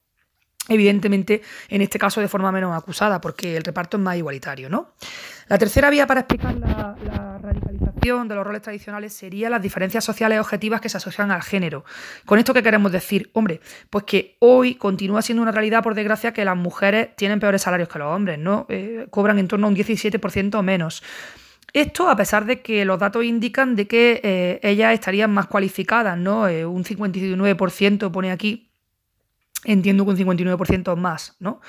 Evidentemente, 0.68 1.42
en 1.68 1.80
este 1.80 1.98
caso 1.98 2.20
de 2.20 2.28
forma 2.28 2.50
menos 2.50 2.76
acusada, 2.76 3.20
porque 3.20 3.56
el 3.56 3.62
reparto 3.62 3.96
es 3.96 4.02
más 4.02 4.16
igualitario, 4.16 4.68
¿no? 4.68 4.92
La 5.48 5.58
tercera 5.58 5.90
vía 5.90 6.06
para 6.06 6.20
explicar 6.20 6.54
la, 6.56 7.38
radicalización 7.40 8.26
de 8.26 8.34
los 8.34 8.44
roles 8.44 8.62
tradicionales 8.62 9.12
sería 9.12 9.48
las 9.48 9.62
diferencias 9.62 10.04
sociales 10.04 10.40
objetivas 10.40 10.80
que 10.80 10.88
se 10.88 10.96
asocian 10.96 11.30
al 11.30 11.42
género. 11.42 11.84
¿Con 12.24 12.40
esto 12.40 12.52
qué 12.52 12.62
queremos 12.62 12.90
decir? 12.90 13.30
Hombre, 13.32 13.60
pues 13.90 14.04
que 14.04 14.36
hoy 14.40 14.74
continúa 14.74 15.22
siendo 15.22 15.42
una 15.42 15.52
realidad, 15.52 15.84
por 15.84 15.94
desgracia, 15.94 16.32
que 16.32 16.44
las 16.44 16.56
mujeres 16.56 17.14
tienen 17.14 17.38
peores 17.38 17.62
salarios 17.62 17.88
que 17.88 18.00
los 18.00 18.08
hombres, 18.08 18.38
¿no? 18.38 18.66
Eh, 18.68 19.06
cobran 19.10 19.38
en 19.38 19.46
torno 19.46 19.66
a 19.66 19.70
un 19.70 19.76
17% 19.76 20.62
menos. 20.62 21.02
Esto 21.72 22.08
a 22.08 22.16
pesar 22.16 22.46
de 22.46 22.62
que 22.62 22.84
los 22.84 22.98
datos 22.98 23.22
indican 23.22 23.76
de 23.76 23.86
que 23.86 24.20
eh, 24.24 24.60
ellas 24.62 24.94
estarían 24.94 25.30
más 25.30 25.46
cualificadas, 25.46 26.16
¿no? 26.18 26.48
Eh, 26.48 26.64
un 26.64 26.84
59% 26.84 28.10
pone 28.10 28.32
aquí 28.32 28.70
entiendo 29.66 30.04
que 30.04 30.10
un 30.10 30.16
59% 30.16 30.96
más, 30.96 31.36
¿no? 31.38 31.60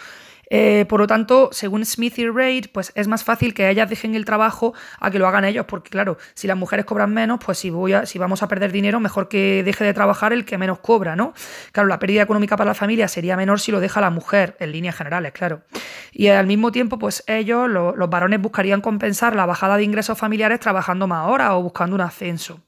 Eh, 0.49 0.85
por 0.87 0.99
lo 0.99 1.07
tanto, 1.07 1.49
según 1.51 1.85
Smith 1.85 2.17
y 2.19 2.29
Reid, 2.29 2.67
pues 2.71 2.91
es 2.95 3.07
más 3.07 3.23
fácil 3.23 3.53
que 3.53 3.69
ellas 3.69 3.89
dejen 3.89 4.15
el 4.15 4.25
trabajo 4.25 4.73
a 4.99 5.11
que 5.11 5.19
lo 5.19 5.27
hagan 5.27 5.45
ellos, 5.45 5.65
porque 5.67 5.89
claro, 5.89 6.17
si 6.33 6.47
las 6.47 6.57
mujeres 6.57 6.85
cobran 6.85 7.13
menos, 7.13 7.39
pues 7.43 7.57
si, 7.57 7.69
voy 7.69 7.93
si 8.05 8.17
vamos 8.17 8.43
a 8.43 8.47
perder 8.47 8.71
dinero, 8.71 8.99
mejor 8.99 9.27
que 9.27 9.63
deje 9.63 9.83
de 9.83 9.93
trabajar 9.93 10.33
el 10.33 10.45
que 10.45 10.57
menos 10.57 10.79
cobra, 10.79 11.15
¿no? 11.15 11.33
Claro, 11.71 11.89
la 11.89 11.99
pérdida 11.99 12.21
económica 12.21 12.55
para 12.55 12.69
la 12.69 12.75
familia 12.75 13.07
sería 13.07 13.35
menor 13.35 13.59
si 13.59 13.71
lo 13.71 13.79
deja 13.79 13.99
la 14.01 14.09
mujer, 14.09 14.55
en 14.59 14.71
líneas 14.71 14.95
generales, 14.95 15.33
claro. 15.33 15.63
Y 16.11 16.27
al 16.27 16.47
mismo 16.47 16.71
tiempo, 16.71 16.97
pues 16.97 17.23
ellos, 17.27 17.69
los 17.69 18.09
varones, 18.09 18.41
buscarían 18.41 18.81
compensar 18.81 19.35
la 19.35 19.45
bajada 19.45 19.77
de 19.77 19.83
ingresos 19.83 20.17
familiares 20.17 20.59
trabajando 20.59 21.07
más 21.07 21.27
horas 21.27 21.51
o 21.51 21.61
buscando 21.61 21.95
un 21.95 22.01
ascenso 22.01 22.61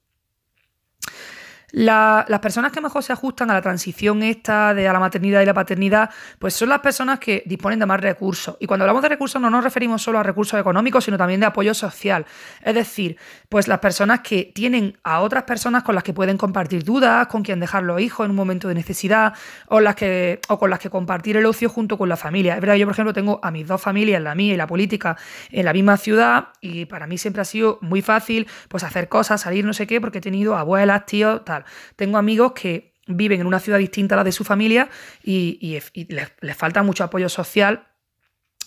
las 1.72 2.40
personas 2.40 2.72
que 2.72 2.82
mejor 2.82 3.04
se 3.04 3.14
ajustan 3.14 3.50
a 3.52 3.54
la 3.54 3.62
transición 3.62 4.24
esta 4.24 4.74
de 4.74 4.88
a 4.88 4.94
la 4.94 5.00
maternidad 5.00 5.42
y 5.42 5.46
la 5.46 5.54
paternidad, 5.54 6.10
pues 6.40 6.54
son 6.54 6.70
las 6.70 6.80
personas 6.80 7.20
que 7.20 7.44
disponen 7.46 7.80
de 7.80 7.86
más 7.86 8.00
recursos. 8.00 8.58
Y 8.60 8.68
cuando 8.68 8.84
hablamos 8.84 9.02
de 9.02 9.10
recursos 9.10 9.42
no 9.42 9.50
nos 9.50 9.64
referimos 9.64 10.02
solo 10.02 10.20
a 10.20 10.24
recursos 10.24 10.60
económicos, 10.60 11.04
sino 11.04 11.18
también 11.18 11.40
de 11.40 11.46
apoyo 11.46 11.74
social. 11.74 12.26
Es 12.64 12.74
decir, 12.74 13.18
pues 13.50 13.68
las 13.68 13.80
personas 13.80 14.22
que 14.22 14.52
tienen 14.54 14.98
a 15.04 15.22
otras 15.22 15.44
personas 15.44 15.84
con 15.84 15.96
las 15.96 16.04
que 16.04 16.14
pueden 16.14 16.38
compartir 16.38 16.84
dudas, 16.84 17.28
con 17.28 17.44
quien 17.44 17.60
dejar 17.60 17.84
los 17.84 18.02
hijos 18.02 18.26
en 18.26 18.32
un 18.32 18.38
momento 18.38 18.68
de 18.68 18.76
necesidad, 18.76 19.34
o, 19.68 19.80
las 19.80 19.96
que, 19.96 20.40
o 20.50 20.58
con 20.58 20.70
las 20.70 20.80
que 20.80 20.90
compartir 20.90 21.38
el 21.38 21.46
ocio 21.46 21.70
junto 21.70 21.98
con 21.98 22.10
la 22.10 22.18
familia. 22.18 22.56
Es 22.56 22.62
verdad, 22.62 22.76
yo 22.76 22.86
por 22.86 22.94
ejemplo 22.94 23.14
tengo 23.14 23.40
a 23.44 23.52
mis 23.52 23.68
dos 23.68 23.82
familias, 23.82 24.22
la 24.22 24.36
mía 24.36 24.54
y 24.54 24.58
la 24.58 24.68
política, 24.68 25.18
en 25.52 25.66
la 25.66 25.74
misma 25.74 25.98
ciudad, 25.98 26.50
y 26.62 26.86
para 26.86 27.08
mí 27.08 27.18
siempre 27.18 27.42
ha 27.42 27.46
sido 27.46 27.78
muy 27.82 28.02
fácil 28.02 28.48
pues 28.68 28.84
hacer 28.84 29.10
cosas, 29.10 29.42
salir 29.42 29.66
no 29.66 29.74
sé 29.74 29.88
qué, 29.88 30.02
porque 30.02 30.20
he 30.20 30.22
tenido 30.22 30.58
abuelas, 30.58 31.06
tíos, 31.06 31.44
tal. 31.46 31.59
Tengo 31.96 32.18
amigos 32.18 32.54
que 32.54 32.94
viven 33.10 33.42
en 33.42 33.48
una 33.48 33.60
ciudad 33.60 33.80
distinta 33.80 34.16
a 34.16 34.18
la 34.18 34.24
de 34.24 34.32
su 34.32 34.44
familia 34.44 34.90
y, 35.24 35.80
les, 36.10 36.56
falta 36.56 36.84
mucho 36.84 37.04
apoyo 37.04 37.28
social 37.28 37.88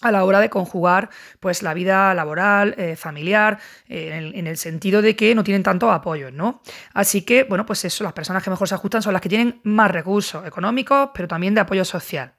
a 0.00 0.10
la 0.10 0.24
hora 0.24 0.40
de 0.40 0.50
conjugar 0.50 1.10
pues 1.38 1.62
la 1.62 1.74
vida 1.74 2.12
laboral, 2.12 2.74
eh, 2.76 2.96
familiar, 2.96 3.60
eh, 3.88 4.32
en, 4.34 4.46
el, 4.48 4.56
sentido 4.56 5.00
de 5.00 5.14
que 5.14 5.32
no 5.36 5.44
tienen 5.44 5.62
tanto 5.62 5.92
apoyo, 5.92 6.32
¿no? 6.32 6.60
Así 6.92 7.22
que, 7.22 7.44
bueno, 7.44 7.64
pues 7.64 7.84
eso, 7.84 8.02
las 8.02 8.12
personas 8.12 8.42
que 8.42 8.50
mejor 8.50 8.68
se 8.68 8.74
ajustan 8.74 9.00
son 9.00 9.12
las 9.12 9.22
que 9.22 9.28
tienen 9.28 9.60
más 9.62 9.92
recursos 9.92 10.44
económicos, 10.44 11.10
pero 11.14 11.28
también 11.28 11.54
de 11.54 11.60
apoyo 11.60 11.84
social. 11.84 12.34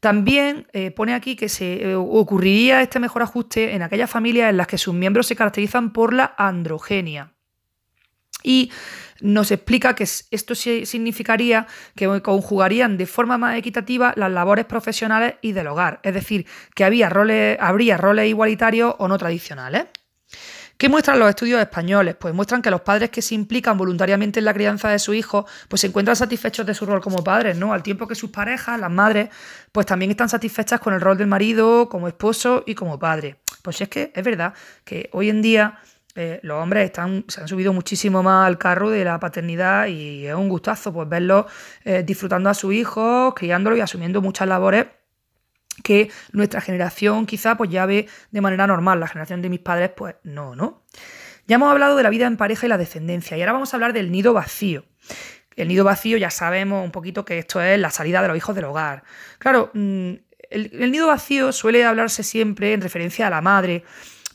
También 0.00 0.66
eh, 0.72 0.92
pone 0.92 1.12
aquí 1.12 1.36
que 1.36 1.50
se 1.50 1.94
ocurriría 1.94 2.80
este 2.80 2.98
mejor 3.00 3.22
ajuste 3.22 3.74
en 3.74 3.82
aquellas 3.82 4.10
familias 4.10 4.48
en 4.48 4.56
las 4.56 4.66
que 4.66 4.78
sus 4.78 4.94
miembros 4.94 5.26
se 5.26 5.36
caracterizan 5.36 5.92
por 5.92 6.14
la 6.14 6.34
androgenia. 6.38 7.33
Y 8.44 8.70
nos 9.20 9.50
explica 9.50 9.94
que 9.96 10.04
esto 10.04 10.54
significaría 10.54 11.66
que 11.96 12.20
conjugarían 12.22 12.96
de 12.96 13.06
forma 13.06 13.38
más 13.38 13.56
equitativa 13.56 14.12
las 14.16 14.30
labores 14.30 14.66
profesionales 14.66 15.34
y 15.40 15.52
del 15.52 15.66
hogar, 15.66 15.98
es 16.02 16.14
decir, 16.14 16.46
que 16.74 16.84
había 16.84 17.08
roles, 17.08 17.56
habría 17.58 17.96
roles 17.96 18.28
igualitarios 18.28 18.94
o 18.98 19.08
no 19.08 19.18
tradicionales. 19.18 19.86
¿Qué 20.76 20.88
muestran 20.88 21.20
los 21.20 21.30
estudios 21.30 21.60
españoles? 21.60 22.16
Pues 22.16 22.34
muestran 22.34 22.60
que 22.60 22.70
los 22.70 22.80
padres 22.80 23.10
que 23.10 23.22
se 23.22 23.36
implican 23.36 23.78
voluntariamente 23.78 24.40
en 24.40 24.44
la 24.44 24.52
crianza 24.52 24.90
de 24.90 24.98
su 24.98 25.14
hijo, 25.14 25.46
pues 25.68 25.80
se 25.80 25.86
encuentran 25.86 26.16
satisfechos 26.16 26.66
de 26.66 26.74
su 26.74 26.84
rol 26.84 27.00
como 27.00 27.22
padres, 27.22 27.56
¿no? 27.56 27.72
Al 27.72 27.82
tiempo 27.82 28.08
que 28.08 28.16
sus 28.16 28.30
parejas, 28.30 28.78
las 28.80 28.90
madres, 28.90 29.28
pues 29.70 29.86
también 29.86 30.10
están 30.10 30.28
satisfechas 30.28 30.80
con 30.80 30.92
el 30.92 31.00
rol 31.00 31.16
del 31.16 31.28
marido, 31.28 31.88
como 31.88 32.08
esposo 32.08 32.64
y 32.66 32.74
como 32.74 32.98
padre. 32.98 33.36
Pues 33.62 33.80
es 33.80 33.88
que 33.88 34.12
es 34.14 34.24
verdad 34.24 34.52
que 34.84 35.08
hoy 35.12 35.30
en 35.30 35.42
día 35.42 35.78
eh, 36.16 36.38
los 36.42 36.62
hombres 36.62 36.84
están, 36.84 37.24
se 37.26 37.40
han 37.40 37.48
subido 37.48 37.72
muchísimo 37.72 38.22
más 38.22 38.46
al 38.46 38.56
carro 38.56 38.88
de 38.90 39.04
la 39.04 39.18
paternidad 39.18 39.88
y 39.88 40.26
es 40.26 40.34
un 40.34 40.48
gustazo 40.48 40.92
pues 40.92 41.08
verlos 41.08 41.46
eh, 41.84 42.04
disfrutando 42.06 42.48
a 42.48 42.54
su 42.54 42.70
hijo, 42.70 43.34
criándolo 43.34 43.76
y 43.76 43.80
asumiendo 43.80 44.22
muchas 44.22 44.46
labores 44.46 44.86
que 45.82 46.10
nuestra 46.30 46.60
generación 46.60 47.26
quizá 47.26 47.56
pues 47.56 47.68
ya 47.68 47.84
ve 47.84 48.06
de 48.30 48.40
manera 48.40 48.68
normal, 48.68 49.00
la 49.00 49.08
generación 49.08 49.42
de 49.42 49.48
mis 49.48 49.58
padres 49.58 49.90
pues 49.96 50.14
no, 50.22 50.54
¿no? 50.54 50.84
Ya 51.48 51.56
hemos 51.56 51.70
hablado 51.70 51.96
de 51.96 52.04
la 52.04 52.10
vida 52.10 52.26
en 52.26 52.36
pareja 52.36 52.66
y 52.66 52.68
la 52.68 52.78
descendencia 52.78 53.36
y 53.36 53.40
ahora 53.40 53.52
vamos 53.52 53.74
a 53.74 53.76
hablar 53.76 53.92
del 53.92 54.12
nido 54.12 54.32
vacío. 54.32 54.84
El 55.56 55.66
nido 55.66 55.84
vacío 55.84 56.16
ya 56.16 56.30
sabemos 56.30 56.84
un 56.84 56.92
poquito 56.92 57.24
que 57.24 57.40
esto 57.40 57.60
es 57.60 57.78
la 57.78 57.90
salida 57.90 58.22
de 58.22 58.28
los 58.28 58.36
hijos 58.36 58.54
del 58.54 58.66
hogar. 58.66 59.02
Claro, 59.38 59.70
mm, 59.74 60.12
el 60.50 60.92
nido 60.92 61.08
vacío 61.08 61.50
suele 61.50 61.84
hablarse 61.84 62.22
siempre 62.22 62.72
en 62.72 62.80
referencia 62.80 63.26
a 63.26 63.30
la 63.30 63.40
madre, 63.40 63.82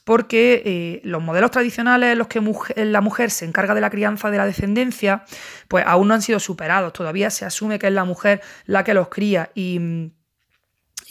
porque 0.10 0.64
eh, 0.66 1.02
los 1.04 1.22
modelos 1.22 1.52
tradicionales 1.52 2.14
en 2.14 2.18
los 2.18 2.26
que 2.26 2.42
la 2.78 3.00
mujer 3.00 3.30
se 3.30 3.46
encarga 3.46 3.76
de 3.76 3.82
la 3.82 3.92
crianza 3.92 4.32
de 4.32 4.38
la 4.38 4.48
descendencia, 4.48 5.24
pues 5.68 5.86
aún 5.86 6.08
no 6.08 6.16
han 6.16 6.24
sido 6.24 6.40
superados. 6.40 6.94
Todavía 6.94 7.30
se 7.30 7.46
asume 7.46 7.78
que 7.78 7.86
es 7.86 7.94
la 7.94 8.06
mujer 8.06 8.42
la 8.66 8.84
que 8.84 8.96
los 8.96 9.10
cría. 9.10 9.52
Y, 9.54 10.10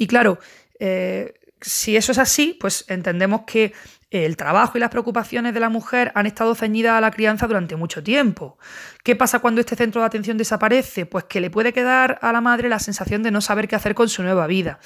claro, 0.09 0.41
eh, 0.81 1.33
si 1.61 1.97
eso 1.97 2.11
es 2.11 2.19
así, 2.19 2.59
pues 2.59 2.87
entendemos 2.89 3.43
que 3.47 3.73
el 4.11 4.37
trabajo 4.37 4.79
y 4.79 4.81
las 4.81 4.89
preocupaciones 4.91 5.53
de 5.53 5.61
la 5.61 5.69
mujer 5.69 6.13
han 6.15 6.27
estado 6.27 6.55
ceñidas 6.55 6.95
a 6.95 7.01
la 7.01 7.11
crianza 7.11 7.47
durante 7.47 7.77
mucho 7.77 8.03
tiempo. 8.03 8.59
¿Qué 9.03 9.17
pasa 9.17 9.41
cuando 9.41 9.61
este 9.61 9.77
centro 9.77 10.01
de 10.01 10.07
atención 10.07 10.39
desaparece? 10.39 11.05
Pues 11.05 11.25
que 11.25 11.41
le 11.41 11.51
puede 11.51 11.73
quedar 11.73 12.19
a 12.23 12.33
la 12.33 12.41
madre 12.41 12.69
la 12.69 12.79
sensación 12.79 13.23
de 13.23 13.31
no 13.31 13.41
saber 13.41 13.69
qué 13.69 13.77
hacer 13.77 13.95
con 13.95 14.09
su 14.09 14.23
nueva 14.23 14.47
vida. 14.47 14.79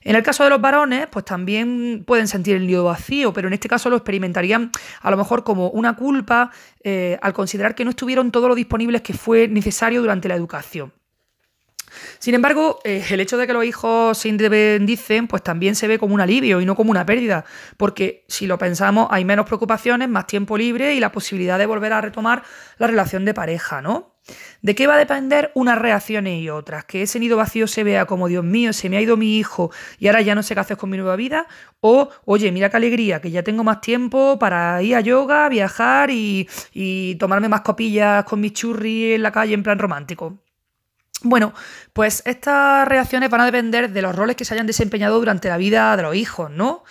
En 0.00 0.16
el 0.16 0.22
caso 0.22 0.42
de 0.42 0.50
los 0.50 0.60
varones, 0.60 1.06
pues 1.10 1.24
también 1.24 2.02
pueden 2.06 2.28
sentir 2.28 2.56
el 2.56 2.66
nido 2.66 2.84
vacío, 2.84 3.32
pero 3.32 3.48
en 3.48 3.54
este 3.54 3.68
caso 3.68 3.90
lo 3.90 3.96
experimentarían 3.96 4.70
a 5.00 5.10
lo 5.10 5.16
mejor 5.16 5.44
como 5.44 5.68
una 5.68 5.94
culpa 5.94 6.50
eh, 6.82 7.18
al 7.20 7.32
considerar 7.34 7.74
que 7.74 7.84
no 7.84 7.90
estuvieron 7.90 8.32
todo 8.32 8.48
lo 8.48 8.54
disponibles 8.54 9.02
que 9.02 9.12
fue 9.12 9.48
necesario 9.48 10.00
durante 10.00 10.28
la 10.28 10.34
educación. 10.34 10.92
Sin 12.18 12.34
embargo, 12.34 12.80
eh, 12.84 13.04
el 13.10 13.20
hecho 13.20 13.36
de 13.36 13.46
que 13.46 13.52
los 13.52 13.64
hijos 13.64 14.18
se 14.18 14.28
independicen, 14.28 15.26
pues 15.28 15.42
también 15.42 15.74
se 15.74 15.88
ve 15.88 15.98
como 15.98 16.14
un 16.14 16.20
alivio 16.20 16.60
y 16.60 16.66
no 16.66 16.74
como 16.74 16.90
una 16.90 17.06
pérdida, 17.06 17.44
porque 17.76 18.24
si 18.28 18.46
lo 18.46 18.58
pensamos, 18.58 19.08
hay 19.10 19.24
menos 19.24 19.46
preocupaciones, 19.46 20.08
más 20.08 20.26
tiempo 20.26 20.56
libre 20.56 20.94
y 20.94 21.00
la 21.00 21.12
posibilidad 21.12 21.58
de 21.58 21.66
volver 21.66 21.92
a 21.92 22.00
retomar 22.00 22.42
la 22.78 22.86
relación 22.86 23.24
de 23.24 23.34
pareja, 23.34 23.82
¿no? 23.82 24.12
¿De 24.60 24.76
qué 24.76 24.86
va 24.86 24.94
a 24.94 24.98
depender 24.98 25.50
unas 25.54 25.78
reacciones 25.78 26.40
y 26.40 26.48
otras? 26.48 26.84
Que 26.84 27.02
ese 27.02 27.18
nido 27.18 27.36
vacío 27.36 27.66
se 27.66 27.82
vea 27.82 28.06
como, 28.06 28.28
Dios 28.28 28.44
mío, 28.44 28.72
se 28.72 28.88
me 28.88 28.96
ha 28.96 29.00
ido 29.00 29.16
mi 29.16 29.38
hijo 29.38 29.72
y 29.98 30.06
ahora 30.06 30.20
ya 30.22 30.34
no 30.36 30.42
sé 30.44 30.54
qué 30.54 30.60
hacer 30.60 30.76
con 30.76 30.90
mi 30.90 30.96
nueva 30.96 31.16
vida. 31.16 31.46
O, 31.80 32.08
oye, 32.24 32.52
mira 32.52 32.70
qué 32.70 32.76
alegría, 32.76 33.20
que 33.20 33.30
ya 33.32 33.42
tengo 33.42 33.64
más 33.64 33.80
tiempo 33.80 34.38
para 34.38 34.80
ir 34.82 34.94
a 34.94 35.00
yoga, 35.00 35.48
viajar 35.48 36.10
y, 36.10 36.48
y 36.72 37.16
tomarme 37.16 37.48
más 37.48 37.62
copillas 37.62 38.24
con 38.24 38.40
mis 38.40 38.52
churri 38.52 39.14
en 39.14 39.22
la 39.22 39.32
calle 39.32 39.54
en 39.54 39.62
plan 39.64 39.78
romántico. 39.78 40.38
Bueno, 41.22 41.54
pues 41.92 42.22
estas 42.26 42.86
reacciones 42.88 43.30
van 43.30 43.42
a 43.42 43.46
depender 43.46 43.90
de 43.90 44.02
los 44.02 44.14
roles 44.14 44.36
que 44.36 44.44
se 44.44 44.54
hayan 44.54 44.66
desempeñado 44.66 45.18
durante 45.18 45.48
la 45.48 45.56
vida 45.56 45.96
de 45.96 46.02
los 46.02 46.16
hijos, 46.16 46.50
¿no? 46.50 46.84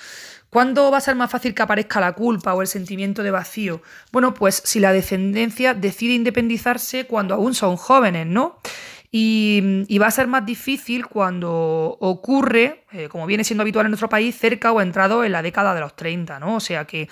¿Cuándo 0.49 0.91
va 0.91 0.97
a 0.97 1.01
ser 1.01 1.15
más 1.15 1.31
fácil 1.31 1.53
que 1.53 1.61
aparezca 1.61 2.01
la 2.01 2.11
culpa 2.11 2.53
o 2.53 2.61
el 2.61 2.67
sentimiento 2.67 3.23
de 3.23 3.31
vacío? 3.31 3.81
Bueno, 4.11 4.33
pues 4.33 4.61
si 4.65 4.81
la 4.81 4.91
descendencia 4.91 5.73
decide 5.73 6.13
independizarse 6.13 7.07
cuando 7.07 7.35
aún 7.35 7.53
son 7.53 7.77
jóvenes, 7.77 8.27
¿no? 8.27 8.59
Y, 9.13 9.97
va 9.97 10.07
a 10.07 10.11
ser 10.11 10.27
más 10.27 10.45
difícil 10.45 11.05
cuando 11.05 11.97
ocurre, 11.99 12.85
eh, 12.93 13.09
como 13.09 13.25
viene 13.25 13.43
siendo 13.43 13.61
habitual 13.61 13.85
en 13.85 13.91
nuestro 13.91 14.07
país, 14.07 14.37
cerca 14.37 14.71
o 14.71 14.79
entrado 14.79 15.25
en 15.25 15.33
la 15.33 15.41
década 15.41 15.73
de 15.73 15.81
los 15.81 15.95
30, 15.95 16.39
¿no? 16.39 16.55
O 16.55 16.59
sea 16.61 16.85
que, 16.85 17.09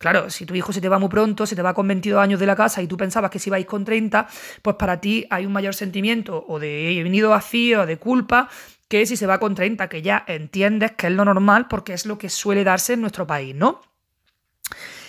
claro, 0.00 0.30
si 0.30 0.46
tu 0.46 0.54
hijo 0.54 0.72
se 0.72 0.80
te 0.80 0.88
va 0.88 0.98
muy 0.98 1.10
pronto, 1.10 1.46
se 1.46 1.54
te 1.54 1.60
va 1.60 1.74
con 1.74 1.86
22 1.86 2.20
años 2.20 2.40
de 2.40 2.46
la 2.46 2.56
casa 2.56 2.80
y 2.80 2.86
tú 2.86 2.96
pensabas 2.96 3.30
que 3.30 3.38
si 3.38 3.50
vais 3.50 3.66
con 3.66 3.84
30, 3.84 4.26
pues 4.62 4.76
para 4.76 4.98
ti 4.98 5.26
hay 5.28 5.44
un 5.44 5.52
mayor 5.52 5.74
sentimiento 5.74 6.42
o 6.48 6.58
de 6.58 6.98
venido 7.04 7.28
vacío, 7.30 7.82
o 7.82 7.86
de 7.86 7.98
culpa, 7.98 8.48
que 8.88 9.04
si 9.04 9.16
se 9.18 9.26
va 9.26 9.38
con 9.38 9.54
30, 9.54 9.88
que 9.90 10.00
ya 10.00 10.24
entiendes 10.26 10.92
que 10.92 11.08
es 11.08 11.12
lo 11.12 11.24
normal 11.26 11.68
porque 11.68 11.92
es 11.92 12.06
lo 12.06 12.16
que 12.16 12.30
suele 12.30 12.64
darse 12.64 12.94
en 12.94 13.02
nuestro 13.02 13.26
país, 13.26 13.54
¿no? 13.54 13.82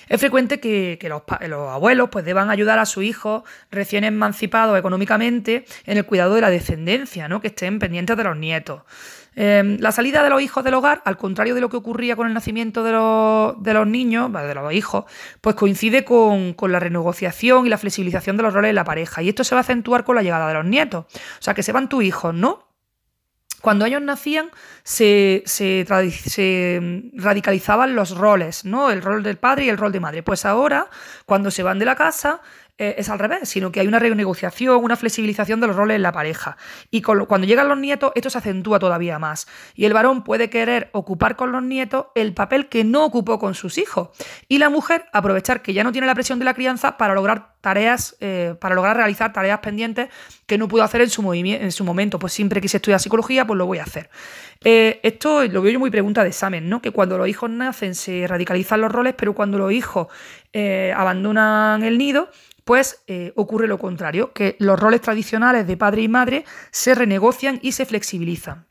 Es 0.09 0.19
frecuente 0.19 0.59
que, 0.59 0.99
los, 1.07 1.21
abuelos 1.69 2.09
pues, 2.09 2.25
deban 2.25 2.49
ayudar 2.49 2.79
a 2.79 2.85
sus 2.85 3.05
hijos 3.05 3.43
recién 3.71 4.03
emancipados 4.03 4.77
económicamente 4.77 5.63
en 5.85 5.97
el 5.97 6.05
cuidado 6.05 6.35
de 6.35 6.41
la 6.41 6.49
descendencia, 6.49 7.29
¿no? 7.29 7.39
que 7.39 7.47
estén 7.47 7.79
pendientes 7.79 8.17
de 8.17 8.23
los 8.25 8.35
nietos. 8.35 8.81
Em, 9.34 9.77
la 9.79 9.93
salida 9.93 10.23
de 10.23 10.29
los 10.29 10.41
hijos 10.41 10.63
del 10.63 10.73
hogar, 10.73 11.01
al 11.05 11.15
contrario 11.15 11.55
de 11.55 11.61
lo 11.61 11.69
que 11.69 11.77
ocurría 11.77 12.17
con 12.17 12.27
el 12.27 12.34
nacimiento 12.34 12.84
de 12.84 12.91
los, 12.91 13.88
niños, 13.88 14.32
de 14.34 14.55
los 14.55 14.73
hijos, 14.73 15.05
pues 15.39 15.55
coincide 15.55 16.03
con, 16.03 16.53
con, 16.53 16.71
la 16.71 16.79
renegociación 16.79 17.65
y 17.65 17.69
la 17.69 17.77
flexibilización 17.77 18.36
de 18.36 18.43
los 18.43 18.53
roles 18.53 18.69
de 18.69 18.73
la 18.73 18.84
pareja. 18.84 19.21
Y 19.21 19.29
esto 19.29 19.43
se 19.43 19.55
va 19.55 19.59
a 19.59 19.61
acentuar 19.61 20.03
con 20.03 20.15
la 20.15 20.21
llegada 20.21 20.49
de 20.49 20.53
los 20.55 20.65
nietos. 20.65 21.05
O 21.05 21.41
sea, 21.41 21.53
que 21.53 21.63
se 21.63 21.71
van 21.71 21.88
tus 21.88 22.03
hijos, 22.03 22.34
¿no? 22.34 22.71
Cuando 23.61 23.86
ellos 23.86 24.01
nacían 24.01 24.49
se, 24.84 25.43
radicalizaban 27.13 27.95
los 27.95 28.17
roles, 28.17 28.65
¿no? 28.65 28.89
El 28.89 29.01
rol 29.03 29.21
del 29.23 29.38
padre 29.38 29.65
y 29.65 29.69
el 29.69 29.77
rol 29.77 29.91
de 29.91 29.99
madre. 29.99 30.23
Pues 30.23 30.45
ahora, 30.45 30.88
cuando 31.25 31.51
se 31.51 31.61
van 31.61 31.77
de 31.77 31.86
la 31.86 31.95
casa, 31.95 32.41
eh, 32.82 32.95
es 32.97 33.09
al 33.09 33.19
revés, 33.19 33.47
sino 33.47 33.71
que 33.71 33.79
hay 33.79 33.86
una 33.86 33.99
renegociación, 33.99 34.84
una 34.84 34.95
flexibilización 34.95 35.61
de 35.61 35.67
los 35.67 35.75
roles 35.75 35.97
en 35.97 36.01
la 36.01 36.11
pareja. 36.11 36.57
Y 36.89 37.03
cuando 37.03 37.45
llegan 37.45 37.69
los 37.69 37.77
nietos, 37.77 38.11
esto 38.15 38.32
se 38.32 38.39
acentúa 38.39 38.79
todavía 38.79 39.19
más. 39.19 39.47
Y 39.75 39.86
el 39.86 39.93
varón 39.93 40.23
puede 40.23 40.49
querer 40.49 40.89
ocupar 40.91 41.36
con 41.36 41.51
los 41.51 41.61
nietos 41.61 42.07
el 42.15 42.34
papel 42.34 42.69
que 42.69 42.84
no 42.84 43.05
ocupó 43.05 43.38
con 43.38 43.53
sus 43.53 43.77
hijos. 43.77 44.09
Y 44.47 44.57
la 44.57 44.71
mujer 44.71 45.05
aprovechar 45.13 45.61
que 45.61 45.73
ya 45.73 45.84
no 45.84 45.91
tiene 45.91 46.07
la 46.07 46.15
presión 46.15 46.39
de 46.39 46.45
la 46.45 46.55
crianza 46.55 46.97
para 46.97 47.13
lograr 47.13 47.53
tareas, 47.61 48.17
eh, 48.19 48.55
para 48.59 48.73
lograr 48.73 48.97
realizar 48.97 49.32
tareas 49.32 49.59
pendientes 49.59 50.09
que 50.47 50.57
no 50.57 50.67
pudo 50.67 50.82
hacer 50.82 51.01
en 51.01 51.11
su, 51.11 51.32
en 51.36 51.71
su 51.71 51.84
momento. 51.84 52.17
Pues 52.17 52.34
siempre 52.34 52.61
quise 52.61 52.77
estudiar 52.77 52.99
psicología, 52.99 53.45
pues 53.45 53.59
lo 53.59 53.67
voy 53.67 53.77
a 53.77 53.84
hacer. 53.84 54.09
Eh, 54.63 54.99
esto 55.03 55.43
lo 55.45 55.61
veo 55.61 55.73
yo 55.73 55.79
muy 55.79 55.91
pregunta 55.91 56.23
de 56.23 56.29
examen, 56.29 56.67
¿no? 56.67 56.82
Que 56.82 56.89
cuando 56.89 57.19
los 57.19 57.27
hijos 57.27 57.51
nacen 57.51 57.93
se 57.93 58.25
radicalizan 58.27 58.82
los 58.82 58.91
roles, 58.91 59.13
pero 59.15 59.36
cuando 59.36 59.59
los 59.59 59.71
hijos 59.71 60.07
abandonan 60.95 61.84
el 61.84 61.97
nido, 61.97 62.29
pues 62.72 63.03
eh, 63.07 63.34
ocurre 63.36 63.67
lo 63.67 63.78
contrario, 63.78 64.32
que 64.32 64.55
los 64.59 64.80
roles 64.80 65.01
tradicionales 65.01 65.67
de 65.67 65.76
padre 65.76 66.03
y 66.03 66.07
madre 66.07 66.45
se 66.72 66.95
renegocian 66.95 67.59
y 67.61 67.74
se 67.74 67.86
flexibilizan. 67.86 68.65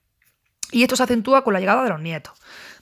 Y 0.72 0.84
esto 0.84 0.96
se 0.96 1.02
acentúa 1.02 1.44
con 1.44 1.52
la 1.52 1.60
llegada 1.60 1.82
de 1.82 1.90
los 1.90 2.00
nietos. 2.00 2.32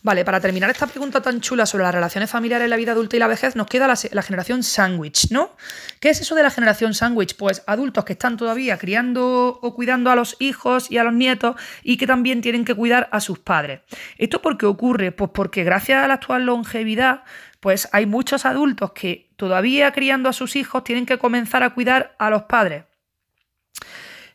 Vale, 0.03 0.25
para 0.25 0.39
terminar 0.39 0.71
esta 0.71 0.87
pregunta 0.87 1.21
tan 1.21 1.41
chula 1.41 1.67
sobre 1.67 1.83
las 1.83 1.93
relaciones 1.93 2.31
familiares 2.31 2.69
la 2.69 2.77
vida 2.77 2.93
adulta 2.93 3.17
y 3.17 3.19
la 3.19 3.27
vejez, 3.27 3.57
nos 3.57 3.67
queda 3.67 3.89
la, 3.89 4.23
generación 4.23 4.63
sándwich, 4.63 5.33
¿no? 5.33 5.57
¿Qué 5.99 6.11
es 6.11 6.21
eso 6.21 6.37
de 6.37 6.45
la 6.45 6.51
generación 6.51 6.95
sándwich? 6.95 7.37
Pues 7.37 7.65
adultos 7.67 8.05
que 8.05 8.13
están 8.13 8.37
todavía 8.37 8.79
criando 8.79 9.59
o 9.61 9.75
cuidando 9.75 10.13
a 10.13 10.15
los 10.15 10.37
hijos 10.39 10.89
y 10.89 10.99
a 10.99 11.03
los 11.03 11.15
nietos 11.15 11.57
y 11.83 11.97
que 11.97 12.07
también 12.07 12.43
tienen 12.43 12.65
que 12.65 12.77
cuidar 12.77 13.09
a 13.11 13.21
sus 13.21 13.41
padres. 13.41 13.81
¿Esto 14.19 14.41
por 14.41 14.57
qué 14.57 14.67
ocurre? 14.67 15.11
Pues 15.11 15.33
porque 15.35 15.65
gracias 15.65 16.05
a 16.05 16.07
la 16.07 16.15
actual 16.15 16.47
longevidad, 16.47 17.25
pues 17.61 17.89
hay 17.93 18.07
muchos 18.07 18.47
adultos 18.47 18.93
que 18.93 19.31
todavía 19.37 19.93
criando 19.93 20.29
a 20.29 20.33
sus 20.33 20.57
hijos 20.57 20.85
tienen 20.85 21.07
que 21.07 21.19
comenzar 21.19 21.63
a 21.63 21.75
cuidar 21.75 22.15
a 22.19 22.31
los 22.31 22.43
padres. 22.45 22.85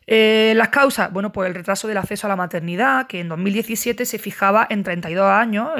Eh, 0.06 0.52
las 0.56 0.68
causas, 0.68 1.10
bueno, 1.12 1.32
pues 1.32 1.48
el 1.48 1.54
retraso 1.54 1.88
del 1.88 1.96
acceso 1.96 2.26
a 2.26 2.30
la 2.30 2.36
maternidad, 2.36 3.06
que 3.06 3.20
en 3.20 3.28
2017 3.28 4.04
se 4.04 4.18
fijaba 4.18 4.66
en 4.68 4.82
32 4.82 5.24
años, 5.24 5.70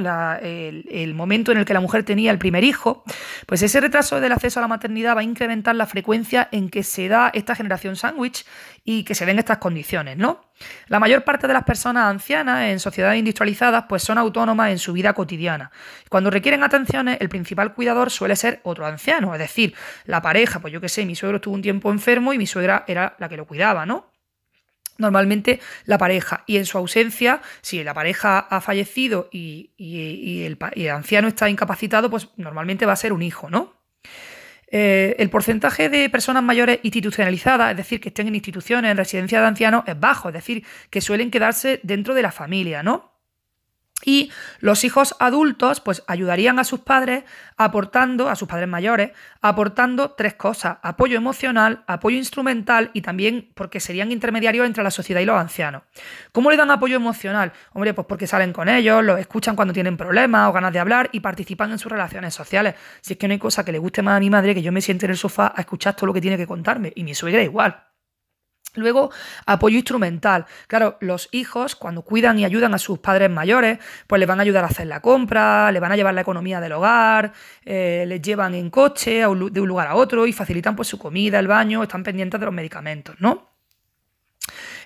el, 0.40 1.14
momento 1.14 1.52
en 1.52 1.58
el 1.58 1.64
que 1.64 1.74
la 1.74 1.80
mujer 1.80 2.04
tenía 2.04 2.30
el 2.30 2.38
primer 2.38 2.64
hijo, 2.64 3.04
pues 3.46 3.62
ese 3.62 3.80
retraso 3.80 4.20
del 4.20 4.32
acceso 4.32 4.60
a 4.60 4.62
la 4.62 4.68
maternidad 4.68 5.16
va 5.16 5.20
a 5.20 5.24
incrementar 5.24 5.76
la 5.76 5.86
frecuencia 5.86 6.48
en 6.52 6.70
que 6.70 6.82
se 6.82 7.08
da 7.08 7.30
esta 7.34 7.54
generación 7.54 7.96
sándwich 7.96 8.46
y 8.82 9.04
que 9.04 9.14
se 9.14 9.26
den 9.26 9.38
estas 9.38 9.58
condiciones, 9.58 10.16
¿no? 10.16 10.40
La 10.88 11.00
mayor 11.00 11.24
parte 11.24 11.46
de 11.46 11.52
las 11.52 11.64
personas 11.64 12.04
ancianas 12.04 12.70
en 12.70 12.80
sociedades 12.80 13.18
industrializadas 13.18 13.84
pues 13.88 14.02
son 14.02 14.18
autónomas 14.18 14.70
en 14.70 14.78
su 14.78 14.92
vida 14.92 15.12
cotidiana. 15.12 15.70
Cuando 16.08 16.30
requieren 16.30 16.62
atenciones, 16.62 17.18
el 17.20 17.28
principal 17.28 17.74
cuidador 17.74 18.10
suele 18.10 18.36
ser 18.36 18.60
otro 18.62 18.86
anciano, 18.86 19.34
es 19.34 19.40
decir, 19.40 19.74
la 20.04 20.22
pareja, 20.22 20.60
pues 20.60 20.72
yo 20.72 20.80
qué 20.80 20.88
sé, 20.88 21.04
mi 21.04 21.16
suegro 21.16 21.36
estuvo 21.36 21.54
un 21.54 21.62
tiempo 21.62 21.90
enfermo 21.90 22.32
y 22.32 22.38
mi 22.38 22.46
suegra 22.46 22.84
era 22.86 23.16
la 23.18 23.28
que 23.28 23.36
lo 23.36 23.46
cuidaba, 23.46 23.84
¿no? 23.84 24.13
Normalmente 24.98 25.60
la 25.84 25.98
pareja. 25.98 26.44
Y 26.46 26.56
en 26.56 26.66
su 26.66 26.78
ausencia, 26.78 27.40
si 27.60 27.82
la 27.84 27.94
pareja 27.94 28.38
ha 28.38 28.60
fallecido 28.60 29.28
y, 29.32 29.70
el, 30.44 30.58
anciano 30.90 31.28
está 31.28 31.48
incapacitado, 31.48 32.10
pues 32.10 32.28
normalmente 32.36 32.86
va 32.86 32.92
a 32.92 32.96
ser 32.96 33.12
un 33.12 33.22
hijo, 33.22 33.50
¿no? 33.50 33.74
Eh, 34.66 35.14
el 35.18 35.30
porcentaje 35.30 35.88
de 35.88 36.10
personas 36.10 36.42
mayores 36.42 36.80
institucionalizadas, 36.82 37.70
es 37.70 37.76
decir, 37.76 38.00
que 38.00 38.08
estén 38.08 38.26
en 38.26 38.34
instituciones, 38.34 38.90
en 38.90 38.96
residencias 38.96 39.40
de 39.40 39.46
ancianos, 39.46 39.84
es 39.86 39.98
bajo, 39.98 40.28
es 40.28 40.34
decir, 40.34 40.64
que 40.90 41.00
suelen 41.00 41.30
quedarse 41.30 41.80
dentro 41.82 42.14
de 42.14 42.22
la 42.22 42.32
familia, 42.32 42.82
¿no? 42.82 43.13
Y 44.04 44.30
los 44.60 44.84
hijos 44.84 45.16
adultos, 45.18 45.80
pues 45.80 46.02
ayudarían 46.06 46.58
a 46.58 46.64
sus 46.64 46.80
padres 46.80 47.24
aportando, 47.56 48.28
a 48.28 48.36
sus 48.36 48.48
padres 48.48 48.68
mayores, 48.68 49.12
aportando 49.40 50.10
tres 50.10 50.34
cosas: 50.34 50.78
apoyo 50.82 51.16
emocional, 51.16 51.84
apoyo 51.86 52.16
instrumental 52.16 52.90
y 52.92 53.00
también 53.00 53.50
porque 53.54 53.80
serían 53.80 54.12
intermediarios 54.12 54.66
entre 54.66 54.84
la 54.84 54.90
sociedad 54.90 55.20
y 55.20 55.24
los 55.24 55.38
ancianos. 55.38 55.82
¿Cómo 56.32 56.50
le 56.50 56.56
dan 56.56 56.70
apoyo 56.70 56.96
emocional? 56.96 57.52
Hombre, 57.72 57.94
pues 57.94 58.06
porque 58.06 58.26
salen 58.26 58.52
con 58.52 58.68
ellos, 58.68 59.02
los 59.02 59.18
escuchan 59.18 59.56
cuando 59.56 59.72
tienen 59.72 59.96
problemas 59.96 60.48
o 60.48 60.52
ganas 60.52 60.72
de 60.72 60.78
hablar 60.78 61.08
y 61.12 61.20
participan 61.20 61.72
en 61.72 61.78
sus 61.78 61.90
relaciones 61.90 62.34
sociales. 62.34 62.74
Si 63.00 63.14
es 63.14 63.18
que 63.18 63.28
no 63.28 63.32
hay 63.32 63.38
cosa 63.38 63.64
que 63.64 63.72
le 63.72 63.78
guste 63.78 64.02
más 64.02 64.16
a 64.16 64.20
mi 64.20 64.30
madre 64.30 64.54
que 64.54 64.62
yo 64.62 64.72
me 64.72 64.80
siente 64.80 65.06
en 65.06 65.12
el 65.12 65.16
sofá 65.16 65.52
a 65.56 65.60
escuchar 65.60 65.96
todo 65.96 66.06
lo 66.06 66.12
que 66.12 66.20
tiene 66.20 66.36
que 66.36 66.46
contarme, 66.46 66.92
y 66.94 67.04
mi 67.04 67.14
suegra 67.14 67.42
igual. 67.42 67.93
Luego, 68.74 69.10
apoyo 69.46 69.76
instrumental. 69.76 70.46
Claro, 70.66 70.96
los 71.00 71.28
hijos, 71.32 71.76
cuando 71.76 72.02
cuidan 72.02 72.38
y 72.38 72.44
ayudan 72.44 72.74
a 72.74 72.78
sus 72.78 72.98
padres 72.98 73.30
mayores, 73.30 73.78
pues 74.06 74.18
les 74.18 74.28
van 74.28 74.40
a 74.40 74.42
ayudar 74.42 74.64
a 74.64 74.68
hacer 74.68 74.86
la 74.86 75.00
compra, 75.00 75.70
les 75.72 75.80
van 75.80 75.92
a 75.92 75.96
llevar 75.96 76.14
la 76.14 76.22
economía 76.22 76.60
del 76.60 76.72
hogar, 76.72 77.32
eh, 77.64 78.04
les 78.06 78.20
llevan 78.20 78.54
en 78.54 78.70
coche 78.70 79.20
de 79.20 79.26
un 79.60 79.68
lugar 79.68 79.88
a 79.88 79.94
otro 79.94 80.26
y 80.26 80.32
facilitan 80.32 80.76
pues 80.76 80.88
su 80.88 80.98
comida, 80.98 81.38
el 81.38 81.46
baño, 81.46 81.82
están 81.82 82.02
pendientes 82.02 82.40
de 82.40 82.46
los 82.46 82.54
medicamentos, 82.54 83.16
¿no? 83.18 83.53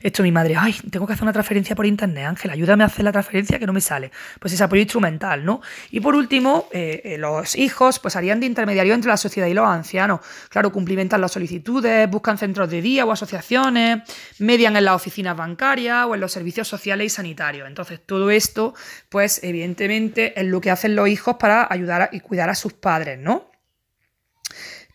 Esto 0.00 0.22
mi 0.22 0.32
madre, 0.32 0.54
ay, 0.56 0.74
tengo 0.90 1.06
que 1.06 1.12
hacer 1.12 1.24
una 1.24 1.32
transferencia 1.32 1.74
por 1.74 1.86
internet, 1.86 2.26
Ángel, 2.26 2.50
ayúdame 2.50 2.84
a 2.84 2.86
hacer 2.86 3.04
la 3.04 3.12
transferencia 3.12 3.58
que 3.58 3.66
no 3.66 3.72
me 3.72 3.80
sale. 3.80 4.10
Pues 4.38 4.52
es 4.52 4.60
apoyo 4.60 4.82
instrumental, 4.82 5.44
¿no? 5.44 5.60
Y 5.90 6.00
por 6.00 6.14
último, 6.14 6.68
eh, 6.72 7.00
eh, 7.04 7.18
los 7.18 7.56
hijos 7.56 7.98
pues 7.98 8.16
harían 8.16 8.40
de 8.40 8.46
intermediario 8.46 8.94
entre 8.94 9.10
la 9.10 9.16
sociedad 9.16 9.48
y 9.48 9.54
los 9.54 9.66
ancianos. 9.66 10.20
Claro, 10.50 10.72
cumplimentan 10.72 11.20
las 11.20 11.32
solicitudes, 11.32 12.08
buscan 12.08 12.38
centros 12.38 12.70
de 12.70 12.82
día 12.82 13.04
o 13.04 13.12
asociaciones, 13.12 14.02
median 14.38 14.76
en 14.76 14.84
las 14.84 14.94
oficinas 14.94 15.36
bancarias 15.36 16.06
o 16.06 16.14
en 16.14 16.20
los 16.20 16.32
servicios 16.32 16.68
sociales 16.68 17.06
y 17.06 17.10
sanitarios. 17.10 17.66
Entonces, 17.66 18.00
todo 18.04 18.30
esto, 18.30 18.74
pues 19.08 19.42
evidentemente 19.42 20.38
es 20.38 20.46
lo 20.46 20.60
que 20.60 20.70
hacen 20.70 20.94
los 20.94 21.08
hijos 21.08 21.36
para 21.38 21.66
ayudar 21.70 22.10
y 22.12 22.20
cuidar 22.20 22.50
a 22.50 22.54
sus 22.54 22.72
padres, 22.72 23.18
¿no? 23.18 23.47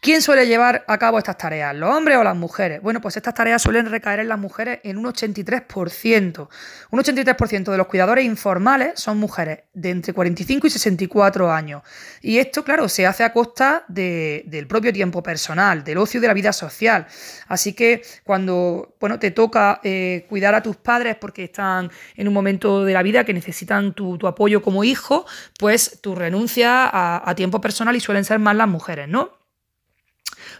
¿Quién 0.04 0.22
suele 0.22 0.47
llevar 0.47 0.84
a 0.89 0.97
cabo 0.97 1.18
estas 1.18 1.38
tareas? 1.38 1.74
¿Los 1.74 1.89
hombres 1.89 2.18
o 2.18 2.26
las 2.26 2.36
mujeres? 2.36 2.82
Bueno, 2.82 2.99
pues 2.99 3.16
estas 3.16 3.34
tareas 3.34 3.62
suelen 3.62 3.86
recaer 3.86 4.20
en 4.20 4.28
las 4.28 4.38
mujeres 4.38 4.82
en 4.84 4.97
un 4.97 5.06
83%. 5.06 6.49
Un 6.91 6.99
83% 6.99 7.72
de 7.72 7.78
los 7.78 7.88
cuidadores 7.88 8.26
informales 8.26 8.99
son 8.99 9.18
mujeres 9.18 9.60
de 9.74 9.91
entre 9.91 10.12
45 10.12 10.68
y 10.68 10.70
64 10.70 11.49
años. 11.49 11.84
Y 12.22 12.38
esto, 12.39 12.66
claro, 12.66 12.89
se 12.89 13.08
hace 13.08 13.24
a 13.24 13.32
costa 13.32 13.86
del 13.88 14.68
propio 14.68 14.91
tiempo 14.91 15.24
personal, 15.24 15.86
del 15.86 15.97
ocio 15.97 16.18
y 16.18 16.22
de 16.22 16.28
la 16.28 16.34
vida 16.34 16.51
social. 16.51 17.08
Así 17.47 17.72
que 17.72 18.01
cuando 18.26 18.95
bueno, 18.99 19.20
te 19.20 19.32
toca 19.32 19.80
eh, 19.86 20.26
cuidar 20.28 20.54
a 20.54 20.62
tus 20.62 20.76
padres 20.76 21.16
porque 21.16 21.45
están 21.45 21.89
en 22.18 22.28
un 22.28 22.34
momento 22.34 22.84
de 22.84 22.91
la 22.91 23.04
vida 23.04 23.24
que 23.24 23.34
necesitan 23.34 23.93
tu, 23.93 24.20
apoyo 24.28 24.62
como 24.62 24.84
hijo, 24.84 25.26
pues 25.58 25.99
tú 26.01 26.14
renuncias 26.14 26.89
a, 26.91 27.24
a 27.26 27.36
tiempo 27.36 27.62
personal 27.62 27.95
y 27.95 28.01
suelen 28.01 28.26
ser 28.26 28.39
más 28.39 28.58
las 28.58 28.68
mujeres, 28.68 29.08
¿no? 29.08 29.42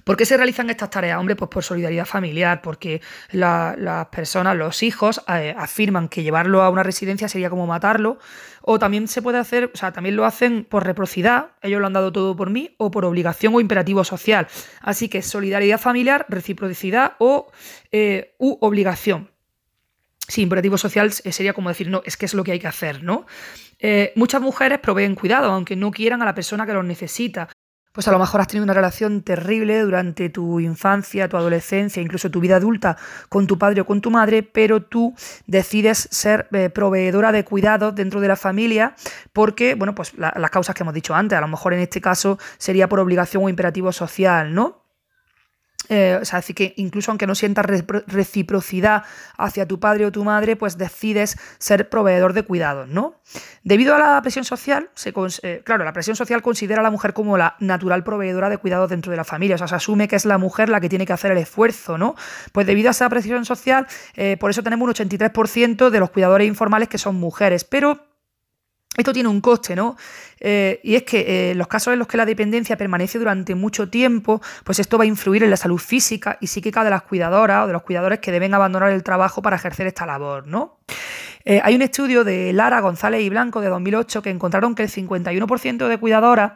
¿Por 0.04 0.18
qué 0.18 0.26
se 0.26 0.38
realizan 0.38 0.70
estas 0.70 0.89
tareas? 0.89 1.20
Hombre, 1.20 1.36
pues 1.36 1.50
por 1.50 1.64
solidaridad 1.64 2.06
familiar, 2.06 2.62
porque 2.62 3.02
las 3.32 4.08
personas, 4.08 4.56
los 4.56 4.84
hijos, 4.84 5.22
eh, 5.28 5.56
afirman 5.58 6.10
que 6.10 6.24
llevarlo 6.24 6.62
a 6.62 6.70
una 6.70 6.84
residencia 6.84 7.28
sería 7.28 7.50
como 7.50 7.68
matarlo. 7.68 8.18
O 8.62 8.80
también 8.80 9.08
se 9.08 9.22
puede 9.22 9.39
hacer, 9.39 9.72
o 9.74 9.78
sea, 9.78 9.91
también 9.91 10.16
lo 10.16 10.26
hacen 10.26 10.66
por 10.66 10.84
reciprocidad, 10.84 11.48
ellos 11.62 11.82
lo 11.82 11.88
han 11.88 11.94
dado 11.94 12.12
todo 12.12 12.36
por 12.36 12.50
mí, 12.50 12.76
o 12.78 12.91
por 12.91 13.04
obligación 13.06 13.54
o 13.56 13.60
imperativo 13.60 14.04
social. 14.04 14.48
Así 14.82 15.10
que 15.10 15.22
solidaridad 15.22 15.80
familiar, 15.80 16.26
reciprocidad 16.30 17.14
o 17.20 17.52
eh, 17.91 18.36
u 18.38 18.58
obligación. 18.62 19.32
Sí, 20.28 20.41
imperativo 20.41 20.78
social 20.78 21.12
sería 21.12 21.54
como 21.54 21.70
decir, 21.70 21.89
no, 21.89 22.02
es 22.06 22.16
que 22.16 22.26
es 22.26 22.34
lo 22.34 22.46
que 22.46 22.54
hay 22.54 22.60
que 22.60 22.68
hacer, 22.68 23.04
¿no? 23.04 23.26
Eh, 23.80 24.14
muchas 24.16 24.41
mujeres 24.41 24.80
proveen 24.80 25.16
cuidado, 25.16 25.52
aunque 25.52 25.76
no 25.76 25.91
quieran 25.91 26.22
a 26.22 26.26
la 26.26 26.34
persona 26.34 26.66
que 26.66 26.72
los 26.72 26.86
necesita 26.86 27.50
pues 27.94 28.08
a 28.08 28.12
lo 28.12 28.20
mejor 28.20 28.41
has 28.41 28.48
tenido 28.48 28.64
una 28.66 28.74
relación 28.74 29.22
terrible 29.22 29.80
durante 29.82 30.30
tu 30.30 30.60
infancia, 30.60 31.30
tu 31.30 31.38
adolescencia, 31.38 32.02
incluso 32.02 32.30
tu 32.30 32.41
vida 32.41 32.58
adulta 32.58 32.98
con 33.30 33.48
tu 33.48 33.58
padre 33.58 33.82
o 33.82 33.86
con 33.86 34.02
tu 34.02 34.12
madre, 34.12 34.44
pero 34.44 34.82
tú 34.82 35.14
decides 35.46 36.10
ser 36.12 36.48
eh, 36.52 36.70
proveedora 36.70 37.32
de 37.32 37.46
cuidados 37.46 37.96
dentro 37.96 38.20
de 38.20 38.28
la 38.28 38.36
familia 38.36 38.96
porque, 39.32 39.76
bueno, 39.76 39.96
pues 39.96 40.14
las 40.18 40.52
causas 40.52 40.76
que 40.76 40.84
hemos 40.84 40.94
dicho 40.94 41.16
antes, 41.16 41.38
a 41.38 41.41
lo 41.41 41.48
mejor 41.48 41.74
en 41.74 41.80
este 41.80 42.02
caso 42.02 42.39
sería 42.58 42.89
por 42.89 43.00
obligación 43.00 43.44
o 43.44 43.50
imperativo 43.50 43.91
social, 43.91 44.54
¿no? 44.54 44.82
Eh, 45.89 46.19
o 46.21 46.25
sea, 46.25 46.39
así 46.39 46.53
que 46.53 46.73
incluso 46.77 47.11
aunque 47.11 47.27
no 47.27 47.36
sientas 47.36 47.65
reciprocidad 48.07 49.03
hacia 49.38 49.67
tu 49.67 49.79
padre 49.79 50.05
o 50.05 50.11
tu 50.11 50.23
madre, 50.23 50.55
pues 50.55 50.77
decides 50.77 51.38
ser 51.57 51.89
proveedor 51.89 52.34
de 52.34 52.43
cuidados, 52.43 52.88
¿no? 52.88 53.15
Debido 53.63 53.95
a 53.95 53.99
la 53.99 54.21
presión 54.21 54.45
social, 54.45 54.89
eh, 55.43 55.61
claro, 55.65 55.84
la 55.84 55.93
presión 55.93 56.15
social 56.15 56.41
considera 56.41 56.81
a 56.81 56.84
la 56.84 56.91
mujer 56.91 57.13
como 57.13 57.38
la 57.38 57.55
natural 57.59 58.03
proveedora 58.03 58.49
de 58.49 58.57
cuidados 58.57 58.89
dentro 58.89 59.11
de 59.11 59.17
la 59.17 59.23
familia, 59.23 59.55
o 59.55 59.57
sea, 59.57 59.67
se 59.67 59.75
asume 59.75 60.07
que 60.07 60.15
es 60.15 60.25
la 60.25 60.38
mujer 60.38 60.69
la 60.69 60.79
que 60.79 60.89
tiene 60.89 61.05
que 61.05 61.13
hacer 61.13 61.31
el 61.31 61.38
esfuerzo, 61.38 61.97
¿no? 61.97 62.15
Pues 62.51 62.65
debido 62.67 62.89
a 62.89 62.91
esa 62.91 63.09
presión 63.09 63.45
social, 63.45 63.88
eh, 64.15 64.38
por 64.39 64.49
eso 64.51 64.63
tenemos 64.63 64.86
un 64.86 64.93
83% 64.93 65.89
de 65.89 65.99
los 65.99 66.09
cuidadores 66.11 66.47
informales 66.47 66.88
que 66.88 66.97
son 66.97 67.15
mujeres, 67.15 67.63
pero 67.63 68.12
esto 68.96 69.12
tiene 69.12 69.30
un 69.30 69.41
coste, 69.41 69.76
¿no? 69.76 69.98
Eh, 70.39 70.80
y 70.84 70.96
es 70.96 71.04
que 71.04 71.52
eh, 71.52 71.56
los 71.56 71.68
casos 71.68 71.94
en 71.94 72.00
los 72.00 72.08
que 72.08 72.18
la 72.18 72.26
dependencia 72.26 72.78
permanece 72.78 73.18
durante 73.18 73.56
mucho 73.56 73.89
tiempo, 73.89 74.41
pues 74.64 74.78
esto 74.80 74.98
va 74.98 75.06
a 75.06 75.08
influir 75.08 75.44
en 75.44 75.50
la 75.50 75.58
salud 75.58 75.80
física 75.80 76.38
y 76.41 76.48
psíquica 76.48 76.84
de 76.84 76.89
las 76.91 77.04
cuidadoras 77.04 77.64
o 77.64 77.68
de 77.68 77.74
los 77.74 77.82
cuidadores 77.84 78.20
que 78.20 78.32
deben 78.32 78.54
abandonar 78.54 78.91
el 78.91 79.04
trabajo 79.04 79.41
para 79.41 79.56
ejercer 79.56 79.88
esta 79.88 80.06
labor, 80.06 80.46
¿no? 80.48 80.78
Eh, 81.46 81.60
hay 81.64 81.76
un 81.76 81.82
estudio 81.82 82.24
de 82.24 82.54
Lara, 82.54 82.80
González 82.82 83.22
y 83.22 83.30
Blanco 83.30 83.62
de 83.62 83.70
2008 83.70 84.22
que 84.22 84.30
encontraron 84.30 84.76
que 84.76 84.84
el 84.84 84.89
51% 84.89 85.88
de 85.88 85.98
cuidadoras 85.98 86.54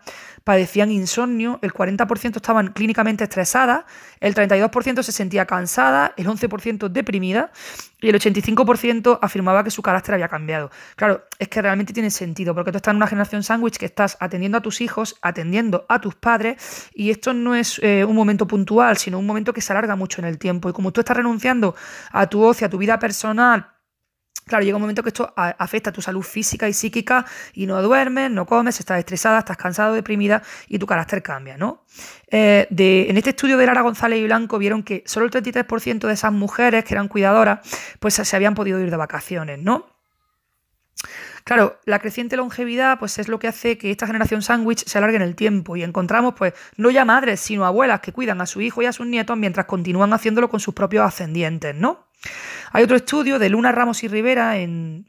padecían 0.47 0.91
insomnio, 0.91 1.59
el 1.61 1.73
40% 1.73 2.37
estaban 2.37 2.67
clínicamente 2.69 3.25
estresadas, 3.25 3.83
el 4.21 4.33
32% 4.33 5.03
se 5.03 5.11
sentía 5.11 5.45
cansada, 5.45 6.13
el 6.15 6.25
11% 6.25 6.87
deprimida 6.87 7.51
y 7.99 8.07
el 8.07 8.15
85% 8.15 9.19
afirmaba 9.21 9.65
que 9.65 9.71
su 9.71 9.81
carácter 9.81 10.13
había 10.13 10.29
cambiado. 10.29 10.71
Claro, 10.95 11.25
es 11.37 11.49
que 11.49 11.61
realmente 11.61 11.91
tiene 11.91 12.09
sentido, 12.11 12.55
porque 12.55 12.71
tú 12.71 12.77
estás 12.77 12.93
en 12.93 12.95
una 12.95 13.07
generación 13.07 13.43
sándwich 13.43 13.75
que 13.75 13.87
estás 13.87 14.15
atendiendo 14.21 14.59
a 14.59 14.61
tus 14.61 14.79
hijos, 14.79 15.17
atendiendo 15.21 15.85
a 15.89 15.99
tus 15.99 16.15
padres, 16.15 16.89
y 16.93 17.11
esto 17.11 17.33
no 17.33 17.53
es 17.53 17.77
eh, 17.83 18.05
un 18.05 18.15
momento 18.15 18.47
puntual, 18.47 18.95
sino 18.95 19.19
un 19.19 19.25
momento 19.25 19.51
que 19.51 19.59
se 19.59 19.73
alarga 19.73 19.97
mucho 19.97 20.21
en 20.21 20.27
el 20.27 20.37
tiempo. 20.37 20.69
Y 20.69 20.71
como 20.71 20.93
tú 20.93 21.01
estás 21.01 21.17
renunciando 21.17 21.75
a 22.13 22.27
tu 22.27 22.41
ocio, 22.41 22.67
a 22.67 22.69
tu 22.69 22.77
vida 22.77 22.97
personal, 22.99 23.67
Claro, 24.45 24.63
llega 24.63 24.77
un 24.77 24.81
momento 24.81 25.03
que 25.03 25.09
esto 25.09 25.33
afecta 25.35 25.89
a 25.89 25.93
tu 25.93 26.01
salud 26.01 26.21
física 26.21 26.69
y 26.69 26.73
psíquica 26.73 27.25
y 27.53 27.65
no 27.65 27.81
duermes, 27.81 28.31
no 28.31 28.45
comes, 28.45 28.79
estás 28.79 28.99
estresada, 28.99 29.39
estás 29.39 29.57
cansado, 29.57 29.93
deprimida 29.93 30.41
y 30.69 30.79
tu 30.79 30.85
carácter 30.85 31.21
cambia, 31.21 31.57
¿no? 31.57 31.83
Eh, 32.29 32.67
en 32.69 33.17
este 33.17 33.31
estudio 33.31 33.57
de 33.57 33.65
Lara 33.65 33.81
González 33.81 34.19
y 34.19 34.23
Blanco 34.23 34.57
vieron 34.57 34.83
que 34.83 35.03
solo 35.05 35.25
el 35.25 35.31
33% 35.31 36.07
de 36.07 36.13
esas 36.13 36.31
mujeres 36.31 36.85
que 36.85 36.93
eran 36.93 37.09
cuidadoras 37.09 37.59
pues 37.99 38.13
se 38.13 38.35
habían 38.35 38.55
podido 38.55 38.79
ir 38.79 38.89
de 38.89 38.97
vacaciones, 38.97 39.59
¿no? 39.59 39.96
Claro, 41.47 41.79
la 41.85 41.99
creciente 41.99 42.35
longevidad 42.35 42.99
pues 42.99 43.19
es 43.19 43.29
lo 43.29 43.39
que 43.39 43.47
hace 43.47 43.77
que 43.77 43.89
esta 43.89 44.05
generación 44.05 44.41
sándwich 44.41 44.83
se 44.83 44.97
alargue 44.97 45.15
en 45.15 45.21
el 45.21 45.33
tiempo 45.33 45.77
y 45.77 45.83
encontramos 45.83 46.33
pues 46.33 46.53
no 46.75 46.91
ya 46.91 47.05
madres, 47.05 47.39
sino 47.39 47.63
abuelas 47.63 48.01
que 48.01 48.11
cuidan 48.11 48.41
a 48.41 48.45
su 48.45 48.59
hijo 48.59 48.81
y 48.81 48.85
a 48.85 48.91
sus 48.91 49.07
nietos 49.07 49.37
mientras 49.37 49.65
continúan 49.65 50.11
haciéndolo 50.11 50.49
con 50.49 50.59
sus 50.59 50.73
propios 50.73 51.05
ascendientes, 51.05 51.73
¿no? 51.73 52.09
Hay 52.73 52.83
otro 52.83 52.97
estudio 52.97 53.39
de 53.39 53.47
Luna 53.47 53.71
Ramos 53.71 54.03
y 54.03 54.09
Rivera 54.09 54.57
en, 54.57 55.05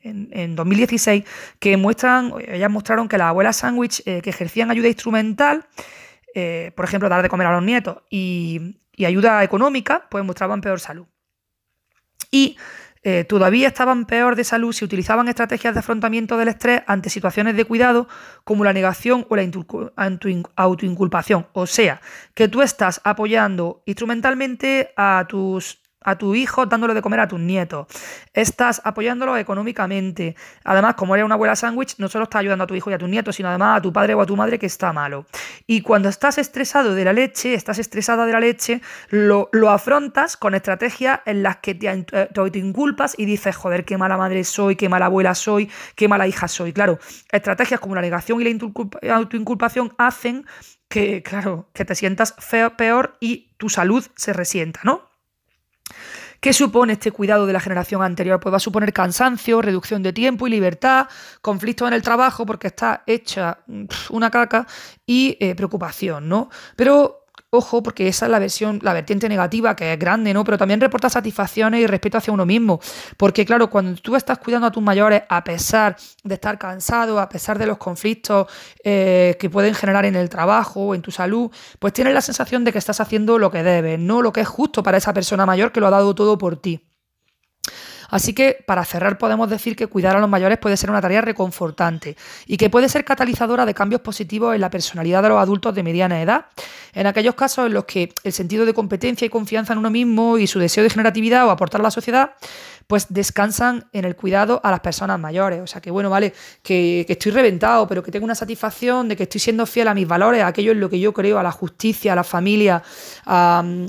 2016 0.54 1.24
que 1.58 1.76
muestran, 1.76 2.32
ellas 2.46 2.70
mostraron 2.70 3.08
que 3.08 3.18
las 3.18 3.30
abuelas 3.30 3.56
sándwich 3.56 4.04
eh, 4.06 4.22
que 4.22 4.30
ejercían 4.30 4.70
ayuda 4.70 4.86
instrumental, 4.86 5.66
eh, 6.36 6.70
por 6.76 6.84
ejemplo, 6.84 7.08
dar 7.08 7.20
de 7.20 7.28
comer 7.28 7.48
a 7.48 7.52
los 7.52 7.64
nietos 7.64 8.04
y, 8.10 8.76
ayuda 9.04 9.42
económica, 9.42 10.06
pues 10.08 10.24
mostraban 10.24 10.60
peor 10.60 10.78
salud. 10.78 11.08
Y 12.30 12.56
eh, 13.02 13.24
todavía 13.24 13.68
estaban 13.68 14.06
peor 14.06 14.36
de 14.36 14.44
salud 14.44 14.72
si 14.72 14.84
utilizaban 14.84 15.28
estrategias 15.28 15.74
de 15.74 15.80
afrontamiento 15.80 16.36
del 16.36 16.48
estrés 16.48 16.82
ante 16.86 17.10
situaciones 17.10 17.56
de 17.56 17.64
cuidado 17.64 18.08
como 18.44 18.64
la 18.64 18.72
negación 18.72 19.26
o 19.28 19.36
la 19.36 19.48
autoinculpación. 20.56 21.46
O 21.52 21.66
sea, 21.66 22.00
que 22.34 22.48
tú 22.48 22.62
estás 22.62 23.00
apoyando 23.04 23.82
instrumentalmente 23.86 24.92
a 24.96 25.26
tus 25.28 25.80
a 26.08 26.18
tu 26.18 26.34
hijo 26.34 26.66
dándole 26.66 26.94
de 26.94 27.02
comer 27.02 27.20
a 27.20 27.28
tus 27.28 27.40
nietos. 27.40 27.86
Estás 28.32 28.80
apoyándolo 28.84 29.36
económicamente. 29.36 30.36
Además, 30.64 30.94
como 30.94 31.14
eres 31.14 31.24
una 31.24 31.34
abuela 31.34 31.56
sándwich, 31.56 31.96
no 31.98 32.08
solo 32.08 32.24
estás 32.24 32.40
ayudando 32.40 32.64
a 32.64 32.66
tu 32.66 32.74
hijo 32.74 32.90
y 32.90 32.94
a 32.94 32.98
tus 32.98 33.08
nietos, 33.08 33.36
sino 33.36 33.48
además 33.48 33.78
a 33.78 33.82
tu 33.82 33.92
padre 33.92 34.14
o 34.14 34.20
a 34.20 34.26
tu 34.26 34.36
madre 34.36 34.58
que 34.58 34.66
está 34.66 34.92
malo. 34.92 35.26
Y 35.66 35.82
cuando 35.82 36.08
estás 36.08 36.38
estresado 36.38 36.94
de 36.94 37.04
la 37.04 37.12
leche, 37.12 37.54
estás 37.54 37.78
estresada 37.78 38.26
de 38.26 38.32
la 38.32 38.40
leche, 38.40 38.80
lo, 39.10 39.48
afrontas 39.68 40.36
con 40.36 40.54
estrategias 40.54 41.20
en 41.26 41.42
las 41.42 41.58
que 41.58 41.74
te, 41.74 42.04
te 42.04 42.58
inculpas 42.58 43.14
y 43.18 43.26
dices, 43.26 43.54
joder, 43.56 43.84
qué 43.84 43.98
mala 43.98 44.16
madre 44.16 44.44
soy, 44.44 44.76
qué 44.76 44.88
mala 44.88 45.06
abuela 45.06 45.34
soy, 45.34 45.70
qué 45.94 46.08
mala 46.08 46.26
hija 46.26 46.48
soy. 46.48 46.72
Claro, 46.72 46.98
estrategias 47.30 47.80
como 47.80 47.94
la 47.94 48.00
negación 48.00 48.40
y 48.40 48.44
la 48.44 49.16
autoinculpación 49.16 49.92
hacen 49.98 50.46
que, 50.88 51.22
claro, 51.22 51.68
que 51.72 51.84
te 51.84 51.94
sientas 51.94 52.34
peor 52.76 53.16
y 53.20 53.50
tu 53.58 53.68
salud 53.68 54.04
se 54.16 54.32
resienta, 54.32 54.80
¿no? 54.84 55.07
¿Qué 56.40 56.52
supone 56.52 56.92
este 56.92 57.10
cuidado 57.10 57.46
de 57.46 57.52
la 57.52 57.60
generación 57.60 58.02
anterior? 58.02 58.38
Pues 58.38 58.52
va 58.52 58.58
a 58.58 58.60
suponer 58.60 58.92
cansancio, 58.92 59.60
reducción 59.60 60.02
de 60.02 60.12
tiempo 60.12 60.46
y 60.46 60.50
libertad, 60.50 61.08
conflictos 61.42 61.88
en 61.88 61.94
el 61.94 62.02
trabajo 62.02 62.46
porque 62.46 62.68
está 62.68 63.02
hecha 63.06 63.58
una 64.10 64.30
caca 64.30 64.66
y 65.04 65.36
eh, 65.40 65.56
preocupación, 65.56 66.28
¿no? 66.28 66.48
Pero 66.76 67.17
Ojo, 67.50 67.82
porque 67.82 68.08
esa 68.08 68.26
es 68.26 68.30
la 68.30 68.38
versión, 68.38 68.78
la 68.82 68.92
vertiente 68.92 69.26
negativa, 69.26 69.74
que 69.74 69.94
es 69.94 69.98
grande, 69.98 70.34
¿no? 70.34 70.44
Pero 70.44 70.58
también 70.58 70.82
reporta 70.82 71.08
satisfacciones 71.08 71.80
y 71.80 71.86
respeto 71.86 72.18
hacia 72.18 72.30
uno 72.30 72.44
mismo. 72.44 72.78
Porque, 73.16 73.46
claro, 73.46 73.70
cuando 73.70 73.98
tú 74.02 74.16
estás 74.16 74.36
cuidando 74.36 74.66
a 74.66 74.70
tus 74.70 74.82
mayores, 74.82 75.22
a 75.30 75.42
pesar 75.42 75.96
de 76.24 76.34
estar 76.34 76.58
cansado, 76.58 77.18
a 77.18 77.26
pesar 77.30 77.58
de 77.58 77.64
los 77.66 77.78
conflictos 77.78 78.48
eh, 78.84 79.34
que 79.40 79.48
pueden 79.48 79.74
generar 79.74 80.04
en 80.04 80.16
el 80.16 80.28
trabajo 80.28 80.88
o 80.88 80.94
en 80.94 81.00
tu 81.00 81.10
salud, 81.10 81.50
pues 81.78 81.94
tienes 81.94 82.12
la 82.12 82.20
sensación 82.20 82.64
de 82.64 82.72
que 82.72 82.78
estás 82.78 83.00
haciendo 83.00 83.38
lo 83.38 83.50
que 83.50 83.62
debes, 83.62 83.98
no 83.98 84.20
lo 84.20 84.30
que 84.30 84.42
es 84.42 84.48
justo 84.48 84.82
para 84.82 84.98
esa 84.98 85.14
persona 85.14 85.46
mayor 85.46 85.72
que 85.72 85.80
lo 85.80 85.86
ha 85.86 85.90
dado 85.90 86.14
todo 86.14 86.36
por 86.36 86.60
ti. 86.60 86.87
Así 88.08 88.32
que, 88.32 88.64
para 88.66 88.84
cerrar, 88.84 89.18
podemos 89.18 89.50
decir 89.50 89.76
que 89.76 89.86
cuidar 89.86 90.16
a 90.16 90.20
los 90.20 90.28
mayores 90.28 90.58
puede 90.58 90.76
ser 90.76 90.90
una 90.90 91.00
tarea 91.00 91.20
reconfortante 91.20 92.16
y 92.46 92.56
que 92.56 92.70
puede 92.70 92.88
ser 92.88 93.04
catalizadora 93.04 93.66
de 93.66 93.74
cambios 93.74 94.00
positivos 94.00 94.54
en 94.54 94.60
la 94.60 94.70
personalidad 94.70 95.22
de 95.22 95.28
los 95.28 95.38
adultos 95.38 95.74
de 95.74 95.82
mediana 95.82 96.22
edad, 96.22 96.46
en 96.94 97.06
aquellos 97.06 97.34
casos 97.34 97.66
en 97.66 97.74
los 97.74 97.84
que 97.84 98.12
el 98.24 98.32
sentido 98.32 98.64
de 98.64 98.74
competencia 98.74 99.26
y 99.26 99.28
confianza 99.28 99.74
en 99.74 99.80
uno 99.80 99.90
mismo 99.90 100.38
y 100.38 100.46
su 100.46 100.58
deseo 100.58 100.82
de 100.82 100.90
generatividad 100.90 101.46
o 101.46 101.50
aportar 101.50 101.80
a 101.80 101.84
la 101.84 101.90
sociedad 101.90 102.32
pues 102.88 103.06
descansan 103.10 103.86
en 103.92 104.06
el 104.06 104.16
cuidado 104.16 104.60
a 104.64 104.70
las 104.70 104.80
personas 104.80 105.20
mayores. 105.20 105.60
O 105.60 105.66
sea 105.66 105.80
que 105.80 105.90
bueno, 105.90 106.10
vale, 106.10 106.32
que, 106.62 107.04
estoy 107.06 107.30
reventado, 107.30 107.86
pero 107.86 108.02
que 108.02 108.10
tengo 108.10 108.24
una 108.24 108.34
satisfacción 108.34 109.08
de 109.08 109.16
que 109.16 109.24
estoy 109.24 109.40
siendo 109.40 109.66
fiel 109.66 109.88
a 109.88 109.94
mis 109.94 110.08
valores, 110.08 110.42
a 110.42 110.48
aquello 110.48 110.72
en 110.72 110.80
lo 110.80 110.88
que 110.88 110.98
yo 110.98 111.12
creo, 111.12 111.38
a 111.38 111.42
la 111.42 111.52
justicia, 111.52 112.14
a 112.14 112.16
la 112.16 112.24
familia. 112.24 112.82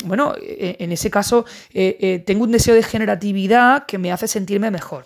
bueno, 0.05 0.35
en 0.37 0.91
ese 0.91 1.09
caso 1.09 1.45
eh, 1.73 1.97
eh, 2.01 2.23
tengo 2.25 2.43
un 2.43 2.51
deseo 2.51 2.75
de 2.75 2.83
generatividad 2.83 3.85
que 3.85 3.97
me 3.97 4.11
hace 4.11 4.27
sentirme 4.27 4.69
mejor. 4.69 5.05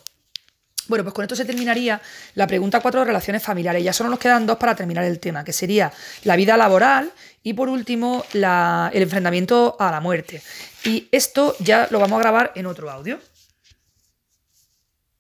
Bueno, 0.88 1.04
pues 1.04 1.14
con 1.14 1.24
esto 1.24 1.36
se 1.36 1.46
terminaría 1.46 2.02
la 2.34 2.48
pregunta 2.48 2.82
4 2.82 3.02
de 3.02 3.06
relaciones 3.06 3.44
familiares. 3.44 3.84
Ya 3.84 3.94
solo 3.94 4.10
nos 4.10 4.20
quedan 4.20 4.46
dos 4.46 4.58
para 4.58 4.76
terminar 4.76 5.06
el 5.06 5.20
tema, 5.20 5.44
que 5.44 5.54
sería 5.54 5.94
la 6.24 6.36
vida 6.36 6.58
laboral 6.58 7.12
y 7.44 7.54
por 7.54 7.70
último 7.70 8.26
el 8.34 9.02
enfrentamiento 9.02 9.78
a 9.80 9.92
la 9.92 10.02
muerte. 10.02 10.42
Y 10.84 11.08
esto 11.12 11.56
ya 11.60 11.88
lo 11.92 12.00
vamos 12.00 12.18
a 12.18 12.24
grabar 12.24 12.52
en 12.56 12.66
otro 12.66 12.90
audio. 12.90 13.20